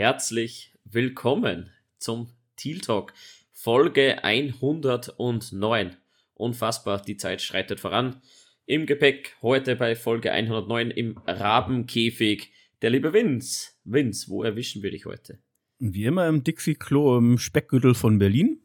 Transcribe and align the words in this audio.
herzlich 0.00 0.72
willkommen 0.84 1.68
zum 1.98 2.30
Teal 2.56 2.78
Talk 2.78 3.12
Folge 3.52 4.24
109. 4.24 5.96
Unfassbar, 6.32 7.02
die 7.02 7.18
Zeit 7.18 7.42
schreitet 7.42 7.80
voran. 7.80 8.22
Im 8.64 8.86
Gepäck 8.86 9.36
heute 9.42 9.76
bei 9.76 9.94
Folge 9.94 10.32
109 10.32 10.90
im 10.90 11.18
Rabenkäfig 11.26 12.50
der 12.80 12.88
liebe 12.88 13.12
Vince. 13.12 13.72
Vince, 13.84 14.30
wo 14.30 14.42
erwischen 14.42 14.82
wir 14.82 14.90
dich 14.90 15.04
heute? 15.04 15.38
Wie 15.78 16.06
immer 16.06 16.26
im 16.28 16.44
Dixie-Klo 16.44 17.18
im 17.18 17.36
Speckgürtel 17.36 17.94
von 17.94 18.18
Berlin. 18.18 18.62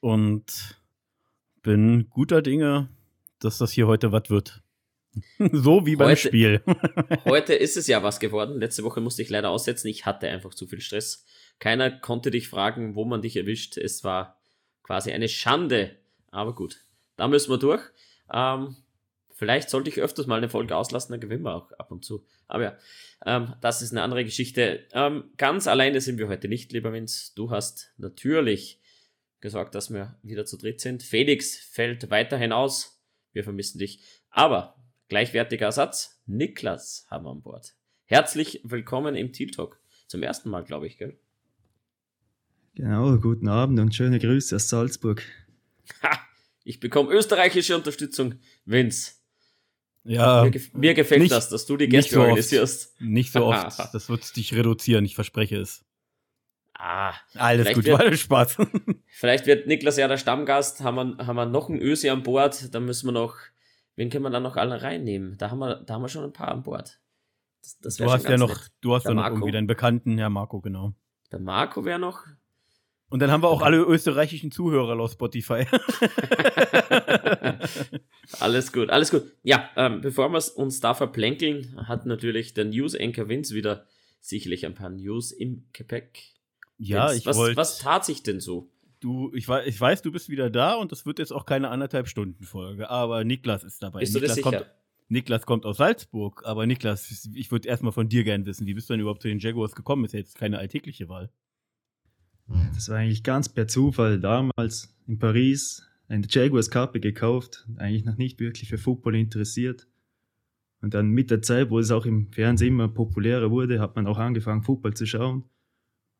Und 0.00 0.78
bin 1.62 2.10
guter 2.10 2.42
Dinge, 2.42 2.90
dass 3.38 3.56
das 3.56 3.72
hier 3.72 3.86
heute 3.86 4.12
was 4.12 4.28
wird. 4.28 4.62
so 5.52 5.86
wie 5.86 5.96
beim 5.96 6.08
heute, 6.08 6.28
Spiel. 6.28 6.62
heute 7.24 7.54
ist 7.54 7.76
es 7.76 7.86
ja 7.86 8.02
was 8.02 8.20
geworden. 8.20 8.58
Letzte 8.58 8.84
Woche 8.84 9.00
musste 9.00 9.22
ich 9.22 9.30
leider 9.30 9.50
aussetzen. 9.50 9.88
Ich 9.88 10.06
hatte 10.06 10.28
einfach 10.28 10.54
zu 10.54 10.66
viel 10.66 10.80
Stress. 10.80 11.24
Keiner 11.58 11.90
konnte 11.90 12.30
dich 12.30 12.48
fragen, 12.48 12.94
wo 12.94 13.04
man 13.04 13.22
dich 13.22 13.36
erwischt. 13.36 13.76
Es 13.76 14.04
war 14.04 14.40
quasi 14.82 15.12
eine 15.12 15.28
Schande. 15.28 15.96
Aber 16.30 16.54
gut, 16.54 16.84
da 17.16 17.28
müssen 17.28 17.50
wir 17.50 17.58
durch. 17.58 17.82
Ähm, 18.32 18.76
vielleicht 19.32 19.70
sollte 19.70 19.90
ich 19.90 20.00
öfters 20.00 20.26
mal 20.26 20.36
eine 20.36 20.48
Folge 20.48 20.76
auslassen, 20.76 21.12
dann 21.12 21.20
gewinnen 21.20 21.44
wir 21.44 21.54
auch 21.54 21.72
ab 21.72 21.90
und 21.90 22.04
zu. 22.04 22.24
Aber 22.46 22.62
ja, 22.62 22.78
ähm, 23.26 23.54
das 23.60 23.82
ist 23.82 23.92
eine 23.92 24.02
andere 24.02 24.24
Geschichte. 24.24 24.86
Ähm, 24.92 25.24
ganz 25.36 25.66
alleine 25.66 26.00
sind 26.00 26.18
wir 26.18 26.28
heute 26.28 26.48
nicht, 26.48 26.72
lieber 26.72 26.92
Vince. 26.92 27.32
Du 27.34 27.50
hast 27.50 27.92
natürlich 27.98 28.80
gesorgt, 29.40 29.74
dass 29.74 29.92
wir 29.92 30.16
wieder 30.22 30.46
zu 30.46 30.56
dritt 30.56 30.80
sind. 30.80 31.02
Felix 31.02 31.56
fällt 31.56 32.10
weiterhin 32.10 32.52
aus. 32.52 33.02
Wir 33.32 33.44
vermissen 33.44 33.78
dich. 33.78 34.00
Aber 34.30 34.73
gleichwertiger 35.08 35.66
Ersatz. 35.66 36.22
Niklas 36.26 37.06
haben 37.10 37.24
wir 37.24 37.30
an 37.30 37.42
Bord. 37.42 37.74
Herzlich 38.06 38.60
willkommen 38.64 39.14
im 39.14 39.32
Teal 39.32 39.50
Talk. 39.50 39.80
Zum 40.06 40.22
ersten 40.22 40.50
Mal, 40.50 40.64
glaube 40.64 40.86
ich, 40.86 40.98
gell? 40.98 41.18
Genau, 42.74 43.16
guten 43.18 43.48
Abend 43.48 43.78
und 43.78 43.94
schöne 43.94 44.18
Grüße 44.18 44.56
aus 44.56 44.68
Salzburg. 44.68 45.22
Ha, 46.02 46.18
ich 46.64 46.80
bekomme 46.80 47.12
österreichische 47.12 47.76
Unterstützung. 47.76 48.34
Vince. 48.64 49.12
Ja. 50.04 50.44
Mir, 50.44 50.50
gef 50.50 50.74
mir 50.74 50.94
gefällt 50.94 51.22
nicht, 51.22 51.32
das, 51.32 51.48
dass 51.48 51.66
du 51.66 51.76
die 51.76 51.88
Gäste 51.88 52.14
so 52.14 52.20
organisierst. 52.20 53.00
Nicht 53.00 53.32
so 53.32 53.46
oft. 53.46 53.78
das 53.94 54.08
wird 54.08 54.36
dich 54.36 54.54
reduzieren, 54.54 55.04
ich 55.04 55.14
verspreche 55.14 55.56
es. 55.56 55.84
Ah, 56.74 57.14
alles 57.34 57.72
gut, 57.72 57.84
wird, 57.84 58.00
alles 58.00 58.20
Spaß. 58.20 58.56
vielleicht 59.06 59.46
wird 59.46 59.66
Niklas 59.66 59.96
ja 59.96 60.08
der 60.08 60.18
Stammgast. 60.18 60.82
Haben 60.82 61.16
wir, 61.16 61.26
haben 61.26 61.36
wir 61.36 61.46
noch 61.46 61.70
einen 61.70 61.80
Ösi 61.80 62.10
an 62.10 62.22
Bord? 62.22 62.74
Dann 62.74 62.84
müssen 62.84 63.06
wir 63.06 63.12
noch, 63.12 63.36
wen 63.96 64.10
können 64.10 64.24
wir 64.24 64.30
dann 64.30 64.42
noch 64.42 64.56
alle 64.56 64.82
reinnehmen? 64.82 65.36
Da 65.38 65.50
haben 65.50 65.58
wir, 65.58 65.76
da 65.76 65.94
haben 65.94 66.02
wir 66.02 66.08
schon 66.08 66.24
ein 66.24 66.32
paar 66.32 66.48
an 66.48 66.62
Bord. 66.62 67.00
Das, 67.62 67.78
das 67.78 67.96
du 67.96 68.10
hast 68.10 68.28
ja 68.28 68.36
noch, 68.36 68.48
nett. 68.48 68.72
du 68.80 68.94
hast 68.94 69.04
ja 69.04 69.14
noch 69.14 69.26
irgendwie 69.26 69.52
deinen 69.52 69.66
Bekannten, 69.66 70.18
Herr 70.18 70.30
Marco, 70.30 70.60
genau. 70.60 70.94
Der 71.32 71.40
Marco 71.40 71.84
wäre 71.84 71.98
noch. 71.98 72.26
Und 73.08 73.20
dann 73.20 73.30
haben 73.30 73.42
wir 73.42 73.48
auch 73.48 73.62
alle 73.62 73.78
österreichischen 73.78 74.50
Zuhörer 74.50 74.98
auf 74.98 75.12
Spotify. 75.12 75.66
alles 78.40 78.72
gut, 78.72 78.90
alles 78.90 79.10
gut. 79.10 79.22
Ja, 79.42 79.70
ähm, 79.76 80.00
bevor 80.00 80.30
wir 80.30 80.42
uns 80.56 80.80
da 80.80 80.94
verplänkeln, 80.94 81.76
hat 81.86 82.06
natürlich 82.06 82.54
der 82.54 82.64
News 82.64 82.98
Anchor 82.98 83.28
Vince 83.28 83.54
wieder 83.54 83.86
sicherlich 84.20 84.66
ein 84.66 84.74
paar 84.74 84.90
News 84.90 85.32
im 85.32 85.64
Gepäck. 85.72 86.22
Ja, 86.76 87.10
Vince, 87.10 87.30
ich 87.30 87.36
wollte. 87.36 87.56
Was 87.56 87.78
tat 87.78 88.04
sich 88.04 88.22
denn 88.22 88.40
so? 88.40 88.70
Du, 89.04 89.30
ich, 89.34 89.46
weiß, 89.46 89.66
ich 89.66 89.78
weiß, 89.78 90.00
du 90.00 90.10
bist 90.10 90.30
wieder 90.30 90.48
da 90.48 90.76
und 90.76 90.90
das 90.90 91.04
wird 91.04 91.18
jetzt 91.18 91.30
auch 91.30 91.44
keine 91.44 91.68
anderthalb 91.68 92.08
Stunden 92.08 92.42
Folge, 92.44 92.88
aber 92.88 93.22
Niklas 93.22 93.62
ist 93.62 93.82
dabei. 93.82 94.00
Bist 94.00 94.14
Niklas 94.14 94.36
du 94.36 94.40
das 94.42 94.50
sicher? 94.50 94.64
Kommt, 94.64 94.74
Niklas 95.08 95.44
kommt 95.44 95.66
aus 95.66 95.76
Salzburg, 95.76 96.40
aber 96.46 96.66
Niklas, 96.66 97.28
ich 97.34 97.52
würde 97.52 97.68
erstmal 97.68 97.92
von 97.92 98.08
dir 98.08 98.24
gern 98.24 98.46
wissen, 98.46 98.66
wie 98.66 98.72
bist 98.72 98.88
du 98.88 98.94
denn 98.94 99.00
überhaupt 99.00 99.20
zu 99.20 99.28
den 99.28 99.40
Jaguars 99.40 99.74
gekommen? 99.74 100.06
Ist 100.06 100.12
ja 100.12 100.20
jetzt 100.20 100.38
keine 100.38 100.58
alltägliche 100.58 101.10
Wahl. 101.10 101.30
Das 102.72 102.88
war 102.88 102.96
eigentlich 102.96 103.22
ganz 103.22 103.50
per 103.50 103.68
Zufall 103.68 104.18
damals 104.18 104.96
in 105.06 105.18
Paris 105.18 105.86
eine 106.08 106.26
Jaguars 106.26 106.70
Kappe 106.70 106.98
gekauft, 106.98 107.66
eigentlich 107.76 108.06
noch 108.06 108.16
nicht 108.16 108.40
wirklich 108.40 108.70
für 108.70 108.78
Football 108.78 109.16
interessiert. 109.16 109.86
Und 110.80 110.94
dann 110.94 111.08
mit 111.08 111.30
der 111.30 111.42
Zeit, 111.42 111.68
wo 111.68 111.78
es 111.78 111.90
auch 111.90 112.06
im 112.06 112.32
Fernsehen 112.32 112.68
immer 112.68 112.88
populärer 112.88 113.50
wurde, 113.50 113.80
hat 113.80 113.96
man 113.96 114.06
auch 114.06 114.16
angefangen, 114.16 114.62
Football 114.62 114.94
zu 114.94 115.04
schauen. 115.04 115.44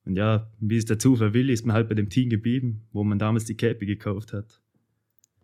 Und 0.04 0.16
ja, 0.16 0.50
wie 0.60 0.76
es 0.76 0.84
der 0.84 0.98
Zufall 0.98 1.32
will, 1.32 1.50
ist 1.50 1.64
man 1.64 1.74
halt 1.74 1.88
bei 1.88 1.94
dem 1.94 2.10
Team 2.10 2.28
geblieben, 2.28 2.86
wo 2.92 3.04
man 3.04 3.18
damals 3.18 3.44
die 3.44 3.56
Cappy 3.56 3.86
gekauft 3.86 4.32
hat. 4.32 4.60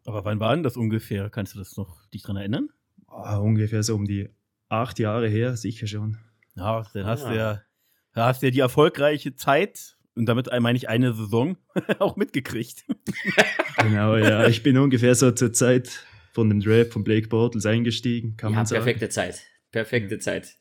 Aber 0.05 0.25
wann 0.25 0.41
war 0.41 0.55
denn 0.55 0.63
das 0.63 0.77
ungefähr? 0.77 1.31
Kannst 1.31 1.55
du 1.55 1.59
das 1.59 1.77
noch 1.77 2.07
dich 2.09 2.23
dran 2.23 2.37
erinnern? 2.37 2.69
Oh, 3.09 3.41
ungefähr 3.41 3.83
so 3.83 3.95
um 3.95 4.05
die 4.05 4.29
acht 4.69 4.99
Jahre 4.99 5.29
her, 5.29 5.57
sicher 5.57 5.87
schon. 5.87 6.19
Ja, 6.57 6.85
dann 6.93 7.07
hast 7.07 7.25
ah. 7.25 7.31
du 7.31 7.37
ja, 7.37 7.63
hast 8.13 8.43
du 8.43 8.47
ja 8.47 8.51
die 8.51 8.61
erfolgreiche 8.61 9.35
Zeit 9.35 9.97
und 10.15 10.27
damit 10.27 10.49
meine 10.61 10.77
ich 10.77 10.89
eine 10.89 11.15
Saison 11.15 11.57
auch 11.99 12.17
mitgekriegt. 12.17 12.85
genau, 13.79 14.17
ja. 14.17 14.47
Ich 14.47 14.63
bin 14.63 14.77
ungefähr 14.79 15.15
so 15.15 15.31
zur 15.33 15.53
Zeit 15.53 16.05
von 16.33 16.49
dem 16.49 16.61
Draft 16.61 16.93
von 16.93 17.03
Blake 17.03 17.29
Bortles 17.29 17.67
eingestiegen, 17.67 18.37
kann 18.37 18.53
ja, 18.53 18.59
man 18.59 18.67
sagen. 18.67 18.85
perfekte 18.85 19.09
Zeit. 19.09 19.43
Perfekte. 19.73 20.19
Zeit. 20.19 20.57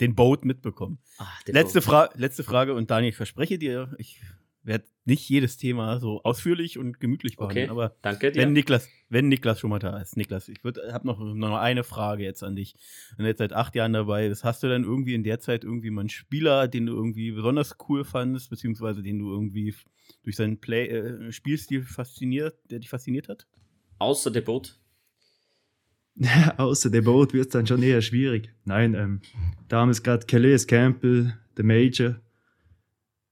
Den 0.00 0.14
Boat 0.14 0.44
mitbekommen. 0.44 0.98
Ach, 1.18 1.42
letzte, 1.46 1.80
Fra 1.82 2.10
letzte 2.14 2.44
Frage 2.44 2.74
und 2.74 2.90
Daniel, 2.90 3.10
ich 3.10 3.16
verspreche 3.16 3.58
dir, 3.58 3.94
ich 3.98 4.20
werde 4.66 4.84
nicht 5.04 5.28
jedes 5.28 5.56
Thema 5.56 6.00
so 6.00 6.22
ausführlich 6.24 6.78
und 6.78 6.98
gemütlich 6.98 7.36
behandeln. 7.36 7.70
Okay, 7.70 7.70
aber 7.70 7.96
danke 8.02 8.32
dir. 8.32 8.42
Wenn 8.42 8.52
Niklas, 8.52 8.88
wenn 9.08 9.28
Niklas 9.28 9.60
schon 9.60 9.70
mal 9.70 9.78
da 9.78 9.98
ist, 9.98 10.16
Niklas, 10.16 10.48
ich 10.48 10.58
habe 10.64 11.06
noch, 11.06 11.20
noch 11.20 11.56
eine 11.56 11.84
Frage 11.84 12.24
jetzt 12.24 12.42
an 12.42 12.56
dich. 12.56 12.74
Wenn 13.16 13.24
du 13.24 13.30
jetzt 13.30 13.38
seit 13.38 13.52
acht 13.52 13.76
Jahren 13.76 13.92
dabei 13.92 14.28
bist, 14.28 14.42
hast 14.42 14.62
du 14.62 14.68
dann 14.68 14.82
irgendwie 14.82 15.14
in 15.14 15.22
der 15.22 15.38
Zeit 15.38 15.62
irgendwie 15.62 15.90
mal 15.90 16.00
einen 16.00 16.08
Spieler, 16.08 16.66
den 16.66 16.86
du 16.86 16.94
irgendwie 16.94 17.30
besonders 17.30 17.76
cool 17.88 18.04
fandest, 18.04 18.50
beziehungsweise 18.50 19.02
den 19.02 19.20
du 19.20 19.30
irgendwie 19.30 19.74
durch 20.24 20.34
seinen 20.36 20.58
Play, 20.58 20.88
äh, 20.88 21.32
Spielstil 21.32 21.84
fasziniert, 21.84 22.58
der 22.70 22.80
dich 22.80 22.88
fasziniert 22.88 23.28
hat? 23.28 23.46
Außer 23.98 24.32
der 24.32 24.40
Boot. 24.40 24.80
Außer 26.56 26.90
der 26.90 27.02
Boot 27.02 27.34
wird 27.34 27.46
es 27.46 27.52
dann 27.52 27.66
schon 27.66 27.82
eher 27.82 28.00
schwierig. 28.02 28.50
Nein, 28.64 28.94
ähm, 28.94 29.20
damals 29.68 30.02
gerade 30.02 30.26
Calais 30.26 30.66
Campbell, 30.66 31.34
der 31.56 31.64
Major, 31.64 32.16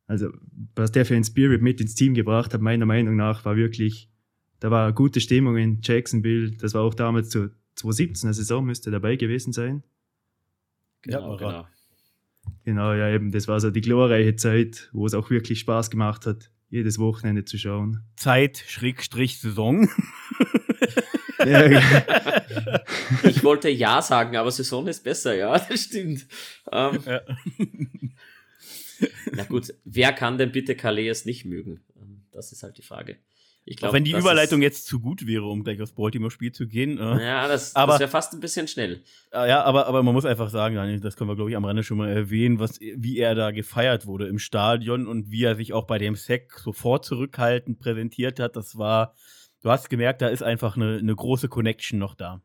also, 0.06 0.30
was 0.74 0.92
der 0.92 1.06
für 1.06 1.16
ein 1.16 1.24
Spirit 1.24 1.62
mit 1.62 1.80
ins 1.80 1.94
Team 1.94 2.14
gebracht 2.14 2.52
hat, 2.52 2.60
meiner 2.60 2.86
Meinung 2.86 3.16
nach, 3.16 3.44
war 3.44 3.56
wirklich, 3.56 4.10
da 4.60 4.70
war 4.70 4.92
gute 4.92 5.20
Stimmung 5.20 5.56
in 5.56 5.78
Jacksonville. 5.82 6.52
Das 6.52 6.74
war 6.74 6.82
auch 6.82 6.94
damals 6.94 7.30
zur 7.30 7.52
2017er 7.78 8.32
Saison, 8.32 8.64
müsste 8.64 8.90
dabei 8.90 9.16
gewesen 9.16 9.52
sein. 9.52 9.82
Genau, 11.02 11.32
ja, 11.32 11.36
genau. 11.36 11.66
Genau, 12.64 12.92
ja, 12.92 13.08
eben, 13.08 13.32
das 13.32 13.48
war 13.48 13.58
so 13.60 13.70
die 13.70 13.80
glorreiche 13.80 14.36
Zeit, 14.36 14.90
wo 14.92 15.06
es 15.06 15.14
auch 15.14 15.30
wirklich 15.30 15.60
Spaß 15.60 15.90
gemacht 15.90 16.26
hat, 16.26 16.50
jedes 16.68 16.98
Wochenende 16.98 17.44
zu 17.44 17.56
schauen. 17.56 18.02
Zeit, 18.16 18.62
Schrägstrich, 18.66 19.38
Saison. 19.38 19.88
ich 23.24 23.44
wollte 23.44 23.68
Ja 23.68 24.00
sagen, 24.02 24.36
aber 24.36 24.50
Saison 24.50 24.86
ist 24.86 25.04
besser, 25.04 25.34
ja, 25.34 25.58
das 25.68 25.80
stimmt. 25.80 26.26
Ähm, 26.70 26.98
ja. 27.06 27.20
Na 29.32 29.44
gut, 29.44 29.74
wer 29.84 30.12
kann 30.12 30.38
denn 30.38 30.52
bitte 30.52 30.74
Calais 30.74 31.24
nicht 31.24 31.44
mögen? 31.44 31.80
Das 32.32 32.52
ist 32.52 32.62
halt 32.62 32.78
die 32.78 32.82
Frage. 32.82 33.18
Ich 33.66 33.78
glaub, 33.78 33.90
Auch 33.90 33.94
wenn 33.94 34.04
die 34.04 34.12
Überleitung 34.12 34.60
jetzt 34.60 34.86
zu 34.86 35.00
gut 35.00 35.26
wäre, 35.26 35.46
um 35.46 35.64
gleich 35.64 35.80
aufs 35.80 35.92
Baltimore-Spiel 35.92 36.52
zu 36.52 36.66
gehen. 36.66 36.98
Äh, 36.98 37.24
ja, 37.24 37.48
das, 37.48 37.72
das 37.72 37.98
wäre 37.98 38.10
fast 38.10 38.34
ein 38.34 38.40
bisschen 38.40 38.68
schnell. 38.68 39.02
Äh, 39.32 39.48
ja, 39.48 39.62
aber, 39.62 39.86
aber 39.86 40.02
man 40.02 40.12
muss 40.12 40.26
einfach 40.26 40.50
sagen, 40.50 40.74
Daniel, 40.74 41.00
das 41.00 41.16
können 41.16 41.30
wir, 41.30 41.36
glaube 41.36 41.50
ich, 41.50 41.56
am 41.56 41.64
Rande 41.64 41.82
schon 41.82 41.96
mal 41.96 42.10
erwähnen, 42.10 42.58
was, 42.58 42.78
wie 42.80 43.18
er 43.18 43.34
da 43.34 43.52
gefeiert 43.52 44.04
wurde 44.04 44.28
im 44.28 44.38
Stadion 44.38 45.06
und 45.06 45.30
wie 45.30 45.44
er 45.44 45.56
sich 45.56 45.72
auch 45.72 45.86
bei 45.86 45.96
dem 45.96 46.14
Sack 46.14 46.58
sofort 46.58 47.06
zurückhaltend 47.06 47.78
präsentiert 47.78 48.38
hat. 48.38 48.54
Das 48.54 48.76
war, 48.76 49.14
du 49.64 49.70
hast 49.70 49.91
gemerkt, 49.91 50.22
da 50.22 50.28
ist 50.28 50.44
einfach 50.44 50.76
eine, 50.76 50.98
eine 50.98 51.16
große 51.16 51.48
Connection 51.48 51.98
noch 51.98 52.14
da. 52.14 52.41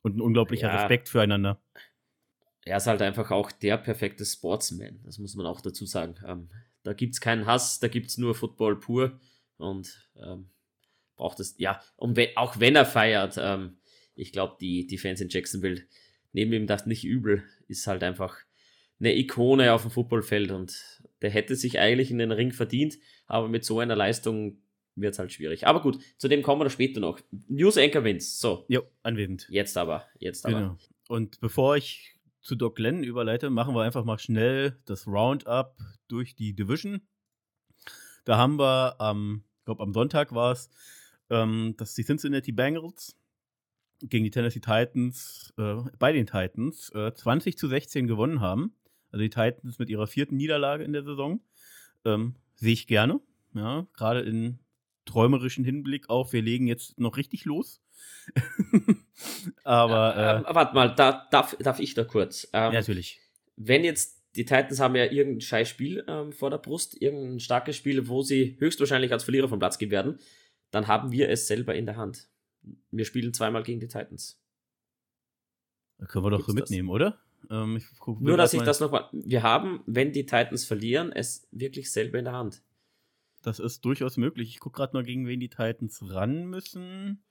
Und 0.00 0.16
ein 0.16 0.20
unglaublicher 0.22 0.68
ja. 0.68 0.76
Respekt 0.76 1.10
füreinander 1.10 1.60
er 2.64 2.78
ist 2.78 2.86
halt 2.86 3.02
einfach 3.02 3.30
auch 3.30 3.52
der 3.52 3.76
perfekte 3.76 4.24
Sportsman. 4.24 5.00
Das 5.04 5.18
muss 5.18 5.34
man 5.34 5.46
auch 5.46 5.60
dazu 5.60 5.84
sagen. 5.86 6.16
Ähm, 6.26 6.48
da 6.82 6.92
gibt 6.92 7.14
es 7.14 7.20
keinen 7.20 7.46
Hass, 7.46 7.78
da 7.78 7.88
gibt 7.88 8.08
es 8.08 8.18
nur 8.18 8.34
Football 8.34 8.78
pur. 8.78 9.20
Und 9.58 10.08
ähm, 10.16 10.50
braucht 11.16 11.40
es, 11.40 11.54
ja, 11.58 11.80
und 11.96 12.16
we 12.16 12.30
auch 12.36 12.58
wenn 12.58 12.74
er 12.74 12.86
feiert, 12.86 13.36
ähm, 13.38 13.78
ich 14.16 14.32
glaube, 14.32 14.56
die, 14.60 14.86
die 14.86 14.98
Fans 14.98 15.20
in 15.20 15.28
Jacksonville 15.28 15.82
nehmen 16.32 16.52
ihm 16.52 16.66
das 16.66 16.86
nicht 16.86 17.04
übel. 17.04 17.44
Ist 17.68 17.86
halt 17.86 18.02
einfach 18.02 18.36
eine 18.98 19.16
Ikone 19.16 19.72
auf 19.72 19.82
dem 19.82 19.90
Footballfeld 19.90 20.50
und 20.50 21.02
der 21.22 21.30
hätte 21.30 21.56
sich 21.56 21.78
eigentlich 21.78 22.10
in 22.10 22.18
den 22.18 22.32
Ring 22.32 22.52
verdient, 22.52 22.96
aber 23.26 23.48
mit 23.48 23.64
so 23.64 23.78
einer 23.78 23.96
Leistung 23.96 24.58
wird 24.96 25.12
es 25.12 25.18
halt 25.18 25.32
schwierig. 25.32 25.66
Aber 25.66 25.80
gut, 25.80 25.98
zu 26.18 26.28
dem 26.28 26.42
kommen 26.42 26.62
wir 26.62 26.70
später 26.70 27.00
noch. 27.00 27.20
News 27.48 27.76
Anchor 27.76 28.04
Wins. 28.04 28.40
So. 28.40 28.64
Jo, 28.68 28.82
anwesend. 29.02 29.46
Jetzt 29.50 29.76
aber, 29.76 30.06
jetzt 30.18 30.46
aber. 30.46 30.54
Genau. 30.54 30.78
Und 31.08 31.40
bevor 31.40 31.76
ich 31.76 32.14
zu 32.40 32.54
Doc 32.54 32.76
Glenn 32.76 33.02
überleite, 33.02 33.50
machen 33.50 33.74
wir 33.74 33.82
einfach 33.82 34.04
mal 34.04 34.18
schnell 34.18 34.78
das 34.84 35.06
Roundup 35.06 35.76
durch 36.08 36.34
die 36.34 36.54
Division. 36.54 37.00
Da 38.24 38.36
haben 38.36 38.58
wir 38.58 39.00
am, 39.00 39.44
ich 39.58 39.64
glaube 39.64 39.82
am 39.82 39.92
Sonntag 39.92 40.34
war 40.34 40.52
es, 40.52 40.70
ähm, 41.30 41.74
dass 41.76 41.94
die 41.94 42.04
Cincinnati 42.04 42.52
Bengals 42.52 43.16
gegen 44.00 44.24
die 44.24 44.30
Tennessee 44.30 44.60
Titans, 44.60 45.52
äh, 45.56 45.76
bei 45.98 46.12
den 46.12 46.26
Titans, 46.26 46.90
äh, 46.90 47.12
20 47.14 47.56
zu 47.56 47.68
16 47.68 48.06
gewonnen 48.06 48.40
haben. 48.40 48.74
Also 49.10 49.22
die 49.22 49.30
Titans 49.30 49.78
mit 49.78 49.88
ihrer 49.88 50.06
vierten 50.06 50.36
Niederlage 50.36 50.84
in 50.84 50.92
der 50.92 51.04
Saison. 51.04 51.40
Ähm, 52.04 52.34
Sehe 52.56 52.72
ich 52.72 52.86
gerne. 52.86 53.20
Ja, 53.54 53.86
gerade 53.94 54.20
in 54.20 54.58
träumerischen 55.04 55.64
Hinblick 55.64 56.08
auf, 56.10 56.32
wir 56.32 56.42
legen 56.42 56.66
jetzt 56.66 56.98
noch 56.98 57.16
richtig 57.16 57.44
los. 57.44 57.82
Aber. 59.64 60.16
Äh, 60.16 60.36
ähm, 60.38 60.54
warte 60.54 60.74
mal, 60.74 60.94
da, 60.94 61.26
darf, 61.30 61.56
darf 61.58 61.78
ich 61.80 61.94
da 61.94 62.04
kurz? 62.04 62.48
Ähm, 62.52 62.72
natürlich. 62.72 63.20
Wenn 63.56 63.84
jetzt 63.84 64.22
die 64.36 64.44
Titans 64.44 64.80
haben 64.80 64.96
ja 64.96 65.04
irgendein 65.04 65.40
scheiß 65.40 65.68
Spiel 65.68 66.04
ähm, 66.08 66.32
vor 66.32 66.50
der 66.50 66.58
Brust, 66.58 67.00
irgendein 67.00 67.40
starkes 67.40 67.76
Spiel, 67.76 68.08
wo 68.08 68.22
sie 68.22 68.56
höchstwahrscheinlich 68.58 69.12
als 69.12 69.24
Verlierer 69.24 69.48
vom 69.48 69.60
Platz 69.60 69.78
gehen 69.78 69.90
werden, 69.90 70.18
dann 70.70 70.88
haben 70.88 71.12
wir 71.12 71.28
es 71.28 71.46
selber 71.46 71.74
in 71.74 71.86
der 71.86 71.96
Hand. 71.96 72.28
Wir 72.90 73.04
spielen 73.04 73.32
zweimal 73.32 73.62
gegen 73.62 73.78
die 73.78 73.88
Titans. 73.88 74.40
Da 75.98 76.06
können 76.06 76.24
wir 76.24 76.30
doch 76.30 76.38
Gibt's 76.38 76.52
so 76.52 76.54
mitnehmen, 76.54 76.88
das? 76.88 76.94
oder? 76.94 77.20
Ähm, 77.50 77.82
guck, 77.98 78.20
Nur, 78.20 78.36
dass 78.36 78.54
ich 78.54 78.62
das 78.62 78.80
nochmal. 78.80 79.08
Wir 79.12 79.42
haben, 79.42 79.82
wenn 79.86 80.12
die 80.12 80.26
Titans 80.26 80.64
verlieren, 80.64 81.12
es 81.12 81.46
wirklich 81.52 81.92
selber 81.92 82.18
in 82.18 82.24
der 82.24 82.34
Hand. 82.34 82.62
Das 83.44 83.58
ist 83.58 83.84
durchaus 83.84 84.16
möglich. 84.16 84.48
Ich 84.48 84.60
gucke 84.60 84.78
gerade 84.78 84.96
mal, 84.96 85.04
gegen 85.04 85.26
wen 85.26 85.40
die 85.40 85.48
Titans 85.48 86.02
ran 86.08 86.46
müssen. 86.46 87.22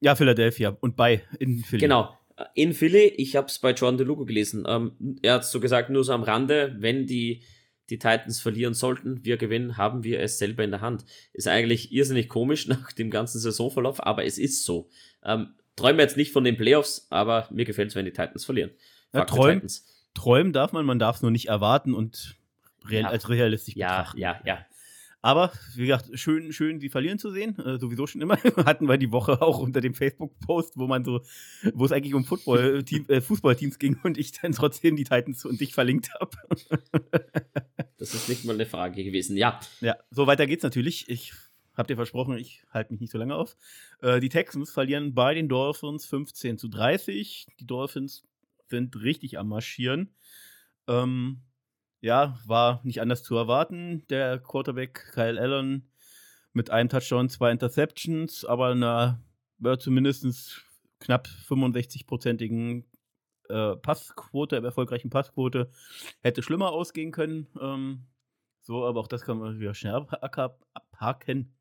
Ja, 0.00 0.14
Philadelphia 0.14 0.76
und 0.80 0.96
bei 0.96 1.22
in 1.38 1.62
Philly. 1.62 1.82
Genau. 1.82 2.16
In 2.54 2.74
Philly, 2.74 3.06
ich 3.16 3.36
habe 3.36 3.46
es 3.46 3.58
bei 3.58 3.72
John 3.72 3.96
DeLuco 3.96 4.26
gelesen. 4.26 4.64
Ähm, 4.66 5.18
er 5.22 5.34
hat 5.34 5.44
so 5.44 5.60
gesagt, 5.60 5.88
nur 5.90 6.04
so 6.04 6.12
am 6.12 6.22
Rande, 6.22 6.76
wenn 6.78 7.06
die, 7.06 7.42
die 7.88 7.98
Titans 7.98 8.40
verlieren 8.40 8.74
sollten, 8.74 9.24
wir 9.24 9.38
gewinnen, 9.38 9.78
haben 9.78 10.04
wir 10.04 10.20
es 10.20 10.38
selber 10.38 10.62
in 10.62 10.70
der 10.70 10.82
Hand. 10.82 11.06
Ist 11.32 11.48
eigentlich 11.48 11.92
irrsinnig 11.92 12.28
komisch 12.28 12.66
nach 12.68 12.92
dem 12.92 13.10
ganzen 13.10 13.38
Saisonverlauf, 13.38 14.04
aber 14.04 14.24
es 14.24 14.38
ist 14.38 14.64
so. 14.64 14.88
Ähm, 15.24 15.54
träume 15.76 16.02
jetzt 16.02 16.16
nicht 16.16 16.32
von 16.32 16.44
den 16.44 16.56
Playoffs, 16.56 17.06
aber 17.10 17.48
mir 17.50 17.64
gefällt 17.64 17.90
es, 17.90 17.94
wenn 17.94 18.04
die 18.04 18.12
Titans 18.12 18.44
verlieren. 18.44 18.70
Ja, 19.14 19.24
träumen, 19.24 19.66
träumen 20.14 20.52
darf 20.52 20.72
man, 20.72 20.84
man 20.84 20.98
darf 20.98 21.16
es 21.16 21.22
nur 21.22 21.30
nicht 21.30 21.48
erwarten 21.48 21.94
und 21.94 22.36
real, 22.86 23.02
ja. 23.02 23.08
als 23.08 23.28
realistisch 23.28 23.76
ja, 23.76 23.98
betrachten. 23.98 24.18
Ja, 24.18 24.40
ja, 24.44 24.56
ja. 24.56 24.66
Aber 25.26 25.50
wie 25.74 25.86
gesagt, 25.86 26.08
schön, 26.16 26.52
schön, 26.52 26.78
sie 26.78 26.88
verlieren 26.88 27.18
zu 27.18 27.32
sehen. 27.32 27.58
Äh, 27.58 27.80
sowieso 27.80 28.06
schon 28.06 28.20
immer. 28.20 28.36
Hatten 28.64 28.86
wir 28.86 28.96
die 28.96 29.10
Woche 29.10 29.42
auch 29.42 29.58
unter 29.58 29.80
dem 29.80 29.92
Facebook-Post, 29.92 30.74
wo 30.76 30.86
man 30.86 31.04
so, 31.04 31.20
wo 31.74 31.84
es 31.84 31.90
eigentlich 31.90 32.14
um 32.14 32.24
Football 32.24 32.84
-Team, 32.86 33.10
äh, 33.10 33.20
Fußballteams 33.20 33.80
ging 33.80 33.98
und 34.04 34.18
ich 34.18 34.30
dann 34.30 34.52
trotzdem 34.52 34.94
die 34.94 35.02
Titans 35.02 35.44
und 35.44 35.60
dich 35.60 35.74
verlinkt 35.74 36.10
habe. 36.14 36.30
das 37.98 38.14
ist 38.14 38.28
nicht 38.28 38.44
mal 38.44 38.52
eine 38.52 38.66
Frage 38.66 39.02
gewesen, 39.02 39.36
ja. 39.36 39.58
Ja, 39.80 39.96
so 40.12 40.28
weiter 40.28 40.46
geht's 40.46 40.62
natürlich. 40.62 41.08
Ich 41.08 41.32
habe 41.76 41.88
dir 41.88 41.96
versprochen, 41.96 42.38
ich 42.38 42.62
halte 42.70 42.92
mich 42.92 43.00
nicht 43.00 43.10
so 43.10 43.18
lange 43.18 43.34
auf. 43.34 43.56
Äh, 44.02 44.20
die 44.20 44.28
Texans 44.28 44.70
verlieren 44.70 45.12
bei 45.12 45.34
den 45.34 45.48
Dolphins 45.48 46.06
15 46.06 46.56
zu 46.56 46.68
30. 46.68 47.48
Die 47.58 47.66
Dolphins 47.66 48.22
sind 48.68 48.94
richtig 49.02 49.40
am 49.40 49.48
Marschieren. 49.48 50.14
Ähm, 50.86 51.40
ja, 52.06 52.38
war 52.46 52.80
nicht 52.84 53.00
anders 53.00 53.24
zu 53.24 53.34
erwarten. 53.34 54.06
Der 54.10 54.38
Quarterback 54.38 55.10
Kyle 55.12 55.40
Allen 55.40 55.90
mit 56.52 56.70
einem 56.70 56.88
Touchdown, 56.88 57.28
zwei 57.28 57.50
Interceptions, 57.50 58.44
aber 58.44 58.68
einer 58.68 59.20
zumindest 59.80 60.62
knapp 61.00 61.26
65-prozentigen 61.48 62.84
äh, 63.48 63.74
Passquote, 63.76 64.54
erfolgreichen 64.54 65.10
Passquote, 65.10 65.68
hätte 66.20 66.44
schlimmer 66.44 66.70
ausgehen 66.70 67.10
können. 67.10 67.48
Ähm, 67.60 68.06
so, 68.60 68.86
aber 68.86 69.00
auch 69.00 69.08
das 69.08 69.22
kann 69.22 69.38
man 69.38 69.58
wieder 69.58 69.74
schnell 69.74 69.94
abhaken. 69.94 71.56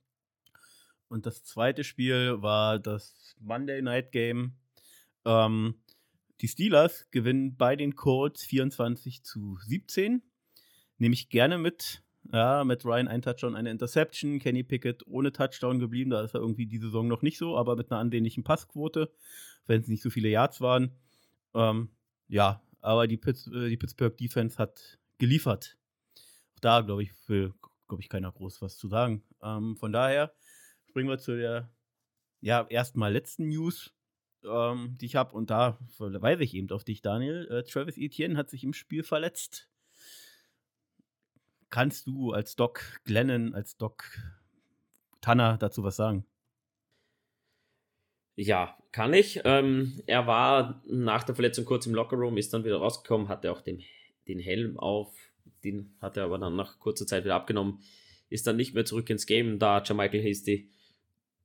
Und 1.07 1.25
das 1.25 1.43
zweite 1.43 1.83
Spiel 1.83 2.43
war 2.43 2.77
das 2.77 3.35
Monday 3.39 3.81
Night 3.81 4.11
Game. 4.11 4.53
Ähm, 5.25 5.81
die 6.41 6.47
Steelers 6.47 7.09
gewinnen 7.09 7.57
bei 7.57 7.75
den 7.75 7.95
Colts 7.95 8.43
24 8.43 9.23
zu 9.23 9.57
17. 9.65 10.21
Nehme 10.97 11.13
ich 11.13 11.29
gerne 11.29 11.57
mit. 11.57 12.01
Ja, 12.31 12.63
mit 12.63 12.83
Ryan 12.85 13.07
ein 13.07 13.21
Touchdown, 13.21 13.55
eine 13.55 13.69
Interception. 13.69 14.39
Kenny 14.39 14.63
Pickett 14.63 15.05
ohne 15.07 15.31
Touchdown 15.31 15.79
geblieben. 15.79 16.09
Da 16.09 16.23
ist 16.23 16.33
er 16.33 16.41
irgendwie 16.41 16.65
die 16.65 16.79
Saison 16.79 17.07
noch 17.07 17.21
nicht 17.21 17.37
so, 17.37 17.57
aber 17.57 17.75
mit 17.75 17.91
einer 17.91 17.99
ansehnlichen 17.99 18.43
Passquote, 18.43 19.11
wenn 19.67 19.81
es 19.81 19.87
nicht 19.87 20.01
so 20.01 20.09
viele 20.09 20.29
Yards 20.29 20.59
waren. 20.59 20.95
Ähm, 21.53 21.89
ja, 22.27 22.63
aber 22.81 23.07
die, 23.07 23.17
Pitts, 23.17 23.47
äh, 23.47 23.69
die 23.69 23.77
Pittsburgh 23.77 24.17
Defense 24.17 24.57
hat 24.57 24.97
geliefert. 25.19 25.77
Auch 26.55 26.59
da, 26.59 26.81
glaube 26.81 27.03
ich, 27.03 27.11
will, 27.27 27.53
glaube 27.87 28.01
ich, 28.01 28.09
keiner 28.09 28.31
groß 28.31 28.61
was 28.61 28.77
zu 28.77 28.87
sagen. 28.87 29.23
Ähm, 29.43 29.77
von 29.77 29.91
daher 29.91 30.33
springen 30.85 31.09
wir 31.09 31.19
zu 31.19 31.37
der 31.37 31.71
ja, 32.41 32.65
erstmal 32.69 33.13
letzten 33.13 33.47
News 33.49 33.95
ähm, 34.45 34.97
die 34.99 35.05
ich 35.05 35.15
habe. 35.15 35.35
Und 35.35 35.49
da 35.49 35.77
verweise 35.89 36.43
ich 36.43 36.53
eben 36.53 36.69
auf 36.71 36.83
dich, 36.83 37.01
Daniel. 37.01 37.47
Äh, 37.49 37.63
Travis 37.63 37.97
Etienne 37.97 38.37
hat 38.37 38.49
sich 38.49 38.63
im 38.63 38.73
Spiel 38.73 39.03
verletzt. 39.03 39.69
Kannst 41.75 42.07
du 42.07 42.31
als 42.31 42.55
Doc 42.55 43.01
Glennon, 43.03 43.53
als 43.53 43.75
Doc 43.75 44.05
Tanner 45.19 45.57
dazu 45.57 45.83
was 45.83 45.97
sagen? 45.97 46.25
Ja, 48.37 48.77
kann 48.93 49.13
ich. 49.13 49.41
Ähm, 49.43 50.01
er 50.07 50.25
war 50.25 50.81
nach 50.87 51.25
der 51.25 51.35
Verletzung 51.35 51.65
kurz 51.65 51.85
im 51.85 51.93
Lockerroom, 51.93 52.37
ist 52.37 52.53
dann 52.53 52.63
wieder 52.63 52.77
rausgekommen, 52.77 53.27
hatte 53.27 53.51
auch 53.51 53.59
den, 53.59 53.83
den 54.29 54.39
Helm 54.39 54.79
auf, 54.79 55.13
den 55.65 55.93
hat 55.99 56.15
er 56.15 56.23
aber 56.23 56.37
dann 56.37 56.55
nach 56.55 56.79
kurzer 56.79 57.05
Zeit 57.05 57.25
wieder 57.25 57.35
abgenommen, 57.35 57.81
ist 58.29 58.47
dann 58.47 58.55
nicht 58.55 58.73
mehr 58.73 58.85
zurück 58.85 59.09
ins 59.09 59.25
Game, 59.25 59.59
da 59.59 59.83
Jamichael 59.83 60.23
Hasty 60.23 60.69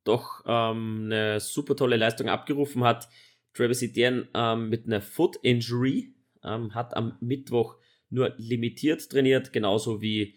doch 0.04 0.44
ähm, 0.46 1.06
eine 1.06 1.40
super 1.40 1.74
tolle 1.74 1.96
Leistung 1.96 2.28
abgerufen 2.28 2.84
hat. 2.84 3.08
Travis 3.52 3.82
Etienne 3.82 4.28
ähm, 4.34 4.68
mit 4.68 4.86
einer 4.86 5.02
Foot 5.02 5.38
Injury 5.42 6.14
ähm, 6.44 6.72
hat 6.72 6.96
am 6.96 7.16
Mittwoch 7.18 7.79
nur 8.10 8.34
limitiert 8.36 9.08
trainiert, 9.10 9.52
genauso 9.52 10.02
wie 10.02 10.36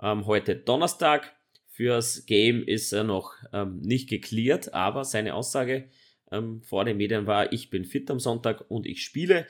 ähm, 0.00 0.26
heute 0.26 0.56
Donnerstag. 0.56 1.34
Fürs 1.66 2.26
Game 2.26 2.64
ist 2.64 2.92
er 2.92 3.04
noch 3.04 3.34
ähm, 3.52 3.80
nicht 3.80 4.08
geklärt, 4.08 4.74
aber 4.74 5.04
seine 5.04 5.34
Aussage 5.34 5.90
ähm, 6.32 6.62
vor 6.62 6.84
den 6.84 6.96
Medien 6.96 7.26
war, 7.26 7.52
ich 7.52 7.70
bin 7.70 7.84
fit 7.84 8.10
am 8.10 8.18
Sonntag 8.18 8.64
und 8.68 8.86
ich 8.86 9.04
spiele. 9.04 9.46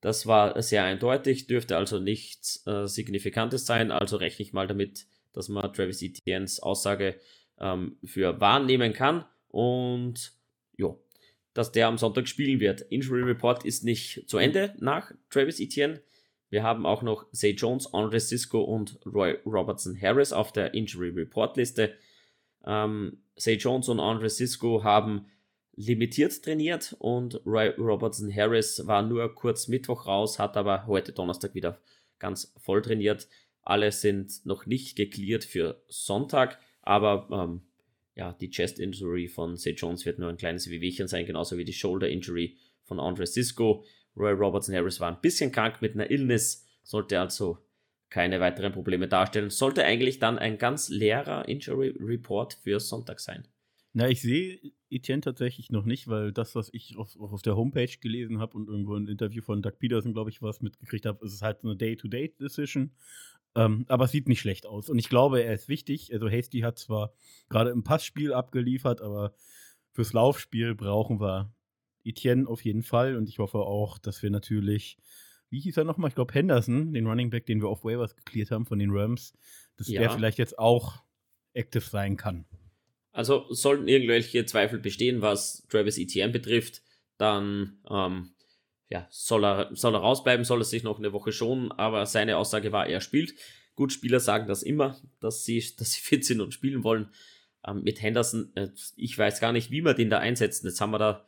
Das 0.00 0.26
war 0.26 0.60
sehr 0.62 0.84
eindeutig, 0.84 1.46
dürfte 1.46 1.76
also 1.76 1.98
nichts 1.98 2.64
äh, 2.66 2.86
Signifikantes 2.86 3.66
sein, 3.66 3.90
also 3.90 4.16
rechne 4.16 4.44
ich 4.44 4.52
mal 4.52 4.66
damit, 4.68 5.06
dass 5.32 5.48
man 5.48 5.72
Travis 5.72 6.02
Etiennes 6.02 6.60
Aussage 6.60 7.16
ähm, 7.58 7.96
für 8.04 8.40
wahrnehmen 8.40 8.92
kann. 8.92 9.24
Und 9.48 10.32
ja, 10.76 10.94
dass 11.54 11.72
der 11.72 11.88
am 11.88 11.98
Sonntag 11.98 12.28
spielen 12.28 12.60
wird. 12.60 12.82
Injury 12.82 13.22
Report 13.22 13.64
ist 13.64 13.84
nicht 13.84 14.28
zu 14.28 14.38
Ende 14.38 14.74
nach 14.78 15.12
Travis 15.30 15.58
Etienne. 15.58 16.02
Wir 16.48 16.62
haben 16.62 16.86
auch 16.86 17.02
noch 17.02 17.30
Zay 17.32 17.52
Jones, 17.52 17.92
Andre 17.92 18.20
Cisco 18.20 18.62
und 18.62 18.98
Roy 19.04 19.38
Robertson 19.44 20.00
Harris 20.00 20.32
auf 20.32 20.52
der 20.52 20.74
Injury 20.74 21.10
Report 21.10 21.56
Liste. 21.56 21.94
Ähm, 22.64 23.22
Zay 23.36 23.54
Jones 23.54 23.88
und 23.88 24.00
Andre 24.00 24.30
Cisco 24.30 24.84
haben 24.84 25.26
limitiert 25.74 26.42
trainiert 26.42 26.96
und 26.98 27.40
Roy 27.44 27.68
Robertson 27.78 28.34
Harris 28.34 28.86
war 28.86 29.02
nur 29.02 29.34
kurz 29.34 29.68
Mittwoch 29.68 30.06
raus, 30.06 30.38
hat 30.38 30.56
aber 30.56 30.86
heute 30.86 31.12
Donnerstag 31.12 31.54
wieder 31.54 31.80
ganz 32.18 32.52
voll 32.56 32.80
trainiert. 32.80 33.28
Alle 33.62 33.90
sind 33.90 34.46
noch 34.46 34.66
nicht 34.66 34.96
geklärt 34.96 35.44
für 35.44 35.82
Sonntag. 35.88 36.58
Aber 36.86 37.28
ähm, 37.32 37.62
ja, 38.14 38.32
die 38.32 38.50
Chest 38.50 38.78
Injury 38.78 39.26
von 39.28 39.56
St. 39.56 39.74
Jones 39.76 40.06
wird 40.06 40.20
nur 40.20 40.30
ein 40.30 40.36
kleines 40.36 40.70
Wehwehchen 40.70 41.08
sein, 41.08 41.26
genauso 41.26 41.58
wie 41.58 41.64
die 41.64 41.72
Shoulder 41.72 42.08
Injury 42.08 42.56
von 42.84 43.00
Andre 43.00 43.26
Cisco. 43.26 43.84
Roy 44.16 44.32
Robertson 44.32 44.74
Harris 44.74 45.00
war 45.00 45.10
ein 45.12 45.20
bisschen 45.20 45.52
krank 45.52 45.82
mit 45.82 45.94
einer 45.94 46.10
Illness, 46.10 46.66
sollte 46.82 47.20
also 47.20 47.58
keine 48.08 48.40
weiteren 48.40 48.72
Probleme 48.72 49.08
darstellen. 49.08 49.50
Sollte 49.50 49.84
eigentlich 49.84 50.18
dann 50.18 50.38
ein 50.38 50.58
ganz 50.58 50.88
leerer 50.88 51.48
Injury 51.48 51.94
Report 52.00 52.54
für 52.54 52.80
Sonntag 52.80 53.20
sein. 53.20 53.46
Na, 53.92 54.08
ich 54.08 54.20
sehe 54.20 54.60
Etienne 54.90 55.22
tatsächlich 55.22 55.70
noch 55.70 55.84
nicht, 55.84 56.06
weil 56.06 56.32
das, 56.32 56.54
was 56.54 56.68
ich 56.72 56.96
auf, 56.96 57.18
auf 57.18 57.42
der 57.42 57.56
Homepage 57.56 57.90
gelesen 58.00 58.38
habe 58.40 58.56
und 58.56 58.68
irgendwo 58.68 58.94
ein 58.94 59.08
Interview 59.08 59.42
von 59.42 59.62
Doug 59.62 59.78
Peterson, 59.78 60.12
glaube 60.12 60.30
ich, 60.30 60.42
was 60.42 60.60
mitgekriegt 60.60 61.06
habe, 61.06 61.24
ist 61.24 61.32
es 61.32 61.42
halt 61.42 61.60
so 61.60 61.68
eine 61.68 61.76
Day-to-Day-Decision. 61.76 62.92
Ähm, 63.56 63.86
aber 63.88 64.04
es 64.04 64.10
sieht 64.10 64.28
nicht 64.28 64.40
schlecht 64.40 64.66
aus. 64.66 64.90
Und 64.90 64.98
ich 64.98 65.08
glaube, 65.08 65.42
er 65.42 65.54
ist 65.54 65.68
wichtig. 65.68 66.12
Also 66.12 66.28
Hasty 66.28 66.60
hat 66.60 66.78
zwar 66.78 67.14
gerade 67.48 67.70
im 67.70 67.84
Passspiel 67.84 68.34
abgeliefert, 68.34 69.00
aber 69.00 69.34
fürs 69.92 70.12
Laufspiel 70.12 70.74
brauchen 70.74 71.20
wir 71.20 71.54
Etienne 72.06 72.48
auf 72.48 72.64
jeden 72.64 72.82
Fall. 72.82 73.16
Und 73.16 73.28
ich 73.28 73.38
hoffe 73.38 73.58
auch, 73.58 73.98
dass 73.98 74.22
wir 74.22 74.30
natürlich, 74.30 74.98
wie 75.50 75.60
hieß 75.60 75.76
er 75.76 75.84
nochmal? 75.84 76.08
Ich 76.08 76.14
glaube 76.14 76.32
Henderson, 76.32 76.92
den 76.92 77.06
Running 77.06 77.30
Back, 77.30 77.46
den 77.46 77.60
wir 77.60 77.68
auf 77.68 77.84
Waivers 77.84 78.16
geklärt 78.16 78.50
haben 78.50 78.66
von 78.66 78.78
den 78.78 78.90
Rams, 78.90 79.34
dass 79.76 79.88
ja. 79.88 80.00
der 80.00 80.10
vielleicht 80.10 80.38
jetzt 80.38 80.58
auch 80.58 81.02
active 81.52 81.84
sein 81.84 82.16
kann. 82.16 82.44
Also 83.12 83.46
sollten 83.50 83.88
irgendwelche 83.88 84.44
Zweifel 84.44 84.78
bestehen, 84.78 85.22
was 85.22 85.66
Travis 85.68 85.96
Etienne 85.96 86.32
betrifft, 86.32 86.82
dann 87.16 87.78
ähm, 87.88 88.32
ja, 88.88 89.06
soll 89.10 89.44
er, 89.44 89.70
soll 89.74 89.94
er 89.94 90.00
rausbleiben, 90.00 90.44
soll 90.44 90.60
er 90.60 90.64
sich 90.64 90.82
noch 90.82 90.98
eine 90.98 91.12
Woche 91.12 91.32
schonen, 91.32 91.72
aber 91.72 92.06
seine 92.06 92.36
Aussage 92.36 92.72
war, 92.72 92.86
er 92.86 93.00
spielt. 93.00 93.34
Gut, 93.74 93.92
Spieler 93.92 94.20
sagen 94.20 94.46
das 94.46 94.62
immer, 94.62 95.00
dass 95.20 95.44
sie, 95.44 95.62
dass 95.78 95.92
sie 95.92 96.00
fit 96.00 96.24
sind 96.24 96.40
und 96.40 96.54
spielen 96.54 96.84
wollen. 96.84 97.10
Ähm, 97.66 97.82
mit 97.82 98.02
Henderson, 98.02 98.52
äh, 98.54 98.68
ich 98.96 99.16
weiß 99.16 99.40
gar 99.40 99.52
nicht, 99.52 99.70
wie 99.70 99.82
wir 99.82 99.94
den 99.94 100.10
da 100.10 100.18
einsetzen. 100.18 100.66
Jetzt 100.66 100.80
haben 100.80 100.92
wir 100.92 100.98
da 100.98 101.26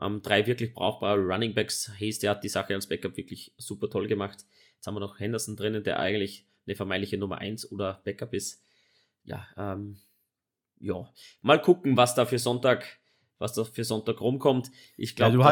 ähm, 0.00 0.22
drei 0.22 0.46
wirklich 0.46 0.72
brauchbare 0.72 1.20
Running 1.20 1.54
Backs. 1.54 1.90
Der 2.00 2.30
hat 2.30 2.44
die 2.44 2.48
Sache 2.48 2.74
als 2.74 2.88
Backup 2.88 3.16
wirklich 3.16 3.52
super 3.58 3.90
toll 3.90 4.06
gemacht. 4.06 4.44
Jetzt 4.76 4.86
haben 4.86 4.94
wir 4.94 5.00
noch 5.00 5.20
Henderson 5.20 5.56
drinnen, 5.56 5.84
der 5.84 5.98
eigentlich 5.98 6.46
eine 6.66 6.76
vermeintliche 6.76 7.18
Nummer 7.18 7.38
1 7.38 7.70
oder 7.72 8.00
Backup 8.04 8.32
ist. 8.32 8.62
Ja, 9.24 9.46
ähm, 9.56 9.98
ja. 10.78 11.08
Mal 11.42 11.60
gucken, 11.60 11.96
was 11.96 12.14
da 12.14 12.24
für 12.24 12.38
Sonntag, 12.38 12.86
was 13.38 13.52
da 13.52 13.64
für 13.64 13.84
Sonntag 13.84 14.20
rumkommt. 14.20 14.70
Ich 14.96 15.16
glaube, 15.16 15.38
ja, 15.38 15.44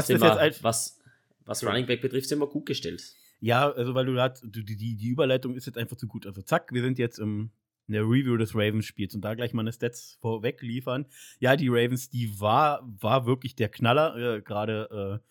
was, 0.63 0.99
was 1.45 1.65
Running 1.65 1.87
Back 1.87 2.01
betrifft, 2.01 2.29
sind 2.29 2.41
wir 2.41 2.49
gut 2.49 2.67
gestellt. 2.67 3.03
Ja, 3.41 3.71
also 3.71 3.95
weil 3.95 4.07
du 4.07 4.21
hast, 4.21 4.43
die, 4.45 4.65
die, 4.65 4.97
die 4.97 5.09
Überleitung 5.09 5.55
ist 5.55 5.67
jetzt 5.67 5.79
einfach 5.79 5.97
zu 5.97 6.09
gut. 6.09 6.27
Also 6.27 6.43
zack, 6.43 6.73
wir 6.73 6.83
sind 6.83 6.99
jetzt 6.99 7.19
im, 7.19 7.51
in 7.89 7.95
der 7.95 8.05
Review 8.05 8.37
des 8.37 8.55
Ravens-Spiels 8.55 9.15
und 9.15 9.23
da 9.23 9.35
gleich 9.35 9.53
mal 9.53 9.63
eine 9.63 9.73
Stats 9.73 10.19
vorweg 10.21 10.63
liefern. 10.63 11.07
Ja, 11.41 11.57
die 11.57 11.69
Ravens, 11.69 12.11
die 12.11 12.39
war, 12.39 12.87
war 13.01 13.27
wirklich 13.27 13.57
der 13.57 13.71
Knaller, 13.71 14.17
äh, 14.17 14.43
gerade 14.43 15.23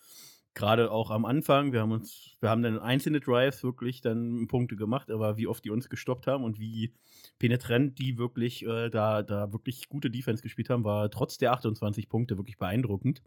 äh, 0.59 0.87
auch 0.87 1.11
am 1.11 1.25
Anfang. 1.25 1.71
Wir 1.71 1.81
haben 1.81 1.91
uns, 1.91 2.35
wir 2.39 2.49
haben 2.49 2.63
dann 2.63 2.79
einzelne 2.79 3.19
Drives 3.19 3.63
wirklich 3.63 4.01
dann 4.01 4.47
Punkte 4.47 4.75
gemacht, 4.75 5.11
aber 5.11 5.37
wie 5.37 5.45
oft 5.45 5.63
die 5.63 5.69
uns 5.69 5.87
gestoppt 5.87 6.25
haben 6.25 6.43
und 6.43 6.59
wie 6.59 6.93
penetrant 7.37 7.99
die 7.99 8.17
wirklich 8.17 8.65
äh, 8.65 8.89
da, 8.89 9.21
da 9.21 9.53
wirklich 9.53 9.87
gute 9.87 10.09
Defense 10.09 10.41
gespielt 10.41 10.71
haben, 10.71 10.83
war 10.83 11.11
trotz 11.11 11.37
der 11.37 11.53
28 11.53 12.09
Punkte 12.09 12.37
wirklich 12.37 12.57
beeindruckend. 12.57 13.21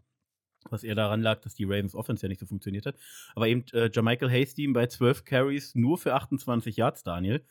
Was 0.69 0.83
eher 0.83 0.95
daran 0.95 1.21
lag, 1.21 1.41
dass 1.41 1.55
die 1.55 1.63
Ravens 1.63 1.95
Offense 1.95 2.23
ja 2.23 2.29
nicht 2.29 2.39
so 2.39 2.45
funktioniert 2.45 2.85
hat. 2.85 2.95
Aber 3.35 3.47
eben 3.47 3.65
äh, 3.73 3.89
Jamichael 3.91 4.31
Hasty 4.31 4.67
bei 4.67 4.87
12 4.87 5.25
Carries 5.25 5.75
nur 5.75 5.97
für 5.97 6.13
28 6.13 6.77
Yards, 6.77 7.03
Daniel. 7.03 7.43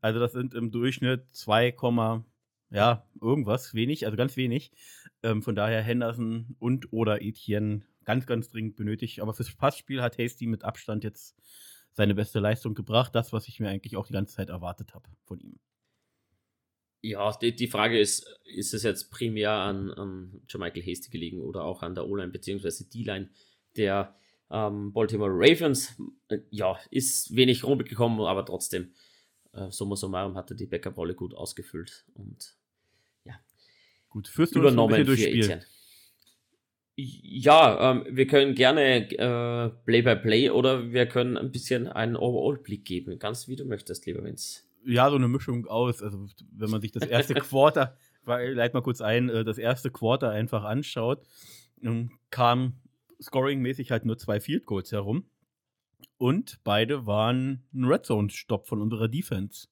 Also 0.00 0.18
das 0.18 0.32
sind 0.32 0.54
im 0.54 0.70
Durchschnitt 0.70 1.24
2, 1.32 1.74
ja, 2.70 3.06
irgendwas, 3.20 3.74
wenig, 3.74 4.06
also 4.06 4.16
ganz 4.16 4.36
wenig. 4.36 4.72
Ähm, 5.22 5.42
von 5.42 5.54
daher 5.54 5.82
Henderson 5.82 6.56
und 6.58 6.92
oder 6.92 7.22
Etienne 7.22 7.82
ganz, 8.04 8.26
ganz 8.26 8.48
dringend 8.48 8.76
benötigt. 8.76 9.20
Aber 9.20 9.34
fürs 9.34 9.54
Passspiel 9.54 10.02
hat 10.02 10.18
Hasty 10.18 10.46
mit 10.46 10.64
Abstand 10.64 11.04
jetzt 11.04 11.36
seine 11.92 12.14
beste 12.14 12.40
Leistung 12.40 12.74
gebracht. 12.74 13.14
Das, 13.14 13.32
was 13.32 13.48
ich 13.48 13.60
mir 13.60 13.68
eigentlich 13.68 13.96
auch 13.96 14.06
die 14.06 14.12
ganze 14.12 14.34
Zeit 14.34 14.48
erwartet 14.48 14.94
habe 14.94 15.08
von 15.24 15.40
ihm. 15.40 15.58
Ja, 17.02 17.36
die, 17.40 17.54
die 17.54 17.68
Frage 17.68 17.98
ist, 17.98 18.26
ist 18.44 18.74
es 18.74 18.82
jetzt 18.82 19.10
primär 19.10 19.52
an, 19.52 19.90
an 19.92 20.40
Jermichael 20.48 20.82
Hasty 20.82 21.10
gelegen 21.10 21.40
oder 21.40 21.64
auch 21.64 21.82
an 21.82 21.94
der 21.94 22.08
O-Line 22.08 22.32
bzw. 22.32 22.84
D-Line 22.92 23.30
der 23.76 24.16
ähm, 24.50 24.92
Baltimore 24.92 25.32
Ravens? 25.32 25.96
Äh, 26.28 26.38
ja, 26.50 26.78
ist 26.90 27.34
wenig 27.34 27.64
rumgekommen, 27.64 28.20
aber 28.20 28.44
trotzdem, 28.44 28.92
äh, 29.52 29.70
summa 29.70 29.96
summarum 29.96 30.36
hat 30.36 30.50
er 30.50 30.56
die 30.56 30.66
Backup-Rolle 30.66 31.14
gut 31.14 31.34
ausgefüllt 31.34 32.04
und 32.14 32.56
ja. 33.24 33.34
Gut, 34.08 34.28
führst 34.28 34.54
du 34.54 34.60
übernommen 34.60 35.04
durch 35.04 35.22
Spiel? 35.22 35.44
Etienne. 35.44 35.66
Ja, 36.98 37.92
ähm, 37.92 38.06
wir 38.08 38.26
können 38.26 38.54
gerne 38.54 39.10
äh, 39.10 39.68
Play-by-Play 39.84 40.48
-play 40.48 40.50
oder 40.50 40.92
wir 40.92 41.04
können 41.06 41.36
ein 41.36 41.52
bisschen 41.52 41.88
einen 41.88 42.16
Overall-Blick 42.16 42.86
geben. 42.86 43.18
Ganz 43.18 43.48
wie 43.48 43.56
du 43.56 43.66
möchtest, 43.66 44.06
lieber 44.06 44.24
Vince 44.24 44.62
ja, 44.86 45.10
so 45.10 45.16
eine 45.16 45.28
Mischung 45.28 45.66
aus. 45.66 46.02
Also, 46.02 46.26
wenn 46.52 46.70
man 46.70 46.80
sich 46.80 46.92
das 46.92 47.04
erste 47.04 47.34
Quarter, 47.34 47.96
leit 48.24 48.74
mal 48.74 48.82
kurz 48.82 49.00
ein, 49.00 49.28
äh, 49.28 49.44
das 49.44 49.58
erste 49.58 49.90
Quarter 49.90 50.30
einfach 50.30 50.64
anschaut, 50.64 51.26
ähm, 51.82 52.10
kam 52.30 52.74
scoring-mäßig 53.20 53.90
halt 53.90 54.04
nur 54.04 54.18
zwei 54.18 54.40
Field 54.40 54.66
Goals 54.66 54.92
herum. 54.92 55.28
Und 56.18 56.60
beide 56.64 57.06
waren 57.06 57.64
ein 57.74 57.84
Red 57.84 58.06
Zone-Stopp 58.06 58.66
von 58.66 58.80
unserer 58.80 59.08
Defense. 59.08 59.68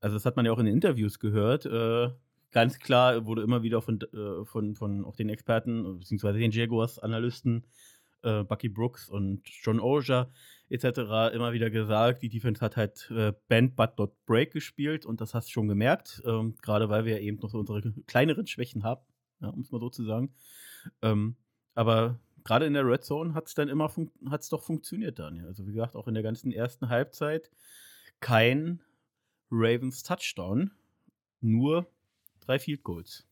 Also, 0.00 0.16
das 0.16 0.26
hat 0.26 0.36
man 0.36 0.44
ja 0.44 0.52
auch 0.52 0.58
in 0.58 0.66
den 0.66 0.74
Interviews 0.74 1.18
gehört. 1.18 1.64
Äh, 1.64 2.10
ganz 2.50 2.78
klar 2.78 3.24
wurde 3.24 3.42
immer 3.42 3.62
wieder 3.62 3.80
von, 3.80 4.00
äh, 4.00 4.44
von, 4.44 4.74
von 4.74 5.04
auch 5.04 5.16
den 5.16 5.28
Experten, 5.28 5.98
beziehungsweise 5.98 6.38
den 6.38 6.50
Jaguars-Analysten, 6.50 7.64
Bucky 8.48 8.70
Brooks 8.70 9.10
und 9.10 9.42
John 9.62 9.78
Oja 9.80 10.30
etc. 10.74 11.34
immer 11.34 11.52
wieder 11.52 11.70
gesagt, 11.70 12.22
die 12.22 12.28
Defense 12.28 12.60
hat 12.60 12.76
halt 12.76 13.10
äh, 13.10 13.32
Band 13.48 13.76
but 13.76 13.96
not 13.98 14.12
break 14.26 14.52
gespielt 14.52 15.06
und 15.06 15.20
das 15.20 15.34
hast 15.34 15.48
du 15.48 15.52
schon 15.52 15.68
gemerkt, 15.68 16.22
ähm, 16.26 16.56
gerade 16.60 16.88
weil 16.88 17.04
wir 17.04 17.20
eben 17.20 17.38
noch 17.38 17.54
unsere 17.54 17.80
kleineren 18.06 18.46
Schwächen 18.46 18.82
haben, 18.82 19.02
ja, 19.40 19.48
um 19.48 19.60
es 19.60 19.70
mal 19.70 19.80
so 19.80 19.90
zu 19.90 20.04
sagen. 20.04 20.34
Ähm, 21.00 21.36
aber 21.74 22.18
gerade 22.44 22.66
in 22.66 22.74
der 22.74 22.86
Red 22.86 23.04
Zone 23.04 23.34
hat 23.34 23.46
es 23.46 23.54
dann 23.54 23.68
immer 23.68 23.90
hat's 24.28 24.48
doch 24.48 24.62
funktioniert 24.62 25.18
dann. 25.18 25.36
Ja. 25.36 25.46
Also 25.46 25.66
wie 25.66 25.72
gesagt, 25.72 25.96
auch 25.96 26.08
in 26.08 26.14
der 26.14 26.22
ganzen 26.22 26.52
ersten 26.52 26.88
Halbzeit 26.88 27.50
kein 28.20 28.80
Ravens 29.50 30.02
Touchdown, 30.02 30.70
nur 31.40 31.86
drei 32.40 32.58
Field 32.58 32.82
Goals. 32.82 33.26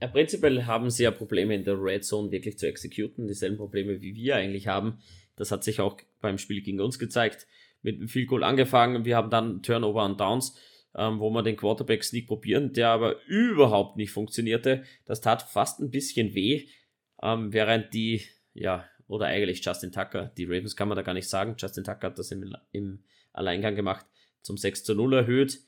Ja, 0.00 0.08
prinzipiell 0.08 0.64
haben 0.64 0.88
sie 0.88 1.02
ja 1.02 1.10
Probleme 1.10 1.54
in 1.54 1.64
der 1.64 1.80
Red 1.80 2.04
Zone 2.04 2.30
wirklich 2.30 2.58
zu 2.58 2.66
exekuten, 2.66 3.26
dieselben 3.26 3.58
Probleme 3.58 4.00
wie 4.00 4.14
wir 4.14 4.36
eigentlich 4.36 4.66
haben. 4.66 4.98
Das 5.40 5.50
hat 5.50 5.64
sich 5.64 5.80
auch 5.80 5.96
beim 6.20 6.36
Spiel 6.36 6.60
gegen 6.60 6.80
uns 6.80 6.98
gezeigt. 6.98 7.46
Mit 7.80 7.96
einem 7.96 8.08
Field 8.08 8.28
Goal 8.28 8.44
angefangen. 8.44 9.06
Wir 9.06 9.16
haben 9.16 9.30
dann 9.30 9.62
Turnover 9.62 10.04
und 10.04 10.20
Downs, 10.20 10.54
ähm, 10.94 11.18
wo 11.18 11.30
wir 11.30 11.42
den 11.42 11.56
Quarterback 11.56 12.04
Sneak 12.04 12.26
probieren, 12.26 12.74
der 12.74 12.90
aber 12.90 13.24
überhaupt 13.24 13.96
nicht 13.96 14.10
funktionierte. 14.10 14.84
Das 15.06 15.22
tat 15.22 15.42
fast 15.42 15.80
ein 15.80 15.90
bisschen 15.90 16.34
weh, 16.34 16.68
ähm, 17.22 17.54
während 17.54 17.94
die, 17.94 18.22
ja, 18.52 18.84
oder 19.08 19.26
eigentlich 19.26 19.64
Justin 19.64 19.92
Tucker, 19.92 20.30
die 20.36 20.44
Ravens 20.44 20.76
kann 20.76 20.88
man 20.88 20.96
da 20.96 21.02
gar 21.02 21.14
nicht 21.14 21.28
sagen. 21.30 21.54
Justin 21.58 21.84
Tucker 21.84 22.08
hat 22.08 22.18
das 22.18 22.30
im, 22.32 22.54
im 22.72 23.02
Alleingang 23.32 23.74
gemacht, 23.74 24.04
zum 24.42 24.58
6 24.58 24.84
zu 24.84 24.94
0 24.94 25.14
erhöht. 25.14 25.60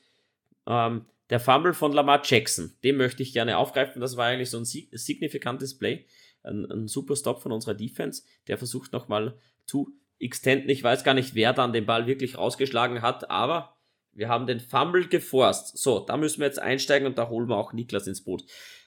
Ähm, 0.67 1.07
der 1.31 1.39
Fumble 1.39 1.73
von 1.73 1.93
Lamar 1.93 2.21
Jackson, 2.23 2.75
den 2.83 2.97
möchte 2.97 3.23
ich 3.23 3.33
gerne 3.33 3.57
aufgreifen. 3.57 4.01
Das 4.01 4.17
war 4.17 4.27
eigentlich 4.27 4.51
so 4.51 4.59
ein 4.59 4.65
signifikantes 4.65 5.75
Play. 5.79 6.05
Ein, 6.43 6.69
ein 6.69 6.87
super 6.87 7.15
Stop 7.15 7.41
von 7.41 7.51
unserer 7.51 7.73
Defense. 7.73 8.23
Der 8.47 8.59
versucht 8.59 8.93
nochmal 8.93 9.39
zu 9.65 9.91
extenden. 10.19 10.69
Ich 10.69 10.83
weiß 10.83 11.03
gar 11.03 11.13
nicht, 11.13 11.35
wer 11.35 11.53
dann 11.53 11.73
den 11.73 11.85
Ball 11.85 12.07
wirklich 12.07 12.37
rausgeschlagen 12.37 13.01
hat, 13.01 13.29
aber 13.29 13.77
wir 14.11 14.29
haben 14.29 14.47
den 14.47 14.59
Fumble 14.59 15.07
geforst. 15.07 15.77
So, 15.77 15.99
da 15.99 16.17
müssen 16.17 16.39
wir 16.39 16.47
jetzt 16.47 16.59
einsteigen 16.59 17.07
und 17.07 17.17
da 17.17 17.29
holen 17.29 17.49
wir 17.49 17.57
auch 17.57 17.73
Niklas 17.73 18.07
ins 18.07 18.23
Boot. 18.23 18.45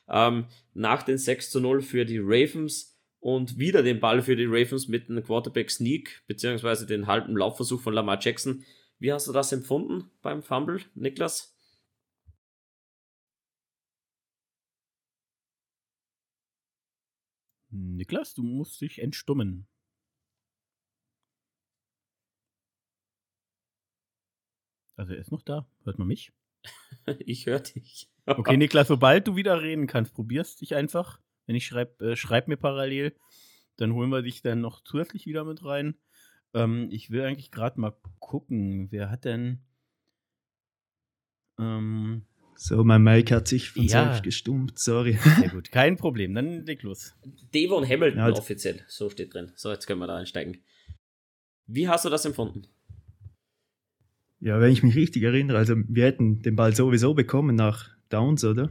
Ähm, 0.08 0.46
nach 0.72 1.02
den 1.02 1.18
6 1.18 1.50
zu 1.50 1.60
0 1.60 1.82
für 1.82 2.04
die 2.04 2.20
Ravens 2.20 2.96
und 3.18 3.58
wieder 3.58 3.82
den 3.82 3.98
Ball 3.98 4.22
für 4.22 4.36
die 4.36 4.46
Ravens 4.46 4.88
mit 4.88 5.10
einem 5.10 5.24
Quarterback 5.24 5.70
Sneak, 5.70 6.22
beziehungsweise 6.26 6.86
den 6.86 7.06
halben 7.06 7.36
Laufversuch 7.36 7.80
von 7.80 7.92
Lamar 7.92 8.18
Jackson. 8.20 8.64
Wie 8.98 9.12
hast 9.12 9.26
du 9.26 9.32
das 9.32 9.52
empfunden 9.52 10.10
beim 10.22 10.42
Fumble, 10.42 10.80
Niklas? 10.94 11.54
Niklas, 17.70 18.34
du 18.34 18.42
musst 18.42 18.80
dich 18.80 19.02
entstummen. 19.02 19.66
Also 24.96 25.12
er 25.12 25.20
ist 25.20 25.32
noch 25.32 25.42
da. 25.42 25.68
Hört 25.84 25.98
man 25.98 26.08
mich? 26.08 26.32
ich 27.18 27.46
höre 27.46 27.60
dich. 27.60 28.10
okay, 28.26 28.56
Niklas, 28.56 28.88
sobald 28.88 29.26
du 29.28 29.36
wieder 29.36 29.62
reden 29.62 29.86
kannst, 29.86 30.14
probierst 30.14 30.60
dich 30.60 30.74
einfach. 30.74 31.20
Wenn 31.46 31.56
ich 31.56 31.66
schreibe, 31.66 32.12
äh, 32.12 32.16
schreib 32.16 32.48
mir 32.48 32.56
parallel, 32.56 33.14
dann 33.76 33.92
holen 33.92 34.10
wir 34.10 34.22
dich 34.22 34.42
dann 34.42 34.60
noch 34.60 34.82
zusätzlich 34.82 35.26
wieder 35.26 35.44
mit 35.44 35.64
rein. 35.64 35.96
Ähm, 36.54 36.88
ich 36.90 37.10
will 37.10 37.22
eigentlich 37.22 37.50
gerade 37.50 37.80
mal 37.80 37.94
gucken, 38.18 38.90
wer 38.90 39.10
hat 39.10 39.24
denn. 39.24 39.60
Ähm, 41.58 42.26
so, 42.56 42.82
mein 42.84 43.02
Mic 43.02 43.32
hat 43.34 43.48
sich 43.48 43.70
von 43.70 43.82
ja. 43.82 44.04
selbst 44.04 44.22
gestummt, 44.22 44.78
sorry. 44.78 45.12
Sehr 45.38 45.50
gut, 45.50 45.70
kein 45.70 45.96
Problem, 45.96 46.34
dann 46.34 46.64
leg 46.64 46.82
los. 46.82 47.14
Devon 47.54 47.86
Hamilton 47.86 48.18
ja, 48.18 48.30
offiziell, 48.30 48.82
so 48.88 49.10
steht 49.10 49.34
drin. 49.34 49.52
So, 49.56 49.70
jetzt 49.70 49.86
können 49.86 50.00
wir 50.00 50.06
da 50.06 50.16
einsteigen. 50.16 50.62
Wie 51.66 51.88
hast 51.88 52.04
du 52.04 52.08
das 52.08 52.24
empfunden? 52.24 52.66
Ja, 54.46 54.60
wenn 54.60 54.70
ich 54.70 54.84
mich 54.84 54.94
richtig 54.94 55.24
erinnere, 55.24 55.58
also 55.58 55.74
wir 55.88 56.04
hätten 56.04 56.40
den 56.40 56.54
Ball 56.54 56.72
sowieso 56.72 57.14
bekommen 57.14 57.56
nach 57.56 57.90
Downs, 58.10 58.44
oder? 58.44 58.70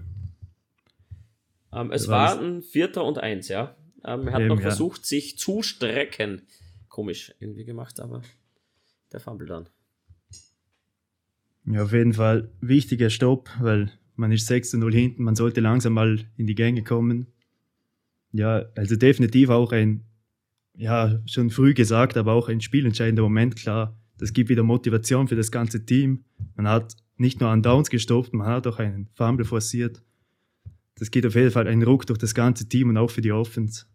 Ähm, 1.73 1.91
es 1.91 2.07
war 2.07 2.39
ein 2.39 2.61
Vierter 2.61 3.03
und 3.03 3.17
Eins, 3.17 3.49
ja. 3.49 3.75
Ähm, 4.05 4.25
er 4.25 4.33
hat 4.35 4.39
Eben, 4.39 4.47
noch 4.47 4.61
versucht, 4.61 5.01
ja. 5.01 5.07
sich 5.07 5.37
zu 5.37 5.63
strecken. 5.63 6.43
Komisch 6.87 7.35
irgendwie 7.41 7.65
gemacht, 7.65 7.99
aber 7.99 8.21
der 9.11 9.19
Fumble 9.19 9.47
dann. 9.47 9.67
Ja, 11.65 11.83
auf 11.83 11.91
jeden 11.91 12.13
Fall 12.13 12.49
wichtiger 12.61 13.09
Stopp, 13.09 13.49
weil 13.59 13.91
man 14.15 14.31
ist 14.31 14.47
6 14.47 14.69
zu 14.69 14.77
0 14.77 14.93
hinten, 14.93 15.23
man 15.23 15.35
sollte 15.35 15.59
langsam 15.59 15.91
mal 15.91 16.19
in 16.37 16.47
die 16.47 16.55
Gänge 16.55 16.85
kommen. 16.85 17.27
Ja, 18.31 18.63
also 18.77 18.95
definitiv 18.95 19.49
auch 19.49 19.73
ein, 19.73 20.05
ja, 20.77 21.21
schon 21.25 21.49
früh 21.49 21.73
gesagt, 21.73 22.15
aber 22.15 22.31
auch 22.31 22.47
ein 22.47 22.61
spielentscheidender 22.61 23.23
Moment, 23.23 23.57
klar 23.57 23.99
das 24.17 24.33
gibt 24.33 24.49
wieder 24.49 24.63
Motivation 24.63 25.27
für 25.27 25.35
das 25.35 25.51
ganze 25.51 25.85
Team. 25.85 26.25
Man 26.55 26.67
hat 26.67 26.95
nicht 27.17 27.39
nur 27.39 27.49
an 27.49 27.61
Downs 27.61 27.89
gestoppt, 27.89 28.33
man 28.33 28.47
hat 28.47 28.67
auch 28.67 28.79
einen 28.79 29.07
Fumble 29.13 29.45
forciert. 29.45 30.01
Das 30.97 31.11
geht 31.11 31.25
auf 31.25 31.35
jeden 31.35 31.51
Fall 31.51 31.67
einen 31.67 31.83
Ruck 31.83 32.05
durch 32.05 32.19
das 32.19 32.33
ganze 32.33 32.67
Team 32.69 32.89
und 32.89 32.97
auch 32.97 33.11
für 33.11 33.21
die 33.21 33.31
Offense. 33.31 33.85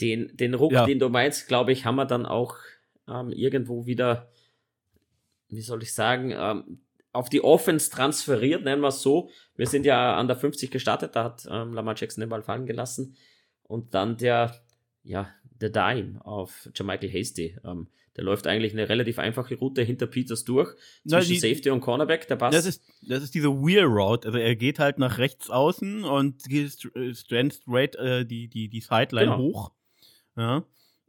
Den, 0.00 0.36
den 0.36 0.54
Ruck, 0.54 0.72
ja. 0.72 0.86
den 0.86 0.98
du 0.98 1.08
meinst, 1.08 1.48
glaube 1.48 1.72
ich, 1.72 1.84
haben 1.84 1.96
wir 1.96 2.04
dann 2.04 2.26
auch 2.26 2.56
ähm, 3.08 3.30
irgendwo 3.30 3.86
wieder, 3.86 4.30
wie 5.48 5.60
soll 5.60 5.82
ich 5.82 5.94
sagen, 5.94 6.32
ähm, 6.36 6.80
auf 7.12 7.30
die 7.30 7.42
Offense 7.42 7.90
transferiert, 7.90 8.62
nennen 8.64 8.82
wir 8.82 8.88
es 8.88 9.00
so. 9.00 9.30
Wir 9.54 9.66
sind 9.66 9.86
ja 9.86 10.16
an 10.16 10.26
der 10.26 10.36
50 10.36 10.70
gestartet, 10.70 11.16
da 11.16 11.24
hat 11.24 11.46
ähm, 11.50 11.72
Lamar 11.72 11.94
Jackson 11.96 12.20
den 12.20 12.28
Ball 12.28 12.42
fallen 12.42 12.66
gelassen. 12.66 13.16
Und 13.62 13.94
dann 13.94 14.18
der, 14.18 14.54
ja, 15.02 15.30
The 15.60 15.70
Dime 15.70 16.24
auf 16.24 16.68
Jermichael 16.74 17.12
Hasty. 17.12 17.56
Ähm, 17.64 17.88
der 18.16 18.24
läuft 18.24 18.46
eigentlich 18.46 18.72
eine 18.72 18.88
relativ 18.88 19.18
einfache 19.18 19.56
Route 19.56 19.82
hinter 19.82 20.06
Peters 20.06 20.44
durch, 20.44 20.74
zwischen 21.06 21.28
die, 21.28 21.38
Safety 21.38 21.70
und 21.70 21.80
Cornerback, 21.80 22.26
der 22.28 22.36
Pass. 22.36 22.54
Das 22.54 22.64
ist, 22.64 22.82
das 23.02 23.22
ist 23.22 23.34
diese 23.34 23.50
Wheel 23.50 23.84
Route, 23.84 24.26
also 24.26 24.38
er 24.38 24.56
geht 24.56 24.78
halt 24.78 24.98
nach 24.98 25.18
rechts 25.18 25.50
außen 25.50 26.04
und 26.04 26.42
geht 26.44 26.72
äh, 26.96 27.14
straight 27.14 27.94
äh, 27.96 28.24
die, 28.24 28.48
die, 28.48 28.68
die 28.68 28.80
Sideline 28.80 29.32
genau. 29.32 29.38
hoch. 29.38 29.70
Ja. 30.36 30.64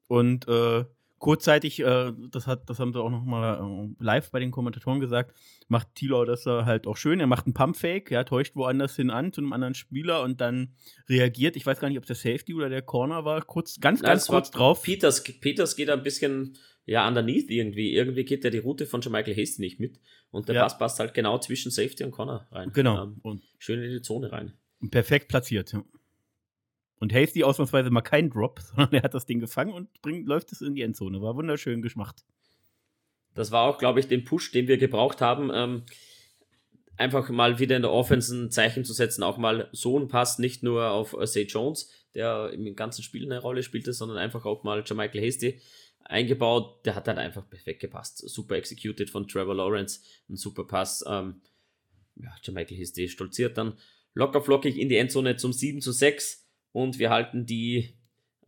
Und 0.08 0.48
äh, 0.48 0.86
kurzzeitig, 1.20 1.80
äh, 1.80 2.14
das 2.32 2.48
hat, 2.48 2.70
das 2.70 2.80
haben 2.80 2.94
sie 2.94 3.02
auch 3.02 3.10
noch 3.10 3.24
mal 3.24 3.60
äh, 3.60 4.04
live 4.04 4.32
bei 4.32 4.40
den 4.40 4.52
Kommentatoren 4.52 5.00
gesagt, 5.00 5.36
macht 5.68 5.96
Tilo 5.96 6.24
das 6.26 6.46
halt 6.46 6.88
auch 6.88 6.98
schön. 6.98 7.20
Er 7.20 7.28
macht 7.28 7.46
einen 7.46 7.54
Pumpfake, 7.54 8.12
ja, 8.12 8.24
täuscht 8.24 8.56
woanders 8.56 8.96
hin 8.96 9.10
an 9.10 9.34
zu 9.34 9.42
einem 9.42 9.54
anderen 9.54 9.74
Spieler 9.74 10.22
und 10.22 10.42
dann 10.42 10.74
reagiert. 11.10 11.56
Ich 11.56 11.66
weiß 11.66 11.80
gar 11.80 11.90
nicht, 11.90 11.98
ob 11.98 12.06
der 12.06 12.16
Safety 12.16 12.54
oder 12.54 12.70
der 12.70 12.82
Corner 12.82 13.26
war, 13.26 13.42
kurz, 13.42 13.80
ganz, 13.80 14.02
Nein, 14.02 14.12
ganz 14.12 14.28
kurz 14.28 14.52
drauf. 14.52 14.84
Peters, 14.84 15.24
Peters 15.24 15.76
geht 15.76 15.90
ein 15.90 16.04
bisschen, 16.04 16.58
ja, 16.86 17.08
underneath 17.08 17.50
irgendwie. 17.50 17.94
Irgendwie 17.94 18.24
geht 18.24 18.44
der 18.44 18.52
die 18.52 18.60
Route 18.60 18.86
von 18.86 19.02
Michael 19.10 19.36
Hasty 19.36 19.62
nicht 19.62 19.80
mit 19.80 20.00
und 20.32 20.48
der 20.48 20.56
ja. 20.56 20.64
Pass 20.64 20.78
passt 20.78 21.00
halt 21.00 21.14
genau 21.14 21.40
zwischen 21.40 21.72
Safety 21.72 22.04
und 22.04 22.12
Corner 22.12 22.48
rein. 22.52 22.72
Genau. 22.74 23.04
Ähm, 23.04 23.20
und 23.24 23.44
schön 23.58 23.82
in 23.82 23.92
die 23.92 24.02
Zone 24.02 24.32
rein. 24.32 24.54
Perfekt 24.92 25.28
platziert, 25.28 25.74
ja. 25.74 25.84
Und 27.00 27.14
Hasty 27.14 27.44
ausnahmsweise 27.44 27.90
mal 27.90 28.02
kein 28.02 28.30
Drop, 28.30 28.60
sondern 28.76 28.94
er 28.94 29.04
hat 29.04 29.14
das 29.14 29.26
Ding 29.26 29.40
gefangen 29.40 29.74
und 29.74 30.02
bringt, 30.02 30.28
läuft 30.28 30.52
es 30.52 30.62
in 30.62 30.76
die 30.76 30.82
Endzone. 30.82 31.22
War 31.22 31.36
wunderschön 31.36 31.82
geschmacht. 31.82 32.24
Das 33.36 33.52
war 33.52 33.64
auch, 33.64 33.78
glaube 33.78 34.00
ich, 34.00 34.08
den 34.08 34.24
Push, 34.24 34.52
den 34.52 34.68
wir 34.68 34.78
gebraucht 34.78 35.22
haben. 35.22 35.52
Ähm, 35.54 35.84
einfach 36.98 37.30
mal 37.30 37.60
wieder 37.60 37.76
in 37.76 37.84
der 37.84 37.92
Offense 37.92 38.36
ein 38.36 38.52
Zeichen 38.52 38.84
zu 38.84 38.94
setzen, 38.94 39.22
auch 39.22 39.38
mal 39.38 39.70
so 39.72 40.00
ein 40.00 40.08
Pass, 40.08 40.40
nicht 40.40 40.64
nur 40.64 40.90
auf 40.90 41.16
Say 41.22 41.44
Jones, 41.44 41.92
der 42.16 42.52
im 42.52 42.76
ganzen 42.76 43.04
Spiel 43.04 43.26
eine 43.26 43.40
Rolle 43.40 43.62
spielte, 43.62 43.94
sondern 43.94 44.18
einfach 44.18 44.46
auch 44.46 44.64
mal 44.64 44.84
Jermichael 44.84 45.24
Hasty 45.24 45.62
eingebaut. 46.04 46.84
Der 46.86 46.96
hat 46.96 47.08
halt 47.08 47.20
einfach 47.20 47.48
perfekt 47.48 47.82
gepasst. 47.82 48.28
Super 48.28 48.56
executed 48.56 49.12
von 49.12 49.28
Trevor 49.28 49.54
Lawrence, 49.54 50.02
ein 50.30 50.36
super 50.36 50.66
Pass. 50.66 51.06
Ähm, 51.08 51.42
ja, 52.16 52.36
Jermichael 52.42 52.80
Hasty 52.80 53.08
stolziert 53.08 53.58
dann 53.58 53.78
locker 54.16 54.42
flockig 54.42 54.80
in 54.80 54.90
die 54.90 54.98
Endzone 54.98 55.36
zum 55.36 55.54
7 55.54 55.80
zu 55.80 55.92
6 55.92 56.47
und 56.72 57.00
wir 57.00 57.10
halten 57.10 57.46
die 57.46 57.94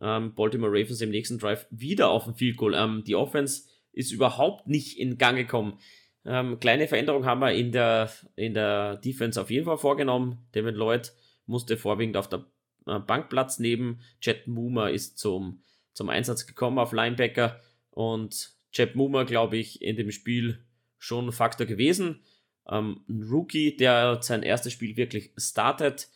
ähm, 0.00 0.34
Baltimore 0.34 0.72
Ravens 0.72 1.00
im 1.00 1.10
nächsten 1.10 1.38
Drive 1.38 1.66
wieder 1.70 2.10
auf 2.10 2.24
den 2.24 2.34
Field 2.34 2.56
Goal. 2.56 2.74
Ähm, 2.74 3.04
die 3.06 3.16
Offense 3.16 3.64
ist 3.92 4.12
überhaupt 4.12 4.66
nicht 4.68 4.98
in 4.98 5.18
Gang 5.18 5.36
gekommen. 5.36 5.78
Ähm, 6.24 6.60
kleine 6.60 6.86
Veränderung 6.86 7.24
haben 7.24 7.40
wir 7.40 7.52
in 7.52 7.72
der, 7.72 8.10
in 8.36 8.54
der 8.54 8.96
Defense 8.96 9.40
auf 9.40 9.50
jeden 9.50 9.64
Fall 9.64 9.78
vorgenommen. 9.78 10.46
David 10.52 10.76
Lloyd 10.76 11.12
musste 11.46 11.76
vorwiegend 11.76 12.16
auf 12.16 12.28
der 12.28 12.44
äh, 12.86 12.98
Bank 12.98 13.28
Platz 13.28 13.58
nehmen. 13.58 14.00
Jet 14.20 14.46
Moomer 14.46 14.90
ist 14.90 15.18
zum, 15.18 15.62
zum 15.92 16.08
Einsatz 16.08 16.46
gekommen 16.46 16.78
auf 16.78 16.92
Linebacker 16.92 17.60
und 17.90 18.52
Jet 18.72 18.94
Moomer, 18.94 19.24
glaube 19.24 19.56
ich, 19.56 19.82
in 19.82 19.96
dem 19.96 20.10
Spiel 20.10 20.64
schon 20.98 21.28
ein 21.28 21.32
Faktor 21.32 21.66
gewesen. 21.66 22.22
Ähm, 22.68 23.04
ein 23.08 23.22
Rookie, 23.22 23.76
der 23.76 24.22
sein 24.22 24.42
erstes 24.42 24.72
Spiel 24.72 24.96
wirklich 24.96 25.32
startet, 25.36 26.08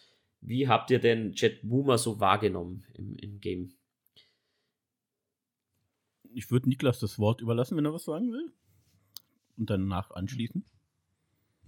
wie 0.44 0.68
habt 0.68 0.90
ihr 0.90 0.98
denn 0.98 1.32
Jet 1.32 1.60
Boomer 1.62 1.98
so 1.98 2.20
wahrgenommen 2.20 2.84
im, 2.94 3.16
im 3.16 3.40
Game? 3.40 3.72
Ich 6.32 6.50
würde 6.50 6.68
Niklas 6.68 6.98
das 6.98 7.18
Wort 7.18 7.40
überlassen, 7.40 7.76
wenn 7.76 7.84
er 7.84 7.92
was 7.92 8.04
sagen 8.04 8.32
will. 8.32 8.52
Und 9.56 9.70
danach 9.70 10.10
anschließen. 10.10 10.64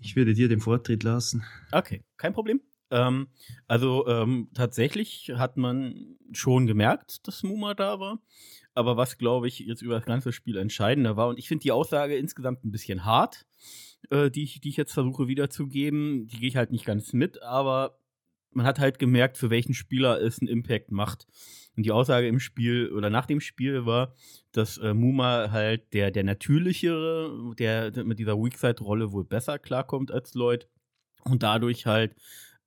Ich 0.01 0.17
würde 0.17 0.35
dir 0.35 0.49
den 0.49 0.61
Vortritt 0.61 1.03
lassen. 1.05 1.45
Okay, 1.73 2.05
kein 2.17 2.33
Problem. 2.33 2.61
Ähm, 2.91 3.29
also 3.67 4.07
ähm, 4.07 4.51
tatsächlich 4.55 5.33
hat 5.37 5.57
man 5.57 6.17
schon 6.33 6.67
gemerkt, 6.67 7.27
dass 7.27 7.43
Muma 7.43 7.75
da 7.75 7.99
war. 7.99 8.21
Aber 8.75 8.97
was, 8.97 9.19
glaube 9.19 9.49
ich, 9.49 9.61
jetzt 9.61 9.83
über 9.83 9.95
das 9.95 10.05
ganze 10.05 10.33
Spiel 10.33 10.59
entscheidender 10.59 11.17
war, 11.17 11.29
und 11.29 11.39
ich 11.39 11.49
finde 11.49 11.63
die 11.63 11.73
Aussage 11.73 12.17
insgesamt 12.17 12.65
ein 12.65 12.71
bisschen 12.71 13.05
hart, 13.05 13.47
äh, 14.11 14.31
die, 14.31 14.43
ich, 14.43 14.61
die 14.61 14.69
ich 14.69 14.77
jetzt 14.77 14.93
versuche 14.93 15.29
wiederzugeben, 15.29 16.27
die 16.27 16.39
gehe 16.39 16.49
ich 16.49 16.57
halt 16.57 16.71
nicht 16.71 16.85
ganz 16.85 17.13
mit, 17.13 17.43
aber 17.43 17.99
man 18.57 18.67
hat 18.67 18.79
halt 18.79 18.99
gemerkt, 18.99 19.37
für 19.37 19.51
welchen 19.51 19.75
Spieler 19.75 20.21
es 20.21 20.41
einen 20.41 20.49
Impact 20.49 20.91
macht. 20.91 21.27
Und 21.77 21.85
die 21.85 21.93
Aussage 21.93 22.27
im 22.27 22.41
Spiel 22.41 22.91
oder 22.91 23.11
nach 23.11 23.27
dem 23.27 23.41
Spiel 23.41 23.85
war, 23.85 24.15
dass 24.53 24.79
äh, 24.79 24.95
Muma 24.95 25.51
halt 25.51 25.93
der, 25.93 26.11
der 26.11 26.25
natürlichere, 26.25 27.55
der, 27.59 27.93
mit 28.05 28.19
dieser 28.19 28.39
Weakside-Rolle 28.39 29.13
wohl 29.13 29.25
besser 29.25 29.59
klarkommt 29.59 30.11
als 30.11 30.33
Lloyd 30.33 30.69
und 31.25 31.43
dadurch 31.43 31.85
halt 31.85 32.17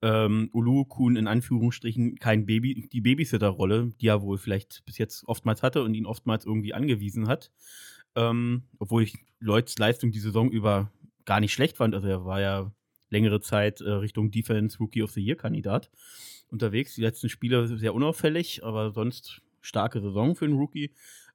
ähm, 0.03 0.49
Uluokun 0.53 1.15
in 1.15 1.27
Anführungsstrichen 1.27 2.17
kein 2.17 2.45
Baby, 2.45 2.87
die 2.87 3.01
Babysitter-Rolle, 3.01 3.91
die 3.99 4.07
er 4.07 4.21
wohl 4.21 4.37
vielleicht 4.37 4.85
bis 4.85 4.99
jetzt 4.99 5.27
oftmals 5.27 5.63
hatte 5.63 5.83
und 5.83 5.95
ihn 5.95 6.05
oftmals 6.05 6.45
irgendwie 6.45 6.75
angewiesen 6.75 7.27
hat. 7.27 7.51
Ähm, 8.15 8.63
obwohl 8.77 9.03
ich 9.03 9.17
Lloyds 9.39 9.77
Leistung 9.79 10.11
die 10.11 10.19
Saison 10.19 10.51
über 10.51 10.91
gar 11.25 11.39
nicht 11.39 11.53
schlecht 11.53 11.77
fand. 11.77 11.95
Also 11.95 12.07
er 12.07 12.25
war 12.25 12.41
ja 12.41 12.71
längere 13.09 13.41
Zeit 13.41 13.81
äh, 13.81 13.89
Richtung 13.89 14.31
Defense 14.31 14.77
Rookie 14.79 15.03
of 15.03 15.11
the 15.11 15.23
Year 15.23 15.35
Kandidat 15.35 15.89
unterwegs. 16.49 16.95
Die 16.95 17.01
letzten 17.01 17.29
Spiele 17.29 17.67
sehr 17.67 17.93
unauffällig, 17.93 18.63
aber 18.63 18.91
sonst 18.91 19.41
starke 19.61 20.01
Saison 20.01 20.35
für 20.35 20.45
einen 20.45 20.57
Rookie. 20.57 20.93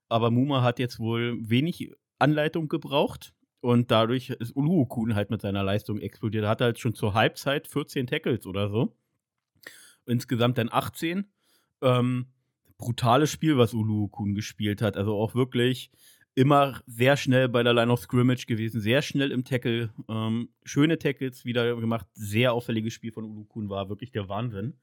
Aber 0.08 0.30
Muma 0.30 0.62
hat 0.62 0.78
jetzt 0.78 0.98
wohl 0.98 1.36
wenig 1.40 1.92
Anleitung 2.18 2.68
gebraucht 2.68 3.34
und 3.60 3.90
dadurch 3.90 4.30
ist 4.30 4.54
Uluokun 4.54 5.14
halt 5.14 5.30
mit 5.30 5.40
seiner 5.40 5.62
Leistung 5.62 5.98
explodiert. 5.98 6.44
Er 6.44 6.50
hat 6.50 6.60
halt 6.60 6.78
schon 6.78 6.94
zur 6.94 7.14
Halbzeit 7.14 7.66
14 7.66 8.06
Tackles 8.06 8.46
oder 8.46 8.68
so. 8.68 8.94
Insgesamt 10.06 10.58
dann 10.58 10.68
18. 10.70 11.24
Ähm, 11.80 12.26
brutales 12.76 13.30
Spiel, 13.30 13.56
was 13.56 13.72
Uluokun 13.72 14.34
gespielt 14.34 14.82
hat. 14.82 14.96
Also 14.96 15.14
auch 15.14 15.34
wirklich 15.34 15.90
immer 16.34 16.80
sehr 16.86 17.16
schnell 17.16 17.48
bei 17.48 17.62
der 17.62 17.74
Line 17.74 17.92
of 17.92 18.00
Scrimmage 18.00 18.46
gewesen, 18.46 18.80
sehr 18.80 19.02
schnell 19.02 19.30
im 19.30 19.44
Tackle, 19.44 19.92
ähm, 20.08 20.48
schöne 20.64 20.98
Tackles 20.98 21.44
wieder 21.44 21.76
gemacht, 21.76 22.06
sehr 22.12 22.52
auffälliges 22.52 22.92
Spiel 22.92 23.12
von 23.12 23.24
Ulukun 23.24 23.68
war 23.68 23.88
wirklich 23.88 24.10
der 24.10 24.28
Wahnsinn. 24.28 24.74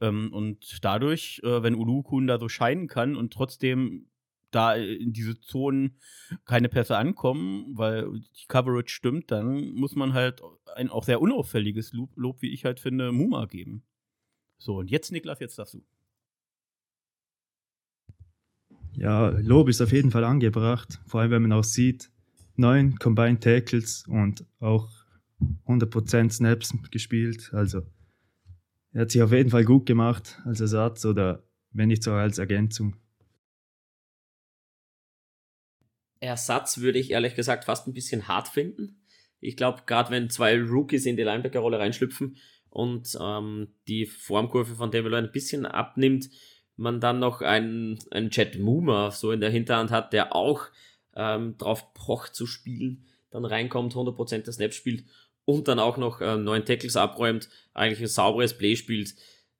Ähm, 0.00 0.32
und 0.32 0.78
dadurch, 0.82 1.40
äh, 1.44 1.62
wenn 1.62 1.74
Ulukun 1.74 2.26
da 2.26 2.38
so 2.38 2.48
scheinen 2.48 2.88
kann 2.88 3.16
und 3.16 3.32
trotzdem 3.32 4.06
da 4.50 4.74
in 4.74 5.12
diese 5.12 5.38
Zonen 5.40 5.98
keine 6.46 6.70
Pässe 6.70 6.96
ankommen, 6.96 7.76
weil 7.76 8.08
die 8.20 8.46
Coverage 8.46 8.94
stimmt, 8.94 9.30
dann 9.30 9.74
muss 9.74 9.94
man 9.94 10.14
halt 10.14 10.40
ein 10.74 10.88
auch 10.88 11.04
sehr 11.04 11.20
unauffälliges 11.20 11.92
Lob, 11.92 12.10
Lob 12.16 12.40
wie 12.40 12.52
ich 12.52 12.64
halt 12.64 12.80
finde, 12.80 13.12
Muma 13.12 13.44
geben. 13.44 13.84
So, 14.56 14.78
und 14.78 14.90
jetzt, 14.90 15.12
Niklas, 15.12 15.40
jetzt 15.40 15.58
darfst 15.58 15.74
du. 15.74 15.84
Ja, 18.98 19.28
Lob 19.28 19.68
ist 19.68 19.80
auf 19.80 19.92
jeden 19.92 20.10
Fall 20.10 20.24
angebracht, 20.24 21.00
vor 21.06 21.20
allem 21.20 21.30
wenn 21.30 21.42
man 21.42 21.52
auch 21.52 21.64
sieht, 21.64 22.10
neun 22.56 22.98
Combined 22.98 23.42
Tackles 23.42 24.04
und 24.08 24.44
auch 24.58 24.88
100% 25.66 26.32
Snaps 26.32 26.74
gespielt. 26.90 27.50
Also 27.52 27.82
er 28.92 29.02
hat 29.02 29.12
sich 29.12 29.22
auf 29.22 29.32
jeden 29.32 29.50
Fall 29.50 29.64
gut 29.64 29.86
gemacht 29.86 30.40
als 30.44 30.60
Ersatz 30.60 31.04
oder 31.04 31.44
wenn 31.70 31.88
nicht 31.88 32.02
so 32.02 32.12
als 32.12 32.38
Ergänzung. 32.38 32.96
Ersatz 36.18 36.78
würde 36.78 36.98
ich 36.98 37.12
ehrlich 37.12 37.36
gesagt 37.36 37.66
fast 37.66 37.86
ein 37.86 37.94
bisschen 37.94 38.26
hart 38.26 38.48
finden. 38.48 39.00
Ich 39.38 39.56
glaube, 39.56 39.82
gerade 39.86 40.10
wenn 40.10 40.28
zwei 40.30 40.60
Rookies 40.60 41.06
in 41.06 41.16
die 41.16 41.22
Linebacker-Rolle 41.22 41.78
reinschlüpfen 41.78 42.36
und 42.70 43.16
ähm, 43.20 43.68
die 43.86 44.06
Formkurve 44.06 44.74
von 44.74 44.90
Devil 44.90 45.14
ein 45.14 45.30
bisschen 45.30 45.64
abnimmt, 45.64 46.28
man 46.78 47.00
dann 47.00 47.18
noch 47.18 47.42
einen, 47.42 47.98
einen 48.10 48.30
Jet 48.30 48.58
Moomer 48.58 49.10
so 49.10 49.32
in 49.32 49.40
der 49.40 49.50
Hinterhand 49.50 49.90
hat, 49.90 50.12
der 50.12 50.34
auch 50.34 50.66
ähm, 51.16 51.56
drauf 51.58 51.92
pocht 51.92 52.34
zu 52.34 52.46
spielen, 52.46 53.04
dann 53.30 53.44
reinkommt, 53.44 53.94
100% 53.94 54.44
der 54.44 54.52
Snaps 54.52 54.76
spielt 54.76 55.04
und 55.44 55.66
dann 55.66 55.80
auch 55.80 55.96
noch 55.96 56.20
äh, 56.20 56.36
neun 56.36 56.64
Tackles 56.64 56.96
abräumt, 56.96 57.48
eigentlich 57.74 58.00
ein 58.00 58.06
sauberes 58.06 58.56
Play 58.56 58.76
spielt, 58.76 59.14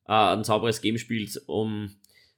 äh, 0.07 0.13
ein 0.13 0.45
sauberes 0.45 0.81
Game 0.81 0.97
spielt. 0.97 1.43
Um, 1.47 1.91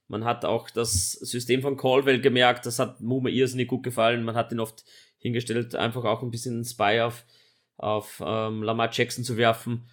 man 0.08 0.24
hat 0.24 0.44
auch 0.44 0.70
das 0.70 1.12
System 1.12 1.60
von 1.60 1.76
Caldwell 1.76 2.20
gemerkt, 2.20 2.64
das 2.64 2.78
hat 2.78 3.00
Moomer 3.00 3.28
irrsinnig 3.28 3.68
gut 3.68 3.82
gefallen. 3.82 4.24
Man 4.24 4.34
hat 4.34 4.50
ihn 4.50 4.60
oft 4.60 4.84
hingestellt, 5.18 5.74
einfach 5.74 6.04
auch 6.04 6.22
ein 6.22 6.30
bisschen 6.30 6.64
Spy 6.64 7.00
auf, 7.02 7.26
auf 7.76 8.22
ähm, 8.24 8.62
Lamar 8.62 8.88
Jackson 8.90 9.24
zu 9.24 9.36
werfen. 9.36 9.88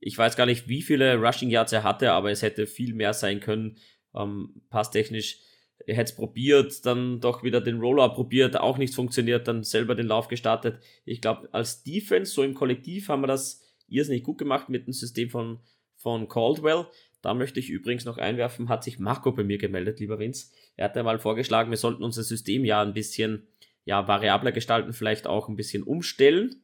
Ich 0.00 0.16
weiß 0.16 0.36
gar 0.36 0.46
nicht, 0.46 0.68
wie 0.68 0.82
viele 0.82 1.16
Rushing 1.16 1.50
Yards 1.50 1.72
er 1.72 1.82
hatte, 1.82 2.12
aber 2.12 2.30
es 2.30 2.42
hätte 2.42 2.66
viel 2.66 2.94
mehr 2.94 3.14
sein 3.14 3.40
können 3.40 3.78
ähm, 4.18 4.62
passtechnisch. 4.70 5.40
Hätte 5.86 6.10
es 6.10 6.16
probiert, 6.16 6.84
dann 6.84 7.20
doch 7.20 7.44
wieder 7.44 7.60
den 7.60 7.78
Rollout 7.78 8.14
probiert, 8.14 8.58
auch 8.58 8.78
nichts 8.78 8.96
funktioniert, 8.96 9.46
dann 9.46 9.62
selber 9.62 9.94
den 9.94 10.08
Lauf 10.08 10.28
gestartet. 10.28 10.80
Ich 11.04 11.20
glaube, 11.20 11.48
als 11.52 11.84
Defense, 11.84 12.32
so 12.32 12.42
im 12.42 12.54
Kollektiv, 12.54 13.08
haben 13.08 13.22
wir 13.22 13.28
das 13.28 13.62
irrsinnig 13.88 14.24
gut 14.24 14.38
gemacht 14.38 14.68
mit 14.68 14.86
dem 14.86 14.92
System 14.92 15.30
von, 15.30 15.60
von 15.96 16.28
Caldwell. 16.28 16.86
Da 17.22 17.32
möchte 17.34 17.60
ich 17.60 17.70
übrigens 17.70 18.04
noch 18.04 18.18
einwerfen, 18.18 18.68
hat 18.68 18.84
sich 18.84 18.98
Marco 18.98 19.32
bei 19.32 19.44
mir 19.44 19.58
gemeldet, 19.58 20.00
lieber 20.00 20.18
Vince. 20.18 20.50
Er 20.76 20.86
hat 20.86 20.96
einmal 20.96 21.18
vorgeschlagen, 21.18 21.70
wir 21.70 21.78
sollten 21.78 22.04
unser 22.04 22.22
System 22.22 22.64
ja 22.64 22.82
ein 22.82 22.92
bisschen 22.92 23.48
ja, 23.84 24.06
variabler 24.06 24.52
gestalten, 24.52 24.92
vielleicht 24.92 25.26
auch 25.26 25.48
ein 25.48 25.56
bisschen 25.56 25.82
umstellen. 25.82 26.62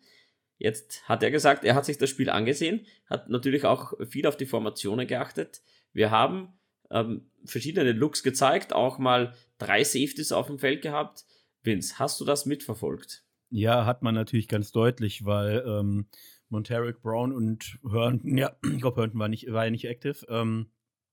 Jetzt 0.58 1.08
hat 1.08 1.22
er 1.22 1.30
gesagt, 1.30 1.64
er 1.64 1.74
hat 1.74 1.84
sich 1.84 1.98
das 1.98 2.10
Spiel 2.10 2.30
angesehen, 2.30 2.86
hat 3.06 3.28
natürlich 3.28 3.64
auch 3.64 3.94
viel 4.06 4.26
auf 4.26 4.36
die 4.36 4.46
Formationen 4.46 5.06
geachtet. 5.06 5.62
Wir 5.92 6.10
haben 6.10 6.52
ähm, 6.94 7.26
verschiedene 7.44 7.92
Looks 7.92 8.22
gezeigt, 8.22 8.72
auch 8.72 8.98
mal 8.98 9.34
drei 9.58 9.84
Safeties 9.84 10.32
auf 10.32 10.46
dem 10.46 10.58
Feld 10.58 10.80
gehabt. 10.80 11.24
Vince, 11.62 11.98
hast 11.98 12.20
du 12.20 12.24
das 12.24 12.46
mitverfolgt? 12.46 13.24
Ja, 13.50 13.84
hat 13.84 14.02
man 14.02 14.14
natürlich 14.14 14.48
ganz 14.48 14.72
deutlich, 14.72 15.24
weil 15.24 15.64
ähm, 15.66 16.06
Monteric 16.48 17.02
Brown 17.02 17.32
und 17.32 17.78
Herndon, 17.82 18.36
ja, 18.38 18.56
ich 18.64 18.80
glaube, 18.80 19.00
Herndon 19.00 19.18
war, 19.18 19.28
nicht, 19.28 19.52
war 19.52 19.64
ja 19.64 19.70
nicht 19.70 19.88
aktiv, 19.88 20.24
ähm, 20.28 20.70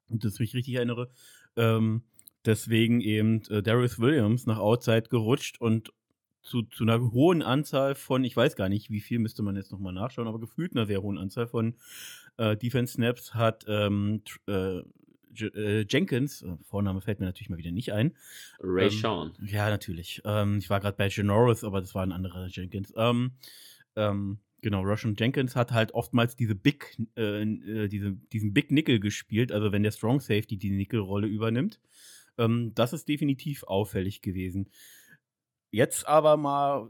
das 0.08 0.39
ich 0.39 0.54
richtig 0.54 0.76
erinnere. 0.76 1.10
Ähm, 1.56 2.04
deswegen 2.46 3.02
eben 3.02 3.41
äh, 3.50 3.63
Darius 3.63 4.00
Williams 4.00 4.46
nach 4.46 4.60
Outside 4.60 5.10
gerutscht 5.10 5.60
und 5.60 5.91
zu, 6.44 6.63
zu 6.63 6.84
einer 6.84 7.00
hohen 7.12 7.41
Anzahl 7.41 7.96
von, 7.96 8.24
ich 8.24 8.36
weiß 8.36 8.56
gar 8.56 8.70
nicht, 8.70 8.89
wie 8.89 9.02
viel 9.02 9.20
müsste 9.20 9.44
man 9.44 9.56
jetzt 9.56 9.72
nochmal 9.72 9.94
nachschauen, 9.94 10.28
aber 10.28 10.39
gefühlt 10.39 10.76
einer 10.76 10.88
sehr 10.88 11.02
hohen 11.02 11.20
Anzahl 11.20 11.48
von 11.48 11.76
äh, 12.38 12.58
Defense 12.58 12.94
Snaps 12.94 13.36
hat 13.36 13.65
ähm, 13.67 14.24
äh, 14.48 14.82
äh, 15.39 15.86
Jenkins, 15.88 16.41
äh, 16.41 16.58
Vorname 16.63 17.02
fällt 17.02 17.20
mir 17.20 17.26
natürlich 17.26 17.50
mal 17.50 17.58
wieder 17.58 17.72
nicht 17.72 17.94
ein. 17.94 18.15
Ray 18.60 18.86
ähm, 18.86 18.91
Sean. 18.91 19.32
Ja, 19.46 19.70
natürlich. 19.70 20.22
Ähm, 20.26 20.58
ich 20.58 20.70
war 20.70 20.80
gerade 20.80 20.98
bei 20.98 21.08
Janoris, 21.08 21.63
aber 21.63 21.82
das 21.82 21.96
war 21.96 22.04
ein 22.04 22.12
anderer 22.12 22.48
Jenkins. 22.48 22.94
Ähm, 22.96 23.32
ähm, 23.96 24.39
genau, 24.62 24.82
Russian 24.82 25.15
Jenkins 25.17 25.56
hat 25.56 25.72
halt 25.72 25.94
oftmals 25.94 26.36
diese 26.36 26.56
Big, 26.56 26.98
äh, 27.15 27.44
äh, 27.44 27.88
diese, 27.88 28.13
diesen 28.13 28.54
Big 28.54 28.72
Nickel 28.72 29.00
gespielt, 29.00 29.52
also 29.52 29.72
wenn 29.72 29.84
der 29.84 29.91
Strong 29.91 30.20
Safety 30.20 30.58
die 30.58 30.72
Nickel-Rolle 30.72 31.28
übernimmt. 31.28 31.80
Ähm, 32.38 32.72
das 32.76 32.94
ist 32.94 33.08
definitiv 33.08 33.63
auffällig 33.63 34.22
gewesen. 34.22 34.70
Jetzt 35.72 36.08
aber 36.08 36.38
mal 36.38 36.89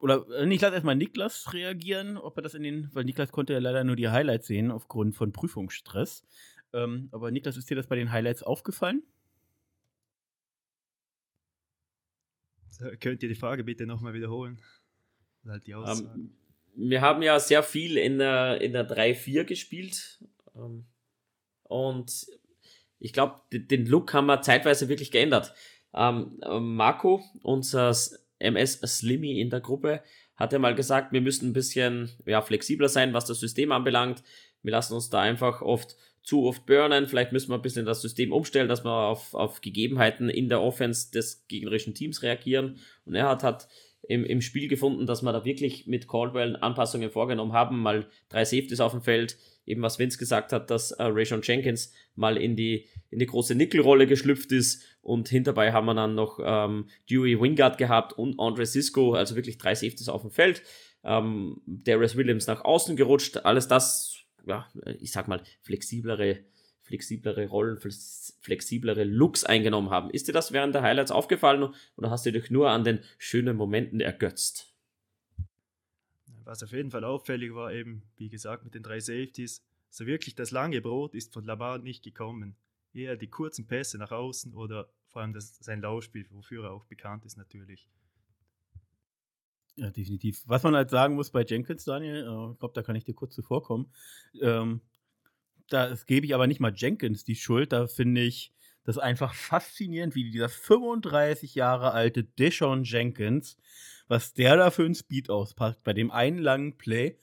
oder 0.00 0.26
ich 0.48 0.60
lasse 0.60 0.74
erstmal 0.74 0.94
Niklas 0.94 1.52
reagieren, 1.52 2.16
ob 2.18 2.36
er 2.36 2.42
das 2.42 2.54
in 2.54 2.62
den, 2.62 2.88
weil 2.92 3.04
Niklas 3.04 3.32
konnte 3.32 3.52
ja 3.52 3.58
leider 3.58 3.82
nur 3.82 3.96
die 3.96 4.08
Highlights 4.08 4.46
sehen 4.46 4.70
aufgrund 4.70 5.16
von 5.16 5.32
Prüfungsstress. 5.32 6.22
Ähm, 6.72 7.08
aber 7.12 7.30
Niklas, 7.30 7.56
ist 7.56 7.70
dir 7.70 7.76
das 7.76 7.86
bei 7.86 7.96
den 7.96 8.12
Highlights 8.12 8.42
aufgefallen? 8.42 9.02
Könnt 13.00 13.22
ihr 13.22 13.28
die 13.28 13.34
Frage 13.34 13.64
bitte 13.64 13.86
nochmal 13.86 14.14
wiederholen? 14.14 14.60
Halt 15.46 15.66
die 15.66 15.74
Um, 15.74 15.84
ähm, 15.86 16.36
wir 16.74 17.00
haben 17.00 17.22
ja 17.22 17.40
sehr 17.40 17.62
viel 17.62 17.96
in 17.96 18.18
der, 18.18 18.60
in 18.60 18.72
der 18.72 18.88
3-4 18.88 19.44
gespielt. 19.44 20.22
Um, 20.52 20.62
ähm, 20.62 20.84
und 21.64 22.26
ich 22.98 23.12
glaube, 23.12 23.40
den 23.52 23.86
Look 23.86 24.12
haben 24.14 24.26
wir 24.26 24.42
zeitweise 24.42 24.88
wirklich 24.88 25.10
geändert. 25.10 25.54
Um, 25.92 26.40
ähm, 26.44 26.76
Marco, 26.76 27.22
unser 27.42 27.94
MS 28.38 28.80
Slimmy 28.80 29.40
in 29.40 29.50
der 29.50 29.60
Gruppe, 29.60 30.02
hat 30.36 30.52
ja 30.52 30.58
mal 30.58 30.74
gesagt, 30.74 31.12
wir 31.12 31.20
müssen 31.20 31.50
ein 31.50 31.52
bisschen 31.52 32.10
ja, 32.24 32.40
flexibler 32.42 32.88
sein, 32.88 33.12
was 33.12 33.24
das 33.24 33.40
System 33.40 33.72
anbelangt. 33.72 34.22
Wir 34.62 34.72
lassen 34.72 34.94
uns 34.94 35.10
da 35.10 35.20
einfach 35.20 35.62
oft 35.62 35.96
zu 36.28 36.44
oft 36.44 36.66
burnen. 36.66 37.06
Vielleicht 37.06 37.32
müssen 37.32 37.48
wir 37.48 37.54
ein 37.54 37.62
bisschen 37.62 37.86
das 37.86 38.02
System 38.02 38.34
umstellen, 38.34 38.68
dass 38.68 38.84
wir 38.84 38.92
auf, 38.92 39.32
auf 39.32 39.62
Gegebenheiten 39.62 40.28
in 40.28 40.50
der 40.50 40.60
Offense 40.60 41.10
des 41.10 41.46
gegnerischen 41.48 41.94
Teams 41.94 42.22
reagieren. 42.22 42.76
Und 43.06 43.14
er 43.14 43.30
hat, 43.30 43.42
hat 43.42 43.66
im, 44.02 44.24
im 44.24 44.42
Spiel 44.42 44.68
gefunden, 44.68 45.06
dass 45.06 45.22
wir 45.22 45.32
da 45.32 45.46
wirklich 45.46 45.86
mit 45.86 46.06
Caldwell 46.06 46.56
Anpassungen 46.56 47.10
vorgenommen 47.10 47.54
haben. 47.54 47.78
Mal 47.78 48.10
drei 48.28 48.44
Safeties 48.44 48.80
auf 48.80 48.92
dem 48.92 49.00
Feld. 49.00 49.38
Eben 49.64 49.80
was 49.80 49.98
Vince 49.98 50.18
gesagt 50.18 50.52
hat, 50.52 50.70
dass 50.70 50.90
äh, 50.90 51.04
Rayshon 51.04 51.40
Jenkins 51.42 51.94
mal 52.14 52.36
in 52.36 52.56
die, 52.56 52.84
in 53.08 53.20
die 53.20 53.26
große 53.26 53.54
Nickel-Rolle 53.54 54.06
geschlüpft 54.06 54.52
ist. 54.52 54.84
Und 55.00 55.30
hinterbei 55.30 55.72
haben 55.72 55.86
wir 55.86 55.94
dann 55.94 56.14
noch 56.14 56.40
ähm, 56.44 56.90
Dewey 57.08 57.40
Wingard 57.40 57.78
gehabt 57.78 58.12
und 58.12 58.38
Andre 58.38 58.66
Cisco. 58.66 59.14
Also 59.14 59.34
wirklich 59.34 59.56
drei 59.56 59.74
Safeties 59.74 60.10
auf 60.10 60.20
dem 60.20 60.30
Feld. 60.30 60.62
Ähm, 61.04 61.62
Darius 61.64 62.16
Williams 62.16 62.46
nach 62.46 62.66
außen 62.66 62.96
gerutscht. 62.96 63.38
Alles 63.38 63.66
das 63.66 64.26
ja, 64.48 64.68
ich 65.00 65.12
sag 65.12 65.28
mal, 65.28 65.42
flexiblere, 65.62 66.44
flexiblere 66.82 67.46
Rollen, 67.46 67.78
flexiblere 68.40 69.04
Looks 69.04 69.44
eingenommen 69.44 69.90
haben. 69.90 70.10
Ist 70.10 70.28
dir 70.28 70.32
das 70.32 70.52
während 70.52 70.74
der 70.74 70.82
Highlights 70.82 71.10
aufgefallen 71.10 71.74
oder 71.96 72.10
hast 72.10 72.26
du 72.26 72.32
dich 72.32 72.50
nur 72.50 72.70
an 72.70 72.84
den 72.84 73.00
schönen 73.18 73.56
Momenten 73.56 74.00
ergötzt? 74.00 74.74
Was 76.44 76.62
auf 76.62 76.72
jeden 76.72 76.90
Fall 76.90 77.04
auffällig 77.04 77.54
war, 77.54 77.72
eben, 77.72 78.02
wie 78.16 78.30
gesagt, 78.30 78.64
mit 78.64 78.74
den 78.74 78.82
drei 78.82 79.00
Safeties, 79.00 79.62
so 79.90 80.06
wirklich 80.06 80.34
das 80.34 80.50
lange 80.50 80.80
Brot 80.80 81.14
ist 81.14 81.32
von 81.32 81.44
Lamar 81.44 81.78
nicht 81.78 82.02
gekommen. 82.02 82.56
Eher 82.94 83.16
die 83.16 83.28
kurzen 83.28 83.66
Pässe 83.66 83.98
nach 83.98 84.12
außen 84.12 84.54
oder 84.54 84.88
vor 85.08 85.22
allem 85.22 85.34
das, 85.34 85.58
sein 85.58 85.82
Laufspiel, 85.82 86.26
wofür 86.30 86.64
er 86.64 86.72
auch 86.72 86.86
bekannt 86.86 87.26
ist 87.26 87.36
natürlich. 87.36 87.88
Ja, 89.78 89.90
definitiv. 89.90 90.42
Was 90.46 90.64
man 90.64 90.74
halt 90.74 90.90
sagen 90.90 91.14
muss 91.14 91.30
bei 91.30 91.44
Jenkins, 91.44 91.84
Daniel, 91.84 92.24
äh, 92.24 92.52
ich 92.52 92.58
glaube, 92.58 92.74
da 92.74 92.82
kann 92.82 92.96
ich 92.96 93.04
dir 93.04 93.14
kurz 93.14 93.34
zuvorkommen. 93.34 93.86
Ähm, 94.40 94.80
da 95.68 95.94
gebe 96.06 96.26
ich 96.26 96.34
aber 96.34 96.48
nicht 96.48 96.58
mal 96.58 96.74
Jenkins 96.74 97.22
die 97.22 97.36
Schuld. 97.36 97.72
Da 97.72 97.86
finde 97.86 98.22
ich 98.22 98.52
das 98.82 98.98
einfach 98.98 99.34
faszinierend, 99.34 100.16
wie 100.16 100.30
dieser 100.30 100.48
35 100.48 101.54
Jahre 101.54 101.92
alte 101.92 102.24
Deshaun 102.24 102.82
Jenkins, 102.82 103.56
was 104.08 104.34
der 104.34 104.56
da 104.56 104.70
für 104.72 104.84
einen 104.84 104.96
Speed 104.96 105.30
auspackt 105.30 105.84
bei 105.84 105.92
dem 105.92 106.10
einen 106.10 106.38
langen 106.38 106.76
Play, 106.76 107.16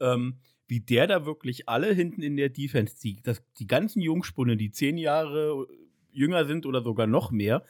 ähm, 0.00 0.38
wie 0.66 0.80
der 0.80 1.06
da 1.08 1.26
wirklich 1.26 1.68
alle 1.68 1.92
hinten 1.92 2.22
in 2.22 2.36
der 2.36 2.48
Defense, 2.48 2.96
die, 3.02 3.20
das, 3.22 3.42
die 3.58 3.66
ganzen 3.66 4.00
Jungspunde, 4.00 4.56
die 4.56 4.70
zehn 4.70 4.96
Jahre 4.96 5.66
jünger 6.10 6.46
sind 6.46 6.64
oder 6.64 6.82
sogar 6.82 7.06
noch 7.06 7.30
mehr, 7.32 7.66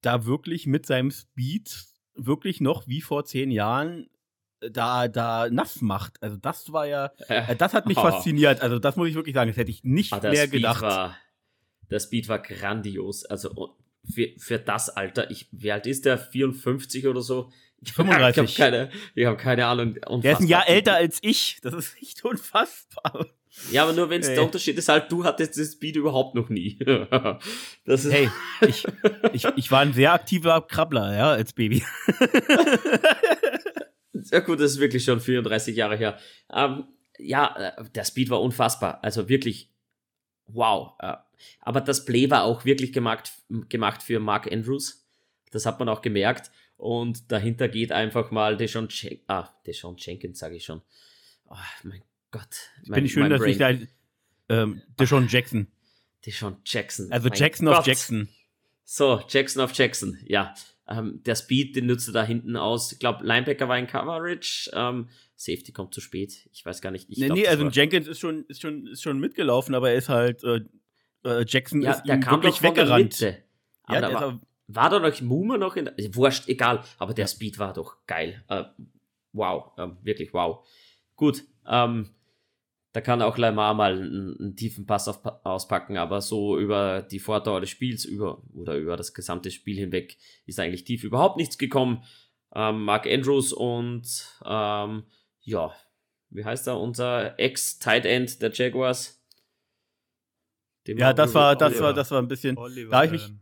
da 0.00 0.26
wirklich 0.26 0.66
mit 0.66 0.86
seinem 0.86 1.12
Speed 1.12 1.86
wirklich 2.16 2.60
noch 2.60 2.86
wie 2.88 3.00
vor 3.00 3.24
zehn 3.24 3.50
Jahren 3.50 4.08
äh, 4.60 4.70
da, 4.70 5.08
da 5.08 5.48
nass 5.50 5.80
macht. 5.80 6.22
Also 6.22 6.36
das 6.36 6.72
war 6.72 6.86
ja, 6.86 7.12
äh, 7.28 7.56
das 7.56 7.74
hat 7.74 7.86
mich 7.86 7.98
oh. 7.98 8.02
fasziniert. 8.10 8.60
Also 8.60 8.78
das 8.78 8.96
muss 8.96 9.08
ich 9.08 9.14
wirklich 9.14 9.34
sagen, 9.34 9.50
das 9.50 9.56
hätte 9.56 9.70
ich 9.70 9.84
nicht 9.84 10.12
ah, 10.12 10.20
mehr 10.20 10.48
gedacht. 10.48 10.82
War, 10.82 11.16
das 11.88 12.10
Beat 12.10 12.28
war 12.28 12.38
grandios. 12.38 13.24
Also 13.24 13.50
oh, 13.54 13.76
für, 14.08 14.30
für 14.38 14.58
das 14.58 14.90
Alter, 14.90 15.30
ich, 15.30 15.48
wie 15.52 15.72
alt 15.72 15.86
ist 15.86 16.04
der? 16.04 16.18
54 16.18 17.06
oder 17.06 17.22
so? 17.22 17.50
35. 17.82 18.42
Ich 18.56 18.60
habe 18.60 18.70
keine, 18.70 18.90
ich 19.14 19.26
hab 19.26 19.38
keine 19.38 19.66
Ahnung. 19.66 19.96
Unfassbar. 20.06 20.20
Der 20.20 20.32
ist 20.32 20.40
ein 20.40 20.48
Jahr 20.48 20.68
älter 20.68 20.94
als 20.94 21.18
ich. 21.22 21.58
Das 21.62 21.74
ist 21.74 21.96
echt 22.00 22.24
unfassbar. 22.24 23.26
Ja, 23.70 23.84
aber 23.84 23.92
nur 23.92 24.10
wenn 24.10 24.20
es 24.20 24.28
der 24.28 24.42
Unterschied 24.42 24.76
ist, 24.78 24.88
halt, 24.88 25.10
du 25.10 25.24
hattest 25.24 25.58
das 25.58 25.72
Speed 25.72 25.96
überhaupt 25.96 26.34
noch 26.34 26.48
nie. 26.48 26.78
das 27.84 28.04
ist 28.04 28.12
hey, 28.12 28.30
ich, 28.66 28.84
ich, 29.32 29.44
ich 29.56 29.70
war 29.70 29.80
ein 29.80 29.92
sehr 29.92 30.12
aktiver 30.12 30.60
Krabbler, 30.60 31.16
ja, 31.16 31.30
als 31.30 31.52
Baby. 31.52 31.82
Sehr 34.22 34.40
gut, 34.40 34.60
das 34.60 34.72
ist 34.72 34.80
wirklich 34.80 35.04
schon 35.04 35.20
34 35.20 35.76
Jahre 35.76 35.96
her. 35.96 36.18
Ähm, 36.52 36.84
ja, 37.18 37.74
äh, 37.78 37.84
der 37.94 38.04
Speed 38.04 38.30
war 38.30 38.40
unfassbar. 38.40 39.02
Also 39.04 39.28
wirklich, 39.28 39.70
wow. 40.46 40.94
Äh, 40.98 41.14
aber 41.60 41.80
das 41.80 42.04
Play 42.04 42.30
war 42.30 42.44
auch 42.44 42.64
wirklich 42.64 42.92
gemacht, 42.92 43.32
gemacht 43.68 44.02
für 44.02 44.18
Mark 44.18 44.50
Andrews. 44.50 45.06
Das 45.50 45.66
hat 45.66 45.78
man 45.78 45.88
auch 45.88 46.02
gemerkt. 46.02 46.50
Und 46.76 47.30
dahinter 47.30 47.68
geht 47.68 47.92
einfach 47.92 48.30
mal 48.30 48.56
Deshaun, 48.56 48.88
Jen 48.90 49.20
ah, 49.28 49.48
Deshaun 49.66 49.96
Jenkins, 49.96 50.38
sage 50.38 50.56
ich 50.56 50.64
schon. 50.64 50.82
Oh, 51.48 51.54
mein 51.84 52.02
Gott. 52.38 52.56
Mein, 52.86 52.94
Finde 52.94 53.06
ich 53.06 53.12
schön, 53.12 53.30
dass 53.30 53.40
Brain. 53.40 53.50
ich 53.50 53.58
da. 53.58 53.72
Ähm, 54.48 54.82
Deshaun 54.98 55.26
Jackson. 55.28 55.68
Deshaun 56.24 56.56
Jackson. 56.64 57.10
Also 57.12 57.28
mein 57.28 57.38
Jackson 57.38 57.66
Gott. 57.66 57.78
of 57.78 57.86
Jackson. 57.86 58.28
So, 58.84 59.22
Jackson 59.28 59.62
of 59.62 59.72
Jackson, 59.74 60.18
ja. 60.26 60.54
Ähm, 60.88 61.20
der 61.24 61.34
Speed, 61.34 61.74
den 61.74 61.86
nutzt 61.86 62.08
er 62.08 62.12
da 62.12 62.24
hinten 62.24 62.56
aus. 62.56 62.92
Ich 62.92 63.00
glaube, 63.00 63.26
Linebacker 63.26 63.68
war 63.68 63.78
in 63.78 63.88
Coverage. 63.88 64.70
Ähm, 64.72 65.08
Safety 65.34 65.72
kommt 65.72 65.92
zu 65.92 66.00
spät. 66.00 66.48
Ich 66.52 66.64
weiß 66.64 66.80
gar 66.80 66.90
nicht. 66.90 67.10
Ich 67.10 67.18
nee, 67.18 67.26
glaub, 67.26 67.38
nee 67.38 67.48
also 67.48 67.66
Jenkins 67.68 68.06
ist 68.06 68.20
schon, 68.20 68.44
ist, 68.46 68.62
schon, 68.62 68.86
ist 68.86 69.02
schon 69.02 69.18
mitgelaufen, 69.18 69.74
aber 69.74 69.90
er 69.90 69.96
ist 69.96 70.08
halt. 70.08 70.44
Äh, 70.44 70.60
äh 71.24 71.44
Jackson 71.46 71.82
ja, 71.82 71.92
ist 71.92 72.04
der 72.04 72.20
kam 72.20 72.42
wirklich 72.42 72.62
weggerannt. 72.62 73.20
Der 73.20 73.38
ja, 73.88 74.00
der 74.00 74.14
war, 74.14 74.40
war 74.68 74.90
da 74.90 74.98
noch 75.00 75.20
Muma 75.20 75.58
noch 75.58 75.74
in 75.74 75.86
der. 75.86 75.94
Wurscht, 76.14 76.48
egal. 76.48 76.84
Aber 76.98 77.12
der 77.12 77.26
Speed 77.26 77.58
war 77.58 77.72
doch 77.72 78.06
geil. 78.06 78.44
Äh, 78.48 78.64
wow, 79.32 79.72
ähm, 79.78 79.96
wirklich 80.02 80.32
wow. 80.32 80.64
Gut. 81.16 81.42
Ähm, 81.66 82.10
da 82.96 83.02
kann 83.02 83.20
auch 83.20 83.36
Lamar 83.36 83.74
mal 83.74 83.92
einen, 83.92 84.40
einen 84.40 84.56
tiefen 84.56 84.86
Pass 84.86 85.06
auf, 85.06 85.20
auspacken, 85.44 85.98
aber 85.98 86.22
so 86.22 86.58
über 86.58 87.02
die 87.02 87.18
Vordauer 87.18 87.60
des 87.60 87.68
Spiels 87.68 88.06
über, 88.06 88.42
oder 88.54 88.74
über 88.76 88.96
das 88.96 89.12
gesamte 89.12 89.50
Spiel 89.50 89.76
hinweg 89.76 90.16
ist 90.46 90.58
eigentlich 90.58 90.84
tief 90.84 91.04
überhaupt 91.04 91.36
nichts 91.36 91.58
gekommen. 91.58 92.04
Ähm, 92.54 92.86
Mark 92.86 93.06
Andrews 93.06 93.52
und 93.52 94.08
ähm, 94.46 95.04
ja, 95.42 95.74
wie 96.30 96.42
heißt 96.42 96.68
er, 96.68 96.80
unser 96.80 97.38
Ex-Tight 97.38 98.06
End 98.06 98.40
der 98.40 98.50
Jaguars? 98.50 99.22
Dem 100.86 100.96
ja, 100.96 101.12
das 101.12 101.34
war, 101.34 101.54
das 101.54 101.78
war, 101.78 101.92
das 101.92 102.10
war 102.10 102.22
ein 102.22 102.28
bisschen. 102.28 102.56
Oliver, 102.56 102.92
da 102.92 103.04
ich 103.04 103.10
mich, 103.10 103.28
ähm, 103.28 103.40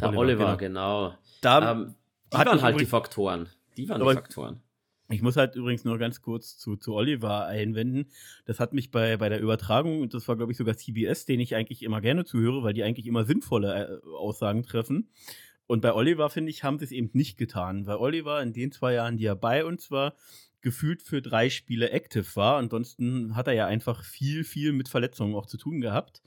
der 0.00 0.08
Oliver, 0.08 0.20
Oliver 0.20 0.56
genau. 0.56 1.08
genau. 1.10 1.18
Da 1.42 1.72
ähm, 1.72 1.94
die 2.32 2.38
waren 2.38 2.62
halt 2.62 2.80
die 2.80 2.86
Faktoren. 2.86 3.50
Die 3.76 3.86
waren 3.86 4.00
die 4.00 4.14
Faktoren. 4.14 4.62
Ich 5.10 5.20
muss 5.20 5.36
halt 5.36 5.54
übrigens 5.54 5.84
nur 5.84 5.98
ganz 5.98 6.22
kurz 6.22 6.56
zu, 6.56 6.76
zu 6.76 6.94
Oliver 6.94 7.46
einwenden. 7.46 8.06
Das 8.46 8.58
hat 8.58 8.72
mich 8.72 8.90
bei, 8.90 9.18
bei 9.18 9.28
der 9.28 9.40
Übertragung, 9.40 10.00
und 10.00 10.14
das 10.14 10.26
war, 10.28 10.36
glaube 10.36 10.52
ich, 10.52 10.58
sogar 10.58 10.76
CBS, 10.76 11.26
den 11.26 11.40
ich 11.40 11.54
eigentlich 11.54 11.82
immer 11.82 12.00
gerne 12.00 12.24
zuhöre, 12.24 12.62
weil 12.62 12.72
die 12.72 12.84
eigentlich 12.84 13.06
immer 13.06 13.24
sinnvolle 13.24 14.00
äh, 14.02 14.16
Aussagen 14.16 14.62
treffen. 14.62 15.10
Und 15.66 15.82
bei 15.82 15.94
Oliver, 15.94 16.30
finde 16.30 16.50
ich, 16.50 16.64
haben 16.64 16.78
sie 16.78 16.86
es 16.86 16.92
eben 16.92 17.10
nicht 17.12 17.36
getan, 17.36 17.86
weil 17.86 17.96
Oliver 17.96 18.42
in 18.42 18.52
den 18.52 18.72
zwei 18.72 18.94
Jahren, 18.94 19.16
die 19.16 19.26
er 19.26 19.36
bei 19.36 19.64
uns 19.64 19.90
war, 19.90 20.14
gefühlt 20.60 21.02
für 21.02 21.20
drei 21.20 21.50
Spiele 21.50 21.90
active 21.90 22.36
war. 22.36 22.56
Ansonsten 22.56 23.36
hat 23.36 23.46
er 23.46 23.54
ja 23.54 23.66
einfach 23.66 24.04
viel, 24.04 24.44
viel 24.44 24.72
mit 24.72 24.88
Verletzungen 24.88 25.34
auch 25.34 25.46
zu 25.46 25.58
tun 25.58 25.80
gehabt. 25.80 26.22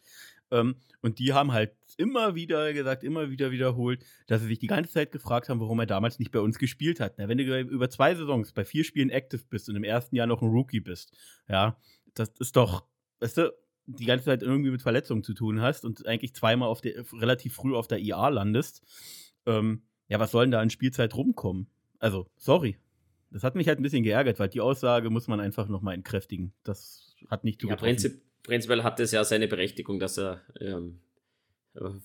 Ähm, 0.51 0.75
und 1.01 1.19
die 1.19 1.33
haben 1.33 1.51
halt 1.51 1.75
immer 1.97 2.35
wieder 2.35 2.73
gesagt, 2.73 3.03
immer 3.03 3.29
wieder 3.31 3.51
wiederholt, 3.51 4.05
dass 4.27 4.41
sie 4.41 4.47
sich 4.47 4.59
die 4.59 4.67
ganze 4.67 4.91
Zeit 4.91 5.11
gefragt 5.11 5.49
haben, 5.49 5.59
warum 5.59 5.79
er 5.79 5.85
damals 5.85 6.19
nicht 6.19 6.31
bei 6.31 6.39
uns 6.39 6.59
gespielt 6.59 6.99
hat. 6.99 7.15
Na, 7.17 7.27
wenn 7.27 7.37
du 7.37 7.59
über 7.61 7.89
zwei 7.89 8.15
Saisons 8.15 8.51
bei 8.51 8.65
vier 8.65 8.83
Spielen 8.83 9.09
active 9.09 9.43
bist 9.49 9.69
und 9.69 9.75
im 9.75 9.83
ersten 9.83 10.15
Jahr 10.15 10.27
noch 10.27 10.41
ein 10.41 10.49
Rookie 10.49 10.79
bist, 10.79 11.15
ja, 11.49 11.77
das 12.13 12.29
ist 12.39 12.55
doch, 12.55 12.85
weißt 13.19 13.37
du, 13.37 13.53
die 13.87 14.05
ganze 14.05 14.25
Zeit 14.25 14.43
irgendwie 14.43 14.71
mit 14.71 14.81
Verletzungen 14.81 15.23
zu 15.23 15.33
tun 15.33 15.61
hast 15.61 15.85
und 15.85 16.05
eigentlich 16.05 16.35
zweimal 16.35 16.67
auf 16.67 16.81
der, 16.81 17.05
relativ 17.13 17.55
früh 17.55 17.75
auf 17.75 17.87
der 17.87 17.99
IA 17.99 18.29
landest, 18.29 18.83
ähm, 19.45 19.83
ja, 20.09 20.19
was 20.19 20.31
soll 20.31 20.45
denn 20.45 20.51
da 20.51 20.59
an 20.59 20.69
Spielzeit 20.69 21.15
rumkommen? 21.15 21.67
Also, 21.99 22.27
sorry. 22.35 22.77
Das 23.31 23.43
hat 23.43 23.55
mich 23.55 23.67
halt 23.67 23.79
ein 23.79 23.83
bisschen 23.83 24.03
geärgert, 24.03 24.39
weil 24.39 24.49
die 24.49 24.61
Aussage 24.61 25.09
muss 25.09 25.27
man 25.27 25.39
einfach 25.39 25.67
nochmal 25.67 25.95
entkräftigen. 25.95 26.53
Das 26.63 27.15
hat 27.29 27.43
nicht 27.43 27.59
zu 27.59 27.67
Ja, 27.67 27.75
prinzip, 27.75 28.21
prinzipiell 28.47 28.83
hat 28.83 28.99
es 28.99 29.11
ja 29.11 29.23
seine 29.23 29.47
Berechtigung, 29.47 29.99
dass 29.99 30.17
er 30.17 30.41
ähm, 30.59 30.99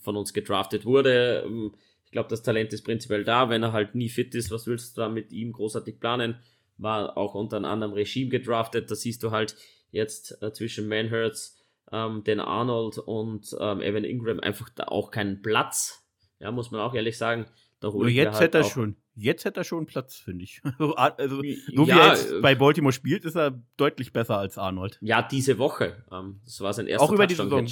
von 0.01 0.15
uns 0.15 0.33
gedraftet 0.33 0.85
wurde. 0.85 1.43
Ähm, 1.45 1.73
ich 2.05 2.11
glaube, 2.11 2.29
das 2.29 2.43
Talent 2.43 2.71
ist 2.73 2.83
prinzipiell 2.83 3.23
da. 3.23 3.49
Wenn 3.49 3.63
er 3.63 3.73
halt 3.73 3.95
nie 3.95 4.09
fit 4.09 4.35
ist, 4.35 4.51
was 4.51 4.67
willst 4.67 4.95
du 4.95 5.01
da 5.01 5.09
mit 5.09 5.31
ihm 5.31 5.51
großartig 5.51 5.99
planen? 5.99 6.37
War 6.77 7.17
auch 7.17 7.33
unter 7.33 7.57
einem 7.57 7.65
anderen 7.65 7.93
Regime 7.93 8.29
gedraftet. 8.29 8.91
Da 8.91 8.95
siehst 8.95 9.23
du 9.23 9.31
halt 9.31 9.55
jetzt 9.91 10.41
äh, 10.43 10.51
zwischen 10.53 10.87
Manhurts, 10.87 11.57
ähm, 11.91 12.23
den 12.23 12.39
Arnold 12.39 12.99
und 12.99 13.55
ähm, 13.59 13.81
Evan 13.81 14.03
Ingram 14.03 14.39
einfach 14.39 14.69
da 14.69 14.83
auch 14.85 15.09
keinen 15.09 15.41
Platz. 15.41 16.05
Ja, 16.39 16.51
muss 16.51 16.71
man 16.71 16.81
auch 16.81 16.93
ehrlich 16.93 17.17
sagen. 17.17 17.47
Nur 17.83 18.09
jetzt 18.09 18.33
halt 18.33 18.41
hätte 18.41 18.59
er 18.59 18.63
schon. 18.63 18.95
Jetzt 19.15 19.45
hätte 19.45 19.61
er 19.61 19.63
schon 19.63 19.85
Platz, 19.85 20.15
finde 20.15 20.43
ich. 20.43 20.61
also, 20.95 21.37
so 21.37 21.43
ja, 21.43 21.95
wie 21.95 21.99
er 21.99 22.07
jetzt 22.09 22.31
äh, 22.31 22.39
bei 22.41 22.55
Baltimore 22.55 22.93
spielt, 22.93 23.25
ist 23.25 23.35
er 23.35 23.61
deutlich 23.77 24.11
besser 24.11 24.37
als 24.37 24.57
Arnold. 24.57 24.97
Ja, 25.01 25.21
diese 25.21 25.57
Woche. 25.59 26.03
Ähm, 26.11 26.39
das 26.45 26.61
war 26.61 26.73
sein 26.73 26.87
erster 26.87 27.05
Auch 27.05 27.11
über 27.11 27.27
die 27.27 27.35
Saison. 27.35 27.67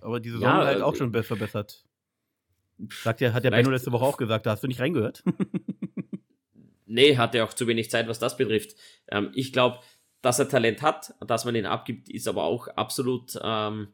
Aber 0.00 0.20
die 0.20 0.30
Saison 0.30 0.42
ja, 0.42 0.64
halt 0.64 0.82
auch 0.82 0.94
äh, 0.94 0.96
schon 0.96 1.12
verbessert. 1.22 1.84
Sagt 3.02 3.20
ja, 3.20 3.32
hat 3.32 3.44
der 3.44 3.50
Benno 3.50 3.70
letzte 3.70 3.92
Woche 3.92 4.04
auch 4.04 4.16
gesagt, 4.16 4.46
da 4.46 4.50
hast 4.50 4.62
du 4.62 4.66
nicht 4.66 4.80
reingehört. 4.80 5.22
nee, 6.86 7.16
hat 7.16 7.34
er 7.34 7.44
auch 7.44 7.54
zu 7.54 7.66
wenig 7.66 7.90
Zeit, 7.90 8.08
was 8.08 8.18
das 8.18 8.36
betrifft. 8.36 8.74
Ähm, 9.08 9.30
ich 9.34 9.52
glaube, 9.52 9.78
dass 10.20 10.38
er 10.38 10.48
Talent 10.48 10.82
hat, 10.82 11.14
dass 11.26 11.44
man 11.44 11.54
ihn 11.54 11.66
abgibt, 11.66 12.08
ist 12.08 12.28
aber 12.28 12.44
auch 12.44 12.68
absolut 12.68 13.38
ähm, 13.42 13.88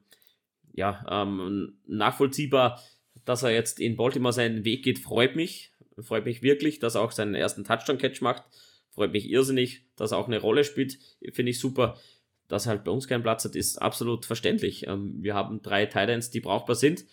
ja, 0.72 1.04
ähm, 1.08 1.78
nachvollziehbar 1.86 2.80
dass 3.30 3.44
er 3.44 3.50
jetzt 3.50 3.78
in 3.78 3.94
Baltimore 3.94 4.32
seinen 4.32 4.64
Weg 4.64 4.82
geht, 4.82 4.98
freut 4.98 5.36
mich. 5.36 5.70
Freut 6.00 6.24
mich 6.24 6.42
wirklich, 6.42 6.80
dass 6.80 6.96
er 6.96 7.02
auch 7.02 7.12
seinen 7.12 7.36
ersten 7.36 7.62
Touchdown-Catch 7.62 8.22
macht. 8.22 8.42
Freut 8.90 9.12
mich 9.12 9.30
irrsinnig, 9.30 9.84
dass 9.94 10.10
er 10.10 10.18
auch 10.18 10.26
eine 10.26 10.40
Rolle 10.40 10.64
spielt. 10.64 10.98
Finde 11.32 11.50
ich 11.50 11.60
super. 11.60 11.96
Dass 12.48 12.66
er 12.66 12.70
halt 12.70 12.82
bei 12.82 12.90
uns 12.90 13.06
keinen 13.06 13.22
Platz 13.22 13.44
hat, 13.44 13.54
ist 13.54 13.80
absolut 13.80 14.26
verständlich. 14.26 14.88
Ähm, 14.88 15.14
wir 15.20 15.34
haben 15.34 15.62
drei 15.62 15.86
Titans, 15.86 16.30
die 16.30 16.40
brauchbar 16.40 16.74
sind. 16.74 17.04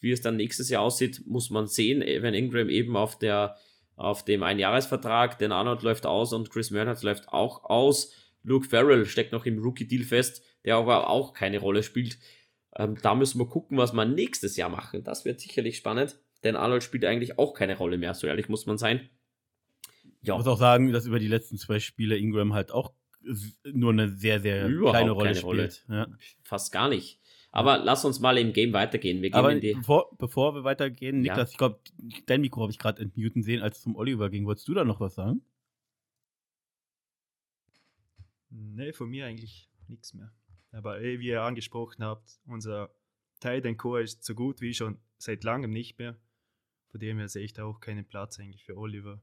Wie 0.00 0.12
es 0.12 0.22
dann 0.22 0.36
nächstes 0.36 0.70
Jahr 0.70 0.80
aussieht, 0.80 1.20
muss 1.26 1.50
man 1.50 1.66
sehen. 1.66 2.00
Evan 2.00 2.32
Ingram 2.32 2.70
eben 2.70 2.96
auf 2.96 3.18
der 3.18 3.56
auf 3.96 4.24
dem 4.24 4.42
Einjahresvertrag, 4.42 5.38
den 5.38 5.52
Arnold 5.52 5.82
läuft 5.82 6.06
aus 6.06 6.32
und 6.32 6.50
Chris 6.50 6.70
Mernhardt 6.70 7.02
läuft 7.02 7.28
auch 7.28 7.64
aus. 7.64 8.12
Luke 8.42 8.66
Farrell 8.66 9.04
steckt 9.04 9.32
noch 9.32 9.44
im 9.44 9.58
Rookie-Deal 9.58 10.04
fest, 10.04 10.42
der 10.64 10.76
aber 10.76 11.10
auch 11.10 11.34
keine 11.34 11.58
Rolle 11.58 11.82
spielt. 11.82 12.18
Ähm, 12.78 12.96
da 13.00 13.14
müssen 13.14 13.38
wir 13.38 13.46
gucken, 13.46 13.78
was 13.78 13.92
wir 13.92 14.04
nächstes 14.04 14.56
Jahr 14.56 14.68
machen. 14.68 15.02
Das 15.02 15.24
wird 15.24 15.40
sicherlich 15.40 15.76
spannend, 15.76 16.18
denn 16.44 16.56
Arnold 16.56 16.82
spielt 16.82 17.04
eigentlich 17.04 17.38
auch 17.38 17.54
keine 17.54 17.76
Rolle 17.76 17.98
mehr, 17.98 18.14
so 18.14 18.26
ehrlich 18.26 18.48
muss 18.48 18.66
man 18.66 18.78
sein. 18.78 19.08
Ja. 20.22 20.34
Ich 20.34 20.38
muss 20.38 20.46
auch 20.46 20.58
sagen, 20.58 20.92
dass 20.92 21.06
über 21.06 21.18
die 21.18 21.28
letzten 21.28 21.56
zwei 21.56 21.78
Spiele 21.78 22.16
Ingram 22.16 22.52
halt 22.52 22.72
auch 22.72 22.92
nur 23.64 23.92
eine 23.92 24.08
sehr, 24.10 24.40
sehr 24.40 24.68
Überhaupt 24.68 24.96
kleine 24.96 25.10
Rolle 25.10 25.34
spielt. 25.34 25.44
Rolle. 25.44 25.70
Ja. 25.88 26.06
Fast 26.42 26.72
gar 26.72 26.88
nicht. 26.88 27.20
Aber 27.50 27.78
ja. 27.78 27.84
lass 27.84 28.04
uns 28.04 28.20
mal 28.20 28.36
im 28.36 28.52
Game 28.52 28.72
weitergehen. 28.72 29.22
Wir 29.22 29.30
gehen 29.30 29.38
Aber 29.38 29.54
bevor, 29.54 30.16
bevor 30.18 30.54
wir 30.54 30.64
weitergehen, 30.64 31.20
Niklas, 31.20 31.50
ja. 31.50 31.52
ich 31.52 31.56
glaube, 31.56 31.80
dein 32.26 32.42
Mikro 32.42 32.60
habe 32.62 32.70
ich 32.70 32.78
gerade 32.78 33.00
entmuten 33.00 33.42
sehen, 33.42 33.62
als 33.62 33.78
es 33.78 33.82
zum 33.82 33.96
Oliver 33.96 34.28
ging. 34.28 34.46
Wolltest 34.46 34.68
du 34.68 34.74
da 34.74 34.84
noch 34.84 35.00
was 35.00 35.14
sagen? 35.14 35.42
Nee, 38.50 38.92
von 38.92 39.08
mir 39.08 39.26
eigentlich 39.26 39.70
nichts 39.88 40.12
mehr. 40.12 40.32
Aber 40.76 41.00
eh, 41.00 41.18
wie 41.20 41.28
ihr 41.28 41.42
angesprochen 41.42 42.04
habt, 42.04 42.38
unser 42.44 42.90
Titan 43.40 43.78
Core 43.78 44.02
ist 44.02 44.22
so 44.24 44.34
gut 44.34 44.60
wie 44.60 44.74
schon 44.74 44.98
seit 45.16 45.42
langem 45.42 45.70
nicht 45.70 45.98
mehr. 45.98 46.20
Von 46.90 47.00
dem 47.00 47.16
her 47.16 47.28
sehe 47.28 47.44
ich 47.44 47.54
da 47.54 47.64
auch 47.64 47.80
keinen 47.80 48.04
Platz 48.04 48.38
eigentlich 48.38 48.62
für 48.62 48.76
Oliver. 48.76 49.22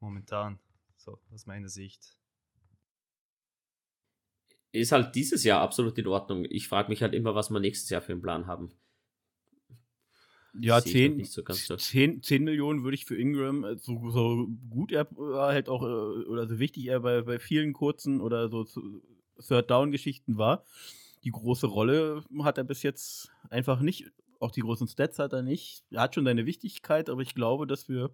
Momentan, 0.00 0.58
so 0.98 1.18
aus 1.32 1.46
meiner 1.46 1.70
Sicht. 1.70 2.14
Ist 4.72 4.92
halt 4.92 5.14
dieses 5.14 5.44
Jahr 5.44 5.62
absolut 5.62 5.96
in 5.96 6.06
Ordnung. 6.06 6.44
Ich 6.44 6.68
frage 6.68 6.90
mich 6.90 7.00
halt 7.00 7.14
immer, 7.14 7.34
was 7.34 7.48
wir 7.48 7.58
nächstes 7.58 7.88
Jahr 7.88 8.02
für 8.02 8.12
einen 8.12 8.22
Plan 8.22 8.46
haben. 8.46 8.70
Ja, 10.58 10.82
10, 10.82 11.24
so 11.24 11.42
10, 11.42 12.22
10, 12.22 12.44
Millionen 12.44 12.82
würde 12.82 12.96
ich 12.96 13.06
für 13.06 13.16
Ingram, 13.16 13.64
äh, 13.64 13.78
so, 13.78 14.10
so 14.10 14.48
gut 14.68 14.90
er 14.90 15.08
halt 15.16 15.68
auch, 15.68 15.82
äh, 15.82 16.24
oder 16.26 16.48
so 16.48 16.58
wichtig 16.58 16.86
er 16.86 17.00
bei, 17.00 17.22
bei 17.22 17.38
vielen 17.38 17.72
kurzen 17.72 18.20
oder 18.20 18.48
so 18.50 18.66
Third-Down-Geschichten 19.46 20.38
war. 20.38 20.64
Die 21.24 21.30
große 21.30 21.66
Rolle 21.66 22.24
hat 22.42 22.58
er 22.58 22.64
bis 22.64 22.82
jetzt 22.82 23.30
einfach 23.50 23.80
nicht. 23.80 24.10
Auch 24.38 24.50
die 24.50 24.62
großen 24.62 24.88
Stats 24.88 25.18
hat 25.18 25.32
er 25.32 25.42
nicht. 25.42 25.84
Er 25.90 26.02
hat 26.02 26.14
schon 26.14 26.24
seine 26.24 26.46
Wichtigkeit, 26.46 27.10
aber 27.10 27.20
ich 27.20 27.34
glaube, 27.34 27.66
dass 27.66 27.88
wir, 27.88 28.10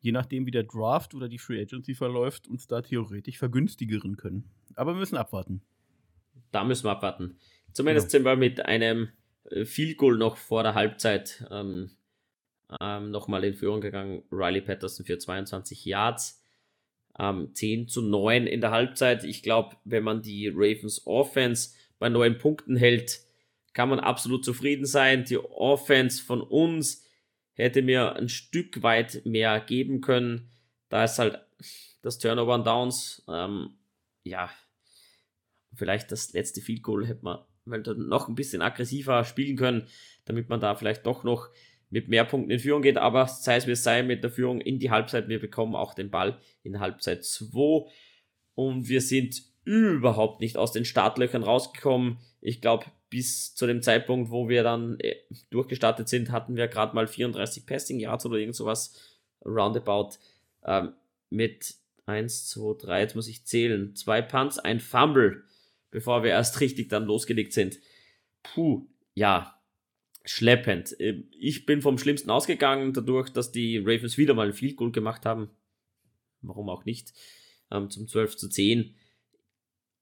je 0.00 0.12
nachdem, 0.12 0.46
wie 0.46 0.50
der 0.50 0.64
Draft 0.64 1.14
oder 1.14 1.28
die 1.28 1.38
Free 1.38 1.60
Agency 1.60 1.94
verläuft, 1.94 2.48
uns 2.48 2.66
da 2.66 2.80
theoretisch 2.80 3.38
vergünstigeren 3.38 4.16
können. 4.16 4.50
Aber 4.76 4.94
wir 4.94 5.00
müssen 5.00 5.16
abwarten. 5.16 5.62
Da 6.52 6.64
müssen 6.64 6.84
wir 6.84 6.92
abwarten. 6.92 7.38
Zumindest 7.72 8.06
ja. 8.06 8.10
sind 8.12 8.24
wir 8.24 8.36
mit 8.36 8.64
einem 8.64 9.10
äh, 9.50 9.66
Field 9.66 9.98
Goal 9.98 10.16
noch 10.16 10.38
vor 10.38 10.62
der 10.62 10.74
Halbzeit 10.74 11.46
ähm, 11.50 11.90
ähm, 12.80 13.10
nochmal 13.10 13.44
in 13.44 13.54
Führung 13.54 13.82
gegangen. 13.82 14.22
Riley 14.30 14.62
Patterson 14.62 15.04
für 15.04 15.18
22 15.18 15.84
Yards 15.84 16.42
ähm, 17.18 17.54
10 17.54 17.88
zu 17.88 18.02
9 18.02 18.46
in 18.46 18.60
der 18.60 18.70
Halbzeit. 18.70 19.24
Ich 19.24 19.42
glaube, 19.42 19.76
wenn 19.84 20.04
man 20.04 20.22
die 20.22 20.48
Ravens 20.48 21.06
Offense 21.06 21.70
bei 21.98 22.08
neun 22.08 22.38
Punkten 22.38 22.76
hält, 22.76 23.20
kann 23.72 23.88
man 23.88 24.00
absolut 24.00 24.44
zufrieden 24.44 24.86
sein. 24.86 25.24
Die 25.24 25.38
Offense 25.38 26.22
von 26.22 26.40
uns 26.40 27.04
hätte 27.52 27.82
mir 27.82 28.16
ein 28.16 28.28
Stück 28.28 28.82
weit 28.82 29.22
mehr 29.24 29.60
geben 29.60 30.00
können. 30.00 30.50
Da 30.88 31.04
ist 31.04 31.18
halt 31.18 31.40
das 32.02 32.18
Turnover 32.18 32.54
und 32.54 32.66
Downs, 32.66 33.24
ähm, 33.28 33.70
ja, 34.22 34.50
vielleicht 35.74 36.12
das 36.12 36.32
letzte 36.32 36.60
Field 36.60 36.82
Goal 36.82 37.06
hätte 37.06 37.24
man 37.24 37.38
noch 38.08 38.28
ein 38.28 38.34
bisschen 38.34 38.62
aggressiver 38.62 39.24
spielen 39.24 39.56
können, 39.56 39.88
damit 40.24 40.48
man 40.48 40.60
da 40.60 40.74
vielleicht 40.74 41.04
doch 41.04 41.24
noch 41.24 41.50
mit 41.90 42.08
mehr 42.08 42.24
Punkten 42.24 42.50
in 42.50 42.58
Führung 42.58 42.82
geht, 42.82 42.98
aber 42.98 43.26
sei 43.28 43.56
es 43.56 43.66
wie 43.66 43.72
es 43.72 43.82
sei, 43.82 44.02
mit 44.02 44.22
der 44.22 44.30
Führung 44.30 44.60
in 44.60 44.78
die 44.78 44.90
Halbzeit, 44.90 45.28
wir 45.28 45.40
bekommen 45.40 45.74
auch 45.74 45.94
den 45.94 46.10
Ball 46.10 46.38
in 46.62 46.80
Halbzeit 46.80 47.24
2 47.24 47.88
und 48.54 48.88
wir 48.88 49.00
sind 49.00 49.42
überhaupt 49.64 50.40
nicht 50.40 50.56
aus 50.56 50.72
den 50.72 50.84
Startlöchern 50.84 51.42
rausgekommen. 51.42 52.18
Ich 52.40 52.60
glaube, 52.60 52.86
bis 53.10 53.54
zu 53.54 53.66
dem 53.66 53.82
Zeitpunkt, 53.82 54.30
wo 54.30 54.48
wir 54.48 54.62
dann 54.62 54.98
äh, 55.00 55.16
durchgestartet 55.50 56.08
sind, 56.08 56.30
hatten 56.30 56.56
wir 56.56 56.68
gerade 56.68 56.94
mal 56.94 57.06
34 57.06 57.66
Passing 57.66 58.00
Yards 58.00 58.26
oder 58.26 58.36
irgend 58.36 58.56
sowas 58.56 58.94
roundabout 59.44 60.10
ähm, 60.64 60.92
mit 61.30 61.74
1, 62.06 62.48
2, 62.50 62.86
3, 62.86 63.00
jetzt 63.00 63.16
muss 63.16 63.28
ich 63.28 63.44
zählen, 63.44 63.94
zwei 63.96 64.22
Punts, 64.22 64.58
ein 64.58 64.80
Fumble, 64.80 65.44
bevor 65.90 66.22
wir 66.22 66.30
erst 66.30 66.60
richtig 66.60 66.88
dann 66.88 67.04
losgelegt 67.04 67.52
sind. 67.52 67.78
Puh, 68.42 68.86
ja, 69.14 69.55
schleppend. 70.26 70.94
Ähm, 70.98 71.28
ich 71.38 71.66
bin 71.66 71.80
vom 71.82 71.98
Schlimmsten 71.98 72.30
ausgegangen, 72.30 72.92
dadurch, 72.92 73.30
dass 73.30 73.52
die 73.52 73.78
Ravens 73.78 74.18
wieder 74.18 74.34
mal 74.34 74.48
ein 74.48 74.52
Field 74.52 74.76
Goal 74.76 74.92
gemacht 74.92 75.24
haben. 75.24 75.50
Warum 76.42 76.68
auch 76.68 76.84
nicht? 76.84 77.12
Ähm, 77.70 77.90
zum 77.90 78.06
12 78.06 78.36
zu 78.36 78.48
10. 78.48 78.94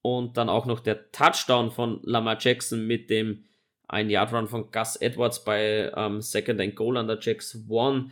Und 0.02 0.36
dann 0.36 0.48
auch 0.48 0.66
noch 0.66 0.80
der 0.80 1.10
Touchdown 1.12 1.70
von 1.70 2.00
Lamar 2.02 2.38
Jackson 2.38 2.86
mit 2.86 3.08
dem 3.08 3.44
ein 3.88 4.10
Yard 4.10 4.32
Run 4.32 4.48
von 4.48 4.70
Gus 4.70 4.96
Edwards 4.96 5.44
bei 5.44 5.92
ähm, 5.94 6.20
Second 6.20 6.60
and 6.60 6.74
Goal 6.74 6.96
an 6.96 7.06
der 7.06 7.18
Jacks 7.20 7.64
One. 7.68 8.10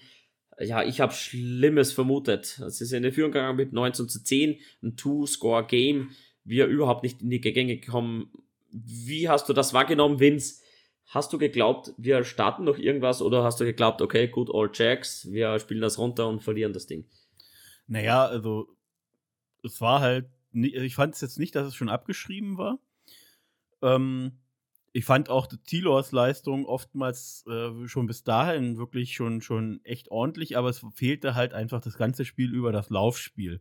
Ja, 0.58 0.84
ich 0.84 1.00
habe 1.00 1.12
Schlimmes 1.12 1.92
vermutet. 1.92 2.58
Es 2.66 2.80
ist 2.80 2.92
in 2.92 3.02
die 3.02 3.10
Führung 3.10 3.32
gegangen 3.32 3.56
mit 3.56 3.72
19 3.72 4.08
zu 4.08 4.22
10, 4.22 4.58
ein 4.82 4.96
Two-Score-Game. 4.96 6.10
Wir 6.44 6.66
überhaupt 6.66 7.02
nicht 7.02 7.22
in 7.22 7.30
die 7.30 7.40
Gänge 7.40 7.76
gekommen. 7.76 8.30
Wie 8.70 9.28
hast 9.28 9.48
du 9.48 9.52
das 9.52 9.74
wahrgenommen, 9.74 10.20
Vince? 10.20 10.61
Hast 11.12 11.30
du 11.34 11.36
geglaubt, 11.36 11.92
wir 11.98 12.24
starten 12.24 12.64
noch 12.64 12.78
irgendwas 12.78 13.20
oder 13.20 13.44
hast 13.44 13.60
du 13.60 13.66
geglaubt, 13.66 14.00
okay, 14.00 14.28
gut, 14.28 14.48
all 14.50 14.70
Jacks, 14.72 15.30
wir 15.30 15.58
spielen 15.58 15.82
das 15.82 15.98
runter 15.98 16.26
und 16.26 16.42
verlieren 16.42 16.72
das 16.72 16.86
Ding? 16.86 17.04
Naja, 17.86 18.24
also 18.24 18.74
es 19.62 19.78
war 19.82 20.00
halt, 20.00 20.30
ich 20.52 20.94
fand 20.94 21.14
es 21.14 21.20
jetzt 21.20 21.38
nicht, 21.38 21.54
dass 21.54 21.66
es 21.66 21.74
schon 21.74 21.90
abgeschrieben 21.90 22.56
war. 22.56 22.78
Ähm, 23.82 24.38
ich 24.94 25.04
fand 25.04 25.28
auch 25.28 25.46
die 25.46 25.58
Tilors 25.58 26.12
Leistung 26.12 26.64
oftmals 26.64 27.44
äh, 27.46 27.86
schon 27.88 28.06
bis 28.06 28.24
dahin 28.24 28.78
wirklich 28.78 29.12
schon, 29.12 29.42
schon 29.42 29.84
echt 29.84 30.10
ordentlich, 30.10 30.56
aber 30.56 30.70
es 30.70 30.82
fehlte 30.94 31.34
halt 31.34 31.52
einfach 31.52 31.82
das 31.82 31.98
ganze 31.98 32.24
Spiel 32.24 32.54
über 32.54 32.72
das 32.72 32.88
Laufspiel. 32.88 33.60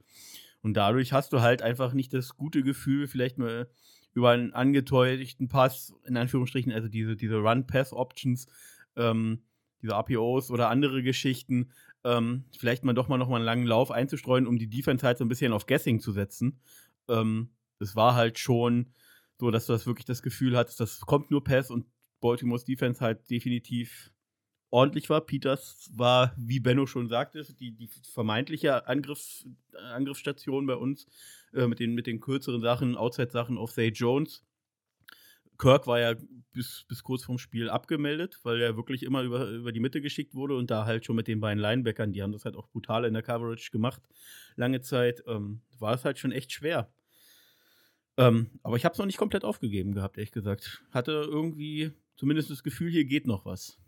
Und 0.62 0.76
dadurch 0.76 1.12
hast 1.12 1.34
du 1.34 1.42
halt 1.42 1.62
einfach 1.62 1.92
nicht 1.92 2.14
das 2.14 2.38
gute 2.38 2.64
Gefühl, 2.64 3.10
vielleicht 3.10 3.38
mal 3.38 3.70
über 4.14 4.32
einen 4.32 4.54
angetäuschten 4.54 5.48
Pass, 5.48 5.94
in 6.06 6.18
Anführungsstrichen, 6.18 6.72
also 6.72 6.88
diese, 6.88 7.16
diese 7.16 7.38
Run-Pass-Options, 7.38 8.48
ähm, 8.96 9.44
diese 9.82 9.94
RPOs 9.94 10.52
oder 10.52 10.70
andere 10.70 11.02
Geschichten, 11.02 11.72
ähm, 12.04 12.46
vielleicht 12.58 12.84
mal 12.84 12.94
doch 12.94 13.08
mal 13.08 13.18
noch 13.18 13.30
mal 13.30 13.38
einen 13.38 13.46
langen 13.46 13.66
Lauf 13.66 13.92
einzustreuen, 13.92 14.48
um 14.48 14.58
die 14.58 14.70
Defense 14.70 15.06
halt 15.06 15.18
so 15.18 15.26
ein 15.26 15.30
bisschen 15.30 15.54
auf 15.54 15.66
Guessing 15.66 16.00
zu 16.00 16.12
setzen. 16.12 16.60
Ähm, 17.08 17.50
das 17.80 17.96
war 17.96 18.16
halt 18.16 18.40
schon 18.40 18.92
so, 19.40 19.50
dass 19.50 19.66
du 19.66 19.74
das 19.74 19.86
wirklich 19.86 20.06
das 20.06 20.22
Gefühl 20.22 20.58
hattest, 20.58 20.80
das 20.80 21.02
kommt 21.02 21.32
nur 21.32 21.44
Pass 21.44 21.72
und 21.72 21.86
Baltimore's 22.20 22.64
Defense 22.64 23.02
halt 23.02 23.30
definitiv 23.30 24.12
ordentlich 24.70 25.10
war. 25.10 25.22
Peters 25.22 25.90
war, 25.94 26.34
wie 26.38 26.60
Benno 26.60 26.86
schon 26.86 27.10
sagte, 27.10 27.44
die, 27.60 27.72
die 27.72 27.88
vermeintliche 27.88 28.88
Angriff, 28.88 29.44
Angriffsstation 29.94 30.66
bei 30.66 30.76
uns 30.76 31.08
äh, 31.54 31.68
mit, 31.68 31.80
den, 31.80 31.94
mit 31.94 32.08
den 32.08 32.20
kürzeren 32.20 32.62
Sachen, 32.62 32.96
Outside-Sachen 32.96 33.58
auf 33.58 33.72
Say 33.72 33.88
Jones. 33.90 34.44
Kirk 35.58 35.86
war 35.86 36.00
ja 36.00 36.16
bis, 36.54 36.86
bis 36.88 37.04
kurz 37.04 37.24
vorm 37.24 37.38
Spiel 37.38 37.70
abgemeldet, 37.70 38.40
weil 38.44 38.60
er 38.62 38.76
wirklich 38.76 39.04
immer 39.04 39.22
über, 39.22 39.48
über 39.48 39.72
die 39.72 39.80
Mitte 39.80 40.02
geschickt 40.02 40.34
wurde 40.34 40.56
und 40.56 40.72
da 40.72 40.86
halt 40.86 41.06
schon 41.06 41.16
mit 41.16 41.28
den 41.28 41.40
beiden 41.40 41.62
Linebackern, 41.62 42.14
die 42.14 42.24
haben 42.24 42.32
das 42.32 42.46
halt 42.46 42.56
auch 42.56 42.68
brutal 42.70 43.06
in 43.06 43.14
der 43.14 43.22
Coverage 43.22 43.70
gemacht, 43.72 44.02
lange 44.56 44.82
Zeit, 44.82 45.24
ähm, 45.28 45.62
war 45.78 45.94
es 45.94 46.04
halt 46.04 46.18
schon 46.18 46.32
echt 46.32 46.52
schwer. 46.52 46.92
Ähm, 48.18 48.50
aber 48.64 48.76
ich 48.76 48.86
habe 48.86 48.94
es 48.94 49.00
noch 49.00 49.06
nicht 49.06 49.18
komplett 49.18 49.44
aufgegeben 49.44 49.94
gehabt, 49.94 50.18
ehrlich 50.18 50.32
gesagt. 50.32 50.84
Hatte 50.92 51.12
irgendwie 51.12 51.92
zumindest 52.16 52.50
das 52.50 52.64
Gefühl, 52.64 52.92
hier 52.92 53.06
geht 53.06 53.26
noch 53.26 53.46
was. 53.46 53.81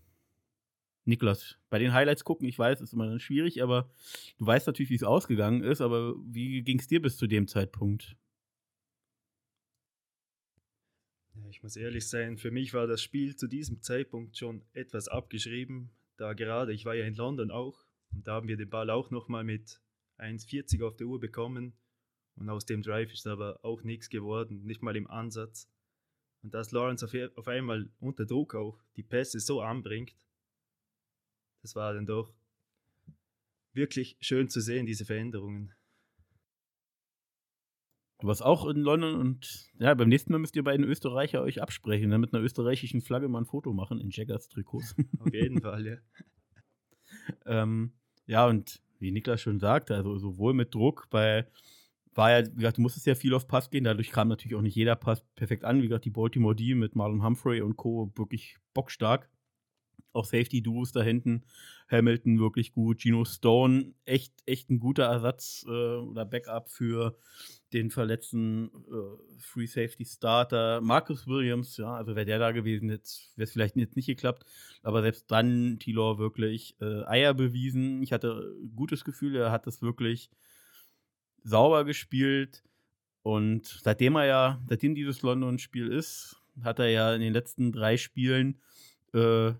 Niklas, 1.06 1.58
bei 1.70 1.80
den 1.80 1.94
Highlights 1.94 2.24
gucken, 2.24 2.48
ich 2.48 2.58
weiß, 2.58 2.82
ist 2.82 2.94
immer 2.94 3.20
schwierig, 3.20 3.62
aber 3.62 3.92
du 4.38 4.46
weißt 4.46 4.68
natürlich, 4.68 4.90
wie 4.90 4.96
es 4.96 5.04
ausgegangen 5.04 5.64
ist, 5.64 5.82
aber 5.82 6.16
wie 6.26 6.62
ging 6.64 6.80
es 6.80 6.88
dir 6.88 7.02
bis 7.02 7.18
zu 7.18 7.28
dem 7.28 7.48
Zeitpunkt? 7.48 8.16
Ich 11.50 11.62
muss 11.62 11.76
ehrlich 11.76 12.08
sein, 12.08 12.38
für 12.38 12.52
mich 12.52 12.74
war 12.74 12.88
das 12.88 13.02
Spiel 13.02 13.36
zu 13.36 13.48
diesem 13.48 13.82
Zeitpunkt 13.82 14.38
schon 14.38 14.64
etwas 14.74 15.08
abgeschrieben, 15.08 15.92
da 16.18 16.34
gerade, 16.34 16.74
ich 16.74 16.86
war 16.86 16.96
ja 16.96 17.06
in 17.06 17.16
London 17.16 17.52
auch, 17.52 17.86
und 18.14 18.28
da 18.28 18.34
haben 18.34 18.48
wir 18.48 18.58
den 18.58 18.70
Ball 18.70 18.90
auch 18.90 19.12
nochmal 19.12 19.44
mit 19.44 19.82
1,40 20.20 20.86
auf 20.86 20.96
der 20.96 21.08
Uhr 21.08 21.20
bekommen. 21.20 21.74
Und 22.36 22.50
aus 22.50 22.66
dem 22.66 22.82
Drive 22.82 23.14
ist 23.14 23.28
aber 23.28 23.60
auch 23.64 23.84
nichts 23.84 24.10
geworden, 24.10 24.64
nicht 24.64 24.82
mal 24.82 24.96
im 24.96 25.10
Ansatz. 25.10 25.70
Und 26.42 26.54
dass 26.54 26.72
Lawrence 26.72 27.06
auf, 27.06 27.38
auf 27.38 27.48
einmal 27.48 27.90
unter 28.00 28.26
Druck 28.26 28.56
auch 28.56 28.82
die 28.96 29.04
Pässe 29.04 29.40
so 29.40 29.62
anbringt, 29.62 30.16
das 31.64 31.76
war 31.76 31.94
dann 31.94 32.06
doch 32.06 32.32
wirklich 33.74 34.18
schön 34.20 34.50
zu 34.50 34.62
sehen, 34.62 34.86
diese 34.86 35.06
Veränderungen. 35.06 35.74
Du 38.20 38.28
warst 38.28 38.44
auch 38.44 38.68
in 38.68 38.78
London 38.78 39.16
und 39.16 39.72
ja, 39.80 39.94
beim 39.94 40.08
nächsten 40.08 40.32
Mal 40.32 40.40
müsst 40.40 40.56
ihr 40.56 40.64
bei 40.64 40.78
den 40.78 40.86
Österreicher 40.86 41.42
euch 41.42 41.62
absprechen, 41.62 42.10
dann 42.10 42.22
mit 42.22 42.34
einer 42.34 42.44
österreichischen 42.44 43.02
Flagge 43.02 43.28
mal 43.28 43.42
ein 43.42 43.46
Foto 43.46 43.74
machen 43.74 44.00
in 44.00 44.12
Jaggers 44.12 44.48
Trikots. 44.48 44.96
Auf 45.20 45.34
jeden 45.34 45.62
Fall, 45.62 45.88
ja. 45.88 45.98
ähm, 47.46 47.94
ja, 48.26 48.48
und 48.48 48.82
wie 49.00 49.12
Niklas 49.12 49.42
schon 49.42 49.60
sagte, 49.60 49.96
also 49.96 50.18
sowohl 50.18 50.54
mit 50.54 50.74
Druck 50.74 51.08
bei, 51.10 51.48
war 52.14 52.32
ja, 52.32 52.46
wie 52.46 52.56
gesagt, 52.56 52.78
du 52.78 52.82
musstest 52.82 53.08
ja 53.08 53.16
viel 53.16 53.34
auf 53.34 53.48
Pass 53.48 53.70
gehen, 53.70 53.84
dadurch 53.84 54.12
kam 54.12 54.28
natürlich 54.28 54.56
auch 54.56 54.62
nicht 54.62 54.76
jeder 54.76 54.96
Pass 54.96 55.26
perfekt 55.36 55.66
an. 55.66 55.82
Wie 55.82 55.88
gesagt, 55.88 56.06
die 56.06 56.10
Baltimore 56.10 56.56
D 56.56 56.76
mit 56.76 56.96
Marlon 56.96 57.24
Humphrey 57.24 57.62
und 57.62 57.76
Co. 57.76 58.12
wirklich 58.16 58.58
bockstark 58.74 59.30
auch 60.14 60.26
Safety-Duos 60.26 60.92
da 60.92 61.02
hinten. 61.02 61.44
Hamilton 61.90 62.40
wirklich 62.40 62.72
gut. 62.72 63.02
Gino 63.02 63.26
Stone, 63.26 63.94
echt, 64.06 64.34
echt 64.46 64.70
ein 64.70 64.80
guter 64.80 65.06
Ersatz 65.06 65.66
äh, 65.68 65.70
oder 65.70 66.26
Backup 66.26 66.70
für 66.70 67.18
den 67.74 67.90
verletzten 67.90 68.68
äh, 68.68 69.40
Free 69.40 69.66
Safety 69.66 70.06
Starter. 70.06 70.82
Marcus 70.82 71.28
Williams, 71.28 71.78
ja, 71.78 71.96
also 71.96 72.16
wäre 72.16 72.26
der 72.26 72.40
da 72.40 72.52
gewesen, 72.52 72.90
jetzt 72.90 73.32
wäre 73.36 73.46
es 73.46 73.52
vielleicht 73.52 73.76
jetzt 73.76 73.96
nicht 73.96 74.06
geklappt. 74.06 74.46
Aber 74.84 75.02
selbst 75.02 75.30
dann, 75.32 75.80
Tilor 75.80 76.20
wirklich 76.20 76.76
äh, 76.80 77.04
Eier 77.06 77.34
bewiesen. 77.34 78.02
Ich 78.04 78.14
hatte 78.14 78.56
ein 78.62 78.76
gutes 78.76 79.04
Gefühl, 79.04 79.36
er 79.36 79.52
hat 79.52 79.68
das 79.68 79.82
wirklich 79.82 80.30
sauber 81.44 81.84
gespielt. 81.84 82.64
Und 83.24 83.66
seitdem 83.66 84.16
er 84.16 84.26
ja, 84.26 84.62
seitdem 84.68 84.96
dieses 84.96 85.22
London-Spiel 85.22 85.88
ist, 85.88 86.42
hat 86.62 86.80
er 86.80 86.90
ja 86.90 87.16
in 87.16 87.22
den 87.22 87.34
letzten 87.34 87.72
drei 87.72 87.98
Spielen 87.98 88.60
äh, 89.14 89.54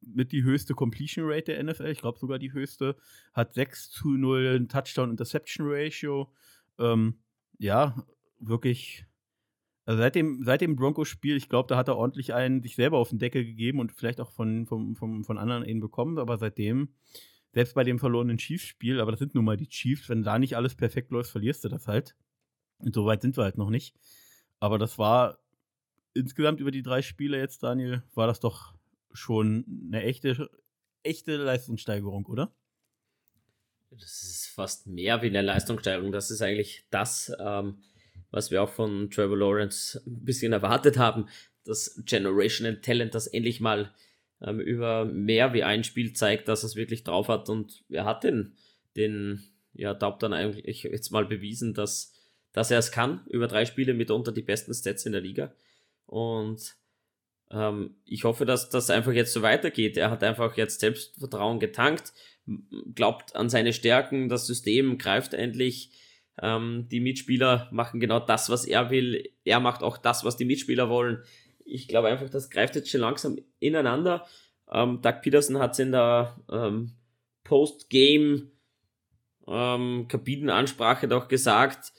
mit 0.00 0.32
die 0.32 0.42
höchste 0.42 0.74
Completion 0.74 1.26
Rate 1.28 1.52
der 1.52 1.62
NFL, 1.62 1.86
ich 1.86 2.00
glaube 2.00 2.18
sogar 2.18 2.38
die 2.38 2.52
höchste, 2.52 2.96
hat 3.32 3.54
6 3.54 3.90
zu 3.90 4.08
0 4.10 4.56
ein 4.56 4.68
Touchdown-Interception-Ratio. 4.68 6.32
Ähm, 6.78 7.18
ja, 7.58 8.04
wirklich. 8.38 9.06
Also 9.84 9.98
seit 9.98 10.14
dem, 10.14 10.42
seit 10.44 10.60
dem 10.60 10.76
Broncos-Spiel, 10.76 11.36
ich 11.36 11.48
glaube, 11.48 11.68
da 11.68 11.76
hat 11.76 11.88
er 11.88 11.96
ordentlich 11.96 12.34
einen 12.34 12.62
sich 12.62 12.76
selber 12.76 12.98
auf 12.98 13.10
den 13.10 13.18
Deckel 13.18 13.44
gegeben 13.44 13.80
und 13.80 13.92
vielleicht 13.92 14.20
auch 14.20 14.30
von, 14.30 14.66
von, 14.66 14.94
von, 14.94 15.24
von 15.24 15.38
anderen 15.38 15.64
einen 15.64 15.80
bekommen, 15.80 16.18
aber 16.18 16.38
seitdem, 16.38 16.94
selbst 17.52 17.74
bei 17.74 17.82
dem 17.82 17.98
verlorenen 17.98 18.38
Chiefs-Spiel, 18.38 19.00
aber 19.00 19.10
das 19.10 19.18
sind 19.18 19.34
nun 19.34 19.44
mal 19.44 19.56
die 19.56 19.68
Chiefs, 19.68 20.08
wenn 20.08 20.22
da 20.22 20.38
nicht 20.38 20.56
alles 20.56 20.76
perfekt 20.76 21.10
läuft, 21.10 21.30
verlierst 21.30 21.64
du 21.64 21.68
das 21.68 21.88
halt. 21.88 22.14
Und 22.78 22.94
so 22.94 23.04
weit 23.06 23.22
sind 23.22 23.36
wir 23.36 23.44
halt 23.44 23.58
noch 23.58 23.70
nicht. 23.70 23.94
Aber 24.60 24.78
das 24.78 24.98
war 24.98 25.38
insgesamt 26.14 26.60
über 26.60 26.70
die 26.70 26.82
drei 26.82 27.02
Spiele 27.02 27.38
jetzt, 27.38 27.62
Daniel, 27.62 28.02
war 28.14 28.26
das 28.26 28.40
doch 28.40 28.74
schon 29.12 29.64
eine 29.88 30.02
echte, 30.02 30.50
echte 31.02 31.36
Leistungssteigerung, 31.36 32.26
oder? 32.26 32.54
Das 33.90 34.22
ist 34.22 34.46
fast 34.46 34.86
mehr 34.86 35.22
wie 35.22 35.26
eine 35.26 35.42
Leistungssteigerung. 35.42 36.12
Das 36.12 36.30
ist 36.30 36.40
eigentlich 36.40 36.86
das, 36.90 37.32
ähm, 37.38 37.82
was 38.30 38.50
wir 38.50 38.62
auch 38.62 38.70
von 38.70 39.10
Trevor 39.10 39.36
Lawrence 39.36 40.02
ein 40.06 40.24
bisschen 40.24 40.52
erwartet 40.52 40.96
haben. 40.96 41.26
Das 41.64 42.02
Generational 42.06 42.80
Talent, 42.80 43.14
das 43.14 43.26
endlich 43.26 43.60
mal 43.60 43.92
ähm, 44.40 44.60
über 44.60 45.04
mehr 45.04 45.52
wie 45.52 45.62
ein 45.62 45.84
Spiel 45.84 46.12
zeigt, 46.14 46.48
dass 46.48 46.64
es 46.64 46.74
wirklich 46.74 47.04
drauf 47.04 47.28
hat. 47.28 47.48
Und 47.48 47.84
er 47.90 48.04
hat 48.04 48.24
den, 48.24 48.56
den 48.96 49.42
ja, 49.74 49.94
Taub 49.94 50.18
dann 50.20 50.32
eigentlich 50.32 50.82
jetzt 50.84 51.10
mal 51.10 51.26
bewiesen, 51.26 51.74
dass, 51.74 52.14
dass 52.52 52.70
er 52.70 52.78
es 52.78 52.92
kann. 52.92 53.26
Über 53.28 53.46
drei 53.46 53.66
Spiele 53.66 53.94
mitunter 53.94 54.32
die 54.32 54.42
besten 54.42 54.72
Stats 54.74 55.06
in 55.06 55.12
der 55.12 55.20
Liga. 55.20 55.54
Und 56.06 56.76
ähm, 57.52 57.96
ich 58.04 58.24
hoffe, 58.24 58.44
dass 58.46 58.70
das 58.70 58.90
einfach 58.90 59.12
jetzt 59.12 59.32
so 59.32 59.42
weitergeht. 59.42 59.96
Er 59.96 60.10
hat 60.10 60.24
einfach 60.24 60.56
jetzt 60.56 60.80
Selbstvertrauen 60.80 61.60
getankt, 61.60 62.12
glaubt 62.94 63.36
an 63.36 63.48
seine 63.48 63.72
Stärken, 63.72 64.28
das 64.28 64.46
System 64.46 64.98
greift 64.98 65.34
endlich. 65.34 65.90
Ähm, 66.40 66.88
die 66.90 67.00
Mitspieler 67.00 67.68
machen 67.70 68.00
genau 68.00 68.18
das, 68.18 68.48
was 68.48 68.64
er 68.64 68.90
will. 68.90 69.30
Er 69.44 69.60
macht 69.60 69.82
auch 69.82 69.98
das, 69.98 70.24
was 70.24 70.36
die 70.36 70.46
Mitspieler 70.46 70.88
wollen. 70.88 71.22
Ich 71.64 71.88
glaube 71.88 72.08
einfach, 72.08 72.30
das 72.30 72.50
greift 72.50 72.74
jetzt 72.74 72.90
schon 72.90 73.02
langsam 73.02 73.38
ineinander. 73.58 74.26
Ähm, 74.70 75.00
Doug 75.02 75.20
Peterson 75.22 75.58
hat 75.58 75.72
es 75.72 75.78
in 75.78 75.92
der 75.92 76.36
ähm, 76.50 76.92
Post-Game 77.44 78.50
ähm, 79.46 80.06
Kabinenansprache 80.08 81.06
doch 81.06 81.28
gesagt, 81.28 81.92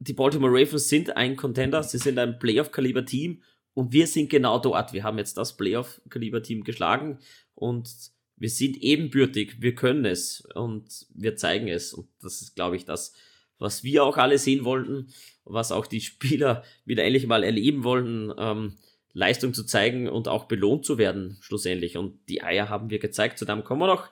die 0.00 0.12
Baltimore 0.12 0.52
Ravens 0.52 0.88
sind 0.88 1.16
ein 1.16 1.34
Contender, 1.34 1.82
sie 1.82 1.98
sind 1.98 2.18
ein 2.18 2.38
Playoff-Kaliber-Team 2.38 3.42
und 3.78 3.92
wir 3.92 4.08
sind 4.08 4.28
genau 4.28 4.58
dort. 4.58 4.92
Wir 4.92 5.04
haben 5.04 5.18
jetzt 5.18 5.36
das 5.36 5.56
Playoff-Kaliber-Team 5.56 6.64
geschlagen 6.64 7.20
und 7.54 7.88
wir 8.36 8.50
sind 8.50 8.76
ebenbürtig. 8.78 9.62
Wir 9.62 9.76
können 9.76 10.04
es 10.04 10.40
und 10.56 11.06
wir 11.14 11.36
zeigen 11.36 11.68
es. 11.68 11.94
Und 11.94 12.08
das 12.20 12.42
ist, 12.42 12.56
glaube 12.56 12.74
ich, 12.74 12.86
das, 12.86 13.14
was 13.60 13.84
wir 13.84 14.02
auch 14.02 14.16
alle 14.16 14.38
sehen 14.38 14.64
wollten, 14.64 15.12
was 15.44 15.70
auch 15.70 15.86
die 15.86 16.00
Spieler 16.00 16.64
wieder 16.86 17.04
endlich 17.04 17.28
mal 17.28 17.44
erleben 17.44 17.84
wollten, 17.84 18.32
ähm, 18.36 18.78
Leistung 19.12 19.54
zu 19.54 19.62
zeigen 19.62 20.08
und 20.08 20.26
auch 20.26 20.46
belohnt 20.46 20.84
zu 20.84 20.98
werden, 20.98 21.38
schlussendlich. 21.40 21.96
Und 21.96 22.18
die 22.28 22.42
Eier 22.42 22.68
haben 22.68 22.90
wir 22.90 22.98
gezeigt. 22.98 23.38
Zu 23.38 23.44
dem 23.44 23.62
kommen 23.62 23.82
wir 23.82 23.86
noch. 23.86 24.08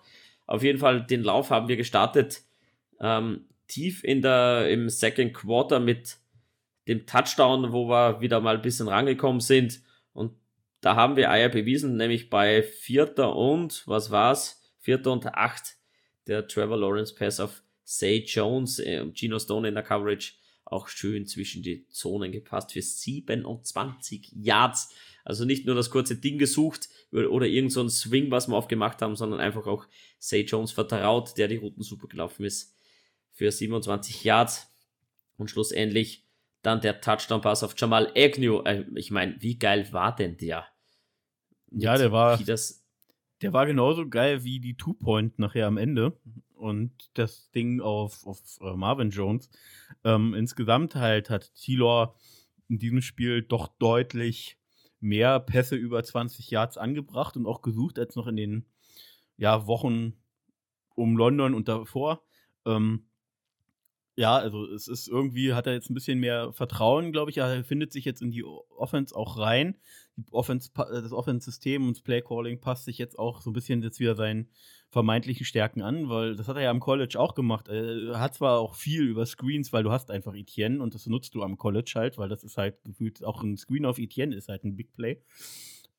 Auf 0.46 0.62
jeden 0.62 0.78
Fall, 0.78 1.04
den 1.04 1.24
Lauf 1.24 1.50
haben 1.50 1.66
wir 1.66 1.76
gestartet. 1.76 2.42
Ähm, 3.00 3.46
tief 3.66 4.04
in 4.04 4.22
der, 4.22 4.70
im 4.70 4.88
Second 4.88 5.34
Quarter 5.34 5.80
mit 5.80 6.18
dem 6.86 7.06
Touchdown, 7.06 7.72
wo 7.72 7.88
wir 7.88 8.20
wieder 8.20 8.40
mal 8.40 8.56
ein 8.56 8.62
bisschen 8.62 8.88
rangekommen 8.88 9.40
sind. 9.40 9.80
Und 10.12 10.32
da 10.80 10.94
haben 10.94 11.16
wir 11.16 11.30
Eier 11.30 11.48
bewiesen, 11.48 11.96
nämlich 11.96 12.30
bei 12.30 12.62
Vierter 12.62 13.34
und, 13.34 13.82
was 13.86 14.10
war's? 14.10 14.62
Vierter 14.78 15.12
und 15.12 15.26
Acht, 15.26 15.76
der 16.26 16.46
Trevor 16.46 16.76
Lawrence 16.76 17.14
Pass 17.14 17.40
auf 17.40 17.62
Say 17.82 18.24
Jones, 18.26 18.78
äh, 18.78 19.04
Gino 19.12 19.38
Stone 19.38 19.68
in 19.68 19.74
der 19.74 19.82
Coverage, 19.82 20.34
auch 20.64 20.88
schön 20.88 21.26
zwischen 21.26 21.62
die 21.62 21.86
Zonen 21.88 22.32
gepasst 22.32 22.72
für 22.72 22.82
27 22.82 24.32
Yards. 24.32 24.92
Also 25.24 25.44
nicht 25.44 25.64
nur 25.64 25.76
das 25.76 25.90
kurze 25.90 26.16
Ding 26.16 26.38
gesucht 26.38 26.88
oder 27.12 27.46
irgend 27.46 27.72
so 27.72 27.88
Swing, 27.88 28.30
was 28.30 28.48
wir 28.48 28.56
aufgemacht 28.56 29.00
haben, 29.00 29.16
sondern 29.16 29.40
einfach 29.40 29.66
auch 29.66 29.86
Say 30.18 30.42
Jones 30.42 30.72
vertraut, 30.72 31.38
der 31.38 31.48
die 31.48 31.56
Routen 31.56 31.82
super 31.82 32.08
gelaufen 32.08 32.44
ist, 32.44 32.76
für 33.30 33.50
27 33.50 34.24
Yards. 34.24 34.72
Und 35.36 35.50
schlussendlich 35.50 36.25
dann 36.66 36.80
der 36.80 37.00
Touchdown-Pass 37.00 37.62
auf 37.62 37.74
Jamal 37.76 38.12
Agnew. 38.16 38.60
Äh, 38.64 38.84
ich 38.96 39.10
meine, 39.10 39.40
wie 39.40 39.58
geil 39.58 39.86
war 39.92 40.14
denn 40.14 40.36
der? 40.36 40.66
Ja, 41.70 41.96
der 41.96 42.12
war. 42.12 42.38
Der 43.42 43.52
war 43.52 43.66
genauso 43.66 44.08
geil 44.08 44.44
wie 44.44 44.60
die 44.60 44.76
Two-Point 44.76 45.38
nachher 45.38 45.66
am 45.66 45.76
Ende. 45.76 46.18
und 46.54 47.10
das 47.14 47.50
Ding 47.50 47.82
auf, 47.82 48.26
auf 48.26 48.40
äh, 48.62 48.74
Marvin 48.74 49.10
Jones. 49.10 49.50
Ähm, 50.04 50.34
insgesamt 50.34 50.94
halt 50.94 51.28
hat 51.28 51.54
Tilor 51.54 52.16
in 52.68 52.78
diesem 52.78 53.02
Spiel 53.02 53.42
doch 53.42 53.68
deutlich 53.78 54.58
mehr 54.98 55.38
Pässe 55.38 55.76
über 55.76 56.02
20 56.02 56.50
Yards 56.50 56.78
angebracht 56.78 57.36
und 57.36 57.46
auch 57.46 57.60
gesucht 57.60 57.98
als 57.98 58.16
noch 58.16 58.26
in 58.26 58.36
den 58.36 58.66
ja, 59.36 59.66
Wochen 59.66 60.14
um 60.94 61.16
London 61.16 61.54
und 61.54 61.68
davor. 61.68 62.24
Ähm, 62.64 63.06
ja, 64.16 64.34
also 64.36 64.64
es 64.66 64.88
ist 64.88 65.08
irgendwie, 65.08 65.52
hat 65.52 65.66
er 65.66 65.74
jetzt 65.74 65.90
ein 65.90 65.94
bisschen 65.94 66.18
mehr 66.18 66.52
Vertrauen, 66.52 67.12
glaube 67.12 67.30
ich. 67.30 67.36
Er 67.36 67.62
findet 67.64 67.92
sich 67.92 68.06
jetzt 68.06 68.22
in 68.22 68.30
die 68.30 68.44
Offense 68.44 69.14
auch 69.14 69.38
rein. 69.38 69.76
Offense, 70.30 70.70
das 70.74 71.12
Offense-System 71.12 71.86
und 71.86 71.96
das 71.98 72.02
Play-Calling 72.02 72.60
passt 72.60 72.86
sich 72.86 72.96
jetzt 72.96 73.18
auch 73.18 73.42
so 73.42 73.50
ein 73.50 73.52
bisschen 73.52 73.82
jetzt 73.82 74.00
wieder 74.00 74.14
seinen 74.14 74.48
vermeintlichen 74.88 75.44
Stärken 75.44 75.82
an, 75.82 76.08
weil 76.08 76.36
das 76.36 76.48
hat 76.48 76.56
er 76.56 76.62
ja 76.62 76.70
am 76.70 76.80
College 76.80 77.20
auch 77.20 77.34
gemacht. 77.34 77.68
Er 77.68 78.18
hat 78.18 78.34
zwar 78.34 78.58
auch 78.58 78.74
viel 78.74 79.02
über 79.02 79.26
Screens, 79.26 79.74
weil 79.74 79.82
du 79.82 79.90
hast 79.90 80.10
einfach 80.10 80.34
Etienne 80.34 80.82
und 80.82 80.94
das 80.94 81.06
nutzt 81.06 81.34
du 81.34 81.42
am 81.42 81.58
College 81.58 81.92
halt, 81.96 82.16
weil 82.16 82.30
das 82.30 82.42
ist 82.42 82.56
halt 82.56 82.82
gefühlt 82.84 83.22
auch 83.22 83.42
ein 83.42 83.58
Screen 83.58 83.84
auf 83.84 83.98
Etienne 83.98 84.34
ist 84.34 84.48
halt 84.48 84.64
ein 84.64 84.76
Big 84.76 84.94
Play. 84.94 85.20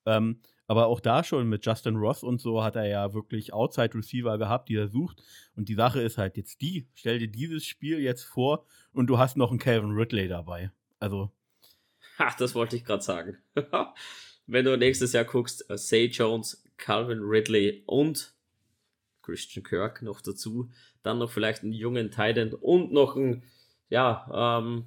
Ähm, 0.08 0.42
aber 0.68 0.88
auch 0.88 1.00
da 1.00 1.24
schon 1.24 1.48
mit 1.48 1.66
Justin 1.66 1.96
Ross 1.96 2.24
und 2.24 2.42
so 2.42 2.62
hat 2.62 2.76
er 2.76 2.88
ja 2.88 3.14
wirklich 3.14 3.54
Outside 3.54 3.96
Receiver 3.96 4.38
gehabt, 4.38 4.68
die 4.68 4.76
er 4.76 4.90
sucht. 4.90 5.24
Und 5.56 5.70
die 5.70 5.76
Sache 5.76 6.02
ist 6.02 6.18
halt 6.18 6.36
jetzt 6.36 6.62
die, 6.62 6.90
stell 6.94 7.20
dir 7.20 7.30
dieses 7.30 7.66
Spiel 7.66 8.00
jetzt 8.00 8.24
vor 8.24 8.66
und 8.92 9.08
du 9.08 9.18
hast 9.18 9.38
noch 9.38 9.50
einen 9.50 9.60
Calvin 9.60 9.92
Ridley 9.92 10.28
dabei. 10.28 10.72
Also. 11.00 11.32
Ach, 12.18 12.36
das 12.36 12.54
wollte 12.54 12.76
ich 12.76 12.84
gerade 12.84 13.04
sagen. 13.04 13.38
Wenn 14.46 14.66
du 14.66 14.78
nächstes 14.78 15.14
Jahr 15.14 15.26
guckst, 15.26 15.66
Say 15.70 16.06
Jones, 16.06 16.64
Calvin 16.76 17.20
Ridley 17.22 17.84
und 17.86 18.34
Christian 19.22 19.64
Kirk 19.64 20.02
noch 20.02 20.22
dazu, 20.22 20.70
dann 21.02 21.20
noch 21.20 21.32
vielleicht 21.32 21.64
einen 21.64 21.74
jungen 21.74 22.12
Titan 22.12 22.54
und 22.54 22.92
noch 22.92 23.16
ein, 23.16 23.44
ja, 23.90 24.60
ähm, 24.60 24.86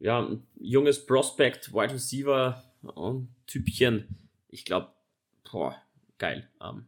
ja, 0.00 0.20
ein 0.20 0.46
junges 0.58 1.06
Prospect, 1.06 1.72
Wide 1.72 1.94
Receiver, 1.94 2.64
ein 2.96 3.28
Typchen 3.46 4.22
ich 4.52 4.64
glaube, 4.64 4.92
boah, 5.50 5.76
geil. 6.18 6.48
Ähm, 6.62 6.86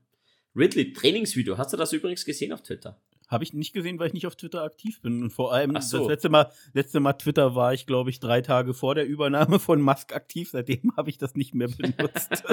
Ridley, 0.55 0.93
Trainingsvideo. 0.93 1.59
Hast 1.59 1.73
du 1.73 1.77
das 1.77 1.93
übrigens 1.93 2.25
gesehen 2.25 2.53
auf 2.53 2.63
Twitter? 2.63 3.01
Habe 3.27 3.43
ich 3.43 3.55
nicht 3.55 3.73
gesehen, 3.73 3.99
weil 3.99 4.09
ich 4.09 4.13
nicht 4.13 4.27
auf 4.27 4.37
Twitter 4.37 4.63
aktiv 4.63 5.01
bin. 5.01 5.23
Und 5.25 5.31
vor 5.31 5.53
allem, 5.53 5.81
so. 5.81 5.99
das 5.99 6.09
letzte 6.09 6.29
Mal, 6.29 6.53
letzte 6.75 7.01
Mal 7.01 7.15
Twitter 7.15 7.55
war 7.55 7.73
ich, 7.73 7.87
glaube 7.87 8.11
ich, 8.11 8.21
drei 8.21 8.43
Tage 8.43 8.75
vor 8.75 8.95
der 8.95 9.07
Übernahme 9.07 9.59
von 9.59 9.81
Musk 9.81 10.15
aktiv. 10.15 10.51
Seitdem 10.51 10.95
habe 10.97 11.11
ich 11.11 11.19
das 11.19 11.35
nicht 11.35 11.55
mehr 11.55 11.69
benutzt. 11.69 12.45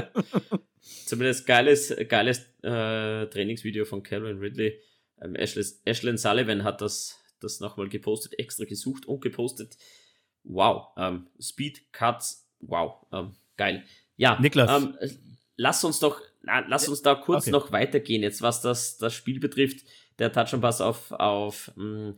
Zumindest 1.06 1.46
geiles, 1.46 1.94
geiles 2.08 2.40
äh, 2.64 3.28
Trainingsvideo 3.28 3.86
von 3.86 4.02
Calvin 4.02 4.40
Ridley. 4.40 4.80
Ähm, 5.22 5.36
Ashlyn 5.36 6.18
Sullivan 6.18 6.64
hat 6.64 6.82
das, 6.82 7.20
das 7.42 7.60
nochmal 7.60 7.90
gepostet, 7.90 8.40
extra 8.40 8.64
gesucht 8.64 9.06
und 9.06 9.22
gepostet. 9.22 9.78
Wow. 10.44 10.88
Ähm, 10.98 11.28
Speed 11.40 11.92
Cuts. 11.92 12.50
Wow. 12.62 13.06
Ähm, 13.12 13.36
geil. 13.58 13.84
Ja, 14.22 14.40
Niklas. 14.40 14.84
Ähm, 14.84 14.96
lass 15.58 15.84
uns 15.84 16.00
doch, 16.00 16.22
na, 16.44 16.60
lass 16.68 16.88
uns 16.88 17.02
da 17.02 17.16
kurz 17.16 17.46
okay. 17.46 17.52
noch 17.52 17.72
weitergehen, 17.72 18.22
jetzt 18.22 18.44
was 18.44 18.62
das, 18.62 18.98
das 19.00 19.16
Spiel 19.16 19.40
betrifft. 19.40 19.84
Der 20.20 20.32
Touchdown-Pass 20.32 20.80
auf, 20.80 21.12
auf 21.12 21.72
mh, 21.76 22.12
mm, 22.12 22.18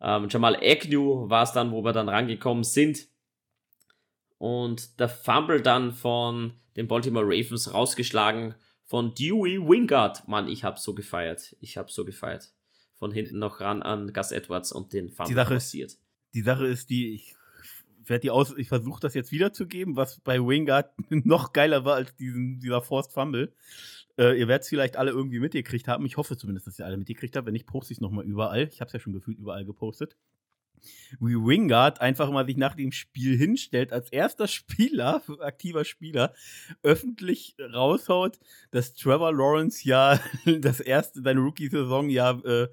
ähm, 0.00 0.26
Jamal 0.28 0.56
Agnew 0.56 1.30
war 1.30 1.44
es 1.44 1.52
dann, 1.52 1.70
wo 1.70 1.84
wir 1.84 1.92
dann 1.92 2.08
rangekommen 2.08 2.64
sind. 2.64 3.06
Und 4.38 4.98
der 4.98 5.08
Fumble 5.08 5.62
dann 5.62 5.92
von 5.92 6.54
den 6.76 6.88
Baltimore 6.88 7.24
Ravens 7.24 7.72
rausgeschlagen 7.72 8.56
von 8.84 9.14
Dewey 9.14 9.60
Wingard. 9.60 10.26
Mann, 10.26 10.48
ich 10.48 10.64
hab 10.64 10.80
so 10.80 10.94
gefeiert. 10.94 11.54
Ich 11.60 11.76
hab 11.76 11.92
so 11.92 12.04
gefeiert. 12.04 12.50
Von 12.96 13.12
hinten 13.12 13.38
noch 13.38 13.60
ran 13.60 13.82
an 13.82 14.12
Gus 14.12 14.32
Edwards 14.32 14.72
und 14.72 14.92
den 14.92 15.10
Fumble 15.10 15.28
die 15.28 15.34
Sache 15.34 15.54
passiert. 15.54 15.90
Ist, 15.92 16.02
die 16.34 16.42
Sache 16.42 16.66
ist 16.66 16.90
die, 16.90 17.14
ich 17.14 17.36
werde 18.10 18.22
die 18.22 18.30
aus, 18.30 18.54
ich 18.56 18.68
versuche 18.68 19.00
das 19.00 19.14
jetzt 19.14 19.32
wiederzugeben, 19.32 19.96
was 19.96 20.20
bei 20.20 20.38
Wingard 20.38 20.92
noch 21.10 21.52
geiler 21.52 21.84
war 21.84 21.94
als 21.94 22.14
diesen, 22.16 22.60
dieser 22.60 22.82
Forced 22.82 23.12
Fumble. 23.12 23.52
Äh, 24.18 24.38
ihr 24.38 24.48
werdet 24.48 24.64
es 24.64 24.68
vielleicht 24.68 24.96
alle 24.96 25.12
irgendwie 25.12 25.40
mitgekriegt 25.40 25.88
haben. 25.88 26.04
Ich 26.04 26.16
hoffe 26.16 26.36
zumindest, 26.36 26.66
dass 26.66 26.78
ihr 26.78 26.84
alle 26.84 26.98
mitgekriegt 26.98 27.36
habt. 27.36 27.46
Wenn 27.46 27.54
nicht, 27.54 27.66
poste 27.66 27.92
ich 27.92 27.98
es 27.98 28.02
nochmal 28.02 28.26
überall. 28.26 28.68
Ich 28.70 28.80
habe 28.80 28.88
es 28.88 28.92
ja 28.92 29.00
schon 29.00 29.14
gefühlt 29.14 29.38
überall 29.38 29.64
gepostet. 29.64 30.16
Wie 31.20 31.34
Wingard 31.34 32.00
einfach 32.00 32.30
mal 32.30 32.46
sich 32.46 32.56
nach 32.56 32.74
dem 32.74 32.92
Spiel 32.92 33.36
hinstellt, 33.36 33.92
als 33.92 34.10
erster 34.10 34.48
Spieler, 34.48 35.22
aktiver 35.40 35.84
Spieler, 35.84 36.32
öffentlich 36.82 37.56
raushaut, 37.60 38.38
dass 38.70 38.94
Trevor 38.94 39.32
Lawrence 39.32 39.86
ja 39.86 40.20
das 40.60 40.80
erste, 40.80 41.22
seine 41.22 41.40
Rookie-Saison 41.40 42.08
ja 42.08 42.32
äh, 42.44 42.68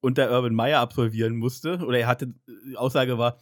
unter 0.00 0.30
Urban 0.30 0.54
Meyer 0.54 0.80
absolvieren 0.80 1.36
musste. 1.36 1.78
Oder 1.78 1.98
er 1.98 2.06
hatte, 2.06 2.34
die 2.46 2.76
Aussage 2.76 3.18
war, 3.18 3.38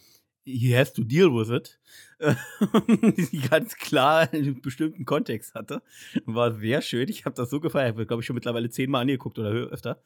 he 0.47 0.77
has 0.77 0.93
to 0.93 1.03
deal 1.03 1.31
with 1.31 1.51
it, 1.51 1.79
die 3.33 3.41
ganz 3.41 3.77
klar 3.77 4.33
einen 4.33 4.63
bestimmten 4.63 5.05
Kontext 5.05 5.55
hatte. 5.55 5.83
War 6.25 6.55
sehr 6.55 6.81
schön. 6.81 7.09
Ich 7.09 7.25
habe 7.25 7.35
das 7.35 7.51
so 7.51 7.61
gefeiert. 7.61 7.89
Ich 7.89 7.95
habe, 7.95 8.07
glaube 8.07 8.23
ich, 8.23 8.27
schon 8.27 8.35
mittlerweile 8.35 8.71
zehnmal 8.71 9.03
angeguckt 9.03 9.39
oder 9.39 9.51
öfter. 9.51 10.03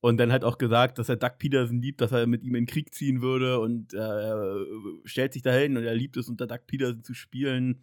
Und 0.00 0.18
dann 0.18 0.32
hat 0.32 0.44
auch 0.44 0.58
gesagt, 0.58 0.98
dass 0.98 1.08
er 1.08 1.16
Doug 1.16 1.38
Peterson 1.38 1.80
liebt, 1.80 2.00
dass 2.00 2.12
er 2.12 2.26
mit 2.26 2.42
ihm 2.42 2.54
in 2.54 2.64
den 2.64 2.66
Krieg 2.66 2.94
ziehen 2.94 3.20
würde 3.20 3.58
und 3.58 3.94
äh, 3.94 4.34
stellt 5.04 5.32
sich 5.32 5.42
dahin 5.42 5.76
und 5.76 5.84
er 5.84 5.94
liebt 5.94 6.16
es, 6.16 6.28
unter 6.28 6.46
Doug 6.46 6.66
Peterson 6.66 7.02
zu 7.02 7.14
spielen. 7.14 7.82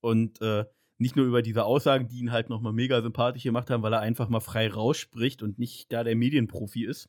Und 0.00 0.42
äh, 0.42 0.64
nicht 0.98 1.16
nur 1.16 1.24
über 1.24 1.40
diese 1.40 1.64
Aussagen, 1.64 2.08
die 2.08 2.18
ihn 2.18 2.32
halt 2.32 2.50
nochmal 2.50 2.72
mega 2.72 3.00
sympathisch 3.00 3.44
gemacht 3.44 3.70
haben, 3.70 3.82
weil 3.82 3.92
er 3.92 4.00
einfach 4.00 4.28
mal 4.28 4.40
frei 4.40 4.68
rausspricht 4.68 5.42
und 5.42 5.58
nicht 5.58 5.92
da 5.92 6.04
der 6.04 6.16
Medienprofi 6.16 6.84
ist 6.84 7.08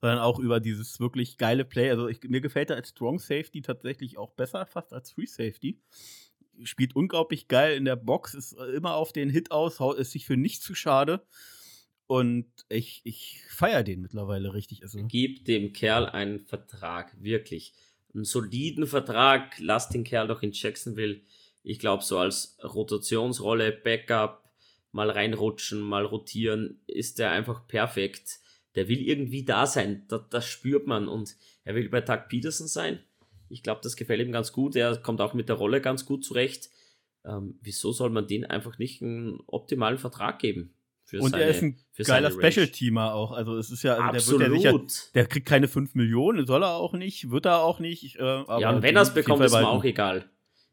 sondern 0.00 0.18
auch 0.18 0.38
über 0.38 0.60
dieses 0.60 1.00
wirklich 1.00 1.38
geile 1.38 1.64
Play. 1.64 1.90
Also 1.90 2.08
ich, 2.08 2.22
mir 2.24 2.40
gefällt 2.40 2.70
er 2.70 2.76
als 2.76 2.90
Strong 2.90 3.18
Safety 3.18 3.62
tatsächlich 3.62 4.18
auch 4.18 4.32
besser, 4.32 4.66
fast 4.66 4.92
als 4.92 5.12
Free 5.12 5.26
Safety. 5.26 5.80
Spielt 6.64 6.94
unglaublich 6.94 7.48
geil 7.48 7.76
in 7.76 7.84
der 7.84 7.96
Box, 7.96 8.34
ist 8.34 8.52
immer 8.52 8.94
auf 8.94 9.12
den 9.12 9.30
Hit 9.30 9.50
aus, 9.50 9.80
ist 9.96 10.12
sich 10.12 10.26
für 10.26 10.36
nichts 10.36 10.64
zu 10.64 10.74
schade. 10.74 11.24
Und 12.06 12.46
ich, 12.68 13.00
ich 13.04 13.40
feiere 13.48 13.82
den 13.82 14.02
mittlerweile 14.02 14.52
richtig. 14.52 14.82
Also. 14.82 14.98
Gib 15.06 15.46
dem 15.46 15.72
Kerl 15.72 16.06
einen 16.06 16.40
Vertrag, 16.40 17.16
wirklich. 17.22 17.72
Einen 18.12 18.24
soliden 18.24 18.86
Vertrag. 18.86 19.54
Lass 19.58 19.88
den 19.88 20.04
Kerl 20.04 20.28
doch 20.28 20.42
in 20.42 20.52
Jacksonville. 20.52 21.22
Ich 21.62 21.78
glaube, 21.78 22.02
so 22.02 22.18
als 22.18 22.58
Rotationsrolle, 22.62 23.72
Backup, 23.72 24.50
mal 24.90 25.08
reinrutschen, 25.08 25.80
mal 25.80 26.04
rotieren, 26.04 26.82
ist 26.86 27.18
der 27.18 27.30
einfach 27.30 27.66
perfekt 27.66 28.41
der 28.74 28.88
will 28.88 29.00
irgendwie 29.00 29.44
da 29.44 29.66
sein. 29.66 30.04
Das, 30.08 30.22
das 30.30 30.46
spürt 30.46 30.86
man. 30.86 31.08
Und 31.08 31.36
er 31.64 31.74
will 31.74 31.88
bei 31.88 32.00
Doug 32.00 32.28
Peterson 32.28 32.66
sein. 32.66 33.00
Ich 33.48 33.62
glaube, 33.62 33.80
das 33.82 33.96
gefällt 33.96 34.20
ihm 34.20 34.32
ganz 34.32 34.52
gut. 34.52 34.76
Er 34.76 34.96
kommt 34.96 35.20
auch 35.20 35.34
mit 35.34 35.48
der 35.48 35.56
Rolle 35.56 35.80
ganz 35.80 36.06
gut 36.06 36.24
zurecht. 36.24 36.70
Ähm, 37.24 37.58
wieso 37.62 37.92
soll 37.92 38.10
man 38.10 38.26
den 38.26 38.44
einfach 38.44 38.78
nicht 38.78 39.02
einen 39.02 39.40
optimalen 39.46 39.98
Vertrag 39.98 40.38
geben? 40.38 40.74
und 41.20 41.30
seine, 41.30 41.44
er 41.44 41.50
ist 41.50 41.62
ein 41.62 41.78
geiler 41.98 42.30
Special-Teamer 42.30 43.14
auch. 43.14 43.32
Also 43.32 43.56
es 43.56 43.70
ist 43.70 43.82
ja, 43.82 43.96
also 43.98 44.38
der, 44.38 44.50
wird 44.50 44.62
ja 44.62 44.72
sicher, 44.72 45.10
der 45.14 45.26
kriegt 45.26 45.46
keine 45.46 45.68
5 45.68 45.94
Millionen, 45.94 46.46
soll 46.46 46.62
er 46.62 46.76
auch 46.76 46.94
nicht, 46.94 47.30
wird 47.30 47.46
er 47.46 47.62
auch 47.62 47.80
nicht. 47.80 48.16
Äh, 48.16 48.22
ja, 48.22 48.70
und 48.70 48.82
wenn 48.82 48.96
er 48.96 49.02
es 49.02 49.12
bekommt, 49.12 49.44
ist 49.44 49.52
mir 49.52 49.68
auch 49.68 49.84
egal. 49.84 50.24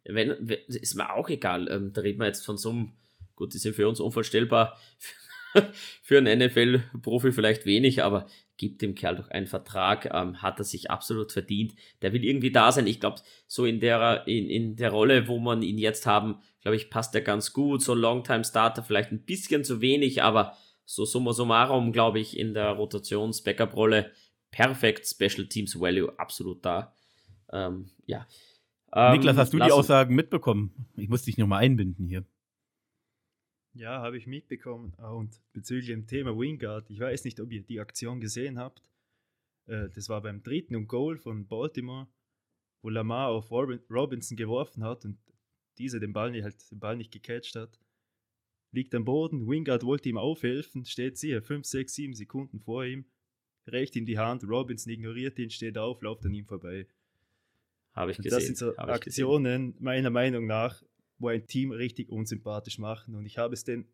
Wenn, 0.05 0.29
ist 0.47 0.95
mir 0.95 1.13
auch 1.13 1.29
egal. 1.29 1.67
Ähm, 1.69 1.93
da 1.93 2.01
reden 2.01 2.19
wir 2.19 2.27
jetzt 2.27 2.45
von 2.45 2.57
so 2.57 2.69
einem, 2.69 2.93
gut, 3.35 3.53
die 3.53 3.57
sind 3.57 3.75
für 3.75 3.87
uns 3.87 3.99
unvorstellbar, 3.99 4.77
für 6.01 6.17
einen 6.17 6.39
NFL-Profi 6.39 7.31
vielleicht 7.31 7.65
wenig, 7.65 8.03
aber 8.03 8.27
gibt 8.57 8.81
dem 8.81 8.93
Kerl 8.93 9.15
doch 9.15 9.29
einen 9.29 9.47
Vertrag, 9.47 10.09
ähm, 10.13 10.41
hat 10.41 10.59
er 10.59 10.65
sich 10.65 10.91
absolut 10.91 11.31
verdient. 11.31 11.73
Der 12.01 12.13
will 12.13 12.25
irgendwie 12.25 12.51
da 12.51 12.71
sein. 12.71 12.87
Ich 12.87 12.99
glaube, 12.99 13.21
so 13.47 13.65
in 13.65 13.79
der, 13.79 14.27
in, 14.27 14.49
in 14.49 14.75
der 14.75 14.91
Rolle, 14.91 15.27
wo 15.27 15.39
man 15.39 15.61
ihn 15.61 15.77
jetzt 15.77 16.05
haben, 16.05 16.39
glaube 16.61 16.75
ich, 16.75 16.89
passt 16.89 17.15
er 17.15 17.21
ganz 17.21 17.53
gut. 17.53 17.81
So 17.81 17.93
Longtime-Starter 17.93 18.83
vielleicht 18.83 19.11
ein 19.11 19.23
bisschen 19.23 19.63
zu 19.63 19.81
wenig, 19.81 20.21
aber 20.21 20.57
so 20.85 21.05
summa 21.05 21.33
summarum, 21.33 21.91
glaube 21.91 22.19
ich, 22.19 22.37
in 22.37 22.53
der 22.53 22.71
Rotations-Backup-Rolle 22.71 24.11
perfekt. 24.51 25.07
Special 25.07 25.47
Teams 25.47 25.79
Value 25.79 26.11
absolut 26.17 26.65
da. 26.65 26.93
Ähm, 27.51 27.89
ja. 28.05 28.27
Ähm, 28.93 29.13
Niklas, 29.13 29.37
hast 29.37 29.53
du 29.53 29.59
die 29.59 29.71
Aussagen 29.71 30.15
mitbekommen? 30.15 30.73
Ich 30.97 31.07
muss 31.07 31.23
dich 31.23 31.37
nochmal 31.37 31.63
einbinden 31.63 32.07
hier. 32.07 32.25
Ja, 33.74 34.01
habe 34.01 34.17
ich 34.17 34.28
mitbekommen. 34.28 34.93
Ah, 34.97 35.11
und 35.11 35.41
bezüglich 35.53 35.88
dem 35.88 36.07
Thema 36.07 36.38
Wingard, 36.38 36.89
ich 36.89 36.99
weiß 36.99 37.24
nicht, 37.24 37.39
ob 37.39 37.51
ihr 37.51 37.61
die 37.61 37.80
Aktion 37.80 38.20
gesehen 38.20 38.57
habt. 38.57 38.89
Äh, 39.67 39.89
das 39.89 40.09
war 40.09 40.22
beim 40.22 40.41
dritten 40.41 40.76
und 40.76 40.88
Goal 40.88 41.17
von 41.17 41.47
Baltimore, 41.47 42.07
wo 42.82 42.89
Lamar 42.89 43.30
auf 43.30 43.51
Robinson 43.51 44.38
geworfen 44.38 44.84
hat 44.84 45.05
und 45.05 45.17
dieser 45.78 45.99
den 45.99 46.13
Ball 46.13 46.32
nicht, 46.32 46.43
halt 46.43 46.72
den 46.72 46.80
Ball 46.80 46.97
nicht 46.97 47.11
gecatcht 47.11 47.55
hat. 47.55 47.80
Liegt 48.72 48.93
am 48.93 49.05
Boden, 49.05 49.47
Wingard 49.47 49.84
wollte 49.84 50.09
ihm 50.09 50.17
aufhelfen, 50.17 50.86
steht 50.86 51.17
sie 51.17 51.39
5, 51.39 51.65
6, 51.65 51.93
7 51.93 52.13
Sekunden 52.13 52.59
vor 52.59 52.86
ihm, 52.86 53.05
reicht 53.65 53.95
ihm 53.95 54.05
die 54.05 54.20
Hand, 54.20 54.43
Robinson 54.43 54.93
ignoriert 54.93 55.39
ihn, 55.39 55.49
steht 55.49 55.78
auf, 55.78 56.01
läuft 56.01 56.26
an 56.26 56.34
ihm 56.34 56.45
vorbei. 56.45 56.88
Habe 57.93 58.11
ich 58.11 58.17
gesehen. 58.17 58.32
das 58.32 58.45
sind 58.45 58.57
so 58.57 58.76
Aktionen, 58.78 59.76
meiner 59.80 60.11
Meinung 60.11 60.45
nach, 60.45 60.84
wo 61.20 61.28
ein 61.28 61.45
Team 61.47 61.72
richtig 61.72 62.09
unsympathisch 62.09 62.80
machen. 62.80 63.15
Und 63.15 63.26
ich 63.26 63.38
habe 63.38 63.53
es 63.53 63.63
den 63.63 63.88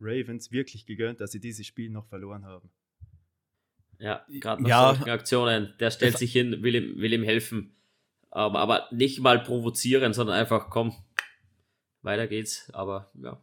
Ravens 0.00 0.50
wirklich 0.50 0.86
gegönnt, 0.86 1.20
dass 1.20 1.32
sie 1.32 1.40
dieses 1.40 1.66
Spiel 1.66 1.90
noch 1.90 2.06
verloren 2.06 2.44
haben. 2.44 2.70
Ja, 3.98 4.24
gerade 4.28 4.62
nach 4.62 4.68
Ja. 4.68 4.94
solchen 4.94 5.10
Aktionen. 5.10 5.72
Der 5.78 5.90
stellt 5.90 6.18
sich 6.18 6.32
hin, 6.32 6.62
will 6.62 6.74
ihm, 6.74 6.98
will 7.00 7.12
ihm 7.12 7.22
helfen. 7.22 7.76
Aber, 8.30 8.58
aber 8.58 8.88
nicht 8.90 9.20
mal 9.20 9.38
provozieren, 9.40 10.12
sondern 10.12 10.36
einfach, 10.36 10.68
komm, 10.68 10.92
weiter 12.02 12.26
geht's. 12.26 12.68
Aber 12.74 13.10
ja. 13.22 13.40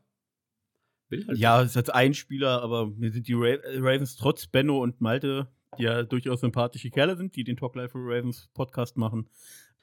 Will 1.07 1.25
halt. 1.27 1.37
Ja, 1.37 1.61
es 1.61 1.69
ist 1.69 1.75
jetzt 1.75 1.93
ein 1.93 2.13
Spieler, 2.13 2.61
aber 2.61 2.87
mir 2.87 3.11
sind 3.11 3.27
die 3.27 3.33
Ra 3.33 3.57
Ravens 3.77 4.17
trotz 4.17 4.47
Benno 4.47 4.81
und 4.81 4.99
Malte, 4.99 5.47
die 5.77 5.83
ja 5.83 6.03
durchaus 6.03 6.41
sympathische 6.41 6.89
Kerle 6.89 7.15
sind, 7.15 7.35
die 7.35 7.43
den 7.45 7.55
Talk 7.55 7.75
Life 7.75 7.91
for 7.91 8.01
Ravens 8.03 8.49
Podcast 8.53 8.97
machen. 8.97 9.29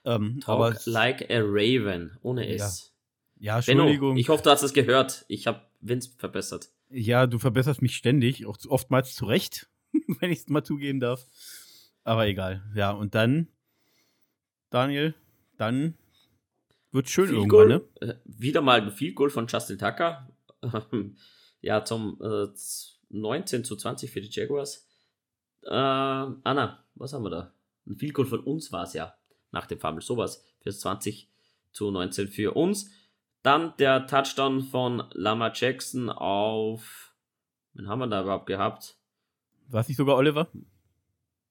Ähm, 0.04 0.40
Talk 0.40 0.48
aber 0.48 0.80
like 0.86 1.30
a 1.30 1.40
Raven, 1.40 2.16
ohne 2.22 2.48
S. 2.48 2.94
ja, 3.38 3.60
Benno, 3.60 3.82
Entschuldigung. 3.82 4.16
ich 4.16 4.28
hoffe, 4.28 4.42
du 4.42 4.50
hast 4.50 4.62
es 4.62 4.72
gehört. 4.72 5.24
Ich 5.28 5.46
habe 5.46 5.62
Vince 5.80 6.10
verbessert. 6.16 6.70
Ja, 6.90 7.26
du 7.26 7.38
verbesserst 7.38 7.82
mich 7.82 7.96
ständig, 7.96 8.46
auch 8.46 8.56
oftmals 8.68 9.14
zu 9.14 9.26
Recht, 9.26 9.68
wenn 10.20 10.30
ich 10.30 10.40
es 10.40 10.48
mal 10.48 10.64
zugeben 10.64 11.00
darf. 11.00 11.26
Aber 12.04 12.26
egal. 12.26 12.62
Ja, 12.74 12.92
und 12.92 13.14
dann, 13.14 13.48
Daniel, 14.70 15.14
dann 15.58 15.94
wird 16.90 17.10
schön 17.10 17.26
Field 17.26 17.38
irgendwann, 17.38 17.68
Goal, 17.68 17.84
ne? 18.00 18.12
äh, 18.12 18.14
wieder 18.24 18.62
mal 18.62 18.80
ein 18.80 18.90
Field 18.90 19.14
Goal 19.14 19.30
von 19.30 19.46
Justin 19.46 19.78
Tucker. 19.78 20.28
ja, 21.60 21.84
zum 21.84 22.18
äh, 22.22 22.46
19 23.10 23.64
zu 23.64 23.76
20 23.76 24.10
für 24.10 24.20
die 24.20 24.30
Jaguars. 24.30 24.88
Äh, 25.64 25.70
Anna, 25.70 26.84
was 26.94 27.12
haben 27.12 27.24
wir 27.24 27.30
da? 27.30 27.52
Ein 27.86 27.96
Field 27.96 28.14
Goal 28.14 28.26
von 28.26 28.40
uns 28.40 28.72
war 28.72 28.84
es 28.84 28.94
ja. 28.94 29.17
Nach 29.50 29.66
dem 29.66 29.78
Fumble, 29.78 30.02
sowas. 30.02 30.44
Fürs 30.60 30.80
20 30.80 31.28
zu 31.72 31.90
19 31.90 32.28
für 32.28 32.56
uns. 32.56 32.90
Dann 33.42 33.74
der 33.78 34.06
Touchdown 34.06 34.62
von 34.62 35.04
Lama 35.12 35.52
Jackson 35.54 36.10
auf. 36.10 37.14
Wen 37.74 37.88
haben 37.88 38.00
wir 38.00 38.06
da 38.08 38.22
überhaupt 38.22 38.46
gehabt? 38.46 38.96
War 39.68 39.80
es 39.80 39.88
nicht 39.88 39.96
sogar 39.96 40.16
Oliver? 40.16 40.48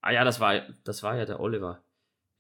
Ah 0.02 0.12
ja, 0.12 0.24
das 0.24 0.40
war, 0.40 0.62
das 0.84 1.04
war 1.04 1.16
ja 1.16 1.26
der 1.26 1.40
Oliver. 1.40 1.82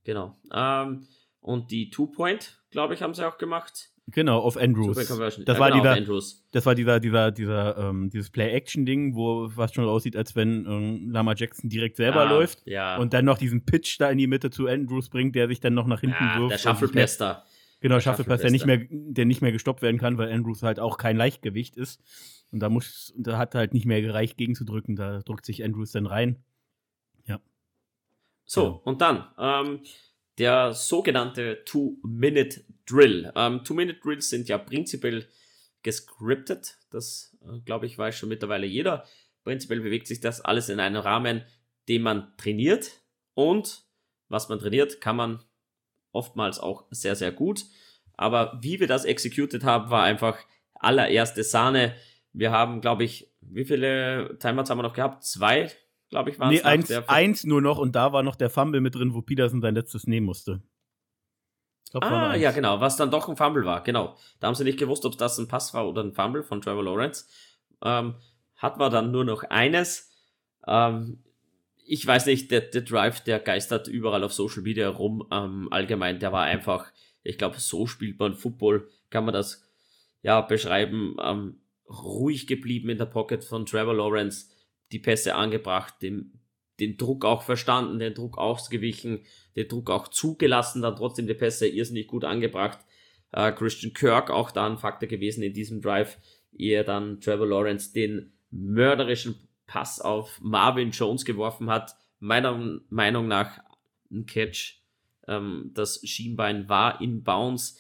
Genau. 0.04 0.38
Ähm, 0.52 1.08
und 1.40 1.72
die 1.72 1.90
Two-Point, 1.90 2.62
glaube 2.72 2.94
ich, 2.94 3.02
haben 3.02 3.14
sie 3.14 3.28
auch 3.28 3.38
gemacht. 3.38 3.92
Genau, 4.10 4.40
auf 4.40 4.56
Andrews. 4.56 4.96
Das 4.96 5.10
Ja, 5.10 5.18
war 5.20 5.30
genau, 5.30 5.80
auf 5.80 5.82
dieser, 5.82 5.92
Andrews. 5.94 6.46
das 6.54 6.66
war 6.66 6.76
dieser, 6.76 7.00
dieser, 7.02 7.32
dieser, 7.32 7.78
ähm, 7.78 8.10
dieses 8.10 8.30
Play-Action-Ding, 8.30 9.16
wo 9.16 9.50
was 9.56 9.74
schon 9.74 9.84
aussieht, 9.86 10.16
als 10.16 10.34
wenn 10.36 10.66
ähm, 10.66 11.12
Lama 11.12 11.34
Jackson 11.36 11.70
direkt 11.70 11.98
selber 11.98 12.22
Ah, 12.22 12.30
läuft 12.32 12.66
Ja. 12.66 12.98
und 12.98 13.14
dann 13.14 13.26
noch 13.26 13.38
diesen 13.38 13.66
Pitch 13.66 14.00
da 14.00 14.10
in 14.10 14.18
die 14.18 14.28
Mitte 14.28 14.50
zu 14.50 14.68
Andrews 14.68 15.10
bringt, 15.10 15.36
der 15.36 15.48
sich 15.50 15.60
dann 15.60 15.74
noch 15.74 15.88
nach 15.88 16.00
hinten 16.02 16.16
ja, 16.24 16.40
wirft. 16.40 16.64
der 16.64 16.72
und 16.72 16.82
nicht 16.82 16.94
mehr- 16.96 17.08
Shuffle 17.08 17.20
da. 17.20 17.44
Genau, 17.82 17.96
Der 17.96 18.02
Shuffle-Pass, 18.02 18.42
der 18.42 18.52
nicht 18.52 18.66
mehr, 18.66 18.80
der 18.90 19.26
nicht 19.26 19.42
mehr 19.42 19.52
gestoppt 19.52 19.82
werden 19.82 19.98
kann, 20.00 20.18
weil 20.18 20.32
Andrews 20.32 20.64
halt 20.64 20.80
auch 20.80 20.98
kein 20.98 21.16
Leichtgewicht 21.18 21.76
ist. 21.76 22.02
Und 22.52 22.62
da 22.62 22.70
muss, 22.70 23.14
da 23.18 23.38
hat 23.38 23.54
halt 23.56 23.74
nicht 23.74 23.86
mehr 23.86 24.02
gereicht, 24.02 24.38
gegenzudrücken. 24.38 24.96
Da 24.96 25.20
drückt 25.20 25.46
sich 25.46 25.64
Andrews 25.64 25.92
dann 25.92 26.06
rein. 26.08 26.38
So, 28.46 28.62
Ja. 28.64 28.82
und 28.86 29.02
dann 29.02 29.28
ähm, 29.38 29.80
der 30.38 30.74
sogenannte 30.74 31.64
Two-Minute-Drill. 31.66 33.32
Ähm, 33.36 33.64
Two-Minute-Drills 33.64 34.30
sind 34.30 34.48
ja 34.48 34.58
prinzipiell 34.58 35.28
gescriptet. 35.84 36.78
Das, 36.90 37.36
äh, 37.42 37.60
glaube 37.62 37.86
ich, 37.86 37.98
weiß 37.98 38.16
schon 38.16 38.30
mittlerweile 38.30 38.68
jeder. 38.68 39.06
Prinzipiell 39.44 39.82
bewegt 39.82 40.08
sich 40.08 40.20
das 40.20 40.42
alles 40.42 40.70
in 40.70 40.80
einem 40.80 41.02
Rahmen, 41.02 41.44
den 41.88 42.02
man 42.02 42.36
trainiert. 42.38 42.92
Und 43.34 43.84
was 44.30 44.50
man 44.50 44.60
trainiert, 44.60 45.02
kann 45.02 45.16
man 45.16 45.44
oftmals 46.12 46.60
auch 46.60 46.86
sehr, 46.92 47.16
sehr 47.16 47.32
gut. 47.32 47.66
Aber 48.16 48.60
wie 48.62 48.80
wir 48.80 48.88
das 48.88 49.06
executed 49.06 49.64
haben, 49.64 49.90
war 49.90 50.04
einfach 50.04 50.38
allererste 50.74 51.44
Sahne. 51.44 51.96
Wir 52.34 52.52
haben, 52.52 52.82
glaube 52.82 53.04
ich, 53.04 53.32
wie 53.42 53.66
viele 53.66 54.38
Timeouts 54.40 54.70
haben 54.70 54.80
wir 54.80 54.84
noch 54.84 54.94
gehabt? 54.94 55.24
Zwei, 55.24 55.72
glaube 56.10 56.30
ich, 56.32 56.38
Nee, 56.40 56.58
es. 56.58 56.64
nach 56.64 56.72
eins, 56.72 56.88
der- 56.88 57.10
eins 57.10 57.44
nur 57.44 57.62
noch 57.62 57.78
und 57.78 57.96
da 57.96 58.14
war 58.14 58.24
noch 58.24 58.36
der 58.36 58.50
Fumble 58.50 58.82
mit 58.82 58.96
drin, 58.96 59.14
wo 59.14 59.22
Peterson 59.22 59.62
sein 59.62 59.76
letztes 59.76 60.08
nehmen 60.08 60.26
musste. 60.26 60.62
Glaub, 61.92 62.04
war 62.04 62.30
Ah, 62.32 62.36
ja, 62.36 62.52
genau, 62.52 62.82
was 62.82 62.98
dann 62.98 63.12
doch 63.12 63.30
ein 63.30 63.38
Fumble 63.38 63.64
war, 63.66 63.82
genau. 63.84 64.18
Da 64.40 64.48
haben 64.48 64.56
sie 64.56 64.64
nicht 64.66 64.80
gewusst, 64.80 65.06
ob 65.06 65.18
das 65.18 65.38
ein 65.38 65.48
Pass 65.48 65.74
war 65.74 65.88
oder 65.88 66.04
ein 66.04 66.14
Fumble 66.14 66.44
von 66.44 66.62
Trevor 66.62 66.84
Lawrence. 66.84 67.26
Ähm, 67.82 68.16
hat 68.56 68.78
man 68.78 68.92
dann 68.92 69.12
nur 69.12 69.24
noch 69.24 69.44
eines. 69.44 70.12
Ähm, 70.68 71.24
ich 71.86 72.06
weiß 72.06 72.26
nicht, 72.26 72.52
der, 72.52 72.62
der 72.62 72.82
Drive, 72.82 73.22
der 73.22 73.40
geistert 73.40 73.88
überall 73.88 74.24
auf 74.26 74.34
Social 74.34 74.64
Media 74.64 74.90
rum. 74.90 75.26
Ähm, 75.32 75.70
allgemein, 75.72 76.20
der 76.20 76.34
war 76.34 76.44
einfach, 76.44 76.92
ich 77.24 77.38
glaube, 77.38 77.60
so 77.60 77.88
spielt 77.88 78.20
man 78.20 78.36
Football, 78.36 78.90
kann 79.10 79.24
man 79.24 79.34
das 79.34 79.64
ja 80.22 80.42
beschreiben. 80.42 81.16
Ähm, 81.24 81.62
ruhig 81.90 82.48
geblieben 82.48 82.90
in 82.90 82.98
der 82.98 83.06
Pocket 83.06 83.42
von 83.46 83.66
Trevor 83.66 83.94
Lawrence, 83.94 84.50
die 84.92 85.00
Pässe 85.00 85.36
angebracht, 85.36 85.96
den, 86.02 86.40
den 86.80 86.98
Druck 86.98 87.26
auch 87.26 87.44
verstanden, 87.44 88.00
den 88.00 88.14
Druck 88.14 88.38
ausgewichen, 88.38 89.26
den 89.56 89.68
Druck 89.68 89.90
auch 89.90 90.08
zugelassen, 90.08 90.82
dann 90.82 90.96
trotzdem 90.96 91.28
die 91.28 91.34
Pässe 91.34 91.68
irrsinnig 91.68 92.08
gut 92.08 92.24
angebracht. 92.24 92.80
Äh, 93.32 93.52
Christian 93.52 93.94
Kirk 93.94 94.30
auch 94.30 94.52
da 94.52 94.66
ein 94.66 94.78
Faktor 94.78 95.10
gewesen 95.10 95.44
in 95.44 95.54
diesem 95.54 95.82
Drive, 95.82 96.18
ehe 96.54 96.84
dann 96.84 97.20
Trevor 97.20 97.48
Lawrence 97.48 97.94
den 97.94 98.34
mörderischen 98.52 99.36
Pass 99.66 100.00
auf 100.00 100.40
Marvin 100.42 100.92
Jones 100.92 101.26
geworfen 101.26 101.70
hat. 101.70 101.96
Meiner 102.20 102.80
Meinung 102.90 103.28
nach 103.28 103.60
ein 104.10 104.26
Catch. 104.26 104.82
Ähm, 105.28 105.72
das 105.74 106.00
Schienbein 106.08 106.70
war 106.70 107.02
in 107.02 107.24
Bounce 107.24 107.76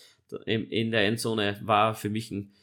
in, 0.45 0.69
in 0.69 0.91
der 0.91 1.05
Endzone, 1.05 1.59
war 1.63 1.95
für 1.95 2.09
mich 2.09 2.31
ein, 2.31 2.53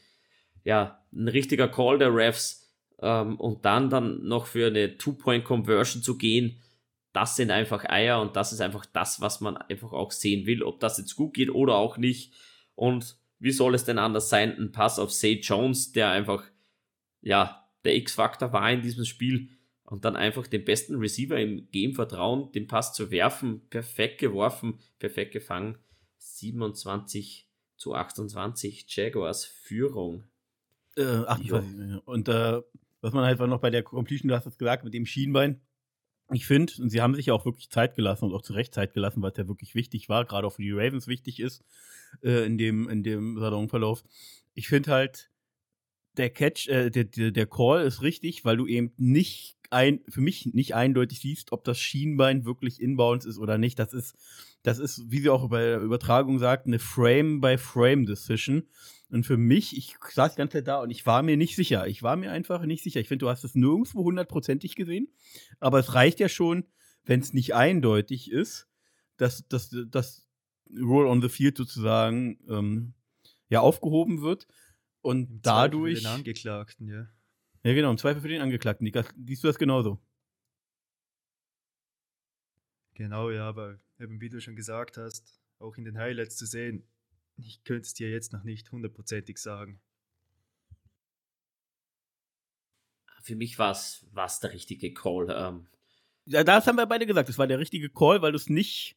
ja, 0.63 1.03
ein 1.11 1.27
richtiger 1.27 1.67
Call 1.67 1.97
der 1.97 2.13
Refs. 2.13 2.64
Ähm, 3.05 3.39
und 3.39 3.65
dann 3.65 3.91
dann 3.91 4.23
noch 4.23 4.47
für 4.47 4.67
eine 4.67 4.97
Two-Point-Conversion 4.97 6.01
zu 6.01 6.17
gehen, 6.17 6.59
das 7.13 7.35
sind 7.35 7.51
einfach 7.51 7.85
Eier 7.85 8.19
und 8.19 8.35
das 8.35 8.51
ist 8.51 8.61
einfach 8.61 8.85
das, 8.87 9.21
was 9.21 9.41
man 9.41 9.57
einfach 9.57 9.93
auch 9.93 10.11
sehen 10.11 10.47
will, 10.47 10.63
ob 10.63 10.79
das 10.79 10.97
jetzt 10.97 11.15
gut 11.15 11.35
geht 11.35 11.51
oder 11.51 11.75
auch 11.75 11.97
nicht. 11.97 12.33
Und 12.73 13.17
wie 13.37 13.51
soll 13.51 13.75
es 13.75 13.85
denn 13.85 13.99
anders 13.99 14.29
sein? 14.29 14.57
Ein 14.57 14.71
Pass 14.71 14.97
auf 14.97 15.13
Say 15.13 15.39
Jones, 15.39 15.91
der 15.91 16.09
einfach, 16.09 16.43
ja, 17.21 17.69
der 17.83 17.95
X-Faktor 17.95 18.51
war 18.51 18.71
in 18.71 18.81
diesem 18.81 19.05
Spiel 19.05 19.49
und 19.83 20.03
dann 20.03 20.15
einfach 20.15 20.47
den 20.47 20.65
besten 20.65 20.95
Receiver 20.95 21.39
im 21.39 21.69
Game 21.69 21.93
vertrauen, 21.93 22.51
den 22.53 22.65
Pass 22.65 22.91
zu 22.91 23.11
werfen, 23.11 23.61
perfekt 23.69 24.19
geworfen, 24.19 24.79
perfekt 24.97 25.31
gefangen. 25.31 25.77
27 26.17 27.47
zu 27.77 27.93
28 27.93 28.87
Jaguars 28.89 29.45
Führung. 29.45 30.23
Äh, 30.97 31.03
28. 31.03 31.79
ja. 31.89 32.01
Und 32.05 32.27
äh, 32.29 32.61
was 33.05 33.13
man 33.13 33.23
halt 33.23 33.39
noch 33.39 33.61
bei 33.61 33.69
der 33.69 33.83
Completion, 33.83 34.29
du 34.29 34.35
hast 34.35 34.47
es 34.47 34.57
gesagt, 34.57 34.83
mit 34.83 34.95
dem 34.95 35.05
Schienbein. 35.05 35.61
Ich 36.31 36.47
finde, 36.47 36.73
und 36.79 36.89
sie 36.89 37.01
haben 37.01 37.13
sich 37.13 37.27
ja 37.27 37.35
auch 37.35 37.45
wirklich 37.45 37.69
Zeit 37.69 37.93
gelassen 37.93 38.25
und 38.25 38.33
auch 38.33 38.41
zu 38.41 38.53
Recht 38.53 38.73
Zeit 38.73 38.93
gelassen, 38.93 39.21
weil 39.21 39.29
es 39.29 39.37
ja 39.37 39.47
wirklich 39.47 39.75
wichtig 39.75 40.09
war, 40.09 40.25
gerade 40.25 40.47
auch 40.47 40.53
für 40.53 40.63
die 40.63 40.71
Ravens 40.71 41.05
wichtig 41.05 41.39
ist, 41.39 41.63
äh, 42.23 42.47
in 42.47 42.57
dem, 42.57 42.89
in 42.89 43.03
dem 43.03 43.37
Salonverlauf. 43.37 44.03
Ich 44.55 44.67
finde 44.67 44.91
halt, 44.91 45.29
der 46.17 46.31
Catch, 46.31 46.67
äh, 46.67 46.89
der, 46.89 47.03
der, 47.03 47.29
der 47.29 47.45
Call 47.45 47.85
ist 47.85 48.01
richtig, 48.01 48.43
weil 48.43 48.57
du 48.57 48.65
eben 48.65 48.91
nicht 48.97 49.54
ein, 49.71 50.01
für 50.07 50.21
mich 50.21 50.47
nicht 50.53 50.75
eindeutig 50.75 51.19
siehst, 51.19 51.51
ob 51.51 51.63
das 51.63 51.79
Schienbein 51.79 52.45
wirklich 52.45 52.81
inbounds 52.81 53.25
ist 53.25 53.37
oder 53.37 53.57
nicht. 53.57 53.79
Das 53.79 53.93
ist, 53.93 54.15
das 54.63 54.79
ist, 54.79 55.11
wie 55.11 55.19
sie 55.19 55.29
auch 55.29 55.49
bei 55.49 55.61
der 55.61 55.81
Übertragung 55.81 56.39
sagt, 56.39 56.67
eine 56.67 56.79
Frame-by-Frame-Decision. 56.79 58.63
Und 59.09 59.25
für 59.25 59.37
mich, 59.37 59.77
ich 59.77 59.95
saß 60.13 60.33
die 60.33 60.37
ganze 60.37 60.57
Zeit 60.57 60.67
da 60.67 60.81
und 60.81 60.89
ich 60.89 61.05
war 61.05 61.21
mir 61.21 61.37
nicht 61.37 61.55
sicher. 61.55 61.87
Ich 61.87 62.03
war 62.03 62.15
mir 62.15 62.31
einfach 62.31 62.65
nicht 62.65 62.83
sicher. 62.83 62.99
Ich 62.99 63.07
finde, 63.07 63.25
du 63.25 63.29
hast 63.29 63.43
es 63.43 63.55
nirgendwo 63.55 64.03
hundertprozentig 64.03 64.75
gesehen. 64.75 65.07
Aber 65.59 65.79
es 65.79 65.93
reicht 65.93 66.19
ja 66.19 66.29
schon, 66.29 66.65
wenn 67.03 67.19
es 67.19 67.33
nicht 67.33 67.53
eindeutig 67.53 68.31
ist, 68.31 68.67
dass 69.17 69.47
das 69.47 69.75
dass 69.89 70.27
Roll 70.81 71.07
on 71.07 71.21
the 71.21 71.29
Field 71.29 71.57
sozusagen 71.57 72.39
ähm, 72.49 72.93
ja 73.49 73.61
aufgehoben 73.61 74.21
wird. 74.21 74.47
Und 75.01 75.41
dadurch. 75.43 75.99
Den 76.01 76.07
Angeklagten, 76.07 76.87
ja. 76.87 77.07
Ja, 77.65 77.73
genau, 77.73 77.89
im 77.89 77.97
Zweifel 77.97 78.21
für 78.21 78.27
den 78.27 78.41
Angeklagten. 78.41 78.85
Die- 78.85 78.93
Siehst 79.25 79.43
du 79.43 79.47
das 79.47 79.57
genauso? 79.57 79.99
Genau, 82.93 83.31
ja, 83.31 83.49
aber 83.49 83.79
eben 83.99 84.21
wie 84.21 84.29
du 84.29 84.39
schon 84.39 84.55
gesagt 84.55 84.97
hast, 84.97 85.41
auch 85.57 85.75
in 85.75 85.83
den 85.83 85.97
Highlights 85.97 86.37
zu 86.37 86.45
sehen, 86.45 86.87
ich 87.37 87.63
könnte 87.63 87.81
es 87.81 87.95
dir 87.95 88.09
jetzt 88.11 88.33
noch 88.33 88.43
nicht 88.43 88.71
hundertprozentig 88.71 89.39
sagen. 89.39 89.81
Für 93.23 93.35
mich 93.35 93.57
war 93.57 93.71
es 93.71 94.05
der 94.41 94.53
richtige 94.53 94.93
Call. 94.93 95.27
Ähm, 95.35 95.65
Ja, 96.25 96.43
das 96.43 96.67
haben 96.67 96.75
wir 96.75 96.85
beide 96.85 97.07
gesagt. 97.07 97.27
Das 97.29 97.39
war 97.39 97.47
der 97.47 97.57
richtige 97.57 97.89
Call, 97.89 98.21
weil 98.21 98.31
du 98.31 98.35
es 98.35 98.47
nicht 98.47 98.95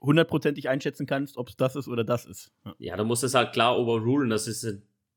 hundertprozentig 0.00 0.68
einschätzen 0.68 1.06
kannst, 1.06 1.36
ob 1.36 1.48
es 1.48 1.56
das 1.56 1.74
ist 1.74 1.88
oder 1.88 2.04
das 2.04 2.26
ist. 2.26 2.52
Ja. 2.64 2.74
Ja, 2.78 2.96
da 2.96 3.02
muss 3.02 3.24
es 3.24 3.34
halt 3.34 3.52
klar 3.52 3.76
overrulen. 3.76 4.30
Das 4.30 4.46
ist 4.46 4.64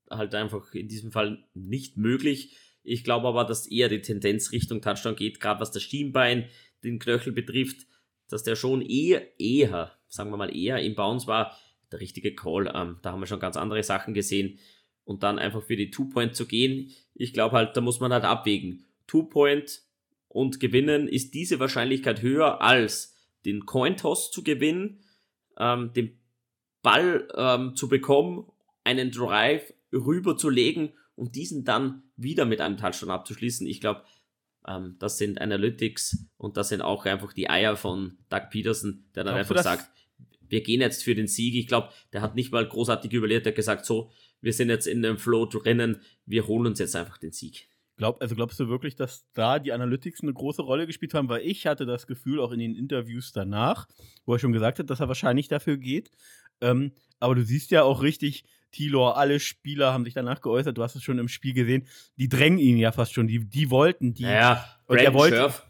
halt 0.10 0.34
einfach 0.34 0.74
in 0.74 0.88
diesem 0.88 1.12
Fall 1.12 1.46
nicht 1.54 1.98
möglich. 1.98 2.58
Ich 2.88 3.04
glaube 3.04 3.28
aber, 3.28 3.44
dass 3.44 3.68
eher 3.68 3.90
die 3.90 4.02
Tendenz 4.02 4.54
Richtung 4.54 4.82
Touchdown 4.82 5.18
geht, 5.18 5.42
gerade 5.42 5.60
was 5.60 5.72
das 5.72 5.84
Schienbein, 5.84 6.46
den 6.86 7.00
Knöchel 7.00 7.34
betrifft, 7.34 7.86
dass 8.30 8.44
der 8.44 8.56
schon 8.56 8.82
eher, 8.82 9.40
eher, 9.40 9.92
sagen 10.08 10.32
wir 10.32 10.38
mal 10.38 10.56
eher 10.56 10.82
im 10.82 10.96
Bounce 10.96 11.28
war. 11.28 11.58
Der 11.92 12.00
richtige 12.00 12.34
Call. 12.34 12.72
Ähm, 12.74 12.98
da 13.02 13.12
haben 13.12 13.20
wir 13.20 13.28
schon 13.28 13.42
ganz 13.42 13.58
andere 13.58 13.84
Sachen 13.84 14.14
gesehen. 14.14 14.60
Und 15.04 15.24
dann 15.24 15.38
einfach 15.38 15.64
für 15.64 15.76
die 15.76 15.92
Two-Point 15.92 16.36
zu 16.36 16.46
gehen. 16.46 16.94
Ich 17.14 17.34
glaube 17.34 17.58
halt, 17.58 17.76
da 17.76 17.82
muss 17.82 18.00
man 18.00 18.14
halt 18.14 18.24
abwägen. 18.24 18.86
Two-Point 19.06 19.82
und 20.30 20.62
gewinnen, 20.62 21.10
ist 21.10 21.34
diese 21.34 21.60
Wahrscheinlichkeit 21.60 22.22
höher 22.22 22.62
als 22.62 23.16
den 23.44 23.66
Cointoss 23.66 24.32
zu 24.32 24.44
gewinnen, 24.44 25.02
ähm, 25.58 25.92
den 25.94 26.18
Ball 26.82 27.28
ähm, 27.36 27.76
zu 27.76 27.90
bekommen, 27.90 28.50
einen 28.86 29.12
Drive 29.12 29.74
rüberzulegen 29.92 30.94
und 31.16 31.36
diesen 31.36 31.66
dann 31.66 32.04
wieder 32.18 32.46
mit 32.46 32.62
einem 32.62 32.78
Touchdown 32.78 33.12
abzuschließen. 33.12 33.66
Ich 33.68 33.80
glaube, 33.80 34.04
ähm, 34.68 34.96
das 35.00 35.18
sind 35.18 35.40
Analytics 35.40 36.26
und 36.38 36.58
das 36.58 36.70
sind 36.70 36.82
auch 36.82 37.06
einfach 37.06 37.34
die 37.34 37.50
Eier 37.50 37.78
von 37.78 38.18
Doug 38.30 38.50
Peterson, 38.52 39.06
der 39.16 39.24
dann 39.24 39.36
Glaubst 39.36 39.52
einfach 39.52 39.64
sagt, 39.64 39.90
wir 40.50 40.62
gehen 40.62 40.82
jetzt 40.82 41.04
für 41.04 41.16
den 41.16 41.28
Sieg. 41.28 41.56
Ich 41.56 41.68
glaube, 41.68 41.90
der 42.14 42.22
hat 42.22 42.36
nicht 42.36 42.52
mal 42.52 42.68
großartig 42.68 43.12
überlegt, 43.14 43.46
der 43.46 43.52
hat 43.52 43.56
gesagt, 43.56 43.86
so, 43.86 44.12
wir 44.42 44.54
sind 44.54 44.70
jetzt 44.70 44.88
in 44.88 45.02
dem 45.02 45.18
Flow 45.18 45.46
drinnen, 45.46 46.02
wir 46.26 46.48
holen 46.48 46.68
uns 46.68 46.80
jetzt 46.80 46.96
einfach 46.96 47.18
den 47.18 47.32
Sieg. 47.32 47.70
Glaub, 47.98 48.22
also 48.22 48.36
glaubst 48.36 48.60
du 48.60 48.68
wirklich, 48.68 48.96
dass 48.96 49.26
da 49.34 49.58
die 49.58 49.74
Analytics 49.74 50.22
eine 50.22 50.34
große 50.34 50.62
Rolle 50.62 50.86
gespielt 50.86 51.16
haben? 51.16 51.30
Weil 51.30 51.42
ich 51.42 51.66
hatte 51.66 51.88
das 51.88 52.06
Gefühl, 52.06 52.40
auch 52.40 52.52
in 52.52 52.60
den 52.60 52.76
Interviews 52.76 53.32
danach, 53.32 53.88
wo 54.26 54.34
er 54.34 54.40
schon 54.40 54.54
gesagt 54.54 54.78
hat, 54.78 54.90
dass 54.90 55.00
er 55.00 55.08
wahrscheinlich 55.08 55.48
dafür 55.48 55.78
geht. 55.78 56.12
Ähm, 56.62 56.92
aber 57.20 57.34
du 57.34 57.44
siehst 57.44 57.72
ja 57.72 57.82
auch 57.82 58.04
richtig, 58.04 58.44
Tilor, 58.72 59.18
alle 59.18 59.40
Spieler 59.40 59.94
haben 59.94 60.06
sich 60.06 60.14
danach 60.14 60.42
geäußert, 60.42 60.78
du 60.78 60.84
hast 60.84 60.96
es 60.96 61.04
schon 61.04 61.20
im 61.20 61.28
Spiel 61.28 61.54
gesehen, 61.54 61.88
die 62.18 62.30
drängen 62.30 62.60
ihn 62.60 62.78
ja 62.78 62.92
fast 62.92 63.14
schon, 63.14 63.28
die, 63.28 63.48
die 63.48 63.70
wollten, 63.70 64.14
die. 64.14 64.24
Ja, 64.24 64.66
und 64.86 64.98
er 64.98 65.14
wollte. 65.14 65.38
Scherf, 65.38 65.68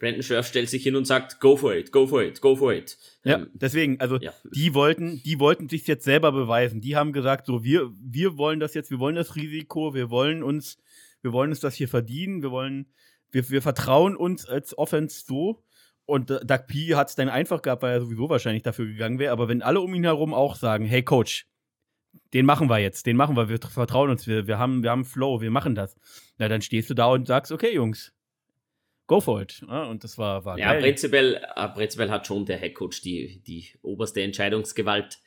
Brandon 0.00 0.22
Scherf 0.22 0.46
stellt 0.46 0.68
sich 0.70 0.82
hin 0.82 0.96
und 0.96 1.04
sagt, 1.04 1.40
go 1.40 1.56
for 1.56 1.74
it, 1.74 1.92
go 1.92 2.06
for 2.06 2.22
it, 2.22 2.40
go 2.40 2.56
for 2.56 2.72
it. 2.72 2.96
Ja, 3.22 3.36
ähm, 3.36 3.50
deswegen, 3.52 4.00
also 4.00 4.16
ja. 4.16 4.32
die 4.50 4.72
wollten, 4.72 5.22
die 5.22 5.38
wollten 5.38 5.68
sich 5.68 5.86
jetzt 5.86 6.04
selber 6.04 6.32
beweisen. 6.32 6.80
Die 6.80 6.96
haben 6.96 7.12
gesagt, 7.12 7.46
so, 7.46 7.62
wir, 7.62 7.90
wir 8.00 8.38
wollen 8.38 8.60
das 8.60 8.72
jetzt, 8.72 8.90
wir 8.90 8.98
wollen 8.98 9.14
das 9.14 9.36
Risiko, 9.36 9.94
wir 9.94 10.08
wollen 10.10 10.42
uns, 10.42 10.78
wir 11.20 11.34
wollen 11.34 11.50
uns 11.50 11.60
das 11.60 11.74
hier 11.74 11.88
verdienen, 11.88 12.42
wir 12.42 12.50
wollen, 12.50 12.86
wir, 13.30 13.48
wir 13.50 13.60
vertrauen 13.60 14.16
uns 14.16 14.46
als 14.46 14.76
Offense 14.76 15.22
so. 15.26 15.62
Und 16.06 16.30
Doug 16.30 16.66
P 16.66 16.94
hat 16.96 17.10
es 17.10 17.14
dann 17.14 17.28
einfach 17.28 17.60
gehabt, 17.60 17.82
weil 17.82 17.92
er 17.92 18.00
sowieso 18.00 18.28
wahrscheinlich 18.30 18.62
dafür 18.62 18.86
gegangen 18.86 19.18
wäre. 19.18 19.32
Aber 19.32 19.48
wenn 19.48 19.62
alle 19.62 19.80
um 19.80 19.94
ihn 19.94 20.04
herum 20.04 20.32
auch 20.32 20.56
sagen, 20.56 20.86
hey 20.86 21.04
Coach, 21.04 21.46
den 22.32 22.46
machen 22.46 22.68
wir 22.68 22.78
jetzt, 22.78 23.06
den 23.06 23.16
machen 23.16 23.36
wir, 23.36 23.48
wir 23.48 23.58
vertrauen 23.58 24.10
uns, 24.10 24.26
wir, 24.26 24.46
wir, 24.46 24.58
haben, 24.58 24.82
wir 24.82 24.90
haben 24.90 25.04
Flow, 25.04 25.40
wir 25.40 25.50
machen 25.50 25.74
das. 25.74 25.96
Na, 26.38 26.48
dann 26.48 26.62
stehst 26.62 26.90
du 26.90 26.94
da 26.94 27.06
und 27.06 27.26
sagst, 27.26 27.52
okay, 27.52 27.74
Jungs, 27.74 28.12
go 29.06 29.20
for 29.20 29.42
it. 29.42 29.62
Ja, 29.68 29.84
und 29.84 30.04
das 30.04 30.18
war, 30.18 30.44
war 30.44 30.58
ja, 30.58 30.72
geil. 30.72 30.82
Prinzipiell, 30.82 31.40
äh, 31.56 31.68
prinzipiell 31.68 32.10
hat 32.10 32.26
schon 32.26 32.46
der 32.46 32.58
Headcoach 32.58 33.00
die, 33.02 33.42
die 33.46 33.68
oberste 33.82 34.22
Entscheidungsgewalt 34.22 35.18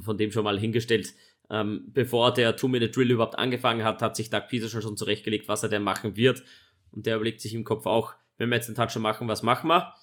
von 0.00 0.18
dem 0.18 0.30
schon 0.32 0.44
mal 0.44 0.58
hingestellt. 0.58 1.14
Ähm, 1.50 1.84
bevor 1.88 2.32
der 2.32 2.56
Two-Minute-Drill 2.56 3.10
überhaupt 3.10 3.38
angefangen 3.38 3.84
hat, 3.84 4.02
hat 4.02 4.16
sich 4.16 4.30
Doug 4.30 4.44
Peterson 4.48 4.82
schon 4.82 4.96
zurechtgelegt, 4.96 5.48
was 5.48 5.62
er 5.62 5.68
denn 5.68 5.82
machen 5.82 6.16
wird. 6.16 6.42
Und 6.90 7.06
der 7.06 7.16
überlegt 7.16 7.40
sich 7.40 7.54
im 7.54 7.64
Kopf 7.64 7.86
auch, 7.86 8.14
wenn 8.38 8.48
wir 8.48 8.56
jetzt 8.56 8.68
den 8.68 8.74
Touchdown 8.74 9.02
machen, 9.02 9.28
was 9.28 9.42
machen 9.42 9.68
wir? 9.68 9.94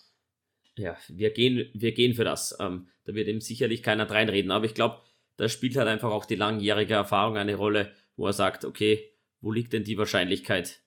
Ja, 0.78 0.96
wir 1.10 1.32
gehen, 1.32 1.70
wir 1.74 1.92
gehen 1.94 2.14
für 2.14 2.24
das. 2.24 2.56
Ähm, 2.60 2.88
da 3.06 3.14
wird 3.14 3.28
ihm 3.28 3.42
sicherlich 3.42 3.84
keiner 3.84 4.10
reinreden. 4.10 4.52
Aber 4.52 4.66
ich 4.66 4.74
glaube, 4.74 5.02
da 5.42 5.50
spielt 5.50 5.76
halt 5.76 5.88
einfach 5.88 6.12
auch 6.12 6.26
die 6.26 6.36
langjährige 6.36 6.94
Erfahrung 6.94 7.36
eine 7.36 7.56
Rolle, 7.56 7.92
wo 8.16 8.28
er 8.28 8.34
sagt, 8.34 8.64
okay, 8.64 9.10
wo 9.40 9.52
liegt 9.52 9.74
denn 9.74 9.84
die 9.84 9.98
Wahrscheinlichkeit? 9.98 10.84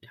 Ja. 0.00 0.08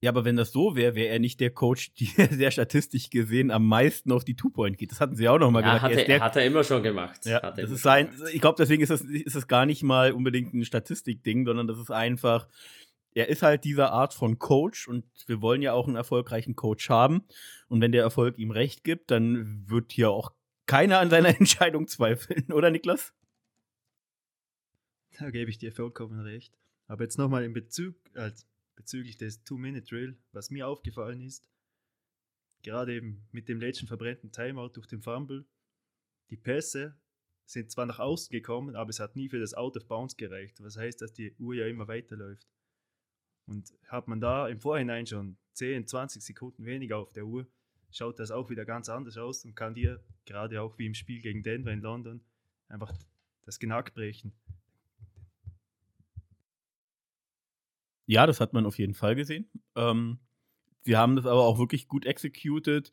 Ja, 0.00 0.10
aber 0.10 0.24
wenn 0.24 0.34
das 0.34 0.50
so 0.50 0.74
wäre, 0.74 0.96
wäre 0.96 1.06
er 1.06 1.20
nicht 1.20 1.38
der 1.38 1.50
Coach, 1.50 1.92
der 2.16 2.32
sehr 2.32 2.50
statistisch 2.50 3.10
gesehen 3.10 3.52
am 3.52 3.64
meisten 3.68 4.10
auf 4.10 4.24
die 4.24 4.34
Two-Point 4.34 4.76
geht. 4.76 4.90
Das 4.90 5.00
hatten 5.00 5.14
sie 5.14 5.28
auch 5.28 5.38
noch 5.38 5.52
mal 5.52 5.62
ja, 5.62 5.74
gesagt. 5.74 5.92
Hat 5.92 6.00
er, 6.00 6.04
der, 6.04 6.20
hat 6.20 6.34
er 6.34 6.44
immer 6.46 6.64
schon 6.64 6.82
gemacht. 6.82 7.24
Ja, 7.26 7.52
das 7.52 7.70
ist 7.70 7.82
sein, 7.82 8.12
ich 8.32 8.40
glaube, 8.40 8.56
deswegen 8.58 8.82
ist 8.82 8.90
das, 8.90 9.02
ist 9.02 9.36
das 9.36 9.46
gar 9.46 9.64
nicht 9.64 9.84
mal 9.84 10.10
unbedingt 10.10 10.52
ein 10.54 10.64
Statistik-Ding, 10.64 11.46
sondern 11.46 11.68
das 11.68 11.78
ist 11.78 11.92
einfach, 11.92 12.48
er 13.14 13.28
ist 13.28 13.42
halt 13.42 13.62
dieser 13.62 13.92
Art 13.92 14.14
von 14.14 14.40
Coach 14.40 14.88
und 14.88 15.04
wir 15.28 15.40
wollen 15.40 15.62
ja 15.62 15.74
auch 15.74 15.86
einen 15.86 15.94
erfolgreichen 15.94 16.56
Coach 16.56 16.90
haben. 16.90 17.22
Und 17.68 17.80
wenn 17.80 17.92
der 17.92 18.02
Erfolg 18.02 18.36
ihm 18.36 18.50
recht 18.50 18.82
gibt, 18.82 19.12
dann 19.12 19.62
wird 19.68 19.92
hier 19.92 20.10
auch 20.10 20.32
keiner 20.66 20.98
an 20.98 21.10
seiner 21.10 21.28
Entscheidung 21.38 21.88
zweifeln, 21.88 22.52
oder 22.52 22.70
Niklas? 22.70 23.14
Da 25.18 25.30
gebe 25.30 25.50
ich 25.50 25.58
dir 25.58 25.72
vollkommen 25.72 26.20
recht. 26.20 26.58
Aber 26.86 27.04
jetzt 27.04 27.18
nochmal 27.18 27.44
in 27.44 27.52
Bezug, 27.52 27.96
äh, 28.14 28.32
bezüglich 28.76 29.16
des 29.16 29.44
Two-Minute-Drill, 29.44 30.18
was 30.32 30.50
mir 30.50 30.66
aufgefallen 30.66 31.20
ist, 31.20 31.48
gerade 32.62 32.94
eben 32.94 33.26
mit 33.32 33.48
dem 33.48 33.60
letzten 33.60 33.86
verbrennten 33.86 34.32
Timeout 34.32 34.70
durch 34.70 34.86
den 34.86 35.02
Fumble, 35.02 35.46
die 36.30 36.36
Pässe 36.36 36.98
sind 37.44 37.70
zwar 37.70 37.86
nach 37.86 37.98
außen 37.98 38.30
gekommen, 38.30 38.76
aber 38.76 38.90
es 38.90 39.00
hat 39.00 39.16
nie 39.16 39.28
für 39.28 39.40
das 39.40 39.54
Out 39.54 39.76
of 39.76 39.86
Bounds 39.86 40.16
gereicht. 40.16 40.62
Was 40.62 40.76
heißt, 40.76 41.02
dass 41.02 41.12
die 41.12 41.34
Uhr 41.38 41.54
ja 41.54 41.66
immer 41.66 41.88
weiterläuft. 41.88 42.46
Und 43.46 43.72
hat 43.88 44.08
man 44.08 44.20
da 44.20 44.48
im 44.48 44.60
Vorhinein 44.60 45.06
schon 45.06 45.36
10, 45.54 45.86
20 45.86 46.22
Sekunden 46.22 46.64
weniger 46.64 46.98
auf 46.98 47.12
der 47.12 47.26
Uhr, 47.26 47.46
schaut 47.92 48.18
das 48.18 48.30
auch 48.30 48.50
wieder 48.50 48.64
ganz 48.64 48.88
anders 48.88 49.16
aus 49.16 49.44
und 49.44 49.54
kann 49.54 49.74
dir, 49.74 50.02
gerade 50.24 50.60
auch 50.62 50.78
wie 50.78 50.86
im 50.86 50.94
Spiel 50.94 51.20
gegen 51.20 51.42
Denver 51.42 51.70
in 51.70 51.80
London, 51.80 52.20
einfach 52.68 52.92
das 53.42 53.58
Genack 53.58 53.94
brechen. 53.94 54.32
Ja, 58.06 58.26
das 58.26 58.40
hat 58.40 58.52
man 58.52 58.66
auf 58.66 58.78
jeden 58.78 58.94
Fall 58.94 59.14
gesehen. 59.14 59.48
Ähm, 59.76 60.18
sie 60.82 60.96
haben 60.96 61.16
das 61.16 61.26
aber 61.26 61.42
auch 61.42 61.58
wirklich 61.58 61.86
gut 61.88 62.04
executed. 62.04 62.90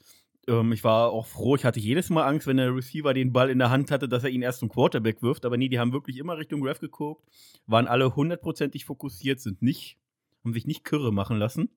Ähm, 0.47 0.71
ich 0.71 0.83
war 0.83 1.11
auch 1.11 1.25
froh, 1.25 1.55
ich 1.55 1.65
hatte 1.65 1.79
jedes 1.79 2.09
Mal 2.09 2.27
Angst, 2.27 2.47
wenn 2.47 2.57
der 2.57 2.75
Receiver 2.75 3.13
den 3.13 3.33
Ball 3.33 3.49
in 3.49 3.59
der 3.59 3.69
Hand 3.69 3.91
hatte, 3.91 4.07
dass 4.07 4.23
er 4.23 4.29
ihn 4.29 4.41
erst 4.41 4.59
zum 4.59 4.69
Quarterback 4.69 5.21
wirft. 5.21 5.45
Aber 5.45 5.57
nee, 5.57 5.69
die 5.69 5.79
haben 5.79 5.93
wirklich 5.93 6.17
immer 6.17 6.37
Richtung 6.37 6.65
Ref 6.65 6.79
geguckt, 6.79 7.27
waren 7.65 7.87
alle 7.87 8.15
hundertprozentig 8.15 8.85
fokussiert, 8.85 9.39
sind 9.39 9.61
nicht, 9.61 9.97
haben 10.43 10.53
sich 10.53 10.67
nicht 10.67 10.83
Kürre 10.83 11.11
machen 11.11 11.37
lassen. 11.37 11.69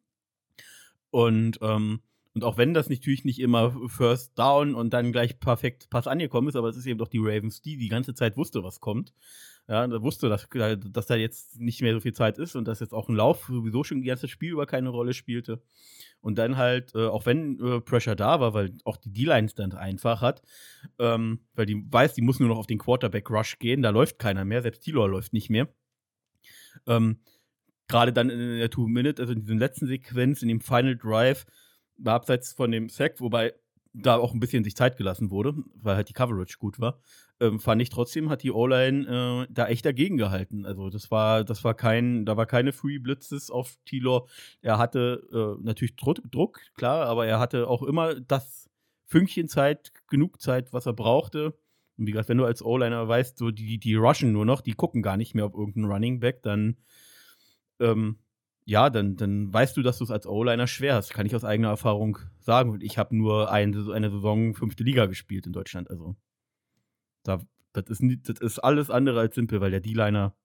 Und 1.11 1.59
ähm, 1.63 2.01
und 2.35 2.45
auch 2.45 2.57
wenn 2.57 2.73
das 2.73 2.89
natürlich 2.89 3.25
nicht 3.25 3.41
immer 3.41 3.77
First 3.89 4.39
Down 4.39 4.75
und 4.75 4.93
dann 4.93 5.13
gleich 5.13 5.39
perfekt 5.39 5.91
Pass 5.91 6.07
angekommen 6.07 6.49
ist, 6.49 6.57
aber 6.57 6.69
es 6.69 6.77
ist 6.77 6.87
eben 6.87 6.99
doch 6.99 7.09
die 7.09 7.19
Ravens, 7.19 7.61
die 7.61 7.77
die 7.77 7.89
ganze 7.89 8.15
Zeit 8.15 8.37
wusste, 8.37 8.63
was 8.63 8.81
kommt. 8.81 9.13
Ja, 9.69 9.89
wusste, 10.03 10.29
dass, 10.29 10.49
dass 10.51 11.07
da 11.07 11.15
jetzt 11.15 11.61
nicht 11.61 11.83
mehr 11.83 11.95
so 11.95 12.01
viel 12.01 12.15
Zeit 12.15 12.37
ist 12.39 12.57
und 12.57 12.67
dass 12.67 12.81
jetzt 12.81 12.93
auch 12.93 13.09
ein 13.09 13.15
Lauf 13.15 13.47
sowieso 13.47 13.85
schon 13.85 14.01
die 14.01 14.09
ganze 14.09 14.27
Spiel 14.27 14.51
über 14.51 14.67
keine 14.67 14.89
Rolle 14.89 15.15
spielte. 15.15 15.63
Und 16.21 16.39
dann 16.39 16.57
halt, 16.57 16.95
äh, 16.95 17.07
auch 17.07 17.27
wenn 17.27 17.61
äh, 17.61 17.81
Pressure 17.81 18.17
da 18.17 18.41
war, 18.41 18.55
weil 18.55 18.73
auch 18.85 18.97
die 18.97 19.13
D-Line 19.13 19.47
es 19.47 19.55
dann 19.55 19.73
einfach 19.73 20.21
hat, 20.21 20.43
ähm, 20.99 21.41
weil 21.55 21.67
die 21.67 21.85
weiß, 21.89 22.15
die 22.15 22.23
muss 22.23 22.41
nur 22.41 22.49
noch 22.49 22.59
auf 22.59 22.67
den 22.67 22.79
Quarterback-Rush 22.79 23.59
gehen, 23.59 23.83
da 23.83 23.91
läuft 23.91 24.19
keiner 24.19 24.45
mehr, 24.45 24.63
selbst 24.63 24.83
Tilor 24.83 25.09
läuft 25.09 25.33
nicht 25.33 25.51
mehr. 25.51 25.69
Ähm, 26.87 27.19
Gerade 27.89 28.13
dann 28.13 28.31
in 28.31 28.59
der 28.59 28.71
Two-Minute, 28.71 29.21
also 29.21 29.33
in 29.33 29.43
dieser 29.43 29.55
letzten 29.55 29.87
Sequenz, 29.87 30.43
in 30.43 30.49
dem 30.49 30.61
Final 30.61 30.97
Drive, 30.97 31.45
abseits 32.05 32.53
von 32.53 32.71
dem 32.71 32.89
Sack, 32.89 33.21
wobei 33.21 33.55
da 33.95 34.17
auch 34.17 34.33
ein 34.33 34.41
bisschen 34.41 34.65
sich 34.65 34.75
Zeit 34.75 34.97
gelassen 34.97 35.31
wurde, 35.31 35.55
weil 35.75 35.97
halt 35.97 36.09
die 36.09 36.15
Coverage 36.15 36.57
gut 36.59 36.81
war, 36.81 36.99
ähm, 37.41 37.61
fand 37.61 37.83
ich 37.83 37.91
trotzdem, 37.91 38.31
hat 38.31 38.43
die 38.43 38.51
O-Line 38.51 39.47
äh, 39.49 39.53
da 39.53 39.67
echt 39.67 39.85
dagegen 39.85 40.17
gehalten. 40.17 40.65
Also 40.65 40.89
das 40.89 41.11
war, 41.11 41.45
das 41.45 41.63
war 41.65 41.75
kein, 41.75 42.25
da 42.25 42.37
war 42.37 42.47
keine 42.47 42.73
Free 42.73 42.99
Blitzes 42.99 43.51
auf 43.51 43.77
Tilor. 43.85 44.29
Er 44.63 44.79
hatte 44.79 45.23
äh, 45.33 45.63
natürlich 45.63 45.97
Druck, 45.97 46.61
klar, 46.75 47.07
aber 47.07 47.27
er 47.27 47.39
hatte 47.39 47.69
auch 47.69 47.83
immer 47.83 48.15
das 48.15 48.71
Fünkchen 49.07 49.49
Zeit, 49.49 49.93
genug 50.09 50.41
Zeit, 50.41 50.73
was 50.73 50.87
er 50.87 50.95
brauchte. 50.95 51.55
Und 51.99 52.07
wie 52.07 52.13
gesagt, 52.13 52.31
wenn 52.31 52.39
du 52.39 52.47
als 52.47 52.65
O-Liner 52.65 53.07
weißt, 53.07 53.37
so 53.37 53.51
die, 53.51 53.79
die 53.79 53.95
rushen 53.95 54.33
nur 54.33 54.47
noch, 54.47 54.63
die 54.63 54.73
gucken 54.73 55.03
gar 55.03 55.19
nicht 55.19 55.35
mehr 55.35 55.45
auf 55.45 55.55
irgendeinen 55.55 55.93
Running 55.93 56.21
Back, 56.21 56.43
dann 56.43 56.77
ähm, 57.79 58.19
ja, 58.65 58.91
dann, 58.91 59.17
dann 59.17 59.53
weißt 59.53 59.77
du, 59.77 59.83
dass 59.83 59.99
du 59.99 60.05
es 60.05 60.11
als 60.11 60.27
O-Liner 60.27 60.67
schwer 60.67 60.95
hast. 60.95 61.13
Kann 61.13 61.27
ich 61.27 61.35
aus 61.35 61.45
eigener 61.45 61.69
Erfahrung 61.69 62.19
sagen. 62.39 62.79
Ich 62.81 62.97
habe 62.97 63.17
nur 63.17 63.51
eine, 63.51 63.93
eine 63.93 64.11
Saison 64.11 64.55
fünfte 64.55 64.85
Liga 64.85 65.07
gespielt 65.07 65.47
in 65.47 65.53
Deutschland. 65.53 65.91
Also, 65.91 66.17
da, 67.25 67.41
das, 67.73 67.89
ist, 67.89 68.03
das 68.29 68.41
ist 68.41 68.59
alles 68.61 68.91
andere 68.91 69.21
als 69.21 69.35
simpel, 69.35 69.61
weil 69.61 69.73
der 69.73 69.81
D-Liner 69.81 70.37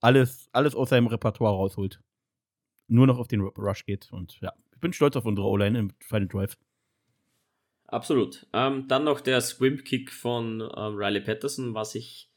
alles, 0.00 0.48
alles 0.52 0.74
aus 0.74 0.90
seinem 0.90 1.06
Repertoire 1.06 1.54
rausholt. 1.54 2.00
Nur 2.88 3.06
noch 3.06 3.18
auf 3.18 3.28
den 3.28 3.40
Rush 3.40 3.86
geht. 3.86 4.12
Und 4.12 4.40
ja, 4.40 4.52
ich 4.72 4.80
bin 4.80 4.92
stolz 4.92 5.16
auf 5.16 5.24
unsere 5.24 5.46
O-Line 5.46 5.78
im 5.78 5.92
Final 6.00 6.28
Drive. 6.28 6.58
Absolut. 7.86 8.46
Ähm, 8.52 8.88
dann 8.88 9.04
noch 9.04 9.20
der 9.20 9.40
Swim-Kick 9.40 10.12
von 10.12 10.60
ähm, 10.60 10.96
Riley 10.96 11.20
Patterson, 11.20 11.74
was 11.74 11.94
ich 11.94 12.30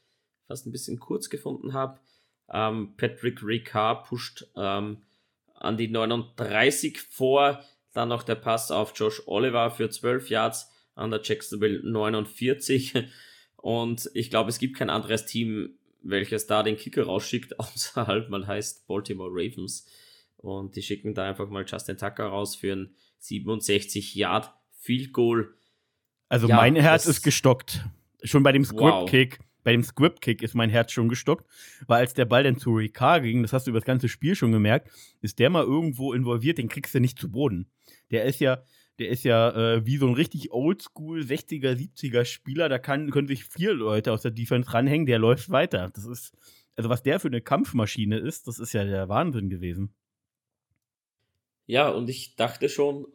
fast 0.46 0.66
ein 0.66 0.72
bisschen 0.72 0.98
kurz 0.98 1.28
gefunden 1.28 1.72
habe. 1.72 1.98
Ähm, 2.50 2.94
Patrick 2.96 3.42
Ricard 3.42 4.06
pusht 4.06 4.46
ähm, 4.56 5.02
an 5.60 5.76
die 5.76 5.88
39 5.88 7.00
vor. 7.00 7.62
Dann 7.92 8.08
noch 8.08 8.22
der 8.22 8.34
Pass 8.34 8.70
auf 8.70 8.92
Josh 8.96 9.22
Oliver 9.26 9.70
für 9.70 9.90
12 9.90 10.30
Yards 10.30 10.70
an 10.94 11.10
der 11.10 11.20
Jacksonville 11.22 11.80
49. 11.82 12.94
Und 13.56 14.10
ich 14.14 14.30
glaube, 14.30 14.50
es 14.50 14.58
gibt 14.58 14.76
kein 14.76 14.90
anderes 14.90 15.26
Team, 15.26 15.78
welches 16.02 16.46
da 16.46 16.62
den 16.62 16.76
Kicker 16.76 17.04
rausschickt, 17.04 17.58
außer 17.60 18.06
halt 18.06 18.30
man 18.30 18.46
heißt 18.46 18.86
Baltimore 18.86 19.30
Ravens. 19.30 19.86
Und 20.36 20.76
die 20.76 20.82
schicken 20.82 21.14
da 21.14 21.28
einfach 21.28 21.48
mal 21.48 21.64
Justin 21.66 21.96
Tucker 21.96 22.26
raus 22.26 22.54
für 22.54 22.72
ein 22.72 22.94
67 23.18 24.14
Yard 24.14 24.52
Field 24.78 25.12
Goal. 25.12 25.54
Also 26.28 26.46
ja, 26.48 26.56
mein 26.56 26.76
Herz 26.76 27.06
ist 27.06 27.22
gestockt. 27.22 27.84
Schon 28.22 28.42
bei 28.42 28.52
dem 28.52 28.64
Script 28.64 29.08
Kick. 29.08 29.38
Wow 29.38 29.47
bei 29.64 29.72
dem 29.72 29.82
Script-Kick 29.82 30.42
ist 30.42 30.54
mein 30.54 30.70
Herz 30.70 30.92
schon 30.92 31.08
gestockt, 31.08 31.46
weil 31.86 32.00
als 32.00 32.14
der 32.14 32.24
Ball 32.24 32.42
dann 32.42 32.58
zu 32.58 32.74
Ricard 32.74 33.22
ging, 33.22 33.42
das 33.42 33.52
hast 33.52 33.66
du 33.66 33.70
über 33.70 33.80
das 33.80 33.86
ganze 33.86 34.08
Spiel 34.08 34.34
schon 34.34 34.52
gemerkt, 34.52 34.90
ist 35.20 35.38
der 35.38 35.50
mal 35.50 35.64
irgendwo 35.64 36.12
involviert, 36.12 36.58
den 36.58 36.68
kriegst 36.68 36.94
du 36.94 37.00
nicht 37.00 37.18
zu 37.18 37.30
Boden. 37.30 37.70
Der 38.10 38.24
ist 38.24 38.40
ja, 38.40 38.62
der 38.98 39.08
ist 39.08 39.24
ja 39.24 39.50
äh, 39.50 39.86
wie 39.86 39.96
so 39.96 40.06
ein 40.06 40.14
richtig 40.14 40.52
oldschool 40.52 41.20
60er, 41.20 41.74
70er 41.74 42.24
Spieler, 42.24 42.68
da 42.68 42.78
kann, 42.78 43.10
können 43.10 43.28
sich 43.28 43.44
vier 43.44 43.72
Leute 43.72 44.12
aus 44.12 44.22
der 44.22 44.30
Defense 44.30 44.72
ranhängen, 44.72 45.06
der 45.06 45.18
läuft 45.18 45.50
weiter. 45.50 45.90
Das 45.94 46.04
ist, 46.04 46.32
also 46.76 46.88
was 46.88 47.02
der 47.02 47.20
für 47.20 47.28
eine 47.28 47.40
Kampfmaschine 47.40 48.18
ist, 48.18 48.48
das 48.48 48.58
ist 48.58 48.72
ja 48.72 48.84
der 48.84 49.08
Wahnsinn 49.08 49.50
gewesen. 49.50 49.94
Ja, 51.66 51.90
und 51.90 52.08
ich 52.08 52.36
dachte 52.36 52.70
schon, 52.70 53.06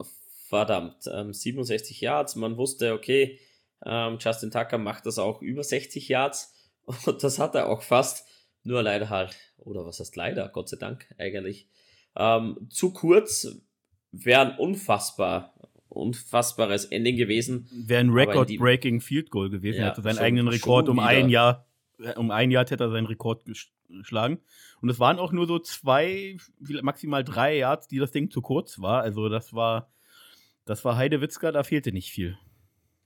verdammt, 0.48 1.10
ähm, 1.12 1.34
67 1.34 2.00
Yards, 2.00 2.36
man 2.36 2.58
wusste, 2.58 2.94
okay, 2.94 3.40
ähm, 3.86 4.18
Justin 4.20 4.52
Tucker 4.52 4.78
macht 4.78 5.06
das 5.06 5.20
auch 5.20 5.42
über 5.42 5.64
60 5.64 6.08
Yards 6.08 6.54
und 7.06 7.24
das 7.24 7.40
hat 7.40 7.56
er 7.56 7.70
auch 7.70 7.82
fast, 7.82 8.28
nur 8.64 8.82
leider 8.82 9.10
halt, 9.10 9.36
oder 9.58 9.86
was 9.86 10.00
heißt 10.00 10.16
leider, 10.16 10.50
Gott 10.50 10.70
sei 10.70 10.78
Dank 10.78 11.08
eigentlich, 11.18 11.68
ähm, 12.16 12.68
zu 12.70 12.94
kurz, 12.94 13.48
wäre 14.12 14.42
ein 14.42 14.58
unfassbar, 14.58 15.54
unfassbares 15.90 16.86
Ending 16.86 17.18
gewesen. 17.18 17.70
Wäre 17.72 18.02
ein 18.02 18.10
Record-Breaking 18.10 19.02
Field 19.02 19.30
Goal 19.32 19.50
gewesen, 19.50 19.80
ja, 19.80 19.86
er 19.86 19.90
hatte 19.92 20.02
seinen 20.02 20.20
eigenen 20.20 20.48
Rekord 20.48 20.90
um 20.90 21.00
ein 21.00 21.30
Jahr, 21.30 21.66
äh, 22.00 22.14
um 22.16 22.32
ein 22.32 22.52
Jahr 22.52 22.66
hätte 22.66 22.84
er 22.84 22.92
seinen 22.92 23.08
Rekord 23.08 23.46
geschlagen. 23.46 24.40
Und 24.82 24.90
es 24.90 25.00
waren 25.00 25.20
auch 25.20 25.32
nur 25.32 25.48
so 25.48 25.60
zwei, 25.60 26.38
maximal 26.82 27.24
drei 27.24 27.58
Yards, 27.58 27.88
die 27.88 28.00
das 28.00 28.12
Ding 28.12 28.30
zu 28.30 28.42
kurz 28.42 28.80
war. 28.80 29.02
Also 29.02 29.30
das 29.30 29.54
war, 29.54 29.92
das 30.66 30.84
war 30.84 30.98
Heidewitzka, 30.98 31.52
da 31.52 31.64
fehlte 31.64 31.92
nicht 31.92 32.12
viel. 32.12 32.38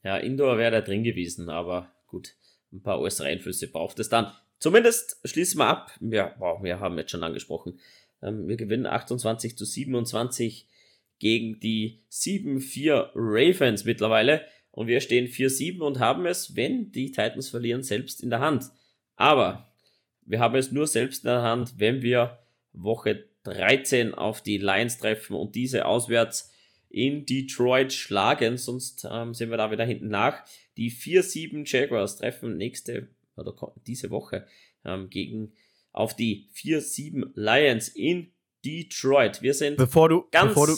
Ja, 0.08 0.16
Indoor 0.16 0.58
wäre 0.58 0.72
da 0.72 0.80
drin 0.80 1.04
gewesen, 1.04 1.50
aber 1.50 1.92
gut, 2.08 2.34
ein 2.72 2.82
paar 2.82 3.02
äußere 3.02 3.28
Einflüsse 3.28 3.68
braucht 3.68 4.00
es 4.00 4.08
dann. 4.08 4.32
Zumindest 4.58 5.20
schließen 5.26 5.60
wir 5.60 5.68
ab. 5.68 5.92
Ja, 6.00 6.34
wow, 6.40 6.64
wir 6.64 6.80
haben 6.80 6.98
jetzt 6.98 7.12
schon 7.12 7.26
angesprochen. 7.26 7.82
Ähm, 8.22 8.48
wir 8.48 8.56
gewinnen 8.56 8.86
28 8.86 9.58
zu 9.58 9.66
27 9.66 10.66
gegen 11.20 11.60
die 11.60 12.06
7-4 12.10 13.10
Ravens 13.16 13.84
mittlerweile. 13.84 14.46
Und 14.72 14.88
wir 14.88 15.02
stehen 15.02 15.28
4-7 15.28 15.82
und 15.82 16.00
haben 16.00 16.26
es, 16.26 16.56
wenn 16.56 16.94
die 16.94 17.12
Titans 17.12 17.50
verlieren, 17.50 17.84
selbst 17.84 18.24
in 18.24 18.30
der 18.30 18.40
Hand. 18.40 18.64
Aber 19.18 19.74
wir 20.22 20.40
haben 20.40 20.56
es 20.56 20.72
nur 20.72 20.88
selbst 20.88 21.26
in 21.26 21.32
der 21.32 21.42
Hand, 21.42 21.74
wenn 21.80 22.02
wir 22.02 22.40
Woche 22.72 23.26
13 23.44 24.14
auf 24.14 24.42
die 24.42 24.58
Lions 24.58 25.00
treffen 25.00 25.36
und 25.36 25.56
diese 25.56 25.86
auswärts 25.86 26.54
in 26.90 27.26
Detroit 27.26 27.94
schlagen, 27.94 28.58
sonst 28.58 29.08
ähm, 29.10 29.34
sind 29.34 29.50
wir 29.50 29.58
da 29.58 29.72
wieder 29.72 29.86
hinten 29.86 30.10
nach. 30.10 30.44
Die 30.78 30.92
4-7 30.92 31.70
Jaguars 31.70 32.18
treffen 32.18 32.58
nächste 32.58 33.10
oder 33.36 33.54
diese 33.86 34.10
Woche 34.10 34.48
ähm, 34.86 35.10
gegen 35.10 35.54
auf 35.92 36.16
die 36.16 36.50
4-7 36.54 37.32
Lions 37.36 37.90
in 37.90 38.32
Detroit. 38.64 39.42
Wir 39.42 39.54
sind 39.54 39.78
bevor 39.78 40.10
du, 40.10 40.26
ganz, 40.32 40.50
bevor 40.50 40.68
du, 40.68 40.74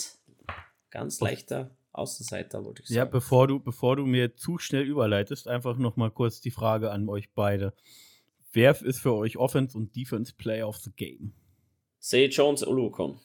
ganz 0.90 1.20
leichter 1.20 1.76
Außenseiter, 1.92 2.64
wollte 2.64 2.82
ich 2.82 2.90
sagen. 2.90 2.98
Ja, 2.98 3.06
bevor 3.06 3.48
du, 3.48 3.60
bevor 3.60 3.96
du 3.96 4.06
mir 4.06 4.36
zu 4.36 4.58
schnell 4.58 4.84
überleitest, 4.84 5.48
einfach 5.48 5.78
noch 5.78 5.96
mal 5.96 6.12
kurz 6.12 6.42
die 6.42 6.52
Frage 6.52 6.92
an 6.92 7.08
euch 7.10 7.34
beide. 7.34 7.74
Wer 8.52 8.82
ist 8.82 9.00
für 9.00 9.14
euch 9.14 9.38
Offense 9.38 9.78
und 9.78 9.96
Defense 9.96 10.34
Player 10.36 10.68
of 10.68 10.78
the 10.78 10.92
Game? 10.96 11.34
Say 12.00 12.26
Jones 12.28 12.66
Olukon. 12.66 13.20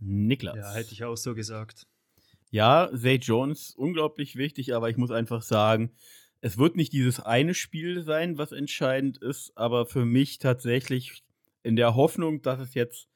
Niklas. 0.00 0.56
Ja, 0.56 0.74
hätte 0.74 0.92
ich 0.92 1.04
auch 1.04 1.16
so 1.16 1.34
gesagt. 1.34 1.86
Ja, 2.50 2.88
Zay 2.94 3.16
Jones, 3.16 3.74
unglaublich 3.76 4.36
wichtig, 4.36 4.74
aber 4.74 4.88
ich 4.88 4.96
muss 4.96 5.10
einfach 5.10 5.42
sagen, 5.42 5.92
es 6.40 6.56
wird 6.56 6.76
nicht 6.76 6.92
dieses 6.92 7.20
eine 7.20 7.54
Spiel 7.54 8.02
sein, 8.02 8.38
was 8.38 8.52
entscheidend 8.52 9.18
ist, 9.18 9.52
aber 9.56 9.86
für 9.86 10.04
mich 10.04 10.38
tatsächlich 10.38 11.24
in 11.62 11.76
der 11.76 11.94
Hoffnung, 11.94 12.42
dass 12.42 12.60
es 12.60 12.74
jetzt, 12.74 13.08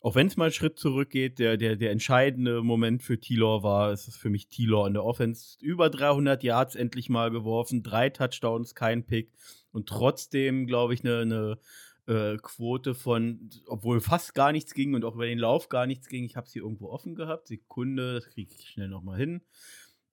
auch 0.00 0.14
wenn 0.14 0.26
es 0.26 0.36
mal 0.36 0.44
einen 0.44 0.52
Schritt 0.52 0.78
zurückgeht, 0.78 1.38
der, 1.38 1.58
der, 1.58 1.76
der 1.76 1.90
entscheidende 1.90 2.62
Moment 2.62 3.02
für 3.02 3.20
Tilor 3.20 3.62
war, 3.62 3.92
ist 3.92 4.08
es 4.08 4.16
für 4.16 4.30
mich 4.30 4.48
Tilor 4.48 4.86
in 4.86 4.94
der 4.94 5.04
Offense. 5.04 5.58
Über 5.60 5.90
300 5.90 6.42
Yards 6.42 6.74
endlich 6.74 7.10
mal 7.10 7.30
geworfen, 7.30 7.82
drei 7.82 8.08
Touchdowns, 8.08 8.74
kein 8.74 9.04
Pick 9.04 9.30
und 9.70 9.88
trotzdem, 9.88 10.66
glaube 10.66 10.94
ich, 10.94 11.04
eine, 11.04 11.20
eine 11.20 11.58
äh, 12.06 12.36
Quote 12.38 12.94
von, 12.94 13.50
obwohl 13.66 14.00
fast 14.00 14.34
gar 14.34 14.52
nichts 14.52 14.74
ging 14.74 14.94
und 14.94 15.04
auch 15.04 15.14
über 15.14 15.26
den 15.26 15.38
Lauf 15.38 15.68
gar 15.68 15.86
nichts 15.86 16.08
ging. 16.08 16.24
Ich 16.24 16.36
habe 16.36 16.48
sie 16.48 16.58
irgendwo 16.58 16.88
offen 16.88 17.14
gehabt. 17.14 17.48
Sekunde, 17.48 18.14
das 18.14 18.28
kriege 18.28 18.52
ich 18.52 18.68
schnell 18.68 18.88
nochmal 18.88 19.18
hin. 19.18 19.42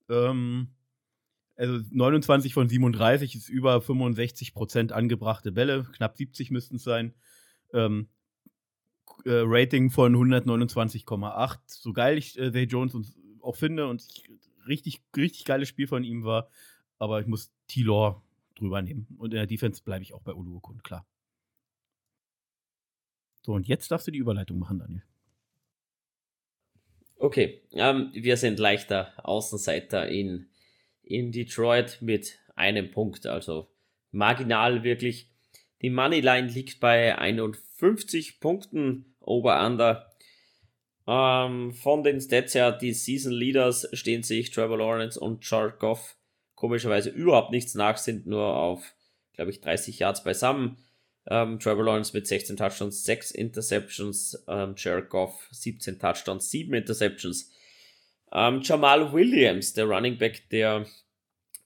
Ähm, 0.09 0.69
also 1.55 1.83
29 1.91 2.53
von 2.53 2.69
37 2.69 3.35
ist 3.35 3.49
über 3.49 3.81
65 3.81 4.53
Prozent 4.53 4.91
angebrachte 4.91 5.51
Bälle, 5.51 5.87
knapp 5.93 6.15
70 6.15 6.51
müssten 6.51 6.75
es 6.75 6.83
sein. 6.83 7.13
Ähm, 7.73 8.09
äh, 9.25 9.41
Rating 9.43 9.89
von 9.89 10.15
129,8. 10.15 11.57
So 11.65 11.93
geil 11.93 12.17
ich 12.17 12.37
äh, 12.37 12.51
Zay 12.51 12.63
Jones 12.63 12.95
auch 13.41 13.55
finde 13.55 13.87
und 13.87 14.03
ich, 14.03 14.29
richtig, 14.67 15.01
richtig 15.15 15.45
geiles 15.45 15.67
Spiel 15.67 15.87
von 15.87 16.03
ihm 16.03 16.23
war, 16.23 16.49
aber 16.99 17.19
ich 17.21 17.27
muss 17.27 17.51
T-Law 17.67 18.21
drüber 18.55 18.81
nehmen. 18.81 19.07
Und 19.17 19.33
in 19.33 19.37
der 19.37 19.47
Defense 19.47 19.81
bleibe 19.83 20.03
ich 20.03 20.13
auch 20.13 20.21
bei 20.21 20.33
Oluokun, 20.33 20.83
klar. 20.83 21.05
So, 23.47 23.53
und 23.53 23.69
jetzt 23.69 23.89
darfst 23.91 24.05
du 24.05 24.11
die 24.11 24.19
Überleitung 24.19 24.59
machen, 24.59 24.79
Daniel. 24.79 25.03
Okay, 27.15 27.61
ähm, 27.71 28.09
wir 28.11 28.35
sind 28.35 28.59
leichter 28.59 29.13
Außenseiter 29.23 30.09
in, 30.09 30.49
in 31.01 31.31
Detroit 31.31 31.99
mit 32.01 32.39
einem 32.57 32.91
Punkt, 32.91 33.25
also 33.25 33.69
marginal 34.11 34.83
wirklich. 34.83 35.29
Die 35.81 35.89
Moneyline 35.89 36.49
liegt 36.49 36.81
bei 36.81 37.17
51 37.17 38.41
Punkten 38.41 39.15
over-under. 39.21 40.11
Ähm, 41.07 41.71
von 41.71 42.03
den 42.03 42.19
Stats 42.19 42.53
her, 42.53 42.73
die 42.73 42.91
Season 42.91 43.31
Leaders 43.31 43.87
stehen 43.93 44.23
sich 44.23 44.51
Trevor 44.51 44.79
Lawrence 44.79 45.17
und 45.17 45.49
Goff 45.79 46.17
komischerweise 46.55 47.11
überhaupt 47.11 47.51
nichts 47.51 47.75
nach, 47.75 47.95
sind 47.95 48.27
nur 48.27 48.57
auf, 48.57 48.93
glaube 49.31 49.51
ich, 49.51 49.61
30 49.61 49.99
Yards 49.99 50.25
beisammen. 50.25 50.77
Ähm, 51.29 51.59
Trevor 51.59 51.83
Lawrence 51.83 52.13
mit 52.13 52.25
16 52.25 52.55
Touchdowns, 52.55 53.03
6 53.03 53.31
Interceptions, 53.31 54.45
ähm, 54.47 54.75
Jared 54.77 55.09
Goff 55.09 55.47
17 55.51 55.99
Touchdowns, 55.99 56.49
7 56.49 56.73
Interceptions. 56.73 57.51
Ähm, 58.31 58.61
Jamal 58.61 59.11
Williams, 59.11 59.73
der 59.73 59.85
Running 59.85 60.17
Back 60.17 60.49
der 60.49 60.85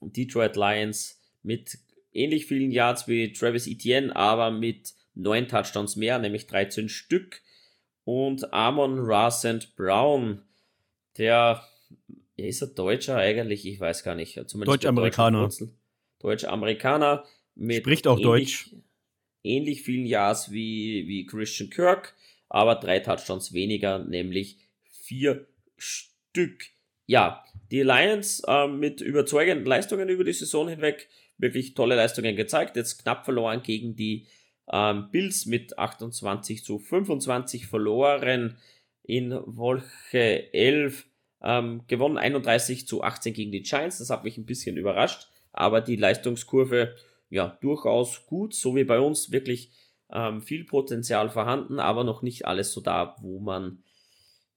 Detroit 0.00 0.56
Lions, 0.56 1.20
mit 1.42 1.78
ähnlich 2.12 2.46
vielen 2.46 2.72
Yards 2.72 3.06
wie 3.06 3.32
Travis 3.32 3.68
Etienne, 3.68 4.14
aber 4.16 4.50
mit 4.50 4.94
9 5.14 5.46
Touchdowns 5.46 5.94
mehr, 5.94 6.18
nämlich 6.18 6.48
13 6.48 6.88
Stück. 6.88 7.40
Und 8.04 8.52
Amon 8.52 8.98
Rasant 8.98 9.76
Brown, 9.76 10.42
der, 11.18 11.62
ja, 12.36 12.46
ist 12.46 12.62
er 12.62 12.68
Deutscher 12.68 13.16
eigentlich? 13.16 13.64
Ich 13.64 13.78
weiß 13.78 14.02
gar 14.02 14.16
nicht. 14.16 14.36
Deutsch-Amerikaner. 14.36 15.48
Deutsch-Amerikaner. 16.18 17.24
Spricht 17.56 18.08
auch 18.08 18.18
Deutsch 18.18 18.70
ähnlich 19.44 19.82
vielen 19.82 20.06
Yards 20.06 20.50
wie, 20.50 21.06
wie 21.06 21.26
Christian 21.26 21.70
Kirk, 21.70 22.14
aber 22.48 22.76
drei 22.76 23.00
Touchdowns 23.00 23.52
weniger, 23.52 23.98
nämlich 23.98 24.58
vier 24.84 25.46
Stück. 25.76 26.66
Ja, 27.06 27.44
die 27.70 27.82
Lions 27.82 28.42
äh, 28.46 28.66
mit 28.68 29.00
überzeugenden 29.00 29.66
Leistungen 29.66 30.08
über 30.08 30.24
die 30.24 30.32
Saison 30.32 30.68
hinweg, 30.68 31.08
wirklich 31.38 31.74
tolle 31.74 31.96
Leistungen 31.96 32.36
gezeigt, 32.36 32.76
jetzt 32.76 33.02
knapp 33.02 33.24
verloren 33.24 33.62
gegen 33.62 33.96
die 33.96 34.26
ähm, 34.70 35.08
Bills 35.10 35.46
mit 35.46 35.78
28 35.78 36.64
zu 36.64 36.78
25 36.78 37.66
verloren. 37.66 38.56
In 39.04 39.32
Woche 39.46 40.52
11, 40.52 41.06
ähm, 41.42 41.82
gewonnen 41.88 42.18
31 42.18 42.86
zu 42.86 43.02
18 43.02 43.34
gegen 43.34 43.50
die 43.50 43.62
Giants, 43.62 43.98
das 43.98 44.10
hat 44.10 44.22
mich 44.22 44.38
ein 44.38 44.46
bisschen 44.46 44.76
überrascht, 44.76 45.28
aber 45.52 45.80
die 45.80 45.96
Leistungskurve 45.96 46.94
ja, 47.32 47.58
durchaus 47.62 48.26
gut, 48.26 48.54
so 48.54 48.76
wie 48.76 48.84
bei 48.84 49.00
uns, 49.00 49.32
wirklich 49.32 49.72
ähm, 50.10 50.42
viel 50.42 50.64
Potenzial 50.64 51.30
vorhanden, 51.30 51.80
aber 51.80 52.04
noch 52.04 52.20
nicht 52.20 52.46
alles 52.46 52.72
so 52.72 52.82
da, 52.82 53.16
wo 53.22 53.40
man, 53.40 53.82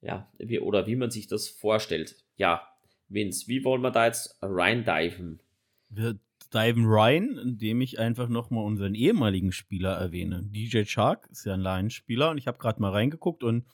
ja, 0.02 0.30
wie, 0.38 0.60
oder 0.60 0.86
wie 0.86 0.98
man 0.98 1.10
sich 1.10 1.28
das 1.28 1.48
vorstellt. 1.48 2.18
Ja, 2.36 2.68
Vince, 3.08 3.48
wie 3.48 3.64
wollen 3.64 3.82
wir 3.82 3.92
da 3.92 4.08
jetzt 4.08 4.38
reindiven? 4.42 5.42
Wir 5.88 6.20
diven 6.54 6.84
rein, 6.86 7.38
indem 7.42 7.80
ich 7.80 7.98
einfach 7.98 8.28
nochmal 8.28 8.66
unseren 8.66 8.94
ehemaligen 8.94 9.54
Spieler 9.54 9.94
erwähne. 9.94 10.44
DJ 10.44 10.84
Shark 10.84 11.30
ist 11.32 11.46
ja 11.46 11.54
ein 11.54 11.62
Lions-Spieler 11.62 12.32
und 12.32 12.38
ich 12.38 12.48
habe 12.48 12.58
gerade 12.58 12.82
mal 12.82 12.92
reingeguckt 12.92 13.44
und 13.44 13.66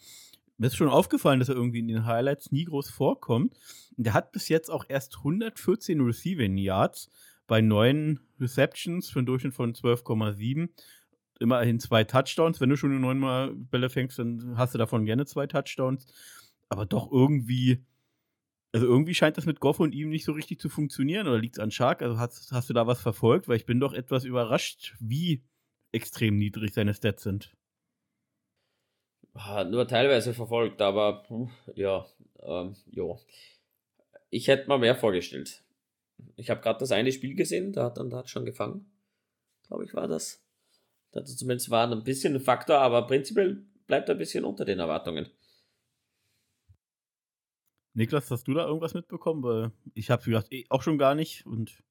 mir 0.58 0.68
ist 0.68 0.76
schon 0.76 0.90
aufgefallen, 0.90 1.40
dass 1.40 1.50
er 1.50 1.56
irgendwie 1.56 1.80
in 1.80 1.88
den 1.88 2.06
Highlights 2.06 2.52
nie 2.52 2.66
groß 2.66 2.92
vorkommt. 2.92 3.58
Der 3.98 4.14
hat 4.14 4.32
bis 4.32 4.48
jetzt 4.48 4.70
auch 4.70 4.86
erst 4.88 5.18
114 5.18 6.02
Receiving 6.02 6.56
Yards 6.58 7.10
bei 7.52 7.60
neun 7.60 8.22
Receptions 8.40 9.10
für 9.10 9.20
einen 9.20 9.26
Durchschnitt 9.26 9.54
von 9.54 9.74
12,7. 9.74 10.70
Immerhin 11.42 11.82
zwei 11.82 12.06
Touchdowns. 12.06 12.62
Wenn 12.62 12.70
du 12.70 12.78
schon 12.78 12.98
neunmal 13.02 13.54
Bälle 13.54 13.90
fängst, 13.90 14.20
dann 14.20 14.54
hast 14.56 14.74
du 14.74 14.78
davon 14.78 15.04
gerne 15.04 15.26
zwei 15.26 15.48
Touchdowns. 15.48 16.06
Aber 16.70 16.86
doch 16.86 17.12
irgendwie, 17.12 17.84
also 18.72 18.88
irgendwie 18.88 19.14
scheint 19.14 19.36
das 19.36 19.46
mit 19.46 19.60
Goff 19.60 19.82
und 19.82 19.94
ihm 19.94 20.12
nicht 20.12 20.24
so 20.24 20.32
richtig 20.32 20.62
zu 20.62 20.70
funktionieren 20.70 21.28
oder 21.28 21.40
liegt 21.40 21.58
es 21.58 21.60
an 21.60 21.72
Shark? 21.72 22.02
Also 22.02 22.18
hast, 22.18 22.54
hast 22.54 22.70
du 22.70 22.74
da 22.74 22.88
was 22.88 23.02
verfolgt? 23.02 23.50
Weil 23.50 23.58
ich 23.58 23.66
bin 23.66 23.82
doch 23.82 23.92
etwas 23.92 24.24
überrascht, 24.24 24.96
wie 25.02 25.44
extrem 25.92 26.38
niedrig 26.38 26.74
seine 26.74 26.94
Stats 26.94 27.24
sind. 27.24 27.54
Nur 29.70 29.90
teilweise 29.90 30.34
verfolgt, 30.34 30.82
aber 30.82 31.26
ja, 31.76 32.06
ähm, 32.44 32.78
ja. 32.92 33.14
Ich 34.30 34.48
hätte 34.48 34.70
mal 34.70 34.80
mehr 34.80 34.96
vorgestellt. 34.96 35.66
Ich 36.36 36.50
habe 36.50 36.62
gerade 36.62 36.80
das 36.80 36.92
eine 36.92 37.12
Spiel 37.12 37.36
gesehen, 37.36 37.74
da 37.74 37.86
hat 37.86 37.98
dann 37.98 38.10
da 38.10 38.26
schon 38.28 38.46
gefangen. 38.46 38.92
Glaube 39.68 39.86
ich, 39.86 39.94
war 39.94 40.08
das. 40.08 40.44
Das 41.12 41.36
zumindest 41.36 41.70
war 41.70 41.90
ein 41.92 42.04
bisschen 42.04 42.36
ein 42.36 42.42
Faktor, 42.42 42.80
aber 42.80 43.06
prinzipiell 43.06 43.66
bleibt 43.88 44.10
er 44.10 44.16
ein 44.16 44.20
bisschen 44.20 44.46
unter 44.46 44.66
den 44.66 44.80
Erwartungen. 44.80 45.30
Niklas, 47.94 48.32
hast 48.32 48.48
du 48.48 48.54
da 48.54 48.66
irgendwas 48.66 48.94
mitbekommen? 48.94 49.44
Weil 49.44 49.72
ich 49.94 50.10
habe 50.10 50.24
gedacht, 50.24 50.48
eh, 50.52 50.66
auch 50.70 50.82
schon 50.82 50.98
gar 50.98 51.14
nicht. 51.14 51.46
Und 51.46 51.84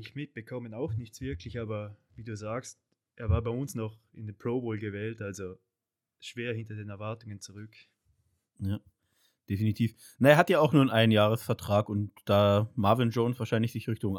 ich 0.00 0.14
mitbekommen 0.14 0.74
auch 0.74 0.94
nichts 0.94 1.20
wirklich, 1.20 1.60
aber 1.60 1.96
wie 2.14 2.24
du 2.24 2.36
sagst, 2.36 2.80
er 3.16 3.28
war 3.28 3.42
bei 3.42 3.50
uns 3.50 3.74
noch 3.74 4.00
in 4.12 4.26
den 4.26 4.36
Pro 4.36 4.60
Bowl 4.60 4.78
gewählt, 4.78 5.20
also 5.20 5.58
schwer 6.18 6.54
hinter 6.54 6.74
den 6.74 6.88
Erwartungen 6.88 7.40
zurück. 7.40 7.74
Ja, 8.58 8.80
definitiv. 9.48 9.94
Na, 10.18 10.30
er 10.30 10.36
hat 10.36 10.50
ja 10.50 10.60
auch 10.60 10.72
nur 10.72 10.82
einen 10.82 10.90
Einjahresvertrag 10.90 11.88
und 11.88 12.12
da 12.24 12.70
Marvin 12.74 13.10
Jones 13.10 13.38
wahrscheinlich 13.38 13.72
sich 13.72 13.88
Richtung 13.88 14.18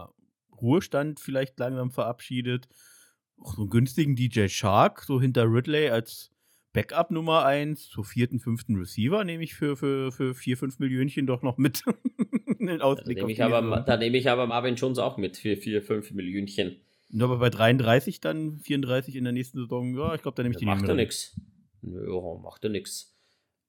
Ruhestand 0.61 1.19
vielleicht 1.19 1.59
langsam 1.59 1.91
verabschiedet, 1.91 2.67
auch 3.39 3.55
so 3.55 3.63
einen 3.63 3.69
günstigen 3.69 4.15
DJ 4.15 4.47
Shark, 4.47 5.03
so 5.03 5.19
hinter 5.19 5.45
Ridley 5.45 5.89
als 5.89 6.31
Backup 6.73 7.11
Nummer 7.11 7.45
1 7.45 7.89
zur 7.89 8.03
vierten, 8.03 8.39
fünften 8.39 8.75
Receiver 8.75 9.23
nehme 9.23 9.43
ich 9.43 9.53
für, 9.53 9.77
für, 9.77 10.11
für 10.11 10.33
4, 10.33 10.57
5 10.57 10.79
Millionchen 10.79 11.27
doch 11.27 11.43
noch 11.43 11.57
mit. 11.57 11.83
da 12.59 12.95
nehme 13.05 13.31
ich, 13.31 13.43
aber, 13.43 13.81
da 13.81 13.97
nehm 13.97 14.15
ich 14.15 14.29
aber 14.29 14.47
Marvin 14.47 14.75
Jones 14.75 14.97
auch 14.97 15.17
mit 15.17 15.37
für 15.37 15.55
4, 15.55 15.83
5 15.83 16.11
Millionchen. 16.11 16.77
Nur 17.09 17.29
aber 17.29 17.37
bei 17.37 17.51
33 17.51 18.21
dann, 18.21 18.59
34 18.59 19.15
in 19.15 19.23
der 19.23 19.33
nächsten 19.33 19.59
Saison, 19.59 19.95
ja, 19.95 20.15
ich 20.15 20.23
glaube, 20.23 20.35
da 20.35 20.41
nehme 20.41 20.53
ich 20.53 20.59
die 20.59 20.65
Macht 20.65 20.87
er 20.87 20.95
nix. 20.95 21.39
Ja, 21.83 22.37
macht 22.41 22.63
er 22.63 22.71
nix. 22.71 23.15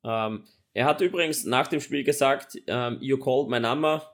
Ähm, 0.02 0.44
er 0.75 0.87
hat 0.87 1.01
übrigens 1.01 1.45
nach 1.45 1.68
dem 1.68 1.81
Spiel 1.81 2.03
gesagt, 2.03 2.61
ähm, 2.66 2.99
you 3.01 3.16
called 3.16 3.49
my 3.49 3.61
number 3.61 4.12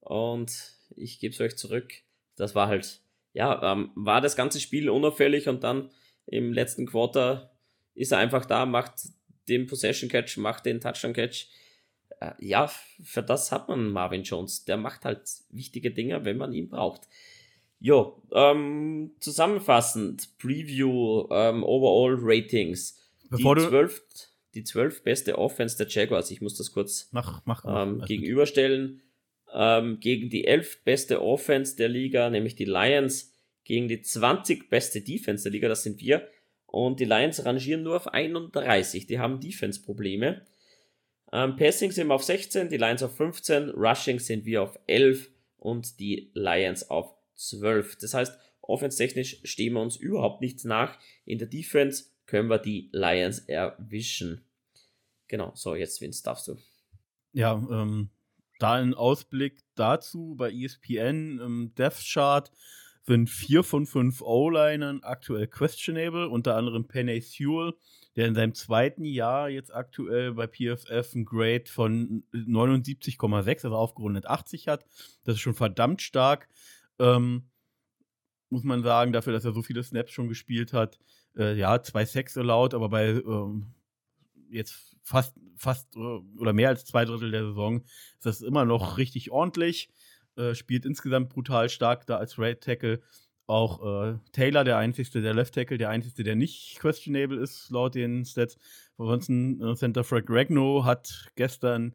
und 0.00 0.72
ich 0.96 1.20
gebe 1.20 1.34
es 1.34 1.40
euch 1.40 1.56
zurück. 1.56 1.92
Das 2.34 2.54
war 2.54 2.66
halt, 2.66 3.02
ja, 3.34 3.72
ähm, 3.72 3.90
war 3.94 4.22
das 4.22 4.34
ganze 4.34 4.58
Spiel 4.58 4.88
unauffällig 4.88 5.48
und 5.48 5.62
dann 5.62 5.90
im 6.26 6.52
letzten 6.52 6.86
Quarter 6.86 7.52
ist 7.94 8.12
er 8.12 8.18
einfach 8.18 8.46
da, 8.46 8.64
macht 8.64 8.94
den 9.48 9.66
Possession 9.66 10.08
Catch, 10.08 10.38
macht 10.38 10.64
den 10.64 10.80
Touchdown 10.80 11.12
Catch. 11.12 11.48
Äh, 12.20 12.32
ja, 12.38 12.70
für 13.02 13.22
das 13.22 13.52
hat 13.52 13.68
man 13.68 13.90
Marvin 13.90 14.22
Jones. 14.22 14.64
Der 14.64 14.78
macht 14.78 15.04
halt 15.04 15.22
wichtige 15.50 15.90
Dinge, 15.90 16.24
wenn 16.24 16.38
man 16.38 16.54
ihn 16.54 16.70
braucht. 16.70 17.06
Jo, 17.80 18.22
ähm, 18.32 19.10
zusammenfassend, 19.18 20.38
Preview, 20.38 21.26
ähm, 21.30 21.64
Overall 21.64 22.16
Ratings. 22.18 22.98
Bevor 23.28 23.56
die, 23.56 23.62
zwölf, 23.62 24.02
die 24.54 24.64
zwölf 24.64 25.02
beste 25.02 25.38
Offense 25.38 25.76
der 25.76 25.88
Jaguars, 25.88 26.30
ich 26.30 26.40
muss 26.40 26.56
das 26.56 26.72
kurz 26.72 27.08
mach, 27.12 27.42
mach, 27.46 27.64
ähm, 27.66 28.02
gegenüberstellen, 28.02 29.02
ähm, 29.52 30.00
gegen 30.00 30.30
die 30.30 30.46
elf 30.46 30.82
beste 30.84 31.22
Offense 31.22 31.76
der 31.76 31.88
Liga, 31.88 32.30
nämlich 32.30 32.54
die 32.54 32.64
Lions, 32.64 33.32
gegen 33.64 33.88
die 33.88 34.02
20 34.02 34.68
beste 34.68 35.00
Defense 35.00 35.44
der 35.44 35.52
Liga, 35.52 35.68
das 35.68 35.82
sind 35.82 36.00
wir, 36.00 36.28
und 36.66 37.00
die 37.00 37.04
Lions 37.04 37.44
rangieren 37.44 37.82
nur 37.82 37.96
auf 37.96 38.08
31. 38.08 39.06
Die 39.06 39.18
haben 39.18 39.40
Defense-Probleme. 39.40 40.46
Ähm, 41.32 41.56
Passing 41.56 41.92
sind 41.92 42.08
wir 42.08 42.14
auf 42.14 42.24
16, 42.24 42.68
die 42.68 42.78
Lions 42.78 43.02
auf 43.02 43.16
15, 43.16 43.70
Rushing 43.70 44.18
sind 44.18 44.44
wir 44.46 44.62
auf 44.62 44.78
11 44.86 45.30
und 45.58 46.00
die 46.00 46.30
Lions 46.34 46.88
auf 46.88 47.14
12. 47.34 47.96
Das 47.96 48.14
heißt, 48.14 48.38
offense-technisch 48.62 49.40
stehen 49.44 49.74
wir 49.74 49.80
uns 49.80 49.96
überhaupt 49.96 50.40
nichts 50.40 50.64
nach. 50.64 50.98
In 51.24 51.38
der 51.38 51.48
Defense 51.48 52.04
können 52.32 52.48
wir 52.48 52.56
die 52.56 52.88
Lions 52.92 53.40
erwischen. 53.40 54.40
Genau, 55.28 55.52
so 55.54 55.74
jetzt, 55.74 56.00
Vince, 56.00 56.22
darfst 56.22 56.48
du. 56.48 56.56
Ja, 57.34 57.52
ähm, 57.70 58.08
da 58.58 58.72
ein 58.72 58.94
Ausblick 58.94 59.60
dazu 59.74 60.34
bei 60.38 60.50
ESPN 60.50 61.40
im 61.40 61.74
Death 61.74 62.02
Chart 62.10 62.50
sind 63.02 63.28
vier 63.28 63.62
von 63.62 63.84
fünf 63.84 64.22
O-Linern 64.22 65.02
aktuell 65.02 65.46
questionable, 65.46 66.26
unter 66.26 66.56
anderem 66.56 66.88
Penny 66.88 67.20
Sewell, 67.20 67.74
der 68.16 68.28
in 68.28 68.34
seinem 68.34 68.54
zweiten 68.54 69.04
Jahr 69.04 69.50
jetzt 69.50 69.74
aktuell 69.74 70.32
bei 70.32 70.46
PFF 70.46 71.14
ein 71.14 71.26
Grade 71.26 71.66
von 71.66 72.24
79,6, 72.32 73.64
also 73.64 73.76
aufgerundet 73.76 74.24
80 74.24 74.68
hat. 74.68 74.86
Das 75.24 75.34
ist 75.34 75.40
schon 75.40 75.54
verdammt 75.54 76.00
stark. 76.00 76.48
Ähm, 76.98 77.50
muss 78.48 78.64
man 78.64 78.82
sagen, 78.82 79.12
dafür, 79.12 79.34
dass 79.34 79.44
er 79.44 79.52
so 79.52 79.60
viele 79.60 79.82
Snaps 79.82 80.12
schon 80.12 80.28
gespielt 80.28 80.72
hat. 80.72 80.98
Äh, 81.36 81.56
ja, 81.56 81.82
zwei 81.82 82.04
Sex 82.04 82.36
allowed, 82.36 82.74
aber 82.74 82.88
bei 82.88 83.08
ähm, 83.08 83.66
jetzt 84.50 84.96
fast, 85.02 85.34
fast 85.56 85.94
äh, 85.96 86.20
oder 86.38 86.52
mehr 86.52 86.68
als 86.68 86.84
zwei 86.84 87.04
Drittel 87.04 87.30
der 87.30 87.46
Saison 87.46 87.82
ist 87.82 88.26
das 88.26 88.40
immer 88.42 88.64
noch 88.64 88.98
richtig 88.98 89.30
ordentlich. 89.30 89.90
Äh, 90.36 90.54
spielt 90.54 90.86
insgesamt 90.86 91.28
brutal 91.30 91.68
stark 91.68 92.06
da 92.06 92.16
als 92.16 92.38
Right 92.38 92.60
Tackle. 92.60 93.00
Auch 93.46 93.82
äh, 93.84 94.18
Taylor, 94.32 94.64
der 94.64 94.78
einzigste, 94.78 95.20
der 95.20 95.34
Left 95.34 95.54
Tackle, 95.54 95.76
der 95.76 95.90
einzigste, 95.90 96.22
der 96.22 96.36
nicht 96.36 96.78
questionable 96.78 97.38
ist, 97.38 97.70
laut 97.70 97.94
den 97.94 98.24
Stats. 98.24 98.56
Ansonsten 98.96 99.60
äh, 99.60 99.74
Center 99.74 100.04
Frank 100.04 100.30
Regno 100.30 100.84
hat 100.84 101.30
gestern 101.34 101.94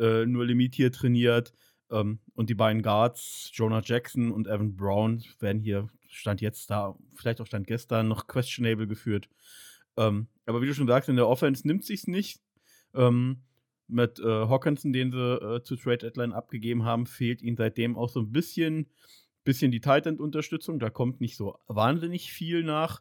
äh, 0.00 0.24
nur 0.26 0.46
limitiert 0.46 0.96
trainiert. 0.96 1.52
Ähm, 1.90 2.18
und 2.34 2.50
die 2.50 2.54
beiden 2.54 2.82
Guards, 2.82 3.50
Jonah 3.52 3.82
Jackson 3.84 4.30
und 4.30 4.46
Evan 4.46 4.76
Brown, 4.76 5.22
werden 5.38 5.60
hier, 5.60 5.88
stand 6.18 6.40
jetzt 6.40 6.70
da, 6.70 6.96
vielleicht 7.14 7.40
auch 7.40 7.46
stand 7.46 7.66
gestern, 7.66 8.08
noch 8.08 8.26
questionable 8.26 8.86
geführt. 8.86 9.28
Ähm, 9.96 10.28
aber 10.46 10.60
wie 10.60 10.66
du 10.66 10.74
schon 10.74 10.86
sagst, 10.86 11.08
in 11.08 11.16
der 11.16 11.28
Offense 11.28 11.66
nimmt 11.66 11.84
sich's 11.84 12.06
nicht. 12.06 12.40
Ähm, 12.94 13.42
mit 13.86 14.18
äh, 14.18 14.24
Hawkinson, 14.24 14.92
den 14.92 15.10
sie 15.10 15.18
äh, 15.18 15.62
zu 15.62 15.76
Trade 15.76 15.98
Deadline 15.98 16.32
abgegeben 16.32 16.84
haben, 16.84 17.06
fehlt 17.06 17.40
ihnen 17.40 17.56
seitdem 17.56 17.96
auch 17.96 18.08
so 18.10 18.20
ein 18.20 18.32
bisschen, 18.32 18.86
bisschen 19.44 19.70
die 19.70 19.80
Tight 19.80 20.06
End 20.06 20.20
Unterstützung. 20.20 20.78
Da 20.78 20.90
kommt 20.90 21.20
nicht 21.20 21.36
so 21.36 21.58
wahnsinnig 21.68 22.32
viel 22.32 22.62
nach. 22.62 23.00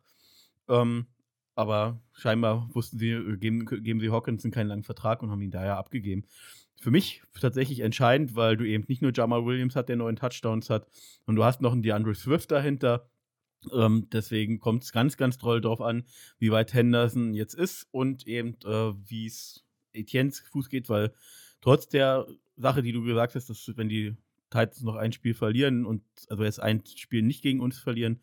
Ähm, 0.69 1.07
aber 1.55 1.99
scheinbar 2.13 2.69
wussten 2.73 2.99
sie, 2.99 3.11
äh, 3.11 3.37
geben, 3.37 3.65
geben 3.65 3.99
sie 3.99 4.11
Hawkinson 4.11 4.51
keinen 4.51 4.67
langen 4.67 4.83
Vertrag 4.83 5.23
und 5.23 5.31
haben 5.31 5.41
ihn 5.41 5.51
daher 5.51 5.77
abgegeben. 5.77 6.25
Für 6.79 6.91
mich 6.91 7.23
tatsächlich 7.39 7.79
entscheidend, 7.79 8.35
weil 8.35 8.55
du 8.55 8.65
eben 8.67 8.85
nicht 8.87 9.01
nur 9.01 9.11
Jamal 9.13 9.45
Williams 9.45 9.75
hat, 9.75 9.89
der 9.89 9.95
neun 9.95 10.15
Touchdowns 10.15 10.69
hat, 10.69 10.87
und 11.25 11.35
du 11.35 11.43
hast 11.43 11.61
noch 11.61 11.73
einen 11.73 11.81
DeAndre 11.81 12.13
Swift 12.13 12.51
dahinter. 12.51 13.09
Ähm, 13.73 14.07
deswegen 14.11 14.59
kommt 14.59 14.83
es 14.83 14.91
ganz, 14.91 15.17
ganz 15.17 15.37
toll 15.37 15.61
darauf 15.61 15.81
an, 15.81 16.05
wie 16.37 16.51
weit 16.51 16.73
Henderson 16.73 17.33
jetzt 17.33 17.55
ist 17.55 17.87
und 17.91 18.27
eben 18.27 18.55
äh, 18.63 18.93
wie 19.09 19.25
es 19.25 19.65
Etiennes 19.93 20.39
Fuß 20.39 20.69
geht, 20.69 20.89
weil 20.89 21.13
trotz 21.61 21.89
der 21.89 22.27
Sache, 22.55 22.83
die 22.83 22.91
du 22.91 23.03
gesagt 23.03 23.35
hast, 23.35 23.49
dass 23.49 23.71
wenn 23.75 23.89
die 23.89 24.15
Titans 24.49 24.83
noch 24.83 24.95
ein 24.95 25.11
Spiel 25.11 25.33
verlieren 25.33 25.85
und 25.85 26.03
also 26.29 26.43
jetzt 26.43 26.61
ein 26.61 26.83
Spiel 26.85 27.23
nicht 27.23 27.41
gegen 27.41 27.59
uns 27.59 27.79
verlieren, 27.79 28.21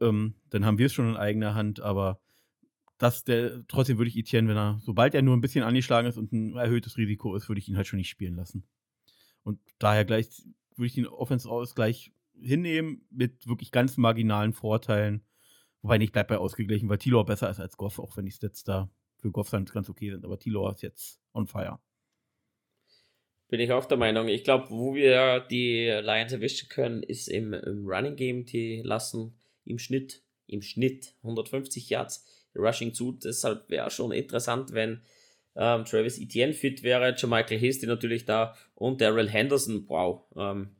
ähm, 0.00 0.34
dann 0.50 0.64
haben 0.64 0.78
wir 0.78 0.86
es 0.86 0.92
schon 0.92 1.08
in 1.08 1.16
eigener 1.16 1.54
Hand, 1.54 1.80
aber 1.80 2.20
dass 3.00 3.24
der, 3.24 3.66
trotzdem 3.66 3.96
würde 3.96 4.10
ich 4.10 4.16
Etienne, 4.18 4.46
wenn 4.48 4.58
er, 4.58 4.78
sobald 4.82 5.14
er 5.14 5.22
nur 5.22 5.34
ein 5.34 5.40
bisschen 5.40 5.64
angeschlagen 5.64 6.06
ist 6.06 6.18
und 6.18 6.32
ein 6.32 6.54
erhöhtes 6.56 6.98
Risiko 6.98 7.34
ist, 7.34 7.48
würde 7.48 7.58
ich 7.58 7.66
ihn 7.66 7.78
halt 7.78 7.86
schon 7.86 7.96
nicht 7.96 8.10
spielen 8.10 8.36
lassen. 8.36 8.68
Und 9.42 9.58
daher 9.78 10.04
gleich 10.04 10.28
würde 10.76 10.86
ich 10.86 10.94
den 10.94 11.06
Offense-Ausgleich 11.06 12.12
hinnehmen 12.38 13.06
mit 13.10 13.46
wirklich 13.46 13.72
ganz 13.72 13.96
marginalen 13.96 14.52
Vorteilen. 14.52 15.24
Wobei 15.80 15.96
nicht 15.96 16.12
bleibt 16.12 16.28
bei 16.28 16.36
ausgeglichen, 16.36 16.90
weil 16.90 16.98
Tilo 16.98 17.24
besser 17.24 17.48
ist 17.48 17.58
als 17.58 17.78
Goff, 17.78 17.98
auch 17.98 18.18
wenn 18.18 18.26
die 18.26 18.32
Stats 18.32 18.64
da 18.64 18.90
für 19.16 19.30
Goffland 19.30 19.72
ganz 19.72 19.88
okay 19.88 20.10
sind. 20.10 20.26
Aber 20.26 20.38
Tilo 20.38 20.68
ist 20.70 20.82
jetzt 20.82 21.22
on 21.32 21.46
fire. 21.46 21.78
Bin 23.48 23.60
ich 23.60 23.72
auch 23.72 23.86
der 23.86 23.96
Meinung. 23.96 24.28
Ich 24.28 24.44
glaube, 24.44 24.68
wo 24.68 24.94
wir 24.94 25.40
die 25.40 25.86
Lions 25.86 26.32
erwischen 26.32 26.68
können, 26.68 27.02
ist 27.02 27.28
im, 27.28 27.54
im 27.54 27.86
Running 27.86 28.16
Game. 28.16 28.44
Die 28.44 28.82
lassen 28.84 29.40
im 29.64 29.78
Schnitt, 29.78 30.22
im 30.46 30.60
Schnitt 30.60 31.14
150 31.22 31.88
Yards 31.88 32.26
Rushing 32.54 32.94
zu. 32.94 33.12
Deshalb 33.12 33.68
wäre 33.68 33.90
schon 33.90 34.12
interessant, 34.12 34.72
wenn 34.72 35.02
ähm, 35.56 35.84
Travis 35.84 36.18
Etienne 36.18 36.54
fit 36.54 36.82
wäre, 36.82 37.14
Michael 37.26 37.60
Hasty 37.60 37.86
natürlich 37.86 38.24
da 38.24 38.54
und 38.74 39.00
Daryl 39.00 39.28
Henderson. 39.28 39.84
Wow. 39.88 40.24
Ähm, 40.36 40.70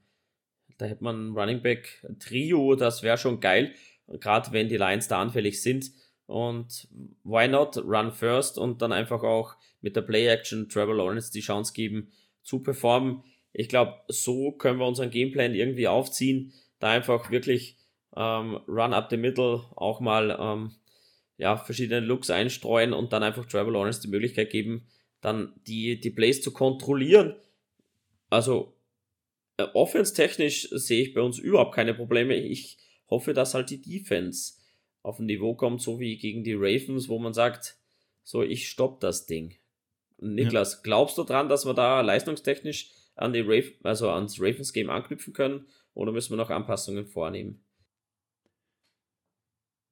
da 0.79 0.87
hätte 0.87 1.05
man 1.05 1.29
ein 1.29 1.37
Running 1.37 1.63
Back 1.63 2.07
Trio, 2.19 2.75
das 2.75 3.03
wäre 3.03 3.19
schon 3.19 3.41
geil. 3.41 3.75
Gerade 4.09 4.53
wenn 4.53 4.69
die 4.69 4.77
Lions 4.77 5.09
da 5.09 5.21
anfällig 5.21 5.63
sind. 5.63 5.91
Und 6.27 6.89
why 7.25 7.49
not 7.49 7.77
run 7.79 8.13
first 8.13 8.57
und 8.57 8.83
dann 8.83 8.93
einfach 8.93 9.25
auch 9.25 9.57
mit 9.81 9.97
der 9.97 10.03
Play-Action 10.03 10.69
Trevor 10.69 10.95
Lawrence 10.95 11.33
die 11.33 11.41
Chance 11.41 11.73
geben 11.73 12.13
zu 12.43 12.63
performen. 12.63 13.25
Ich 13.53 13.69
glaube, 13.69 14.01
so 14.07 14.53
können 14.53 14.79
wir 14.79 14.87
unseren 14.87 15.11
Gameplan 15.11 15.55
irgendwie 15.55 15.89
aufziehen, 15.89 16.53
da 16.79 16.91
einfach 16.91 17.33
wirklich 17.33 17.79
ähm, 18.17 18.61
Run 18.69 18.95
up 18.95 19.11
the 19.11 19.17
middle 19.17 19.65
auch 19.75 20.01
mal 20.01 20.37
ähm, 20.41 20.73
ja, 21.41 21.57
verschiedene 21.57 22.01
Looks 22.05 22.29
einstreuen 22.29 22.93
und 22.93 23.13
dann 23.13 23.23
einfach 23.23 23.47
Trevor 23.47 23.73
Lawrence 23.73 24.03
die 24.03 24.09
Möglichkeit 24.09 24.51
geben, 24.51 24.87
dann 25.23 25.55
die, 25.67 25.99
die 25.99 26.11
Plays 26.11 26.43
zu 26.43 26.53
kontrollieren. 26.53 27.35
Also, 28.29 28.77
äh, 29.57 29.65
offense-technisch 29.73 30.69
sehe 30.71 31.03
ich 31.03 31.15
bei 31.15 31.23
uns 31.23 31.39
überhaupt 31.39 31.75
keine 31.75 31.95
Probleme. 31.95 32.35
Ich 32.35 32.77
hoffe, 33.09 33.33
dass 33.33 33.55
halt 33.55 33.71
die 33.71 33.81
Defense 33.81 34.55
auf 35.03 35.19
ein 35.19 35.27
Niveau 35.27 35.55
kommt, 35.55 35.81
so 35.81 35.99
wie 35.99 36.19
gegen 36.19 36.45
die 36.45 36.55
Ravens, 36.55 37.09
wo 37.09 37.19
man 37.19 37.33
sagt, 37.33 37.79
so, 38.23 38.43
ich 38.43 38.69
stopp 38.69 39.01
das 39.01 39.25
Ding. 39.25 39.57
Niklas, 40.19 40.75
ja. 40.75 40.79
glaubst 40.83 41.17
du 41.17 41.25
dran, 41.25 41.49
dass 41.49 41.65
wir 41.65 41.73
da 41.73 42.03
leistungstechnisch 42.03 42.91
an 43.17 43.33
die 43.33 43.41
Rav 43.41 43.65
also 43.83 44.11
ans 44.11 44.39
Ravens 44.39 44.75
Game 44.75 44.91
anknüpfen 44.91 45.33
können 45.33 45.67
oder 45.95 46.13
müssen 46.13 46.33
wir 46.33 46.37
noch 46.37 46.51
Anpassungen 46.51 47.07
vornehmen? 47.07 47.65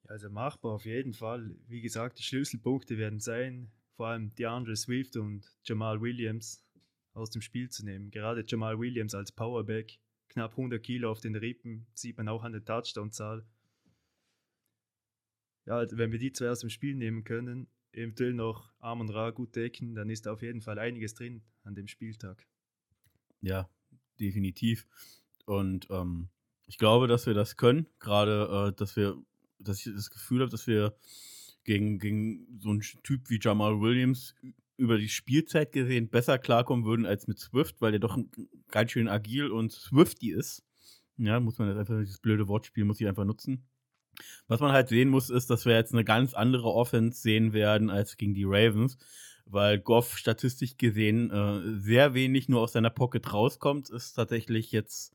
Also 0.09 0.31
machbar 0.31 0.73
auf 0.73 0.87
jeden 0.87 1.13
Fall. 1.13 1.55
Wie 1.67 1.83
gesagt, 1.83 2.19
die 2.19 2.23
Schlüsselpunkte 2.23 2.97
werden 2.97 3.21
sein, 3.21 3.71
vor 3.95 4.09
allem 4.09 4.35
DeAndre 4.35 4.75
Swift 4.75 5.17
und 5.17 5.47
Jamal 5.65 6.01
Williams 6.01 6.65
aus 7.13 7.31
dem 7.31 7.43
Spiel 7.43 7.69
zu 7.69 7.85
nehmen. 7.85 8.11
Gerade 8.11 8.43
Jamal 8.47 8.79
Williams 8.79 9.15
als 9.15 9.33
Powerback, 9.33 9.99
knapp 10.31 10.53
100 10.53 10.83
Kilo 10.83 11.11
auf 11.11 11.21
den 11.21 11.37
Rippen, 11.37 11.87
sieht 11.95 12.17
man 12.17 12.29
auch 12.29 12.43
an 12.43 12.53
der 12.53 12.65
Touchdown-Zahl. 12.65 13.45
Ja, 15.67 15.77
also 15.77 15.99
wenn 15.99 16.11
wir 16.11 16.19
die 16.19 16.33
zwei 16.33 16.49
aus 16.49 16.61
dem 16.61 16.71
Spiel 16.71 16.95
nehmen 16.95 17.25
können, 17.25 17.69
eventuell 17.93 18.33
noch 18.33 18.73
Amon 18.79 19.11
Ra 19.11 19.31
gut 19.31 19.55
decken, 19.55 19.95
dann 19.95 20.09
ist 20.09 20.27
auf 20.27 20.41
jeden 20.41 20.63
Fall 20.63 20.79
einiges 20.79 21.13
drin 21.13 21.43
an 21.65 21.75
dem 21.75 21.87
Spieltag. 21.87 22.47
Ja, 23.43 23.69
definitiv. 24.19 24.87
Und 25.45 25.87
ähm, 25.91 26.31
ich 26.67 26.79
glaube, 26.79 27.07
dass 27.09 27.27
wir 27.27 27.35
das 27.35 27.57
können. 27.57 27.87
Gerade, 27.99 28.69
äh, 28.69 28.77
dass 28.77 28.97
wir, 28.97 29.23
dass 29.59 29.85
ich 29.85 29.93
das 29.95 30.11
Gefühl 30.11 30.41
habe, 30.41 30.51
dass 30.51 30.67
wir 30.67 30.95
gegen, 31.65 31.99
gegen 31.99 32.59
so 32.61 32.71
einen 32.71 32.81
Typ 32.81 33.29
wie 33.29 33.39
Jamal 33.41 33.81
Williams 33.81 34.35
über 34.77 34.97
die 34.97 35.09
Spielzeit 35.09 35.73
gesehen 35.73 36.09
besser 36.09 36.39
klarkommen 36.39 36.85
würden 36.85 37.05
als 37.05 37.27
mit 37.27 37.39
Swift, 37.39 37.81
weil 37.81 37.91
der 37.91 38.01
doch 38.01 38.17
ganz 38.71 38.93
schön 38.93 39.09
agil 39.09 39.51
und 39.51 39.73
swifty 39.73 40.31
ist. 40.31 40.65
Ja, 41.19 41.41
muss 41.41 41.59
man 41.59 41.69
jetzt 41.69 41.79
einfach 41.79 41.99
dieses 41.99 42.21
blöde 42.21 42.47
Wortspiel 42.47 42.85
muss 42.85 43.01
ich 43.01 43.09
einfach 43.09 43.25
nutzen. 43.25 43.67
Was 44.47 44.61
man 44.61 44.73
halt 44.73 44.89
sehen 44.89 45.09
muss, 45.09 45.31
ist, 45.31 45.51
dass 45.51 45.67
wir 45.67 45.75
jetzt 45.75 45.93
eine 45.93 46.05
ganz 46.05 46.35
andere 46.35 46.73
Offense 46.73 47.21
sehen 47.21 47.53
werden 47.53 47.91
als 47.91 48.17
gegen 48.17 48.35
die 48.35 48.47
Ravens, 48.47 48.97
weil 49.45 49.79
Goff 49.79 50.17
statistisch 50.17 50.77
gesehen 50.77 51.31
äh, 51.31 51.81
sehr 51.81 52.15
wenig 52.15 52.49
nur 52.49 52.61
aus 52.61 52.73
seiner 52.73 52.91
Pocket 52.91 53.33
rauskommt, 53.33 53.91
ist 53.91 54.15
tatsächlich 54.15 54.73
jetzt 54.73 55.15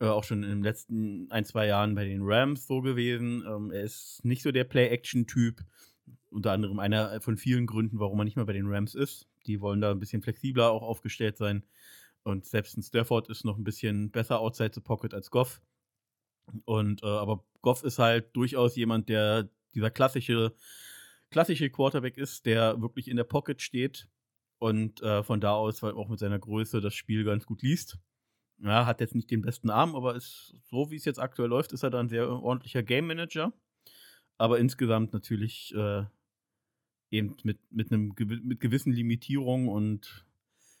äh, 0.00 0.06
auch 0.06 0.24
schon 0.24 0.42
in 0.42 0.50
den 0.50 0.62
letzten 0.62 1.30
ein, 1.30 1.44
zwei 1.44 1.66
Jahren 1.66 1.94
bei 1.94 2.04
den 2.04 2.22
Rams 2.22 2.66
so 2.66 2.80
gewesen. 2.80 3.44
Ähm, 3.46 3.70
er 3.70 3.82
ist 3.82 4.24
nicht 4.24 4.42
so 4.42 4.52
der 4.52 4.64
Play-Action-Typ. 4.64 5.62
Unter 6.30 6.52
anderem 6.52 6.78
einer 6.78 7.20
von 7.20 7.36
vielen 7.36 7.66
Gründen, 7.66 7.98
warum 7.98 8.20
er 8.20 8.24
nicht 8.24 8.36
mehr 8.36 8.44
bei 8.44 8.52
den 8.52 8.66
Rams 8.66 8.94
ist. 8.94 9.26
Die 9.46 9.60
wollen 9.60 9.80
da 9.80 9.90
ein 9.90 10.00
bisschen 10.00 10.22
flexibler 10.22 10.70
auch 10.70 10.82
aufgestellt 10.82 11.36
sein. 11.36 11.64
Und 12.24 12.44
selbst 12.44 12.76
ein 12.76 12.82
Stafford 12.82 13.28
ist 13.28 13.44
noch 13.44 13.56
ein 13.56 13.64
bisschen 13.64 14.10
besser 14.10 14.40
outside 14.40 14.72
the 14.74 14.80
pocket 14.80 15.14
als 15.14 15.30
Goff. 15.30 15.62
Und 16.64 17.02
äh, 17.02 17.06
aber 17.06 17.44
Goff 17.62 17.82
ist 17.84 17.98
halt 17.98 18.34
durchaus 18.36 18.76
jemand, 18.76 19.08
der 19.08 19.48
dieser 19.74 19.90
klassische, 19.90 20.54
klassische 21.30 21.70
Quarterback 21.70 22.16
ist, 22.16 22.46
der 22.46 22.80
wirklich 22.80 23.08
in 23.08 23.16
der 23.16 23.24
Pocket 23.24 23.60
steht 23.62 24.08
und 24.58 25.02
äh, 25.02 25.22
von 25.22 25.40
da 25.40 25.52
aus 25.52 25.82
halt 25.82 25.96
auch 25.96 26.08
mit 26.08 26.18
seiner 26.18 26.38
Größe 26.38 26.80
das 26.80 26.94
Spiel 26.94 27.24
ganz 27.24 27.46
gut 27.46 27.62
liest. 27.62 27.98
Ja, 28.58 28.86
hat 28.86 29.00
jetzt 29.00 29.14
nicht 29.14 29.30
den 29.30 29.42
besten 29.42 29.70
Arm, 29.70 29.94
aber 29.94 30.14
ist 30.14 30.54
so 30.70 30.90
wie 30.90 30.96
es 30.96 31.04
jetzt 31.04 31.18
aktuell 31.18 31.48
läuft, 31.48 31.72
ist 31.72 31.82
er 31.82 31.90
dann 31.90 32.06
ein 32.06 32.08
sehr 32.08 32.28
ordentlicher 32.28 32.82
Game 32.82 33.06
Manager. 33.06 33.52
Aber 34.38 34.58
insgesamt 34.58 35.12
natürlich 35.12 35.74
äh, 35.74 36.04
eben 37.10 37.36
mit, 37.42 37.58
mit, 37.70 37.92
einem, 37.92 38.14
mit 38.44 38.60
gewissen 38.60 38.92
Limitierungen 38.92 39.68
und 39.68 40.24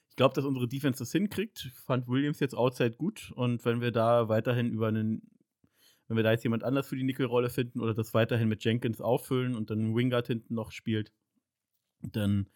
ich 0.08 0.16
glaube, 0.16 0.34
dass 0.34 0.46
unsere 0.46 0.68
Defense 0.68 1.00
das 1.00 1.12
hinkriegt. 1.12 1.70
Fand 1.84 2.08
Williams 2.08 2.40
jetzt 2.40 2.54
outside 2.54 2.96
gut 2.96 3.32
und 3.36 3.64
wenn 3.64 3.80
wir 3.82 3.92
da 3.92 4.28
weiterhin 4.28 4.70
über 4.70 4.88
einen 4.88 5.30
wenn 6.08 6.16
wir 6.16 6.22
da 6.22 6.32
jetzt 6.32 6.44
jemand 6.44 6.62
anders 6.62 6.88
für 6.88 6.96
die 6.96 7.02
Nickelrolle 7.02 7.50
finden 7.50 7.80
oder 7.80 7.94
das 7.94 8.14
weiterhin 8.14 8.48
mit 8.48 8.64
Jenkins 8.64 9.00
auffüllen 9.00 9.56
und 9.56 9.70
dann 9.70 9.94
Wingard 9.94 10.28
hinten 10.28 10.54
noch 10.54 10.70
spielt, 10.70 11.12
dann 12.00 12.48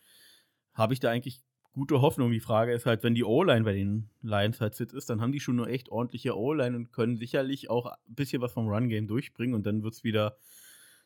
habe 0.73 0.93
ich 0.93 1.01
da 1.01 1.11
eigentlich 1.11 1.41
gute 1.73 2.01
Hoffnung. 2.01 2.31
Die 2.33 2.41
Frage 2.41 2.73
ist 2.73 2.87
halt, 2.87 3.03
wenn 3.03 3.15
die 3.15 3.25
O-Line 3.25 3.65
bei 3.65 3.73
den 3.73 4.11
Lions 4.23 4.61
halt 4.61 4.75
fit 4.75 4.93
ist, 4.93 5.11
dann 5.11 5.21
haben 5.21 5.33
die 5.33 5.41
schon 5.41 5.61
eine 5.61 5.71
echt 5.71 5.89
ordentliche 5.89 6.37
O-Line 6.37 6.77
und 6.77 6.93
können 6.93 7.17
sicherlich 7.17 7.71
auch 7.71 7.87
ein 7.87 8.15
bisschen 8.15 8.43
was 8.43 8.53
vom 8.53 8.69
Run-Game 8.69 9.07
durchbringen 9.07 9.55
und 9.55 9.67
dann 9.67 9.83
wird 9.83 9.95
es 9.95 10.05
wieder, 10.05 10.37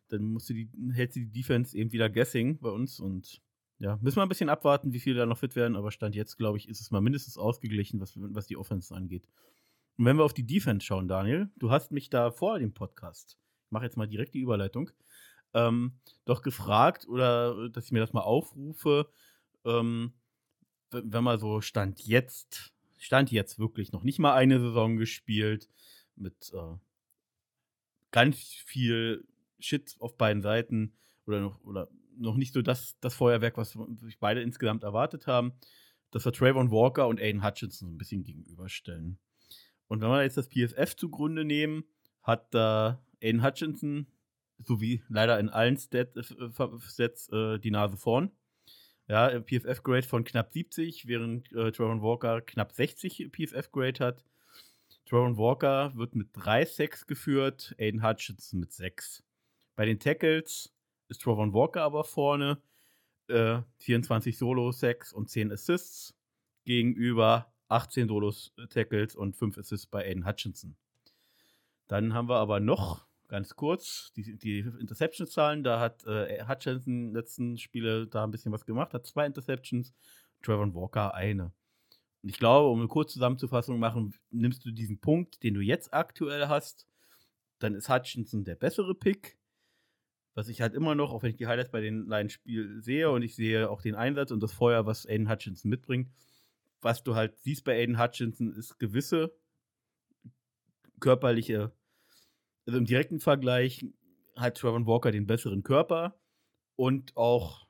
dann 0.09 0.25
musst 0.25 0.49
du 0.49 0.55
die, 0.55 0.71
hält 0.93 1.15
die 1.15 1.31
Defense 1.31 1.77
eben 1.77 1.93
wieder 1.93 2.09
guessing 2.09 2.59
bei 2.61 2.71
uns 2.71 3.01
und 3.01 3.43
ja, 3.79 3.99
müssen 4.01 4.17
wir 4.17 4.23
ein 4.23 4.29
bisschen 4.29 4.49
abwarten, 4.49 4.93
wie 4.93 5.01
viele 5.01 5.19
da 5.19 5.27
noch 5.27 5.39
fit 5.39 5.57
werden, 5.57 5.77
aber 5.77 5.91
Stand 5.91 6.15
jetzt, 6.15 6.37
glaube 6.37 6.59
ich, 6.59 6.69
ist 6.69 6.81
es 6.81 6.91
mal 6.91 7.01
mindestens 7.01 7.37
ausgeglichen, 7.37 8.01
was, 8.01 8.13
was 8.17 8.47
die 8.47 8.57
Offense 8.57 8.95
angeht. 8.95 9.29
Und 9.99 10.07
wenn 10.07 10.17
wir 10.17 10.25
auf 10.25 10.35
die 10.35 10.47
Defense 10.47 10.87
schauen, 10.87 11.09
Daniel, 11.09 11.51
du 11.57 11.71
hast 11.71 11.93
mich 11.93 12.09
da 12.09 12.31
vor 12.31 12.59
dem 12.59 12.73
Podcast, 12.73 13.39
ich 13.67 13.71
mache 13.71 13.85
jetzt 13.85 13.97
mal 13.97 14.07
direkt 14.07 14.35
die 14.35 14.41
Überleitung, 14.41 14.91
ähm, 15.53 15.99
doch 16.25 16.43
gefragt 16.43 17.07
oder 17.09 17.69
dass 17.69 17.87
ich 17.87 17.93
mir 17.93 18.01
das 18.01 18.13
mal 18.13 18.23
aufrufe, 18.23 19.09
ähm, 19.65 20.13
wenn 21.05 21.25
man 21.25 21.39
so 21.39 21.61
Stand 21.61 22.01
jetzt, 22.01 22.73
Stand 22.99 23.31
jetzt 23.31 23.59
wirklich 23.59 23.93
noch 23.93 24.03
nicht 24.03 24.19
mal 24.19 24.35
eine 24.35 24.61
Saison 24.61 24.97
gespielt, 24.97 25.69
mit 26.17 26.53
äh, 26.55 26.77
ganz 28.11 28.39
viel 28.39 29.27
Shit 29.59 29.97
auf 29.99 30.17
beiden 30.17 30.43
Seiten 30.43 30.95
oder 31.27 31.41
noch, 31.41 31.63
oder 31.65 31.89
noch 32.17 32.37
nicht 32.37 32.53
so 32.53 32.63
das, 32.63 32.97
das 33.01 33.15
Feuerwerk, 33.15 33.57
was 33.57 33.77
sich 34.03 34.19
beide 34.19 34.43
insgesamt 34.43 34.85
erwartet 34.85 35.27
haben, 35.27 35.53
dass 36.11 36.25
wir 36.25 36.33
Trayvon 36.33 36.71
Walker 36.71 37.09
und 37.09 37.21
Aiden 37.21 37.45
Hutchinson 37.45 37.89
so 37.89 37.95
ein 37.95 37.99
bisschen 37.99 38.23
gegenüberstellen. 38.23 39.19
Und 39.89 40.01
wenn 40.01 40.09
wir 40.09 40.23
jetzt 40.23 40.37
das 40.37 40.49
PFF 40.49 40.97
zugrunde 40.97 41.45
nehmen, 41.45 41.85
hat 42.23 42.55
da 42.55 43.03
äh, 43.21 43.29
Aiden 43.29 43.43
Hutchinson, 43.43 44.07
sowie 44.59 45.03
leider 45.09 45.39
in 45.41 45.49
allen 45.49 45.77
Stat, 45.77 46.17
äh, 46.17 46.23
Sets, 46.87 47.29
äh, 47.31 47.59
die 47.59 47.71
Nase 47.71 47.97
vorn. 47.97 48.31
Ja, 49.07 49.29
PFF-Grade 49.39 50.07
von 50.07 50.25
knapp 50.25 50.53
70, 50.53 51.07
während 51.07 51.53
äh, 51.53 51.71
Trevor 51.73 52.01
Walker 52.03 52.41
knapp 52.41 52.73
60 52.73 53.31
PFF-Grade 53.31 54.05
hat. 54.05 54.25
Trevor 55.07 55.37
Walker 55.37 55.93
wird 55.95 56.15
mit 56.15 56.29
3 56.33 56.65
Sacks 56.65 57.07
geführt, 57.07 57.75
Aiden 57.79 58.03
Hutchinson 58.03 58.61
mit 58.61 58.73
6. 58.73 59.23
Bei 59.77 59.85
den 59.85 59.99
Tackles 59.99 60.73
ist 61.09 61.21
Trevor 61.21 61.53
Walker 61.53 61.83
aber 61.83 62.05
vorne. 62.05 62.63
Äh, 63.29 63.61
24 63.79 64.37
Solo-Sacks 64.39 65.13
und 65.13 65.29
10 65.29 65.53
Assists 65.53 66.15
gegenüber 66.65 67.53
18 67.69 68.09
Solos-Tackles 68.09 69.17
und 69.17 69.37
5 69.37 69.59
Assists 69.59 69.87
bei 69.87 70.05
Aiden 70.07 70.27
Hutchinson. 70.27 70.77
Dann 71.89 72.15
haben 72.15 72.29
wir 72.29 72.37
aber 72.37 72.61
noch 72.61 73.07
ganz 73.29 73.55
kurz 73.57 74.13
die, 74.17 74.37
die 74.37 74.61
Interception-Zahlen. 74.61 75.65
Da 75.65 75.81
hat 75.81 76.05
äh, 76.07 76.45
Hutchinson 76.47 77.13
letzten 77.13 77.59
Spiele 77.59 78.07
da 78.07 78.25
ein 78.25 78.31
bisschen 78.31 78.53
was 78.53 78.67
gemacht, 78.67 78.95
hat 78.95 79.07
zwei 79.07 79.27
Interceptions, 79.27 79.95
Trevor 80.43 80.75
Walker 80.75 81.15
eine. 81.15 81.53
Und 82.23 82.31
ich 82.31 82.39
glaube, 82.39 82.71
um 82.71 82.79
eine 82.79 82.89
kurze 82.89 83.15
Zusammenfassung 83.15 83.77
zu 83.77 83.79
machen, 83.79 84.15
nimmst 84.31 84.65
du 84.65 84.71
diesen 84.71 84.99
Punkt, 84.99 85.43
den 85.43 85.55
du 85.55 85.61
jetzt 85.61 85.93
aktuell 85.93 86.49
hast, 86.49 86.87
dann 87.59 87.75
ist 87.75 87.89
Hutchinson 87.89 88.45
der 88.45 88.57
bessere 88.57 88.95
Pick. 88.95 89.39
Was 90.35 90.49
ich 90.49 90.61
halt 90.61 90.75
immer 90.75 90.95
noch, 90.95 91.13
auch 91.13 91.23
wenn 91.23 91.31
ich 91.31 91.37
die 91.37 91.47
Highlights 91.47 91.71
bei 91.71 91.81
den 91.81 92.09
Lions-Spielen 92.09 92.83
sehe 92.83 93.11
und 93.11 93.23
ich 93.23 93.37
sehe 93.37 93.71
auch 93.71 93.83
den 93.83 93.95
Einsatz 93.95 94.31
und 94.31 94.43
das 94.43 94.53
Feuer, 94.53 94.85
was 94.85 95.07
Aiden 95.07 95.31
Hutchinson 95.31 95.71
mitbringt, 95.71 96.11
was 96.81 97.03
du 97.03 97.15
halt 97.15 97.39
siehst 97.39 97.65
bei 97.65 97.77
Aiden 97.77 98.01
Hutchinson, 98.01 98.53
ist 98.53 98.79
gewisse 98.79 99.33
körperliche, 100.99 101.73
also 102.67 102.79
im 102.79 102.85
direkten 102.85 103.21
Vergleich 103.21 103.85
hat 104.37 104.57
Trevor 104.57 104.87
Walker 104.87 105.13
den 105.13 105.27
besseren 105.27 105.63
Körper 105.63 106.19
und 106.77 107.17
auch 107.17 107.67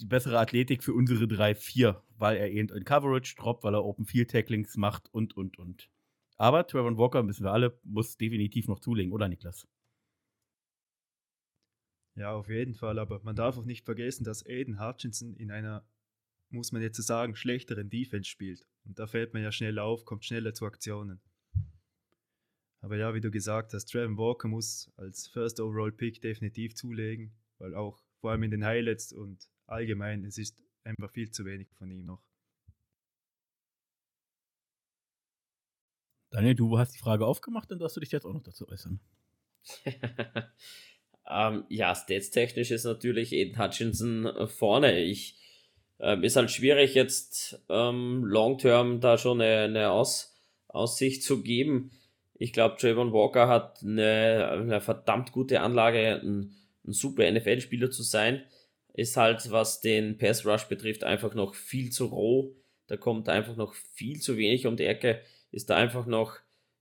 die 0.00 0.06
bessere 0.06 0.38
Athletik 0.38 0.84
für 0.84 0.94
unsere 0.94 1.24
3-4, 1.24 2.00
weil 2.16 2.36
er 2.36 2.50
eben 2.50 2.68
in 2.68 2.84
Coverage 2.84 3.34
droppt, 3.36 3.64
weil 3.64 3.74
er 3.74 3.84
Open 3.84 4.04
Field 4.04 4.30
Tacklings 4.30 4.76
macht 4.76 5.12
und, 5.12 5.36
und, 5.36 5.58
und. 5.58 5.90
Aber 6.36 6.66
Trevor 6.66 6.96
Walker, 6.96 7.26
wissen 7.26 7.44
wir 7.44 7.52
alle, 7.52 7.80
muss 7.82 8.16
definitiv 8.16 8.68
noch 8.68 8.78
zulegen, 8.78 9.12
oder 9.12 9.28
Niklas? 9.28 9.66
Ja, 12.14 12.32
auf 12.32 12.48
jeden 12.48 12.74
Fall, 12.74 12.98
aber 12.98 13.20
man 13.22 13.34
darf 13.34 13.58
auch 13.58 13.64
nicht 13.64 13.84
vergessen, 13.84 14.24
dass 14.24 14.46
Aiden 14.46 14.80
Hutchinson 14.80 15.34
in 15.34 15.50
einer 15.50 15.84
muss 16.50 16.72
man 16.72 16.82
jetzt 16.82 17.02
sagen, 17.02 17.36
schlechteren 17.36 17.90
Defense 17.90 18.28
spielt. 18.28 18.66
Und 18.84 18.98
da 18.98 19.06
fällt 19.06 19.34
man 19.34 19.42
ja 19.42 19.52
schnell 19.52 19.78
auf, 19.78 20.04
kommt 20.04 20.24
schneller 20.24 20.54
zu 20.54 20.64
Aktionen. 20.64 21.20
Aber 22.80 22.96
ja, 22.96 23.14
wie 23.14 23.20
du 23.20 23.30
gesagt 23.30 23.72
hast, 23.74 23.86
Trevor 23.86 24.16
Walker 24.16 24.48
muss 24.48 24.90
als 24.96 25.26
First 25.26 25.60
Overall 25.60 25.92
Pick 25.92 26.20
definitiv 26.20 26.74
zulegen, 26.74 27.32
weil 27.58 27.74
auch 27.74 28.02
vor 28.20 28.30
allem 28.30 28.44
in 28.44 28.50
den 28.50 28.64
Highlights 28.64 29.12
und 29.12 29.48
allgemein, 29.66 30.24
es 30.24 30.38
ist 30.38 30.62
einfach 30.84 31.10
viel 31.10 31.30
zu 31.30 31.44
wenig 31.44 31.68
von 31.74 31.90
ihm 31.90 32.04
noch. 32.04 32.22
Daniel, 36.30 36.54
du 36.54 36.78
hast 36.78 36.92
die 36.92 36.98
Frage 36.98 37.26
aufgemacht, 37.26 37.70
dann 37.70 37.78
darfst 37.78 37.96
du 37.96 38.00
dich 38.00 38.12
jetzt 38.12 38.24
auch 38.24 38.34
noch 38.34 38.42
dazu 38.42 38.68
äußern. 38.68 39.00
ähm, 41.28 41.64
ja, 41.68 41.94
stats-technisch 41.94 42.70
ist 42.70 42.84
natürlich 42.84 43.32
Aiden 43.32 43.58
Hutchinson 43.58 44.48
vorne. 44.48 45.00
Ich 45.00 45.38
Ähm, 46.00 46.22
ist 46.22 46.36
halt 46.36 46.50
schwierig, 46.50 46.94
jetzt 46.94 47.60
ähm, 47.68 48.24
long-term 48.24 49.00
da 49.00 49.18
schon 49.18 49.40
eine, 49.40 49.62
eine 49.62 49.90
Aus, 49.90 50.36
Aussicht 50.68 51.24
zu 51.24 51.42
geben. 51.42 51.90
Ich 52.38 52.52
glaube, 52.52 52.76
Trayvon 52.76 53.12
Walker 53.12 53.48
hat 53.48 53.82
eine, 53.82 54.48
eine 54.52 54.80
verdammt 54.80 55.32
gute 55.32 55.60
Anlage, 55.60 56.20
ein, 56.22 56.54
ein 56.86 56.92
super 56.92 57.30
NFL-Spieler 57.30 57.90
zu 57.90 58.04
sein. 58.04 58.44
Ist 58.94 59.16
halt, 59.16 59.50
was 59.50 59.80
den 59.80 60.18
Pass 60.18 60.46
Rush 60.46 60.64
betrifft, 60.64 61.04
einfach 61.04 61.34
noch 61.34 61.54
viel 61.54 61.90
zu 61.90 62.06
roh. 62.06 62.54
Da 62.86 62.96
kommt 62.96 63.28
einfach 63.28 63.56
noch 63.56 63.74
viel 63.74 64.20
zu 64.20 64.36
wenig 64.36 64.66
um 64.66 64.76
die 64.76 64.86
Ecke. 64.86 65.20
Ist 65.50 65.68
da 65.68 65.76
einfach 65.76 66.06
noch, 66.06 66.36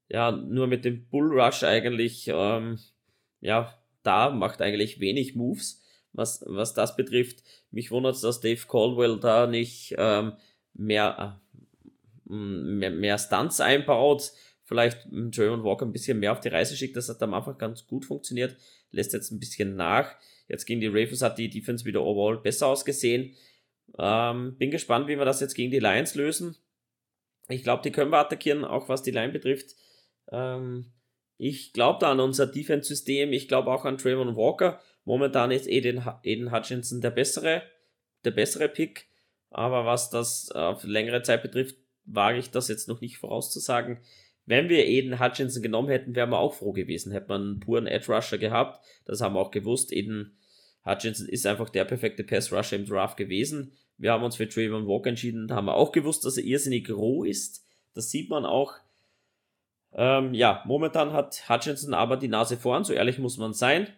ja, 0.09 0.31
nur 0.31 0.67
mit 0.67 0.85
dem 0.85 1.07
Bull 1.09 1.39
Rush 1.39 1.63
eigentlich, 1.63 2.27
ähm, 2.31 2.79
ja, 3.41 3.73
da 4.03 4.29
macht 4.29 4.61
eigentlich 4.61 4.99
wenig 4.99 5.35
Moves, 5.35 5.81
was, 6.13 6.43
was 6.47 6.73
das 6.73 6.95
betrifft. 6.95 7.43
Mich 7.71 7.91
wundert 7.91 8.15
es, 8.15 8.21
dass 8.21 8.41
Dave 8.41 8.65
Caldwell 8.67 9.19
da 9.19 9.47
nicht 9.47 9.95
ähm, 9.97 10.33
mehr, 10.73 11.39
äh, 12.29 12.33
mehr, 12.33 12.91
mehr 12.91 13.17
Stunts 13.17 13.59
einbaut 13.59 14.31
vielleicht 14.67 15.07
German 15.31 15.63
Walker 15.63 15.85
ein 15.85 15.93
bisschen 15.93 16.19
mehr 16.19 16.33
auf 16.33 16.41
die 16.41 16.49
Reise 16.49 16.75
schickt. 16.75 16.97
Das 16.97 17.07
hat 17.07 17.23
am 17.23 17.33
Anfang 17.33 17.57
ganz 17.57 17.87
gut 17.87 18.05
funktioniert, 18.05 18.55
lässt 18.91 19.13
jetzt 19.13 19.31
ein 19.31 19.39
bisschen 19.39 19.75
nach. 19.75 20.13
Jetzt 20.49 20.65
gegen 20.65 20.81
die 20.81 20.87
Ravens 20.87 21.21
hat 21.21 21.37
die 21.37 21.49
Defense 21.49 21.85
wieder 21.85 22.03
overall 22.03 22.37
besser 22.37 22.67
ausgesehen. 22.67 23.33
Ähm, 23.97 24.57
bin 24.57 24.69
gespannt, 24.69 25.07
wie 25.07 25.17
wir 25.17 25.25
das 25.25 25.39
jetzt 25.39 25.55
gegen 25.55 25.71
die 25.71 25.79
Lions 25.79 26.15
lösen. 26.15 26.57
Ich 27.47 27.63
glaube, 27.63 27.81
die 27.81 27.91
können 27.91 28.11
wir 28.11 28.19
attackieren, 28.19 28.65
auch 28.65 28.89
was 28.89 29.03
die 29.03 29.11
Line 29.11 29.31
betrifft. 29.31 29.75
Ähm, 30.31 30.91
ich 31.37 31.71
glaube 31.71 31.99
da 32.01 32.11
an 32.11 32.19
unser 32.19 32.45
Defense-System. 32.45 33.31
Ich 33.31 33.47
glaube 33.47 33.71
auch 33.71 33.85
an 33.85 33.97
Trayvon 33.97 34.35
Walker. 34.35 34.81
Momentan 35.05 35.51
ist 35.51 35.67
Eden, 35.67 36.05
Eden 36.23 36.51
Hutchinson 36.51 36.99
der 36.99 37.11
bessere, 37.11 37.63
der 38.25 38.31
bessere 38.31 38.67
Pick. 38.67 39.07
Aber 39.49 39.85
was 39.85 40.09
das 40.09 40.51
auf 40.51 40.83
längere 40.83 41.21
Zeit 41.21 41.41
betrifft, 41.41 41.77
wage 42.03 42.39
ich 42.39 42.51
das 42.51 42.67
jetzt 42.67 42.89
noch 42.89 42.99
nicht 42.99 43.17
vorauszusagen. 43.17 43.99
Wenn 44.47 44.69
wir 44.69 44.85
Eden 44.87 45.19
Hutchinson 45.19 45.61
genommen 45.61 45.89
hätten, 45.89 46.15
wären 46.15 46.29
wir 46.29 46.39
auch 46.39 46.53
froh 46.53 46.71
gewesen. 46.71 47.11
Hätte 47.11 47.27
man 47.27 47.41
einen 47.41 47.59
puren 47.59 47.85
Edge 47.85 48.11
Rusher 48.11 48.37
gehabt. 48.37 48.83
Das 49.05 49.19
haben 49.19 49.35
wir 49.35 49.41
auch 49.41 49.51
gewusst. 49.51 49.91
Eden 49.91 50.37
Hutchinson 50.85 51.27
ist 51.27 51.45
einfach 51.45 51.69
der 51.69 51.83
perfekte 51.83 52.23
Pass 52.23 52.51
Rusher 52.51 52.77
im 52.77 52.85
Draft 52.85 53.17
gewesen. 53.17 53.73
Wir 53.97 54.13
haben 54.13 54.23
uns 54.23 54.37
für 54.37 54.47
Trayvon 54.47 54.87
Walker 54.87 55.09
entschieden. 55.09 55.49
Da 55.49 55.55
haben 55.55 55.65
wir 55.65 55.75
auch 55.75 55.91
gewusst, 55.91 56.23
dass 56.23 56.37
er 56.37 56.45
irrsinnig 56.45 56.89
roh 56.89 57.25
ist. 57.25 57.65
Das 57.93 58.09
sieht 58.09 58.29
man 58.29 58.45
auch. 58.45 58.73
Ähm, 59.91 60.33
ja, 60.33 60.63
momentan 60.65 61.11
hat 61.11 61.49
Hutchinson 61.49 61.93
aber 61.93 62.15
die 62.15 62.29
Nase 62.29 62.55
vorn. 62.55 62.85
So 62.85 62.93
ehrlich 62.93 63.19
muss 63.19 63.37
man 63.37 63.53
sein. 63.53 63.89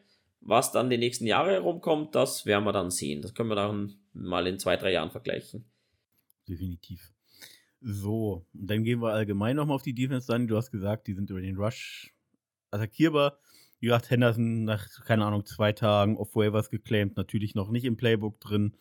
Was 0.42 0.72
dann 0.72 0.90
die 0.90 0.98
nächsten 0.98 1.28
Jahre 1.28 1.52
herumkommt, 1.52 2.16
das 2.16 2.48
werden 2.48 2.64
wir 2.64 2.72
dann 2.72 2.90
sehen. 2.90 3.22
Das 3.22 3.36
können 3.36 3.50
wir 3.50 3.56
dann 3.56 4.00
mal 4.14 4.48
in 4.48 4.58
zwei, 4.58 4.78
drei 4.78 4.94
Jahren 4.94 5.12
vergleichen. 5.12 5.66
Definitiv. 6.48 7.14
So, 7.82 8.46
dann 8.54 8.84
gehen 8.84 9.02
wir 9.02 9.14
allgemein 9.14 9.56
nochmal 9.56 9.76
auf 9.76 9.84
die 9.84 9.94
Defense 9.94 10.28
dann. 10.28 10.48
Du 10.48 10.58
hast 10.58 10.72
gesagt, 10.72 11.08
die 11.08 11.14
sind 11.14 11.30
über 11.30 11.42
den 11.42 11.56
Rush 11.56 12.14
attackierbar. 12.72 13.40
Wie 13.80 13.88
gesagt, 13.88 14.10
Henderson 14.10 14.66
nach, 14.66 14.88
keine 15.06 15.26
Ahnung, 15.26 15.46
zwei 15.46 15.72
Tagen 15.72 16.18
auf 16.18 16.36
Waivers 16.36 16.70
geclaimed, 16.70 17.16
natürlich 17.16 17.56
noch 17.56 17.70
nicht 17.70 17.86
im 17.86 17.96
Playbook 17.96 18.40
drin. 18.42 18.76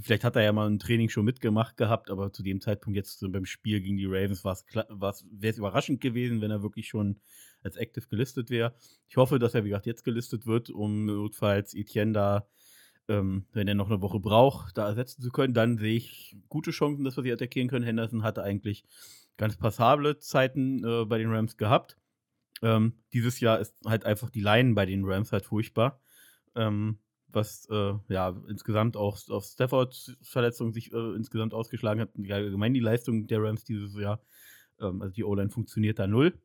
Vielleicht 0.00 0.24
hat 0.24 0.34
er 0.34 0.42
ja 0.42 0.52
mal 0.52 0.68
ein 0.68 0.78
Training 0.78 1.08
schon 1.10 1.26
mitgemacht 1.26 1.76
gehabt, 1.76 2.10
aber 2.10 2.32
zu 2.32 2.42
dem 2.42 2.60
Zeitpunkt 2.60 2.96
jetzt 2.96 3.24
beim 3.30 3.44
Spiel 3.44 3.80
gegen 3.80 3.98
die 3.98 4.06
Ravens 4.06 4.42
wäre 4.42 5.12
es 5.42 5.58
überraschend 5.58 6.00
gewesen, 6.00 6.40
wenn 6.40 6.50
er 6.50 6.62
wirklich 6.62 6.88
schon 6.88 7.20
als 7.62 7.76
Active 7.76 8.08
gelistet 8.08 8.50
wäre. 8.50 8.74
Ich 9.08 9.18
hoffe, 9.18 9.38
dass 9.38 9.54
er, 9.54 9.64
wie 9.64 9.68
gesagt, 9.68 9.86
jetzt 9.86 10.04
gelistet 10.04 10.46
wird, 10.46 10.70
um 10.70 11.04
notfalls 11.04 11.74
Etienne 11.74 12.12
da 12.12 12.48
ähm, 13.08 13.46
wenn 13.52 13.68
er 13.68 13.74
noch 13.74 13.88
eine 13.90 14.02
Woche 14.02 14.20
braucht, 14.20 14.76
da 14.78 14.86
ersetzen 14.86 15.22
zu 15.22 15.30
können, 15.30 15.54
dann 15.54 15.78
sehe 15.78 15.96
ich 15.96 16.36
gute 16.48 16.70
Chancen, 16.70 17.04
dass 17.04 17.16
wir 17.16 17.22
sie 17.22 17.32
attackieren 17.32 17.68
können. 17.68 17.84
Henderson 17.84 18.22
hatte 18.22 18.42
eigentlich 18.42 18.84
ganz 19.36 19.56
passable 19.56 20.18
Zeiten 20.18 20.84
äh, 20.84 21.04
bei 21.04 21.18
den 21.18 21.30
Rams 21.30 21.56
gehabt. 21.56 21.96
Ähm, 22.62 22.94
dieses 23.12 23.40
Jahr 23.40 23.60
ist 23.60 23.74
halt 23.86 24.04
einfach 24.04 24.30
die 24.30 24.40
Line 24.40 24.74
bei 24.74 24.84
den 24.84 25.04
Rams 25.04 25.32
halt 25.32 25.44
furchtbar. 25.44 26.00
Ähm, 26.54 26.98
was 27.30 27.66
äh, 27.70 27.94
ja 28.08 28.34
insgesamt 28.48 28.96
auch 28.96 29.18
auf 29.28 29.44
Staffords 29.44 30.16
Verletzung 30.22 30.72
sich 30.72 30.92
äh, 30.92 31.14
insgesamt 31.14 31.54
ausgeschlagen 31.54 32.00
hat. 32.00 32.10
allgemein 32.30 32.74
die 32.74 32.80
Leistung 32.80 33.26
der 33.26 33.42
Rams 33.42 33.64
dieses 33.64 33.94
Jahr, 33.98 34.22
ähm, 34.80 35.02
also 35.02 35.12
die 35.12 35.24
O-Line 35.24 35.50
funktioniert 35.50 35.98
da 35.98 36.06
null. 36.06 36.38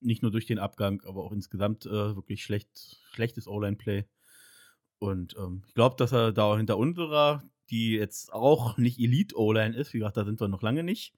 Nicht 0.00 0.22
nur 0.22 0.32
durch 0.32 0.46
den 0.46 0.58
Abgang, 0.58 1.02
aber 1.04 1.22
auch 1.22 1.32
insgesamt 1.32 1.86
äh, 1.86 2.16
wirklich 2.16 2.42
schlecht, 2.42 2.98
schlechtes 3.12 3.46
O-Line-Play. 3.46 4.04
Und 5.02 5.34
ähm, 5.36 5.64
ich 5.66 5.74
glaube, 5.74 5.96
dass 5.96 6.12
er 6.12 6.30
da 6.30 6.56
hinter 6.56 6.78
unserer, 6.78 7.42
die 7.70 7.94
jetzt 7.94 8.32
auch 8.32 8.78
nicht 8.78 9.00
Elite-O-Line 9.00 9.74
ist, 9.74 9.92
wie 9.92 9.98
gesagt, 9.98 10.16
da 10.16 10.24
sind 10.24 10.40
wir 10.40 10.46
noch 10.46 10.62
lange 10.62 10.84
nicht. 10.84 11.12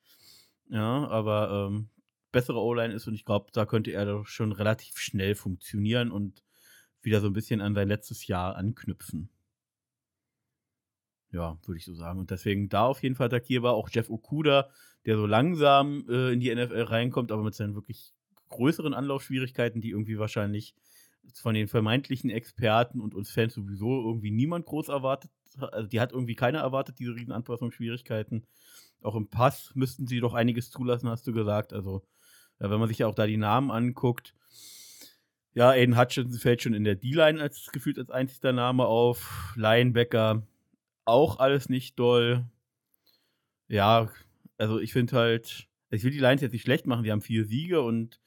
Ja, 0.70 1.06
aber 1.08 1.68
ähm, 1.68 1.90
bessere 2.32 2.62
O-Line 2.62 2.94
ist 2.94 3.06
und 3.06 3.12
ich 3.12 3.26
glaube, 3.26 3.50
da 3.52 3.66
könnte 3.66 3.90
er 3.90 4.06
doch 4.06 4.26
schon 4.26 4.52
relativ 4.52 4.96
schnell 4.96 5.34
funktionieren 5.34 6.10
und 6.10 6.42
wieder 7.02 7.20
so 7.20 7.26
ein 7.26 7.34
bisschen 7.34 7.60
an 7.60 7.74
sein 7.74 7.88
letztes 7.88 8.26
Jahr 8.26 8.56
anknüpfen. 8.56 9.28
Ja, 11.30 11.58
würde 11.66 11.76
ich 11.76 11.84
so 11.84 11.92
sagen. 11.92 12.20
Und 12.20 12.30
deswegen 12.30 12.70
da 12.70 12.86
auf 12.86 13.02
jeden 13.02 13.16
Fall 13.16 13.26
attackierbar. 13.26 13.74
Auch 13.74 13.90
Jeff 13.92 14.08
Okuda, 14.08 14.70
der 15.04 15.18
so 15.18 15.26
langsam 15.26 16.06
äh, 16.08 16.32
in 16.32 16.40
die 16.40 16.54
NFL 16.54 16.84
reinkommt, 16.84 17.30
aber 17.32 17.42
mit 17.42 17.54
seinen 17.54 17.74
wirklich 17.74 18.14
größeren 18.48 18.94
Anlaufschwierigkeiten, 18.94 19.82
die 19.82 19.90
irgendwie 19.90 20.18
wahrscheinlich 20.18 20.74
von 21.34 21.54
den 21.54 21.68
vermeintlichen 21.68 22.30
Experten 22.30 23.00
und 23.00 23.14
uns 23.14 23.30
Fans 23.30 23.54
sowieso 23.54 24.06
irgendwie 24.06 24.30
niemand 24.30 24.66
groß 24.66 24.88
erwartet. 24.88 25.30
Also 25.58 25.88
die 25.88 26.00
hat 26.00 26.12
irgendwie 26.12 26.34
keiner 26.34 26.60
erwartet, 26.60 26.98
diese 26.98 27.14
riesen 27.14 27.32
Anpassungsschwierigkeiten. 27.32 28.46
Auch 29.02 29.14
im 29.14 29.28
Pass 29.28 29.72
müssten 29.74 30.06
sie 30.06 30.20
doch 30.20 30.34
einiges 30.34 30.70
zulassen, 30.70 31.08
hast 31.08 31.26
du 31.26 31.32
gesagt. 31.32 31.72
Also, 31.72 32.02
ja, 32.60 32.70
wenn 32.70 32.80
man 32.80 32.88
sich 32.88 32.98
ja 32.98 33.06
auch 33.06 33.14
da 33.14 33.26
die 33.26 33.36
Namen 33.36 33.70
anguckt, 33.70 34.34
ja, 35.52 35.70
Aiden 35.70 35.96
Hutchinson 35.96 36.40
fällt 36.40 36.62
schon 36.62 36.74
in 36.74 36.84
der 36.84 36.96
D-Line 36.96 37.40
als 37.40 37.70
gefühlt 37.70 37.98
als 37.98 38.10
einziger 38.10 38.52
Name 38.52 38.86
auf. 38.86 39.54
Linebacker 39.56 40.42
auch 41.04 41.38
alles 41.38 41.68
nicht 41.68 41.98
doll. 41.98 42.44
Ja, 43.68 44.10
also 44.58 44.80
ich 44.80 44.92
finde 44.92 45.16
halt, 45.16 45.68
ich 45.90 46.02
will 46.02 46.10
die 46.10 46.18
Lions 46.18 46.40
jetzt 46.40 46.52
nicht 46.52 46.62
schlecht 46.62 46.86
machen, 46.86 47.04
die 47.04 47.12
haben 47.12 47.20
vier 47.20 47.44
Siege 47.44 47.82
und 47.82 48.20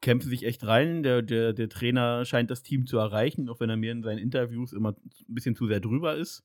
kämpfen 0.00 0.28
sich 0.28 0.44
echt 0.44 0.66
rein. 0.66 1.02
Der, 1.02 1.22
der, 1.22 1.52
der 1.52 1.68
Trainer 1.68 2.24
scheint 2.24 2.50
das 2.50 2.62
Team 2.62 2.86
zu 2.86 2.98
erreichen, 2.98 3.48
auch 3.48 3.60
wenn 3.60 3.70
er 3.70 3.76
mir 3.76 3.92
in 3.92 4.02
seinen 4.02 4.18
Interviews 4.18 4.72
immer 4.72 4.92
ein 4.92 5.34
bisschen 5.34 5.56
zu 5.56 5.66
sehr 5.66 5.80
drüber 5.80 6.16
ist. 6.16 6.44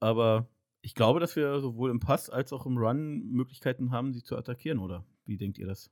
Aber 0.00 0.48
ich 0.82 0.94
glaube, 0.94 1.20
dass 1.20 1.36
wir 1.36 1.60
sowohl 1.60 1.90
im 1.90 2.00
Pass 2.00 2.28
als 2.28 2.52
auch 2.52 2.66
im 2.66 2.76
Run 2.76 3.30
Möglichkeiten 3.30 3.90
haben, 3.90 4.12
sie 4.12 4.22
zu 4.22 4.36
attackieren, 4.36 4.78
oder? 4.78 5.06
Wie 5.24 5.38
denkt 5.38 5.58
ihr 5.58 5.66
das? 5.66 5.90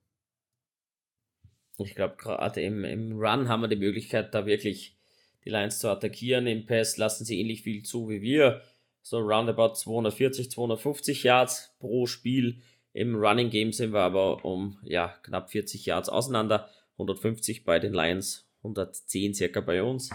Ich 1.78 1.94
glaube, 1.94 2.16
gerade 2.16 2.60
im, 2.60 2.84
im 2.84 3.12
Run 3.18 3.48
haben 3.48 3.62
wir 3.62 3.68
die 3.68 3.76
Möglichkeit, 3.76 4.34
da 4.34 4.44
wirklich 4.44 4.98
die 5.44 5.50
Lines 5.50 5.78
zu 5.78 5.88
attackieren. 5.88 6.46
Im 6.46 6.66
Pass 6.66 6.98
lassen 6.98 7.24
sie 7.24 7.40
ähnlich 7.40 7.62
viel 7.62 7.82
zu 7.82 8.08
wie 8.10 8.20
wir. 8.20 8.62
So 9.00 9.18
roundabout 9.18 9.74
240, 9.74 10.50
250 10.50 11.22
Yards 11.24 11.74
pro 11.78 12.06
Spiel 12.06 12.60
im 12.92 13.14
Running 13.16 13.50
Game 13.50 13.72
sind 13.72 13.92
wir 13.92 14.00
aber 14.00 14.44
um 14.44 14.78
ja, 14.82 15.08
knapp 15.22 15.50
40 15.50 15.86
Yards 15.86 16.08
auseinander. 16.08 16.68
150 16.94 17.64
bei 17.64 17.78
den 17.78 17.94
Lions, 17.94 18.48
110 18.58 19.34
circa 19.34 19.60
bei 19.60 19.82
uns. 19.82 20.10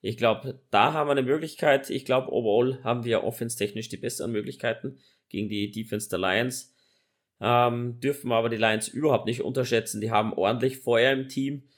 Ich 0.00 0.16
glaube, 0.16 0.60
da 0.70 0.92
haben 0.92 1.08
wir 1.08 1.12
eine 1.12 1.22
Möglichkeit. 1.22 1.90
Ich 1.90 2.04
glaube, 2.04 2.32
overall 2.32 2.82
haben 2.84 3.04
wir 3.04 3.24
offense-technisch 3.24 3.88
die 3.88 3.96
besseren 3.96 4.32
Möglichkeiten 4.32 4.98
gegen 5.28 5.48
die 5.48 5.70
Defense 5.70 6.08
der 6.08 6.18
Lions. 6.18 6.74
Ähm, 7.40 8.00
dürfen 8.00 8.32
aber 8.32 8.48
die 8.48 8.56
Lions 8.56 8.88
überhaupt 8.88 9.26
nicht 9.26 9.42
unterschätzen. 9.42 10.00
Die 10.00 10.10
haben 10.10 10.32
ordentlich 10.32 10.78
Feuer 10.78 11.12
im 11.12 11.28
Team, 11.28 11.68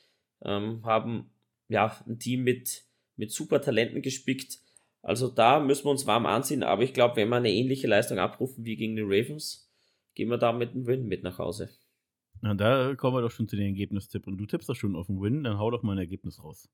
ähm, 0.43 0.85
haben 0.85 1.31
ja 1.69 1.95
ein 2.07 2.19
Team 2.19 2.43
mit, 2.45 2.85
mit 3.17 3.31
super 3.31 3.61
Talenten 3.61 4.01
gespickt. 4.03 4.59
Also 5.03 5.29
da 5.29 5.61
müssen 5.61 5.85
wir 5.85 5.91
uns 5.91 6.07
warm 6.07 6.27
anziehen. 6.27 6.63
Aber 6.63 6.83
ich 6.83 6.95
glaube, 6.95 7.17
wenn 7.17 7.29
wir 7.29 7.37
eine 7.37 7.53
ähnliche 7.53 7.87
Leistung 7.87 8.19
abrufen 8.19 8.65
wie 8.65 8.77
gegen 8.77 8.97
die 8.97 9.03
Ravens, 9.03 9.70
gehen 10.15 10.29
wir 10.29 10.39
da 10.39 10.53
mit 10.53 10.71
einem 10.71 10.87
Win 10.87 11.07
mit 11.07 11.23
nach 11.23 11.39
Hause. 11.39 11.71
Na, 12.43 12.55
da 12.55 12.95
kommen 12.95 13.17
wir 13.17 13.23
doch 13.23 13.31
schon 13.31 13.49
zu 13.49 13.57
den 13.57 13.67
Ergebnistipp. 13.67 14.27
Und 14.27 14.39
du 14.39 14.47
tippst 14.47 14.69
doch 14.69 14.77
schon 14.77 14.97
auf 14.97 15.07
den 15.07 15.21
Win, 15.21 15.45
dann 15.45 15.59
hau 15.59 15.71
doch 15.71 15.83
mal 15.83 15.93
ein 15.93 15.99
Ergebnis 15.99 16.43
raus. 16.43 16.69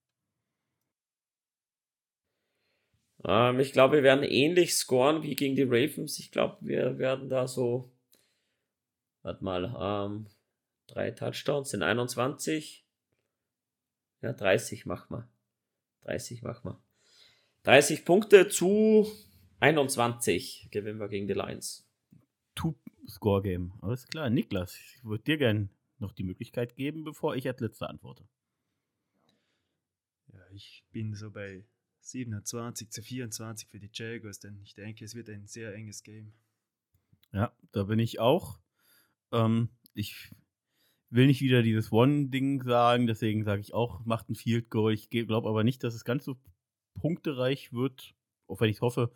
Ähm, 3.24 3.58
ich 3.60 3.72
glaube, 3.72 3.96
wir 3.96 4.02
werden 4.02 4.24
ähnlich 4.24 4.74
scoren 4.74 5.22
wie 5.22 5.34
gegen 5.34 5.56
die 5.56 5.64
Ravens. 5.64 6.18
Ich 6.18 6.30
glaube, 6.30 6.58
wir 6.60 6.98
werden 6.98 7.28
da 7.28 7.48
so, 7.48 7.90
warte 9.22 9.42
mal, 9.42 9.74
ähm, 9.78 10.26
drei 10.86 11.10
Touchdowns 11.10 11.70
sind 11.70 11.82
21. 11.82 12.86
Ja, 14.22 14.32
30 14.32 14.86
machen 14.86 15.16
wir. 15.16 15.28
30 16.04 16.42
machen 16.42 16.70
wir. 16.70 16.82
30 17.64 18.04
Punkte 18.04 18.48
zu 18.48 19.06
21 19.58 20.68
gewinnen 20.70 21.00
wir 21.00 21.08
gegen 21.08 21.26
die 21.26 21.34
Lions. 21.34 21.85
Score-Game. 23.08 23.72
Alles 23.82 24.06
klar. 24.06 24.30
Niklas, 24.30 24.76
ich 24.76 25.04
würde 25.04 25.24
dir 25.24 25.38
gerne 25.38 25.68
noch 25.98 26.12
die 26.12 26.24
Möglichkeit 26.24 26.76
geben, 26.76 27.04
bevor 27.04 27.36
ich 27.36 27.46
als 27.46 27.60
letzter 27.60 27.88
antworte. 27.88 28.28
Ja, 30.32 30.40
ich 30.52 30.84
bin 30.92 31.14
so 31.14 31.30
bei 31.30 31.64
27 32.00 32.90
zu 32.90 33.02
24 33.02 33.68
für 33.68 33.80
die 33.80 33.90
Jaguars, 33.92 34.38
denn 34.38 34.60
ich 34.62 34.74
denke, 34.74 35.04
es 35.04 35.14
wird 35.14 35.28
ein 35.28 35.46
sehr 35.46 35.74
enges 35.74 36.02
Game. 36.02 36.32
Ja, 37.32 37.52
da 37.72 37.84
bin 37.84 37.98
ich 37.98 38.20
auch. 38.20 38.60
Ähm, 39.32 39.70
ich 39.94 40.30
will 41.10 41.26
nicht 41.26 41.40
wieder 41.40 41.62
dieses 41.62 41.92
One-Ding 41.92 42.62
sagen, 42.62 43.06
deswegen 43.06 43.44
sage 43.44 43.60
ich 43.60 43.74
auch, 43.74 44.04
macht 44.04 44.28
ein 44.28 44.34
Field 44.34 44.70
Goal. 44.70 44.92
Ich 44.92 45.10
glaube 45.10 45.48
aber 45.48 45.64
nicht, 45.64 45.82
dass 45.82 45.94
es 45.94 46.04
ganz 46.04 46.24
so 46.24 46.36
punktereich 46.94 47.72
wird, 47.72 48.14
auch 48.46 48.60
wenn 48.60 48.70
ich 48.70 48.80
hoffe. 48.80 49.12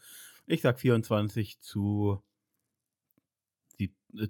Ich 0.47 0.63
sage 0.63 0.79
24 0.79 1.61
zu, 1.61 2.23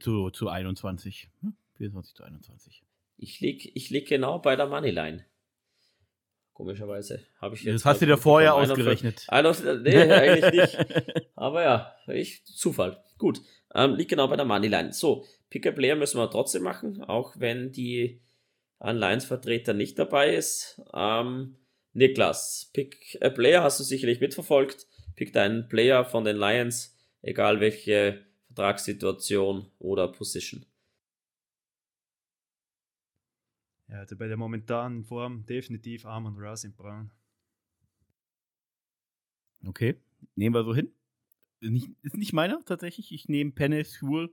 zu, 0.00 0.30
zu 0.30 0.48
21. 0.48 1.28
Hm? 1.42 1.54
24 1.76 2.14
zu 2.14 2.24
21. 2.24 2.82
Ich 3.16 3.40
liege 3.40 3.70
ich 3.74 3.90
lieg 3.90 4.08
genau 4.08 4.38
bei 4.38 4.56
der 4.56 4.66
Moneyline. 4.66 5.24
Komischerweise. 6.52 7.20
Habe 7.40 7.54
ich 7.54 7.62
jetzt 7.62 7.74
das 7.76 7.84
hast 7.86 8.02
du 8.02 8.06
dir 8.06 8.18
vorher 8.18 8.54
ausgerechnet. 8.54 9.24
Einer, 9.28 9.54
nee, 9.80 9.96
eigentlich 9.96 10.52
nicht. 10.52 11.26
Aber 11.34 11.62
ja, 11.62 11.94
ich, 12.08 12.44
Zufall. 12.44 13.02
Gut. 13.16 13.40
Ähm, 13.74 13.94
liegt 13.94 14.10
genau 14.10 14.28
bei 14.28 14.36
der 14.36 14.44
Moneyline. 14.44 14.92
So, 14.92 15.24
Pick-a-Player 15.48 15.96
müssen 15.96 16.18
wir 16.18 16.30
trotzdem 16.30 16.62
machen, 16.62 17.02
auch 17.02 17.34
wenn 17.38 17.72
die 17.72 18.20
Alliance-Vertreter 18.78 19.72
nicht 19.72 19.98
dabei 19.98 20.34
ist. 20.34 20.82
Ähm, 20.92 21.56
Niklas, 21.92 22.70
Pick-a-Player 22.72 23.62
hast 23.62 23.80
du 23.80 23.84
sicherlich 23.84 24.20
mitverfolgt. 24.20 24.86
Pick 25.16 25.32
deinen 25.32 25.68
Player 25.68 26.04
von 26.04 26.24
den 26.24 26.36
Lions, 26.36 26.96
egal 27.22 27.60
welche 27.60 28.24
Vertragssituation 28.60 29.64
oder 29.78 30.08
Position. 30.08 30.66
Ja, 33.88 34.00
also 34.00 34.16
bei 34.16 34.28
der 34.28 34.36
momentanen 34.36 35.02
Form 35.02 35.46
definitiv 35.46 36.04
Armand 36.04 36.38
Ross 36.38 36.64
in 36.64 36.74
Braun. 36.74 37.10
Okay, 39.66 39.96
nehmen 40.34 40.54
wir 40.54 40.64
so 40.64 40.74
hin. 40.74 40.92
Nicht, 41.62 41.88
ist 42.02 42.18
nicht 42.18 42.34
meiner 42.34 42.62
tatsächlich. 42.66 43.12
Ich 43.12 43.30
nehme 43.30 43.52
Pennis 43.52 44.02
Huel. 44.02 44.30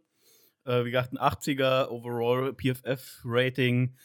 Äh, 0.65 0.83
wie 0.83 0.91
gesagt, 0.91 1.13
ein 1.13 1.17
80er 1.17 1.87
Overall 1.87 2.53
PFF 2.53 3.21
Rating. 3.23 3.95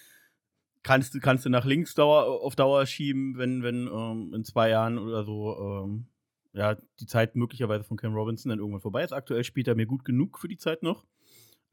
Kannst, 0.85 1.21
kannst 1.21 1.45
du 1.47 1.51
nach 1.51 1.65
links 1.65 1.95
Dauer, 1.95 2.43
auf 2.43 2.55
Dauer 2.55 2.87
schieben, 2.87 3.39
wenn, 3.39 3.65
wenn 3.65 3.89
ähm, 3.89 4.35
in 4.35 4.45
zwei 4.45 4.69
Jahren 4.71 4.99
oder 4.99 5.25
so 5.25 5.85
ähm, 5.85 6.07
ja, 6.53 6.77
die 7.01 7.07
Zeit 7.07 7.35
möglicherweise 7.35 7.85
von 7.85 7.97
Cam 7.97 8.15
Robinson 8.15 8.51
dann 8.51 8.59
irgendwann 8.59 8.81
vorbei 8.81 9.05
ist. 9.05 9.13
Aktuell 9.13 9.45
spielt 9.45 9.69
er 9.69 9.75
mir 9.75 9.87
gut 9.87 10.05
genug 10.05 10.39
für 10.39 10.49
die 10.49 10.59
Zeit 10.59 10.83
noch. 10.83 11.05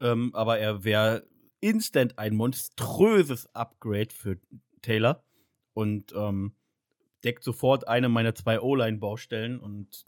Ähm, 0.00 0.34
aber 0.34 0.58
er 0.58 0.84
wäre 0.84 1.26
instant 1.60 2.18
ein 2.18 2.34
monströses 2.34 3.54
Upgrade 3.54 4.10
für 4.10 4.38
Taylor 4.80 5.22
und 5.74 6.12
ähm, 6.16 6.52
deckt 7.22 7.44
sofort 7.44 7.86
eine 7.86 8.08
meiner 8.08 8.34
zwei 8.34 8.60
O-Line-Baustellen 8.60 9.60
und 9.60 10.04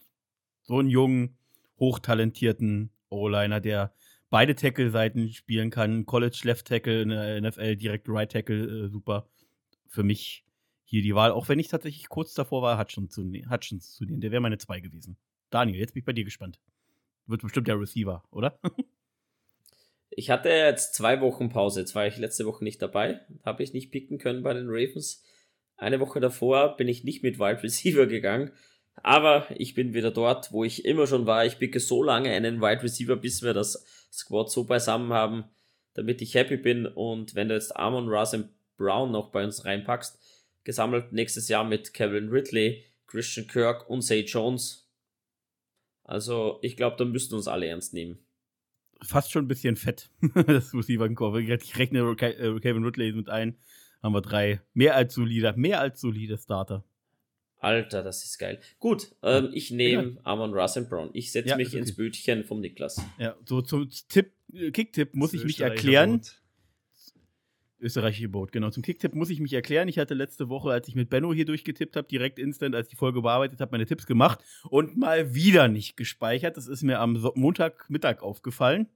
so 0.63 0.79
einen 0.79 0.89
jungen, 0.89 1.37
hochtalentierten 1.79 2.91
O-Liner, 3.11 3.61
der 3.61 3.93
beide 4.31 4.55
Tackle-Seiten 4.55 5.29
spielen 5.31 5.71
kann, 5.71 6.07
College 6.07 6.41
Left 6.45 6.67
Tackle 6.67 7.03
in 7.03 7.11
der 7.11 7.41
NFL, 7.41 7.77
direkt 7.77 8.09
Right 8.09 8.33
Tackle, 8.33 8.87
äh, 8.87 8.89
super. 8.89 9.29
Für 9.89 10.03
mich 10.03 10.47
hier 10.93 11.01
die 11.01 11.15
Wahl, 11.15 11.33
auch 11.33 11.49
wenn 11.49 11.59
ich 11.59 11.69
tatsächlich 11.69 12.11
kurz 12.11 12.35
davor 12.35 12.61
war, 12.61 12.79
Hutchins 12.79 13.15
zu, 13.15 13.25
ne 13.25 13.43
zu 13.81 14.05
nehmen. 14.05 14.21
Der 14.21 14.31
wäre 14.31 14.43
meine 14.43 14.59
zwei 14.59 14.81
gewesen. 14.81 15.17
Daniel, 15.49 15.79
jetzt 15.79 15.95
bin 15.95 16.01
ich 16.01 16.05
bei 16.05 16.13
dir 16.13 16.25
gespannt. 16.25 16.61
Wird 17.27 17.41
bestimmt 17.41 17.67
der 17.67 17.81
Receiver, 17.81 18.23
oder? 18.31 18.61
Ich 20.15 20.29
hatte 20.29 20.51
jetzt 20.51 20.95
zwei 20.95 21.23
Wochen 21.23 21.49
Pause. 21.49 21.81
Jetzt 21.81 21.95
war 21.95 22.07
ich 22.07 22.19
letzte 22.19 22.45
Woche 22.45 22.63
nicht 22.63 22.83
dabei. 22.83 23.23
Habe 23.47 23.63
ich 23.63 23.73
nicht 23.73 23.91
picken 23.91 24.19
können 24.19 24.43
bei 24.43 24.53
den 24.53 24.67
Ravens. 24.69 25.25
Eine 25.79 26.01
Woche 26.01 26.21
davor 26.21 26.77
bin 26.77 26.87
ich 26.87 27.03
nicht 27.03 27.23
mit 27.23 27.39
Wide 27.39 27.63
Receiver 27.63 28.05
gegangen. 28.05 28.51
Aber 28.97 29.47
ich 29.57 29.73
bin 29.73 29.95
wieder 29.95 30.11
dort, 30.11 30.53
wo 30.53 30.65
ich 30.65 30.85
immer 30.85 31.07
schon 31.07 31.25
war. 31.25 31.47
Ich 31.47 31.59
picke 31.59 31.81
so 31.81 32.03
lange 32.03 32.29
einen 32.29 32.61
Wide 32.61 32.83
Receiver, 32.83 33.17
bis 33.17 33.41
wir 33.41 33.55
das 33.55 33.87
Squad 34.13 34.51
so 34.51 34.65
beisammen 34.65 35.15
haben, 35.15 35.45
damit 35.95 36.21
ich 36.21 36.35
happy 36.35 36.59
bin. 36.59 36.85
Und 36.85 37.35
wenn 37.35 37.49
du 37.49 37.55
jetzt 37.55 37.75
Amon 37.75 38.11
Russell 38.11 38.51
Brown 38.77 39.13
noch 39.13 39.31
bei 39.31 39.43
uns 39.43 39.65
reinpackst, 39.65 40.22
gesammelt 40.65 41.13
nächstes 41.13 41.49
Jahr 41.49 41.65
mit 41.65 41.95
Kevin 41.95 42.29
Ridley, 42.29 42.85
Christian 43.07 43.47
Kirk 43.47 43.89
und 43.89 44.03
Say 44.03 44.21
Jones. 44.21 44.91
Also 46.05 46.59
ich 46.63 46.77
glaube, 46.77 46.97
da 46.99 47.05
müssten 47.05 47.35
uns 47.35 47.49
alle 47.49 47.67
ernst 47.67 47.95
nehmen 47.95 48.19
fast 49.03 49.33
schon 49.33 49.45
ein 49.45 49.49
bisschen 49.49 49.77
fett, 49.77 50.11
das 50.47 50.75
Receiver-Core. 50.75 51.43
Ich 51.43 51.79
rechne 51.79 52.01
äh, 52.01 52.61
Kevin 52.61 52.85
Ridley 52.85 53.13
mit 53.13 53.29
ein, 53.29 53.57
haben 54.03 54.13
wir 54.13 54.23
drei. 54.23 54.61
Mehr 54.75 54.97
als 54.97 55.15
solide, 55.15 55.55
mehr 55.57 55.81
als 55.81 56.01
solide 56.01 56.39
Starter. 56.39 56.85
Alter, 57.59 58.03
das 58.03 58.25
ist 58.25 58.39
geil. 58.39 58.61
Gut, 58.81 59.15
ähm, 59.23 59.51
ich 59.53 59.71
nehme 59.71 60.15
ja. 60.15 60.21
Amon 60.25 60.53
Russell 60.53 60.85
Brown. 60.85 61.11
Ich 61.13 61.31
setze 61.31 61.51
ja, 61.51 61.57
mich 61.57 61.69
okay. 61.69 61.79
ins 61.79 61.95
Bötchen 61.95 62.45
vom 62.45 62.61
Niklas. 62.61 63.01
Ja, 63.19 63.37
so 63.45 63.63
zum 63.63 63.89
Tipp, 64.09 64.33
äh, 64.53 64.73
Kicktipp 64.73 65.15
muss 65.15 65.33
ich 65.33 65.45
mich 65.45 65.61
erklären. 65.61 66.19
Boot. 66.19 66.42
Österreichische 67.83 68.29
Boot, 68.29 68.53
genau. 68.53 68.71
Zum 68.71 68.83
Kicktipp 68.83 69.15
muss 69.15 69.31
ich 69.31 69.41
mich 69.41 69.53
erklären. 69.53 69.89
Ich 69.89 69.99
hatte 69.99 70.15
letzte 70.15 70.49
Woche, 70.49 70.71
als 70.71 70.89
ich 70.89 70.95
mit 70.95 71.11
Benno 71.11 71.33
hier 71.35 71.45
durchgetippt 71.45 71.97
habe, 71.97 72.09
direkt 72.09 72.39
instant, 72.39 72.75
als 72.75 72.87
ich 72.87 72.91
die 72.91 72.97
Folge 72.97 73.23
bearbeitet 73.23 73.61
habe, 73.61 73.73
meine 73.73 73.87
Tipps 73.87 74.07
gemacht 74.07 74.41
und 74.71 74.97
mal 74.97 75.35
wieder 75.35 75.69
nicht 75.69 75.97
gespeichert. 75.97 76.57
Das 76.57 76.69
ist 76.69 76.83
mir 76.83 77.01
am 77.01 77.21
Montagmittag 77.35 78.23
aufgefallen. 78.23 78.87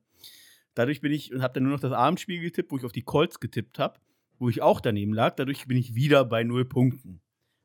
Dadurch 0.74 1.00
bin 1.00 1.12
ich 1.12 1.32
und 1.32 1.42
habe 1.42 1.54
dann 1.54 1.64
nur 1.64 1.72
noch 1.72 1.80
das 1.80 1.92
Abendspiel 1.92 2.40
getippt, 2.40 2.70
wo 2.70 2.76
ich 2.76 2.84
auf 2.84 2.92
die 2.92 3.02
Colts 3.02 3.40
getippt 3.40 3.78
habe, 3.78 3.98
wo 4.38 4.48
ich 4.48 4.62
auch 4.62 4.80
daneben 4.80 5.12
lag. 5.12 5.34
Dadurch 5.34 5.66
bin 5.66 5.76
ich 5.76 5.94
wieder 5.94 6.24
bei 6.24 6.44
null 6.44 6.64
Punkten. 6.64 7.20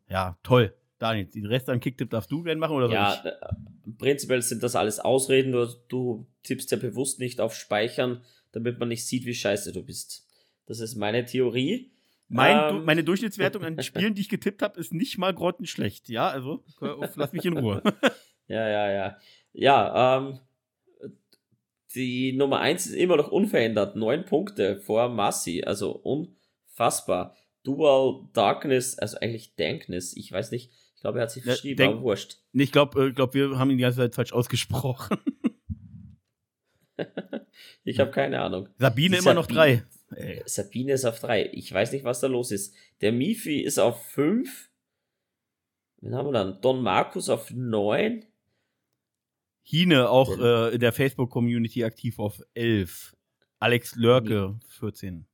Ja, 0.09 0.37
toll. 0.43 0.73
Daniel, 0.97 1.25
den 1.25 1.45
Rest 1.47 1.67
an 1.67 1.79
Kicktipp 1.79 2.11
darfst 2.11 2.31
du 2.31 2.43
gerne 2.43 2.59
machen 2.59 2.75
oder 2.75 2.89
Ja, 2.89 3.13
ich? 3.13 3.25
Äh, 3.25 3.91
prinzipiell 3.97 4.41
sind 4.41 4.61
das 4.61 4.75
alles 4.75 4.99
Ausreden, 4.99 5.51
nur 5.51 5.83
du 5.87 6.27
tippst 6.43 6.69
ja 6.71 6.77
bewusst 6.77 7.19
nicht 7.19 7.41
auf 7.41 7.55
Speichern, 7.55 8.23
damit 8.51 8.79
man 8.79 8.89
nicht 8.89 9.05
sieht, 9.05 9.25
wie 9.25 9.33
scheiße 9.33 9.71
du 9.71 9.83
bist. 9.83 10.27
Das 10.71 10.79
ist 10.79 10.95
meine 10.95 11.25
Theorie. 11.25 11.91
Mein, 12.29 12.75
ähm, 12.75 12.85
meine 12.85 13.03
Durchschnittswertung 13.03 13.65
an 13.65 13.77
Spielen, 13.83 14.15
die 14.15 14.21
ich 14.21 14.29
getippt 14.29 14.61
habe, 14.61 14.79
ist 14.79 14.93
nicht 14.93 15.17
mal 15.17 15.33
grottenschlecht. 15.33 16.07
Ja, 16.07 16.29
also 16.29 16.63
lass 17.15 17.33
mich 17.33 17.43
in 17.43 17.57
Ruhe. 17.57 17.83
ja, 18.47 18.69
ja, 18.69 18.89
ja. 18.89 19.17
Ja, 19.51 20.17
ähm, 20.17 20.39
die 21.93 22.31
Nummer 22.31 22.61
1 22.61 22.85
ist 22.85 22.93
immer 22.93 23.17
noch 23.17 23.27
unverändert. 23.27 23.97
Neun 23.97 24.23
Punkte 24.23 24.79
vor 24.79 25.09
Massi. 25.09 25.61
Also 25.65 25.91
unfassbar. 25.91 27.35
Dual 27.63 28.29
Darkness, 28.31 28.97
also 28.97 29.17
eigentlich 29.17 29.57
Dankness. 29.57 30.15
Ich 30.15 30.31
weiß 30.31 30.51
nicht. 30.51 30.71
Ich 30.95 31.01
glaube, 31.01 31.19
er 31.19 31.23
hat 31.23 31.31
sich 31.31 31.43
verschrieben, 31.43 31.81
ja, 31.81 31.89
aber 31.89 32.01
wurscht. 32.01 32.37
Nee, 32.53 32.63
ich 32.63 32.71
glaube, 32.71 33.07
äh, 33.07 33.11
glaub, 33.11 33.33
wir 33.33 33.59
haben 33.59 33.71
ihn 33.71 33.77
die 33.77 33.81
ganze 33.81 33.97
Zeit 33.97 34.15
falsch 34.15 34.31
ausgesprochen. 34.31 35.17
ich 37.83 37.99
habe 37.99 38.11
keine 38.11 38.39
Ahnung. 38.39 38.69
Sabine 38.77 39.17
immer 39.17 39.33
noch 39.33 39.47
drei. 39.47 39.83
Ey. 40.15 40.41
Sabine 40.45 40.93
ist 40.93 41.05
auf 41.05 41.19
drei. 41.19 41.49
Ich 41.53 41.71
weiß 41.71 41.91
nicht, 41.91 42.03
was 42.03 42.19
da 42.19 42.27
los 42.27 42.51
ist. 42.51 42.75
Der 43.01 43.11
Mifi 43.11 43.61
ist 43.61 43.79
auf 43.79 44.05
fünf. 44.07 44.69
Wen 46.01 46.15
haben 46.15 46.27
wir 46.27 46.33
dann? 46.33 46.61
Don 46.61 46.81
Markus 46.81 47.29
auf 47.29 47.51
neun. 47.51 48.25
Hine 49.63 50.09
auch 50.09 50.37
äh, 50.37 50.73
in 50.73 50.79
der 50.79 50.91
Facebook-Community 50.91 51.83
aktiv 51.83 52.19
auf 52.19 52.41
elf. 52.53 53.15
Alex 53.59 53.95
Lörke 53.95 54.59
14. 54.67 55.27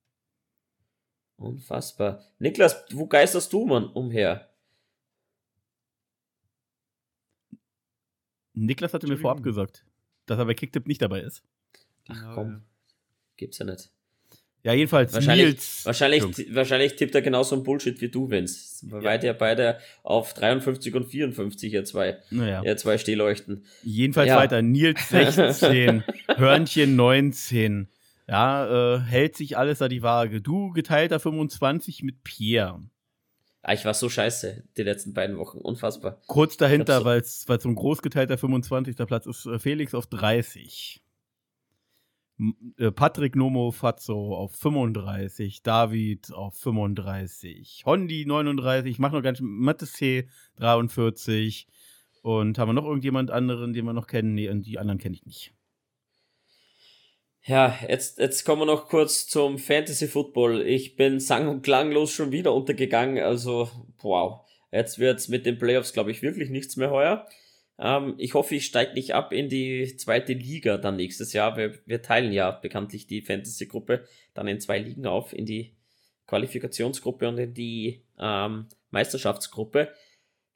Unfassbar. 1.38 2.24
Niklas, 2.40 2.84
wo 2.92 3.08
geisterst 3.08 3.54
du, 3.54 3.66
Mann, 3.66 3.86
umher? 3.86 4.50
Niklas 8.54 8.94
hatte 8.94 9.08
mir 9.08 9.18
vorab 9.18 9.44
gesagt, 9.44 9.86
dass 10.26 10.40
er 10.40 10.46
bei 10.46 10.56
Kicktip 10.56 10.88
nicht 10.88 11.02
dabei 11.02 11.22
ist. 11.22 11.44
Ach 12.08 12.34
komm, 12.34 12.64
gibt's 13.36 13.60
ja 13.60 13.66
nicht. 13.66 13.92
Ja, 14.68 14.74
jedenfalls 14.74 15.14
wahrscheinlich, 15.14 15.46
Nils. 15.46 15.86
Wahrscheinlich, 15.86 16.24
wahrscheinlich 16.54 16.98
tippt 16.98 17.16
er 17.16 17.22
genauso 17.22 17.56
ein 17.56 17.64
Bullshit 17.64 18.02
wie 18.02 18.10
du, 18.10 18.30
Vince. 18.30 18.86
Weil 18.90 19.24
ja. 19.24 19.32
beide 19.32 19.80
auf 20.04 20.34
53 20.34 20.94
und 20.94 21.06
54 21.06 21.72
ihr 21.72 21.86
zwei, 21.86 22.18
naja. 22.32 22.62
ihr 22.66 22.76
zwei 22.76 22.98
Stehleuchten. 22.98 23.64
Jedenfalls 23.84 24.28
ja. 24.28 24.36
weiter. 24.36 24.62
Nils 24.62 25.08
16, 25.10 26.04
Hörnchen 26.36 26.98
19. 26.98 27.88
Ja, 28.28 28.96
äh, 28.96 29.00
hält 29.00 29.38
sich 29.38 29.58
alles 29.58 29.80
da 29.80 29.88
die 29.88 30.02
Waage. 30.02 30.42
Du 30.42 30.72
geteilter 30.72 31.22
25 31.22 32.04
mit 32.04 32.26
Pierre. 32.26 32.82
Ah, 33.62 33.72
ich 33.72 33.86
war 33.86 33.94
so 33.94 34.10
scheiße 34.10 34.66
die 34.76 34.84
letzten 34.84 35.14
beiden 35.14 35.38
Wochen. 35.38 35.60
Unfassbar. 35.60 36.20
Kurz 36.28 36.58
dahinter, 36.58 37.06
weil 37.06 37.22
es 37.22 37.44
so 37.44 37.70
ein 37.70 37.76
großgeteilter 37.76 38.38
25. 38.38 38.98
Platz 38.98 39.28
ist, 39.28 39.46
äh, 39.46 39.60
Felix 39.60 39.94
auf 39.94 40.08
30. 40.08 41.02
Äh, 42.78 42.92
Patrick 42.92 43.36
Nomo 43.36 43.72
Fazzo 43.72 44.36
auf 44.36 44.54
35, 44.56 45.64
David 45.64 46.32
auf 46.34 46.56
35, 46.56 47.84
Hondi 47.86 48.26
39, 48.26 48.92
ich 48.92 49.00
mache 49.00 49.16
noch 49.16 49.24
ganz 49.24 49.40
Mattes 49.42 49.94
C 49.94 50.30
43 50.58 51.68
und 52.22 52.60
haben 52.60 52.70
wir 52.70 52.74
noch 52.74 52.86
irgendjemand 52.86 53.32
anderen, 53.32 53.74
den 53.74 53.86
wir 53.86 53.94
noch 53.94 54.08
kennen? 54.08 54.36
Nee, 54.36 54.54
die 54.54 54.78
anderen 54.78 55.00
kenne 55.00 55.16
ich 55.16 55.26
nicht. 55.26 55.54
Ja, 57.44 57.80
jetzt, 57.88 58.20
jetzt 58.20 58.44
kommen 58.44 58.64
wir 58.64 58.66
noch 58.66 58.90
kurz 58.90 59.26
zum 59.26 59.58
Fantasy 59.58 60.08
Football. 60.08 60.62
Ich 60.64 60.98
bin 60.98 61.22
sang- 61.22 61.48
und 61.48 61.62
klanglos 61.62 62.12
schon 62.12 62.32
wieder 62.32 62.54
untergegangen, 62.54 63.24
also 63.24 63.70
wow. 64.02 64.42
Jetzt 64.72 65.00
wird 65.00 65.20
es 65.20 65.30
mit 65.30 65.46
den 65.46 65.58
Playoffs, 65.58 65.94
glaube 65.94 66.12
ich, 66.12 66.22
wirklich 66.22 66.50
nichts 66.50 66.76
mehr 66.76 66.92
heuer. 66.92 67.26
Ähm, 67.80 68.16
ich 68.18 68.34
hoffe, 68.34 68.56
ich 68.56 68.66
steige 68.66 68.94
nicht 68.94 69.14
ab 69.14 69.32
in 69.32 69.50
die 69.50 69.96
zweite 69.98 70.34
Liga 70.34 70.78
dann 70.78 70.96
nächstes 70.96 71.34
Jahr. 71.34 71.58
Wir, 71.58 71.78
wir 71.86 72.02
teilen 72.02 72.32
ja 72.32 72.52
bekanntlich 72.52 73.08
die 73.08 73.22
Fantasy-Gruppe 73.22 74.06
dann 74.34 74.48
in 74.48 74.60
zwei 74.60 74.80
Ligen 74.80 75.06
auf, 75.06 75.34
in 75.34 75.46
die 75.46 75.76
Qualifikationsgruppe 76.28 77.28
und 77.28 77.38
in 77.38 77.54
die 77.54 78.04
ähm, 78.20 78.68
Meisterschaftsgruppe. 78.92 79.92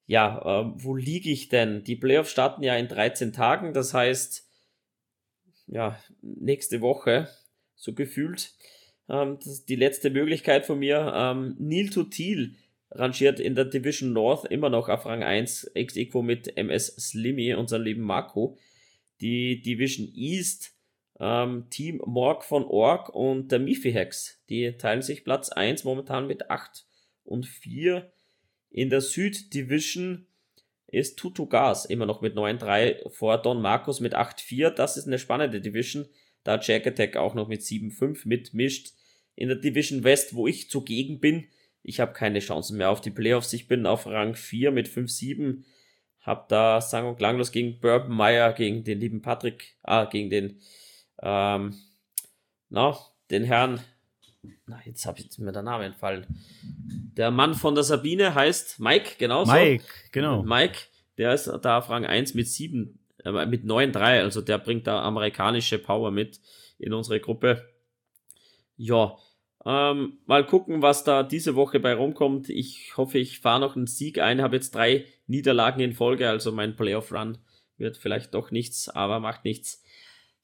Ja, 0.07 0.39
äh, 0.39 0.71
wo 0.75 0.95
liege 0.95 1.29
ich 1.29 1.49
denn? 1.49 1.83
Die 1.83 1.95
Playoffs 1.95 2.31
starten 2.31 2.63
ja 2.63 2.75
in 2.75 2.87
13 2.87 3.33
Tagen, 3.33 3.73
das 3.73 3.93
heißt, 3.93 4.49
ja, 5.67 5.97
nächste 6.21 6.81
Woche, 6.81 7.29
so 7.75 7.93
gefühlt. 7.93 8.53
Ähm, 9.07 9.37
das 9.37 9.47
ist 9.47 9.69
die 9.69 9.75
letzte 9.75 10.09
Möglichkeit 10.09 10.65
von 10.65 10.79
mir. 10.79 11.13
Ähm, 11.15 11.55
Neil 11.59 11.89
Tutil 11.89 12.55
rangiert 12.91 13.39
in 13.39 13.55
der 13.55 13.65
Division 13.65 14.13
North 14.13 14.45
immer 14.45 14.69
noch 14.69 14.89
auf 14.89 15.05
Rang 15.05 15.23
1, 15.23 15.65
ex 15.75 15.95
equo 15.95 16.21
mit 16.21 16.57
MS 16.57 16.87
Slimmy, 16.87 17.53
unserem 17.53 17.83
lieben 17.83 18.03
Marco. 18.03 18.57
Die 19.21 19.61
Division 19.61 20.11
East, 20.13 20.75
ähm, 21.19 21.67
Team 21.69 22.01
Morg 22.05 22.43
von 22.43 22.63
Org 22.65 23.09
und 23.09 23.51
der 23.51 23.59
Miffy 23.59 23.91
Hex, 23.91 24.41
die 24.49 24.71
teilen 24.73 25.01
sich 25.01 25.23
Platz 25.23 25.49
1 25.49 25.83
momentan 25.83 26.27
mit 26.27 26.49
8 26.49 26.85
und 27.23 27.45
4. 27.45 28.11
In 28.69 28.89
der 28.89 29.01
Süd 29.01 29.53
Division 29.53 30.27
ist 30.87 31.17
Tutu 31.17 31.45
Gas 31.45 31.85
immer 31.85 32.05
noch 32.05 32.21
mit 32.21 32.35
9-3 32.35 33.09
vor 33.09 33.37
Don 33.41 33.61
Marcos 33.61 33.99
mit 33.99 34.15
8-4. 34.15 34.71
Das 34.71 34.97
ist 34.97 35.07
eine 35.07 35.19
spannende 35.19 35.61
Division, 35.61 36.07
da 36.43 36.59
Jack 36.59 36.87
Attack 36.87 37.15
auch 37.15 37.35
noch 37.35 37.47
mit 37.47 37.61
7-5 37.61 38.27
mitmischt. 38.27 38.93
In 39.35 39.47
der 39.47 39.57
Division 39.57 40.03
West, 40.03 40.35
wo 40.35 40.47
ich 40.47 40.69
zugegen 40.69 41.19
bin, 41.19 41.47
ich 41.83 41.99
habe 41.99 42.13
keine 42.13 42.39
Chancen 42.39 42.77
mehr 42.77 42.89
auf 42.89 43.01
die 43.01 43.11
Playoffs. 43.11 43.53
Ich 43.53 43.67
bin 43.67 43.85
auf 43.85 44.05
Rang 44.05 44.35
4 44.35 44.71
mit 44.71 44.87
5-7. 44.87 45.63
Hab 46.21 46.49
da 46.49 46.81
sang- 46.81 47.07
und 47.07 47.17
klanglos 47.17 47.51
gegen 47.51 47.79
Bourbon 47.79 48.15
Meyer, 48.15 48.53
gegen 48.53 48.83
den 48.83 48.99
lieben 48.99 49.21
Patrick, 49.21 49.75
ah, 49.81 50.05
gegen 50.05 50.29
den, 50.29 50.61
ähm, 51.21 51.75
na, 52.69 52.97
den 53.31 53.43
Herrn, 53.43 53.81
na, 54.67 54.79
jetzt 54.85 55.05
habe 55.05 55.19
ich 55.19 55.37
mir 55.39 55.51
der 55.51 55.63
Name 55.63 55.85
entfallen. 55.85 56.27
Der 57.17 57.31
Mann 57.31 57.55
von 57.55 57.73
der 57.73 57.83
Sabine 57.83 58.35
heißt 58.35 58.79
Mike, 58.79 59.15
genau 59.17 59.45
so. 59.45 59.51
Mike, 59.51 59.83
genau. 60.11 60.43
Mike, 60.43 60.77
der 61.17 61.33
ist 61.33 61.51
da 61.63 61.79
auf 61.79 61.89
Rang 61.89 62.05
1 62.05 62.35
mit 62.35 62.47
7, 62.47 62.99
äh, 63.25 63.45
mit 63.47 63.63
9-3, 63.63 64.21
also 64.21 64.41
der 64.41 64.59
bringt 64.59 64.85
da 64.85 65.01
amerikanische 65.01 65.79
Power 65.79 66.11
mit 66.11 66.39
in 66.77 66.93
unsere 66.93 67.19
Gruppe. 67.19 67.67
Ja, 68.75 69.17
ähm, 69.65 70.17
mal 70.25 70.45
gucken, 70.45 70.81
was 70.81 71.03
da 71.03 71.23
diese 71.23 71.55
Woche 71.55 71.79
bei 71.79 71.93
rumkommt. 71.93 72.49
Ich 72.49 72.97
hoffe, 72.97 73.19
ich 73.19 73.39
fahre 73.39 73.59
noch 73.59 73.75
einen 73.75 73.87
Sieg 73.87 74.19
ein, 74.19 74.41
habe 74.41 74.55
jetzt 74.55 74.73
drei 74.73 75.05
Niederlagen 75.27 75.81
in 75.81 75.93
Folge, 75.93 76.29
also 76.29 76.51
mein 76.51 76.75
Playoff-Run 76.75 77.37
wird 77.77 77.97
vielleicht 77.97 78.33
doch 78.33 78.51
nichts, 78.51 78.89
aber 78.89 79.19
macht 79.19 79.43
nichts. 79.45 79.83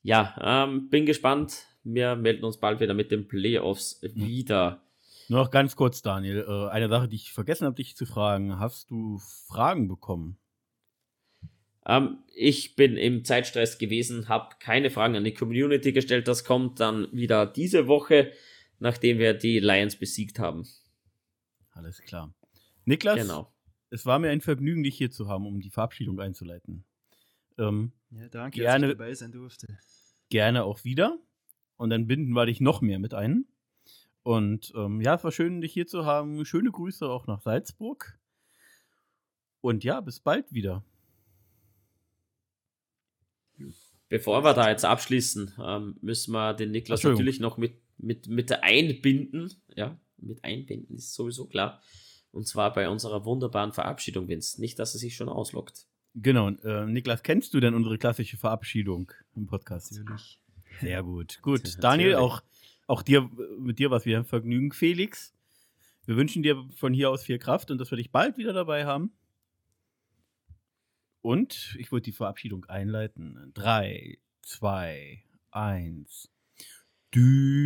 Ja, 0.01 0.65
ähm, 0.65 0.89
bin 0.89 1.05
gespannt. 1.05 1.65
Wir 1.83 2.15
melden 2.15 2.43
uns 2.43 2.57
bald 2.57 2.79
wieder 2.79 2.93
mit 2.93 3.11
den 3.11 3.27
Playoffs 3.27 4.01
wieder. 4.01 4.83
Nur 5.29 5.43
noch 5.43 5.51
ganz 5.51 5.75
kurz, 5.75 6.01
Daniel. 6.01 6.45
Äh, 6.47 6.69
eine 6.69 6.89
Sache, 6.89 7.07
die 7.07 7.15
ich 7.15 7.31
vergessen 7.31 7.65
habe, 7.65 7.75
dich 7.75 7.95
zu 7.95 8.05
fragen. 8.05 8.59
Hast 8.59 8.89
du 8.89 9.19
Fragen 9.47 9.87
bekommen? 9.87 10.37
Ähm, 11.85 12.19
ich 12.33 12.75
bin 12.75 12.97
im 12.97 13.23
Zeitstress 13.23 13.77
gewesen, 13.77 14.29
habe 14.29 14.55
keine 14.59 14.89
Fragen 14.89 15.15
an 15.15 15.23
die 15.23 15.33
Community 15.33 15.91
gestellt. 15.93 16.27
Das 16.27 16.43
kommt 16.43 16.79
dann 16.79 17.07
wieder 17.11 17.45
diese 17.45 17.87
Woche, 17.87 18.31
nachdem 18.79 19.17
wir 19.19 19.33
die 19.33 19.59
Lions 19.59 19.95
besiegt 19.97 20.39
haben. 20.39 20.67
Alles 21.71 22.01
klar. 22.01 22.33
Niklas, 22.85 23.17
Genau. 23.19 23.53
es 23.89 24.05
war 24.05 24.19
mir 24.19 24.29
ein 24.29 24.41
Vergnügen, 24.41 24.83
dich 24.83 24.97
hier 24.97 25.11
zu 25.11 25.27
haben, 25.27 25.45
um 25.45 25.59
die 25.61 25.69
Verabschiedung 25.69 26.19
einzuleiten. 26.19 26.85
Ähm, 27.57 27.91
Ja, 28.11 28.29
danke, 28.29 28.59
Gerne. 28.59 28.87
dass 28.87 28.91
ich 28.93 28.97
dabei 28.97 29.13
sein 29.13 29.31
durfte. 29.31 29.77
gerne 30.29 30.63
auch 30.63 30.83
wieder. 30.83 31.19
Und 31.75 31.89
dann 31.91 32.07
binden 32.07 32.31
wir 32.33 32.45
dich 32.45 32.59
noch 32.61 32.81
mehr 32.81 32.99
mit 32.99 33.13
ein. 33.13 33.45
Und 34.23 34.73
ähm, 34.75 34.99
ja, 35.01 35.15
es 35.15 35.23
war 35.23 35.31
schön, 35.31 35.61
dich 35.61 35.71
hier 35.73 35.87
zu 35.87 36.05
haben. 36.05 36.43
Schöne 36.45 36.71
Grüße 36.71 37.07
auch 37.07 37.27
nach 37.27 37.41
Salzburg. 37.41 38.19
Und 39.61 39.83
ja, 39.83 40.01
bis 40.01 40.19
bald 40.19 40.51
wieder. 40.53 40.83
Bevor 44.09 44.43
wir 44.43 44.53
da 44.53 44.69
jetzt 44.69 44.85
abschließen, 44.85 45.53
ähm, 45.61 45.97
müssen 46.01 46.31
wir 46.31 46.53
den 46.53 46.71
Niklas 46.71 47.03
natürlich 47.03 47.39
noch 47.39 47.57
mit, 47.57 47.81
mit, 47.97 48.27
mit 48.27 48.51
einbinden. 48.63 49.53
Ja, 49.75 49.99
mit 50.17 50.43
einbinden 50.43 50.95
ist 50.97 51.13
sowieso 51.13 51.45
klar. 51.45 51.81
Und 52.31 52.47
zwar 52.47 52.73
bei 52.73 52.89
unserer 52.89 53.25
wunderbaren 53.25 53.71
Verabschiedung, 53.71 54.27
Vince. 54.27 54.59
Nicht, 54.61 54.79
dass 54.79 54.93
er 54.93 54.99
sich 54.99 55.15
schon 55.15 55.29
auslockt. 55.29 55.87
Genau. 56.13 56.49
Äh, 56.49 56.85
Niklas, 56.85 57.23
kennst 57.23 57.53
du 57.53 57.59
denn 57.59 57.73
unsere 57.73 57.97
klassische 57.97 58.37
Verabschiedung 58.37 59.11
im 59.35 59.47
Podcast? 59.47 59.91
Natürlich. 59.91 60.39
Sehr 60.81 61.03
gut. 61.03 61.39
Gut. 61.41 61.59
Natürlich. 61.59 61.79
Daniel, 61.79 62.15
auch, 62.15 62.41
auch 62.87 63.01
dir, 63.01 63.29
mit 63.59 63.79
dir 63.79 63.91
was 63.91 64.05
wieder 64.05 64.17
ein 64.17 64.25
Vergnügen, 64.25 64.71
Felix. 64.71 65.33
Wir 66.05 66.15
wünschen 66.15 66.43
dir 66.43 66.63
von 66.75 66.93
hier 66.93 67.09
aus 67.09 67.23
viel 67.23 67.37
Kraft 67.37 67.69
und 67.71 67.79
dass 67.79 67.91
wir 67.91 67.97
dich 67.97 68.11
bald 68.11 68.37
wieder 68.37 68.53
dabei 68.53 68.85
haben. 68.85 69.11
Und 71.21 71.75
ich 71.77 71.91
würde 71.91 72.03
die 72.03 72.13
Verabschiedung 72.13 72.65
einleiten. 72.65 73.51
Drei, 73.53 74.17
zwei, 74.41 75.23
eins. 75.51 76.29
Die, 77.17 77.57